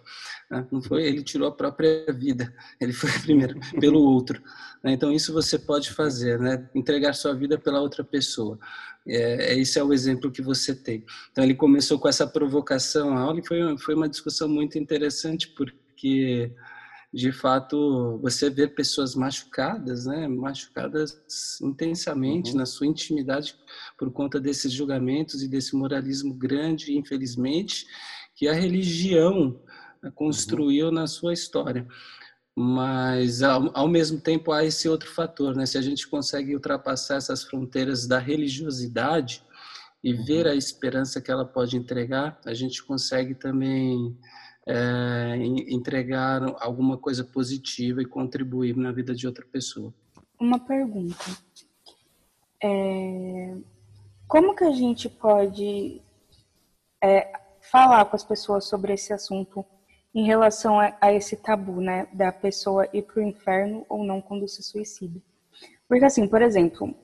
né? 0.62 0.68
não 0.72 0.82
foi? 0.82 1.04
Ele 1.04 1.24
tirou 1.24 1.48
a 1.48 1.52
própria 1.52 2.06
vida. 2.14 2.54
Ele 2.80 2.94
foi 2.94 3.12
primeiro 3.22 3.60
pelo 3.80 4.02
outro. 4.02 4.42
Né? 4.84 4.94
Então 4.94 5.12
isso 5.12 5.34
você 5.34 5.58
pode 5.58 5.92
fazer, 5.92 6.40
né? 6.40 6.70
Entregar 6.74 7.14
sua 7.14 7.34
vida 7.34 7.58
pela 7.58 7.82
outra 7.82 8.04
pessoa. 8.04 8.60
É, 9.08 9.54
é, 9.54 9.60
esse 9.60 9.78
é 9.78 9.84
o 9.84 9.94
exemplo 9.94 10.32
que 10.32 10.42
você 10.42 10.74
tem. 10.74 11.06
Então 11.32 11.44
ele 11.44 11.54
começou 11.54 12.00
com 12.00 12.08
essa 12.08 12.26
provocação 12.26 13.16
a 13.16 13.22
aula 13.22 13.40
foi, 13.46 13.78
foi 13.78 13.96
uma 13.96 14.10
discussão 14.10 14.48
muito 14.50 14.80
interessante 14.80 15.50
porque 15.50 16.52
de 17.14 17.32
fato 17.32 18.20
você 18.22 18.50
vê 18.50 18.68
pessoas 18.68 19.16
machucadas, 19.16 20.06
né, 20.06 20.28
machucadas 20.28 21.18
intensamente 21.62 22.52
uhum. 22.52 22.58
na 22.58 22.66
sua 22.66 22.88
intimidade 22.88 23.56
por 23.98 24.12
conta 24.12 24.40
desses 24.40 24.74
julgamentos 24.74 25.42
e 25.42 25.48
desse 25.48 25.76
moralismo 25.76 26.34
grande, 26.34 26.98
infelizmente, 26.98 27.86
que 28.36 28.50
a 28.50 28.54
religião 28.54 29.62
construiu 30.12 30.88
uhum. 30.88 30.94
na 30.94 31.08
sua 31.08 31.34
história 31.34 31.88
mas 32.56 33.44
ao, 33.44 33.70
ao, 33.78 33.88
mesmo 33.88 34.20
tempo 34.20 34.54
há 34.54 34.64
esse 34.64 34.88
outro 34.88 35.12
fator, 35.12 35.54
né? 35.56 35.66
Se 35.66 35.78
a 35.78 35.82
gente 35.82 36.08
consegue 36.08 36.56
ultrapassar 36.56 37.18
essas 37.18 37.44
fronteiras 37.44 38.08
da 38.08 38.18
religiosidade 38.18 39.44
e 40.02 40.14
uhum. 40.14 40.24
ver 40.24 40.48
a 40.48 40.56
esperança 40.56 41.20
que 41.20 41.30
ela 41.30 41.44
pode 41.44 41.76
entregar, 41.76 42.40
a 42.46 42.54
gente 42.54 42.82
consegue 42.82 43.36
também 43.36 44.18
é, 44.66 45.36
entregar 45.68 46.44
alguma 46.62 46.98
coisa 46.98 47.26
positiva 47.26 48.02
e 48.02 48.06
contribuir 48.06 48.78
na 48.78 48.94
vida 48.94 49.14
de 49.14 49.28
outra 49.28 49.46
pessoa. 49.46 49.94
Uma 50.40 50.60
pergunta: 50.60 51.26
é, 52.64 53.54
como 54.30 54.56
que 54.56 54.64
a 54.64 54.72
gente 54.72 55.10
pode 55.10 56.02
é, 57.04 57.34
falar 57.60 58.06
com 58.06 58.16
as 58.16 58.24
pessoas 58.24 58.64
sobre 58.64 58.94
esse 58.94 59.12
assunto? 59.12 59.66
Em 60.16 60.24
relação 60.24 60.80
a, 60.80 60.96
a 61.02 61.14
esse 61.14 61.36
tabu, 61.36 61.82
né, 61.82 62.08
da 62.14 62.32
pessoa 62.32 62.88
ir 62.94 63.02
para 63.02 63.20
o 63.20 63.24
inferno 63.24 63.86
ou 63.90 64.02
não 64.02 64.22
quando 64.22 64.48
se 64.48 64.64
suicida. 64.64 65.20
Porque 65.90 66.06
assim, 66.06 66.26
por 66.26 66.42
exemplo, 66.42 66.96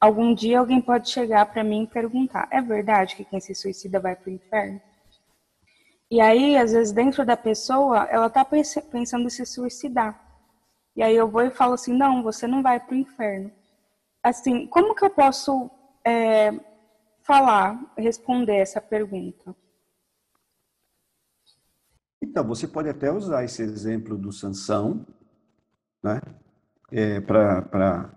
algum 0.00 0.34
dia 0.34 0.58
alguém 0.58 0.80
pode 0.80 1.08
chegar 1.08 1.46
para 1.46 1.62
mim 1.62 1.84
e 1.84 1.86
perguntar: 1.86 2.48
é 2.50 2.60
verdade 2.60 3.14
que 3.14 3.24
quem 3.24 3.40
se 3.40 3.54
suicida 3.54 4.00
vai 4.00 4.16
para 4.16 4.28
o 4.28 4.32
inferno? 4.34 4.80
E 6.10 6.20
aí, 6.20 6.56
às 6.56 6.72
vezes, 6.72 6.92
dentro 6.92 7.24
da 7.24 7.36
pessoa, 7.36 8.08
ela 8.10 8.28
tá 8.28 8.44
pensando 8.44 9.26
em 9.26 9.30
se 9.30 9.44
suicidar. 9.46 10.18
E 10.96 11.02
aí 11.02 11.14
eu 11.14 11.28
vou 11.28 11.42
e 11.42 11.50
falo 11.50 11.74
assim: 11.74 11.96
não, 11.96 12.22
você 12.24 12.46
não 12.46 12.62
vai 12.62 12.80
para 12.80 12.94
o 12.94 12.98
inferno. 12.98 13.52
Assim, 14.22 14.66
como 14.66 14.96
que 14.96 15.04
eu 15.04 15.10
posso 15.10 15.70
é, 16.04 16.52
falar, 17.22 17.78
responder 17.96 18.56
essa 18.56 18.80
pergunta? 18.80 19.54
Então, 22.22 22.46
você 22.46 22.66
pode 22.66 22.88
até 22.88 23.12
usar 23.12 23.44
esse 23.44 23.62
exemplo 23.62 24.16
do 24.16 24.32
Sansão, 24.32 25.06
né, 26.02 26.20
é, 26.90 27.20
para 27.20 28.10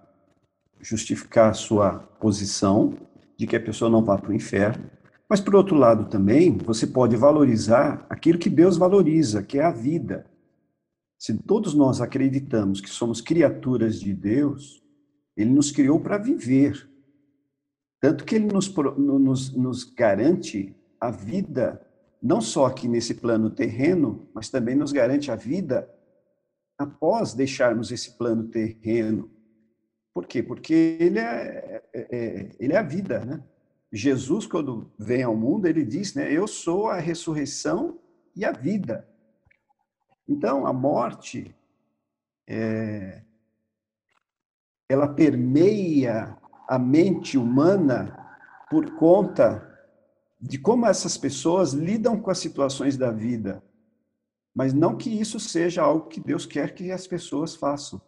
justificar 0.80 1.52
a 1.52 1.54
sua 1.54 2.00
posição 2.00 2.98
de 3.38 3.46
que 3.46 3.56
a 3.56 3.62
pessoa 3.62 3.90
não 3.90 4.04
vá 4.04 4.18
para 4.18 4.32
o 4.32 4.34
inferno. 4.34 4.90
Mas, 5.30 5.40
por 5.40 5.56
outro 5.56 5.76
lado, 5.76 6.10
também, 6.10 6.58
você 6.58 6.86
pode 6.86 7.16
valorizar 7.16 8.06
aquilo 8.10 8.40
que 8.40 8.50
Deus 8.50 8.78
valoriza, 8.78 9.44
que 9.44 9.60
é 9.60 9.64
a 9.64 9.72
vida. 9.72 10.26
Se 11.18 11.38
todos 11.38 11.74
nós 11.74 12.02
acreditamos 12.02 12.82
que 12.82 12.90
somos 12.90 13.22
criaturas 13.22 14.00
de 14.00 14.14
Deus, 14.14 14.84
Ele 15.38 15.52
nos 15.52 15.72
criou 15.72 16.00
para 16.00 16.18
viver. 16.18 16.90
Tanto 18.00 18.26
que 18.26 18.36
Ele 18.36 18.48
nos, 18.48 18.74
nos, 18.76 19.56
nos 19.56 19.84
garante 19.84 20.76
a 21.00 21.12
vida 21.12 21.80
não 22.22 22.40
só 22.40 22.66
aqui 22.66 22.88
nesse 22.88 23.16
plano 23.16 23.50
terreno, 23.50 24.30
mas 24.34 24.50
também 24.50 24.76
nos 24.76 24.92
garante 24.92 25.32
a 25.32 25.36
vida 25.36 25.90
após 26.78 27.34
deixarmos 27.34 27.92
esse 27.92 28.18
plano 28.18 28.44
terreno. 28.50 29.32
Por 30.14 30.28
quê? 30.28 30.44
Porque 30.44 30.98
ele 31.00 31.20
é, 31.20 31.82
é, 31.94 32.08
é, 32.12 32.50
ele 32.60 32.74
é 32.74 32.78
a 32.78 32.84
vida, 32.84 33.26
né? 33.26 33.44
Jesus, 33.92 34.46
quando 34.46 34.92
vem 34.98 35.24
ao 35.24 35.36
mundo, 35.36 35.66
ele 35.66 35.84
diz, 35.84 36.14
né? 36.14 36.32
Eu 36.32 36.48
sou 36.48 36.88
a 36.88 36.98
ressurreição 36.98 38.00
e 38.36 38.46
a 38.46 38.52
vida. 38.52 39.08
Então, 40.28 40.66
a 40.66 40.72
morte, 40.72 41.54
é, 42.48 43.22
ela 44.88 45.08
permeia 45.08 46.38
a 46.68 46.80
mente 46.80 47.38
humana 47.38 48.18
por 48.70 48.96
conta 48.96 49.71
de 50.42 50.58
como 50.58 50.88
essas 50.88 51.18
pessoas 51.18 51.74
lidam 51.74 52.20
com 52.20 52.32
as 52.32 52.40
situações 52.40 52.98
da 52.98 53.12
vida. 53.12 53.62
Mas 54.54 54.74
não 54.74 54.98
que 54.98 55.10
isso 55.10 55.40
seja 55.40 55.84
algo 55.84 56.08
que 56.08 56.20
Deus 56.20 56.46
quer 56.46 56.74
que 56.74 56.92
as 56.92 57.06
pessoas 57.06 57.56
façam. 57.56 58.02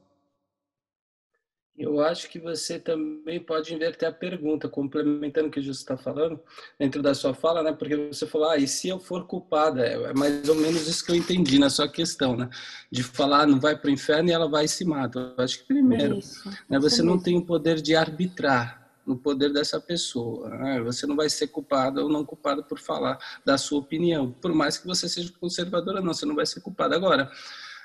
Eu 1.75 2.01
acho 2.01 2.29
que 2.29 2.39
você 2.39 2.77
também 2.77 3.39
pode 3.39 3.73
inverter 3.73 4.07
a 4.07 4.11
pergunta, 4.11 4.69
complementando 4.69 5.47
o 5.47 5.51
que 5.51 5.59
o 5.59 5.63
Justo 5.63 5.81
está 5.81 5.97
falando, 5.97 6.39
dentro 6.77 7.01
da 7.01 7.15
sua 7.15 7.33
fala, 7.33 7.63
né? 7.63 7.73
Porque 7.73 7.95
você 7.95 8.27
falou, 8.27 8.49
ah, 8.49 8.57
e 8.57 8.67
se 8.67 8.89
eu 8.89 8.99
for 8.99 9.25
culpada? 9.25 9.83
É, 9.83 9.93
é 9.93 10.13
mais 10.13 10.47
ou 10.47 10.55
menos 10.55 10.87
isso 10.87 11.03
que 11.03 11.11
eu 11.11 11.15
entendi 11.15 11.57
na 11.57 11.71
sua 11.71 11.89
questão, 11.89 12.37
né? 12.37 12.47
De 12.91 13.01
falar, 13.01 13.47
não 13.47 13.59
vai 13.59 13.75
para 13.75 13.87
o 13.87 13.91
inferno 13.91 14.29
e 14.29 14.33
ela 14.33 14.47
vai 14.47 14.65
e 14.65 14.67
se 14.69 14.85
mata. 14.85 15.33
Eu 15.35 15.43
acho 15.43 15.59
que 15.59 15.65
primeiro, 15.65 16.19
isso, 16.19 16.47
né, 16.69 16.77
você 16.77 17.01
não 17.01 17.17
tem 17.17 17.37
o 17.37 17.45
poder 17.45 17.81
de 17.81 17.95
arbitrar 17.95 18.82
no 19.05 19.17
poder 19.17 19.51
dessa 19.51 19.79
pessoa. 19.79 20.49
Né? 20.49 20.81
Você 20.81 21.05
não 21.05 21.15
vai 21.15 21.29
ser 21.29 21.47
culpada 21.47 22.01
ou 22.01 22.09
não 22.09 22.25
culpada 22.25 22.63
por 22.63 22.79
falar 22.79 23.17
da 23.45 23.57
sua 23.57 23.79
opinião, 23.79 24.31
por 24.31 24.53
mais 24.53 24.77
que 24.77 24.87
você 24.87 25.07
seja 25.09 25.31
conservadora, 25.39 26.01
não, 26.01 26.13
você 26.13 26.25
não 26.25 26.35
vai 26.35 26.45
ser 26.45 26.61
culpada. 26.61 26.95
Agora, 26.95 27.31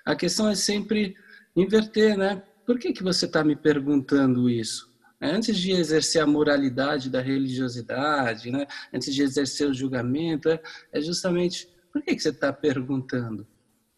a 0.05 0.15
questão 0.15 0.49
é 0.49 0.55
sempre 0.55 1.17
inverter, 1.55 2.17
né? 2.17 2.43
Por 2.65 2.79
que, 2.79 2.93
que 2.93 3.03
você 3.03 3.27
está 3.27 3.43
me 3.43 3.57
perguntando 3.57 4.49
isso? 4.49 4.89
Antes 5.21 5.57
de 5.57 5.73
exercer 5.73 6.23
a 6.23 6.27
moralidade 6.27 7.11
da 7.11 7.21
religiosidade, 7.21 8.53
né? 8.53 8.67
antes 8.95 9.13
de 9.13 9.23
exercer 9.23 9.69
o 9.69 9.75
julgamento, 9.75 10.49
é, 10.49 10.61
é 10.93 11.01
justamente 11.01 11.69
por 11.93 12.03
que, 12.03 12.15
que 12.15 12.23
você 12.23 12.29
está 12.29 12.53
perguntando? 12.53 13.47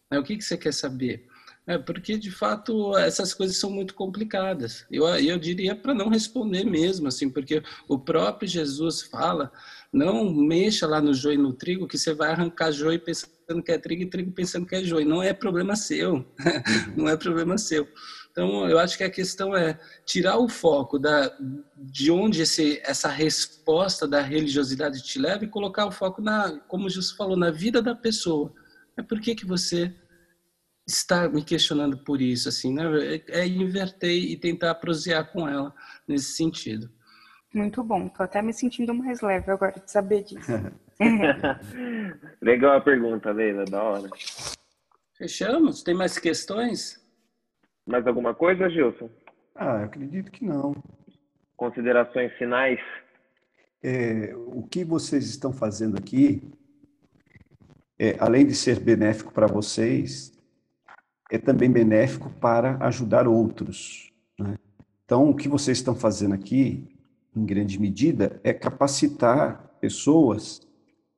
É, 0.09 0.17
o 0.17 0.23
que, 0.23 0.35
que 0.35 0.43
você 0.43 0.57
quer 0.57 0.73
saber? 0.73 1.27
É 1.67 1.77
porque, 1.77 2.17
de 2.17 2.31
fato, 2.31 2.97
essas 2.97 3.33
coisas 3.33 3.57
são 3.57 3.69
muito 3.69 3.93
complicadas. 3.93 4.85
Eu, 4.89 5.05
eu 5.07 5.37
diria 5.37 5.75
para 5.75 5.93
não 5.93 6.09
responder 6.09 6.63
mesmo, 6.63 7.07
assim, 7.07 7.29
porque 7.29 7.61
o 7.87 7.99
próprio 7.99 8.49
Jesus 8.49 9.03
fala, 9.03 9.51
não 9.93 10.33
mexa 10.33 10.87
lá 10.87 10.99
no 10.99 11.13
joio 11.13 11.35
e 11.35 11.41
no 11.41 11.53
trigo, 11.53 11.87
que 11.87 11.99
você 11.99 12.13
vai 12.13 12.31
arrancar 12.31 12.71
joio 12.71 12.99
pensando 12.99 13.61
que 13.63 13.71
é 13.71 13.77
trigo 13.77 14.01
e 14.01 14.09
trigo 14.09 14.31
pensando 14.31 14.65
que 14.65 14.75
é 14.75 14.83
joio. 14.83 15.07
Não 15.07 15.21
é 15.21 15.33
problema 15.33 15.75
seu. 15.75 16.25
Não 16.97 17.07
é 17.07 17.15
problema 17.15 17.57
seu. 17.57 17.87
Então, 18.31 18.67
eu 18.69 18.79
acho 18.79 18.97
que 18.97 19.03
a 19.03 19.09
questão 19.09 19.55
é 19.55 19.77
tirar 20.05 20.37
o 20.37 20.47
foco 20.47 20.97
da, 20.97 21.35
de 21.75 22.09
onde 22.09 22.41
esse, 22.41 22.81
essa 22.83 23.09
resposta 23.09 24.07
da 24.07 24.21
religiosidade 24.21 25.03
te 25.03 25.19
leva 25.19 25.43
e 25.43 25.49
colocar 25.49 25.85
o 25.85 25.91
foco 25.91 26.21
na, 26.21 26.59
como 26.67 26.87
o 26.87 26.89
Jesus 26.89 27.11
falou, 27.11 27.35
na 27.35 27.51
vida 27.51 27.81
da 27.81 27.93
pessoa. 27.93 28.53
É 28.95 29.03
por 29.03 29.19
que, 29.19 29.35
que 29.35 29.45
você 29.45 29.93
está 30.93 31.27
me 31.29 31.43
questionando 31.43 31.97
por 31.97 32.21
isso, 32.21 32.49
assim, 32.49 32.73
né? 32.73 32.83
É, 33.27 33.41
é 33.41 33.47
inverter 33.47 34.11
e 34.11 34.37
tentar 34.37 34.75
prosear 34.75 35.31
com 35.31 35.47
ela 35.47 35.73
nesse 36.07 36.35
sentido. 36.35 36.89
Muito 37.53 37.83
bom, 37.83 38.07
tô 38.07 38.23
até 38.23 38.41
me 38.41 38.53
sentindo 38.53 38.93
mais 38.93 39.21
leve 39.21 39.51
agora 39.51 39.79
de 39.79 39.91
saber 39.91 40.23
disso. 40.23 40.51
Legal 42.41 42.77
a 42.77 42.81
pergunta, 42.81 43.31
Leila, 43.31 43.65
da 43.65 43.81
hora. 43.81 44.09
Fechamos? 45.17 45.83
Tem 45.83 45.93
mais 45.93 46.17
questões? 46.17 47.01
Mais 47.85 48.05
alguma 48.05 48.33
coisa, 48.33 48.69
Gilson? 48.69 49.09
Ah, 49.55 49.79
eu 49.79 49.85
acredito 49.85 50.31
que 50.31 50.45
não. 50.45 50.75
Considerações 51.55 52.31
finais? 52.33 52.79
É, 53.83 54.33
o 54.35 54.63
que 54.63 54.83
vocês 54.85 55.25
estão 55.25 55.51
fazendo 55.51 55.97
aqui, 55.97 56.41
é, 57.97 58.15
além 58.19 58.45
de 58.45 58.53
ser 58.53 58.79
benéfico 58.79 59.33
para 59.33 59.47
vocês, 59.47 60.31
é 61.31 61.37
também 61.37 61.71
benéfico 61.71 62.29
para 62.41 62.77
ajudar 62.85 63.25
outros. 63.25 64.11
Né? 64.37 64.59
Então, 65.05 65.29
o 65.29 65.33
que 65.33 65.47
vocês 65.47 65.77
estão 65.77 65.95
fazendo 65.95 66.35
aqui, 66.35 66.93
em 67.33 67.45
grande 67.45 67.79
medida, 67.79 68.41
é 68.43 68.53
capacitar 68.53 69.77
pessoas 69.79 70.61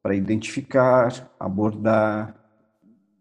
para 0.04 0.16
identificar, 0.16 1.34
abordar 1.40 2.40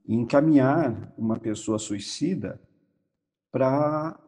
e 0.06 0.14
encaminhar 0.14 1.14
uma 1.16 1.38
pessoa 1.38 1.78
suicida 1.78 2.60
para 3.50 4.18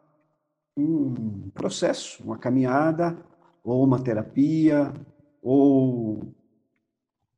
um 0.75 1.51
processo, 1.53 2.23
uma 2.23 2.37
caminhada, 2.37 3.15
ou 3.63 3.83
uma 3.83 4.01
terapia, 4.01 4.91
ou 5.39 6.33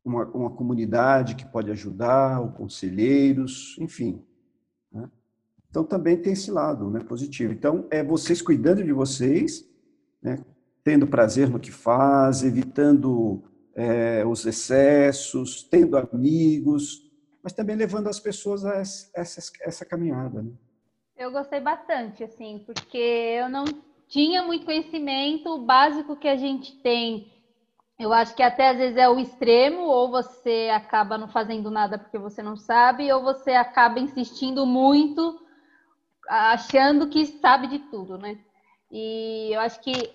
uma, 0.06 0.26
uma 0.28 0.50
comunidade 0.52 1.36
que 1.36 1.46
pode 1.46 1.70
ajudar, 1.70 2.40
ou 2.40 2.52
conselheiros, 2.52 3.76
enfim. 3.78 4.24
Então, 5.78 5.86
também 5.86 6.18
tem 6.18 6.34
esse 6.34 6.50
lado 6.50 6.90
né, 6.90 7.02
positivo. 7.02 7.54
Então, 7.54 7.86
é 7.92 8.04
vocês 8.04 8.42
cuidando 8.42 8.84
de 8.84 8.92
vocês, 8.92 9.64
né, 10.20 10.44
tendo 10.84 11.06
prazer 11.06 11.48
no 11.48 11.60
que 11.60 11.72
faz, 11.72 12.44
evitando 12.44 13.44
é, 13.76 14.26
os 14.26 14.44
excessos, 14.44 15.62
tendo 15.62 15.96
amigos, 15.96 17.08
mas 17.44 17.54
também 17.54 17.76
levando 17.76 18.08
as 18.08 18.20
pessoas 18.20 18.66
a 18.66 18.80
essa, 18.80 19.52
essa 19.62 19.86
caminhada. 19.86 20.42
Né? 20.42 20.50
Eu 21.16 21.32
gostei 21.32 21.60
bastante, 21.60 22.24
assim, 22.24 22.64
porque 22.66 22.98
eu 22.98 23.48
não 23.48 23.66
tinha 24.08 24.42
muito 24.42 24.66
conhecimento 24.66 25.48
o 25.50 25.64
básico 25.64 26.16
que 26.16 26.28
a 26.28 26.36
gente 26.36 26.76
tem. 26.82 27.32
Eu 28.00 28.12
acho 28.12 28.36
que 28.36 28.42
até 28.42 28.70
às 28.70 28.78
vezes 28.78 28.98
é 28.98 29.08
o 29.08 29.20
extremo, 29.20 29.84
ou 29.84 30.10
você 30.10 30.72
acaba 30.74 31.20
não 31.20 31.28
fazendo 31.28 31.70
nada 31.70 32.00
porque 32.00 32.18
você 32.18 32.42
não 32.42 32.56
sabe, 32.56 33.14
ou 33.14 33.22
você 33.22 33.52
acaba 33.52 34.00
insistindo 34.00 34.66
muito, 34.66 35.46
achando 36.28 37.08
que 37.08 37.26
sabe 37.26 37.68
de 37.68 37.80
tudo, 37.80 38.18
né? 38.18 38.38
E 38.92 39.50
eu 39.52 39.60
acho 39.60 39.80
que 39.82 40.14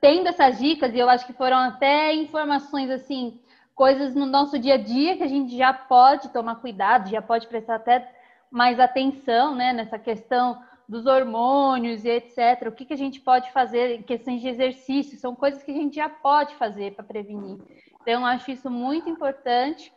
tendo 0.00 0.28
essas 0.28 0.58
dicas, 0.58 0.94
e 0.94 0.98
eu 0.98 1.08
acho 1.08 1.26
que 1.26 1.32
foram 1.32 1.56
até 1.56 2.14
informações 2.14 2.90
assim, 2.90 3.40
coisas 3.74 4.14
no 4.14 4.26
nosso 4.26 4.58
dia 4.58 4.74
a 4.74 4.78
dia 4.78 5.16
que 5.16 5.22
a 5.22 5.28
gente 5.28 5.56
já 5.56 5.72
pode 5.72 6.28
tomar 6.28 6.56
cuidado, 6.56 7.10
já 7.10 7.20
pode 7.20 7.46
prestar 7.46 7.76
até 7.76 8.08
mais 8.50 8.78
atenção 8.78 9.54
né, 9.54 9.72
nessa 9.72 9.98
questão 9.98 10.62
dos 10.88 11.06
hormônios 11.06 12.04
e 12.04 12.10
etc. 12.10 12.68
O 12.68 12.72
que, 12.72 12.84
que 12.84 12.92
a 12.92 12.98
gente 12.98 13.20
pode 13.20 13.50
fazer 13.50 13.98
em 13.98 14.02
questões 14.02 14.40
de 14.40 14.48
exercício? 14.48 15.18
São 15.18 15.34
coisas 15.34 15.62
que 15.62 15.70
a 15.70 15.74
gente 15.74 15.96
já 15.96 16.08
pode 16.08 16.54
fazer 16.56 16.94
para 16.94 17.04
prevenir. 17.04 17.58
Então, 18.02 18.26
acho 18.26 18.50
isso 18.50 18.70
muito 18.70 19.08
importante. 19.08 19.92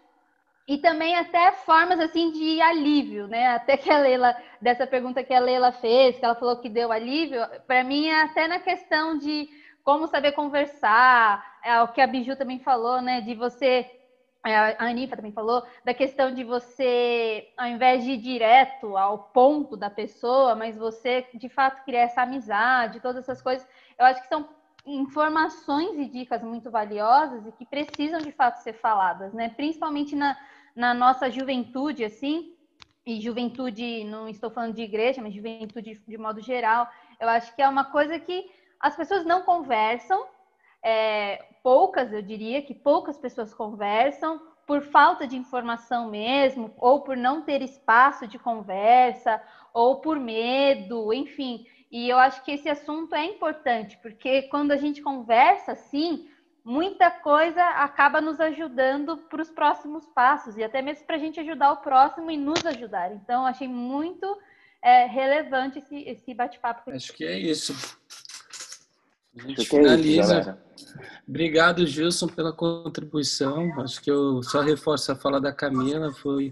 E 0.68 0.80
também 0.80 1.16
até 1.16 1.52
formas 1.52 2.00
assim 2.00 2.32
de 2.32 2.60
alívio, 2.62 3.28
né? 3.28 3.48
Até 3.50 3.78
que 3.78 3.92
a 3.92 4.00
Leila, 4.00 4.36
dessa 4.60 4.88
pergunta 4.88 5.24
que 5.24 5.34
a 5.34 5.40
Leila 5.40 5.72
fez, 5.72 6.18
que 6.18 6.26
ela 6.26 6.36
falou 6.36 6.58
que 6.58 6.70
deu 6.70 6.92
alívio, 6.92 7.42
para 7.68 7.84
mim 7.84 8.08
é 8.08 8.22
até 8.22 8.48
na 8.48 8.60
questão 8.60 9.18
de 9.18 9.48
como 9.84 10.08
saber 10.08 10.32
conversar, 10.32 11.60
é 11.64 11.80
o 11.82 11.90
que 11.90 12.02
a 12.02 12.08
Biju 12.08 12.36
também 12.36 12.60
falou, 12.60 13.00
né? 13.00 13.22
De 13.22 13.36
você 13.36 13.90
é, 14.46 14.56
a 14.56 14.86
Anifa 14.86 15.16
também 15.16 15.32
falou, 15.32 15.64
da 15.84 15.92
questão 15.92 16.32
de 16.32 16.44
você, 16.44 17.52
ao 17.58 17.68
invés 17.68 18.04
de 18.04 18.12
ir 18.12 18.18
direto 18.18 18.96
ao 18.96 19.18
ponto 19.18 19.76
da 19.76 19.90
pessoa, 19.90 20.54
mas 20.54 20.78
você 20.78 21.26
de 21.34 21.50
fato 21.50 21.84
criar 21.84 22.02
essa 22.02 22.22
amizade, 22.22 23.00
todas 23.00 23.24
essas 23.24 23.42
coisas, 23.42 23.68
eu 23.98 24.06
acho 24.06 24.22
que 24.22 24.28
são 24.28 24.48
informações 24.86 25.98
e 25.98 26.06
dicas 26.06 26.44
muito 26.44 26.70
valiosas 26.70 27.44
e 27.48 27.52
que 27.54 27.66
precisam 27.66 28.20
de 28.20 28.32
fato 28.32 28.58
ser 28.58 28.74
faladas, 28.74 29.34
né? 29.34 29.50
Principalmente 29.50 30.16
na, 30.16 30.38
na 30.76 30.94
nossa 30.94 31.30
juventude, 31.32 32.04
assim, 32.04 32.54
e 33.06 33.22
juventude, 33.22 34.04
não 34.04 34.28
estou 34.28 34.50
falando 34.50 34.74
de 34.74 34.82
igreja, 34.82 35.22
mas 35.22 35.34
juventude 35.34 36.02
de 36.08 36.18
modo 36.18 36.42
geral, 36.42 36.90
eu 37.20 37.30
acho 37.30 37.56
que 37.56 37.62
é 37.62 37.70
uma 37.70 37.86
coisa 37.86 38.20
que 38.20 38.50
as 38.80 38.96
pessoas 38.96 39.26
não 39.26 39.44
conversam, 39.44 40.26
é, 40.84 41.44
poucas, 41.64 42.12
eu 42.12 42.22
diria 42.22 42.62
que 42.62 42.74
poucas 42.74 43.18
pessoas 43.18 43.54
conversam 43.54 44.42
por 44.68 44.82
falta 44.82 45.28
de 45.28 45.38
informação 45.38 46.10
mesmo, 46.10 46.74
ou 46.78 47.02
por 47.02 47.16
não 47.16 47.44
ter 47.44 47.62
espaço 47.62 48.28
de 48.28 48.40
conversa, 48.40 49.42
ou 49.74 49.98
por 50.02 50.20
medo, 50.20 51.14
enfim. 51.14 51.66
E 51.92 52.10
eu 52.10 52.18
acho 52.18 52.44
que 52.44 52.52
esse 52.52 52.68
assunto 52.68 53.14
é 53.14 53.26
importante, 53.26 53.98
porque 54.02 54.44
quando 54.44 54.72
a 54.72 54.78
gente 54.78 55.02
conversa 55.02 55.74
assim, 55.74 56.28
muita 56.66 57.12
coisa 57.12 57.62
acaba 57.62 58.20
nos 58.20 58.40
ajudando 58.40 59.18
para 59.18 59.42
os 59.44 59.52
próximos 59.52 60.04
passos, 60.08 60.58
e 60.58 60.64
até 60.64 60.82
mesmo 60.82 61.06
para 61.06 61.16
a 61.16 61.20
gente 61.20 61.40
ajudar 61.40 61.72
o 61.72 61.78
próximo 61.78 62.32
e 62.32 62.38
nos 62.38 62.66
ajudar. 62.66 63.14
Então, 63.14 63.46
achei 63.46 63.68
muito 63.68 64.26
é, 64.82 65.06
relevante 65.06 65.78
esse, 65.78 65.96
esse 65.96 66.34
bate-papo. 66.34 66.90
Acho 66.90 67.14
que 67.14 67.24
é 67.24 67.38
isso. 67.38 67.74
A 69.38 69.48
gente 69.48 69.66
finaliza. 69.66 70.58
Obrigado, 71.28 71.86
Gilson, 71.86 72.28
pela 72.28 72.52
contribuição. 72.52 73.80
Acho 73.82 74.02
que 74.02 74.10
eu 74.10 74.42
só 74.42 74.62
reforço 74.62 75.12
a 75.12 75.16
fala 75.16 75.40
da 75.40 75.52
Camila, 75.52 76.12
foi, 76.14 76.52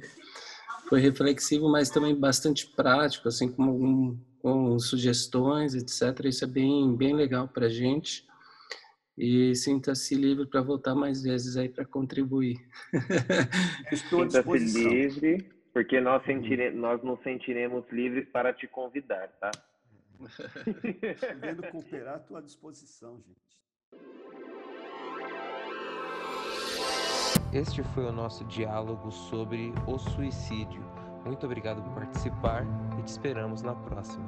foi 0.90 0.99
reflexivo, 0.99 1.69
mas 1.69 1.90
também 1.90 2.14
bastante 2.14 2.68
prático, 2.68 3.30
assim, 3.30 3.48
com, 3.48 4.18
com 4.41 4.77
sugestões, 4.77 5.73
etc. 5.73 6.26
Isso 6.26 6.44
é 6.44 6.48
bem, 6.48 6.95
bem 6.95 7.15
legal 7.15 7.48
para 7.48 7.65
a 7.65 7.69
gente. 7.69 8.27
E 9.18 9.56
sinta-se 9.56 10.15
livre 10.15 10.48
para 10.48 10.61
voltar 10.61 10.95
mais 10.95 11.22
vezes 11.22 11.56
aí 11.56 11.69
para 11.69 11.85
contribuir. 11.85 12.57
Sinta-se 13.94 14.57
livre, 14.57 15.49
porque 15.72 16.02
nós, 16.02 16.26
sentire, 16.26 16.72
nós 16.72 17.03
nos 17.03 17.22
sentiremos 17.22 17.85
livres 17.91 18.27
para 18.30 18.52
te 18.53 18.68
convidar, 18.68 19.27
tá? 19.40 19.52
Podendo 20.19 21.64
cooperar 21.72 22.15
à 22.15 22.19
tua 22.19 22.41
disposição, 22.41 23.22
gente. 23.22 23.44
Este 27.53 27.84
foi 27.94 28.06
o 28.06 28.11
nosso 28.11 28.44
diálogo 28.45 29.11
sobre 29.11 29.72
o 29.85 29.99
suicídio. 29.99 30.81
Muito 31.23 31.45
obrigado 31.45 31.84
por 31.84 31.94
participar 31.94 32.65
e 32.99 33.03
te 33.03 33.10
esperamos 33.10 33.61
na 33.61 33.76
próxima. 33.76 34.26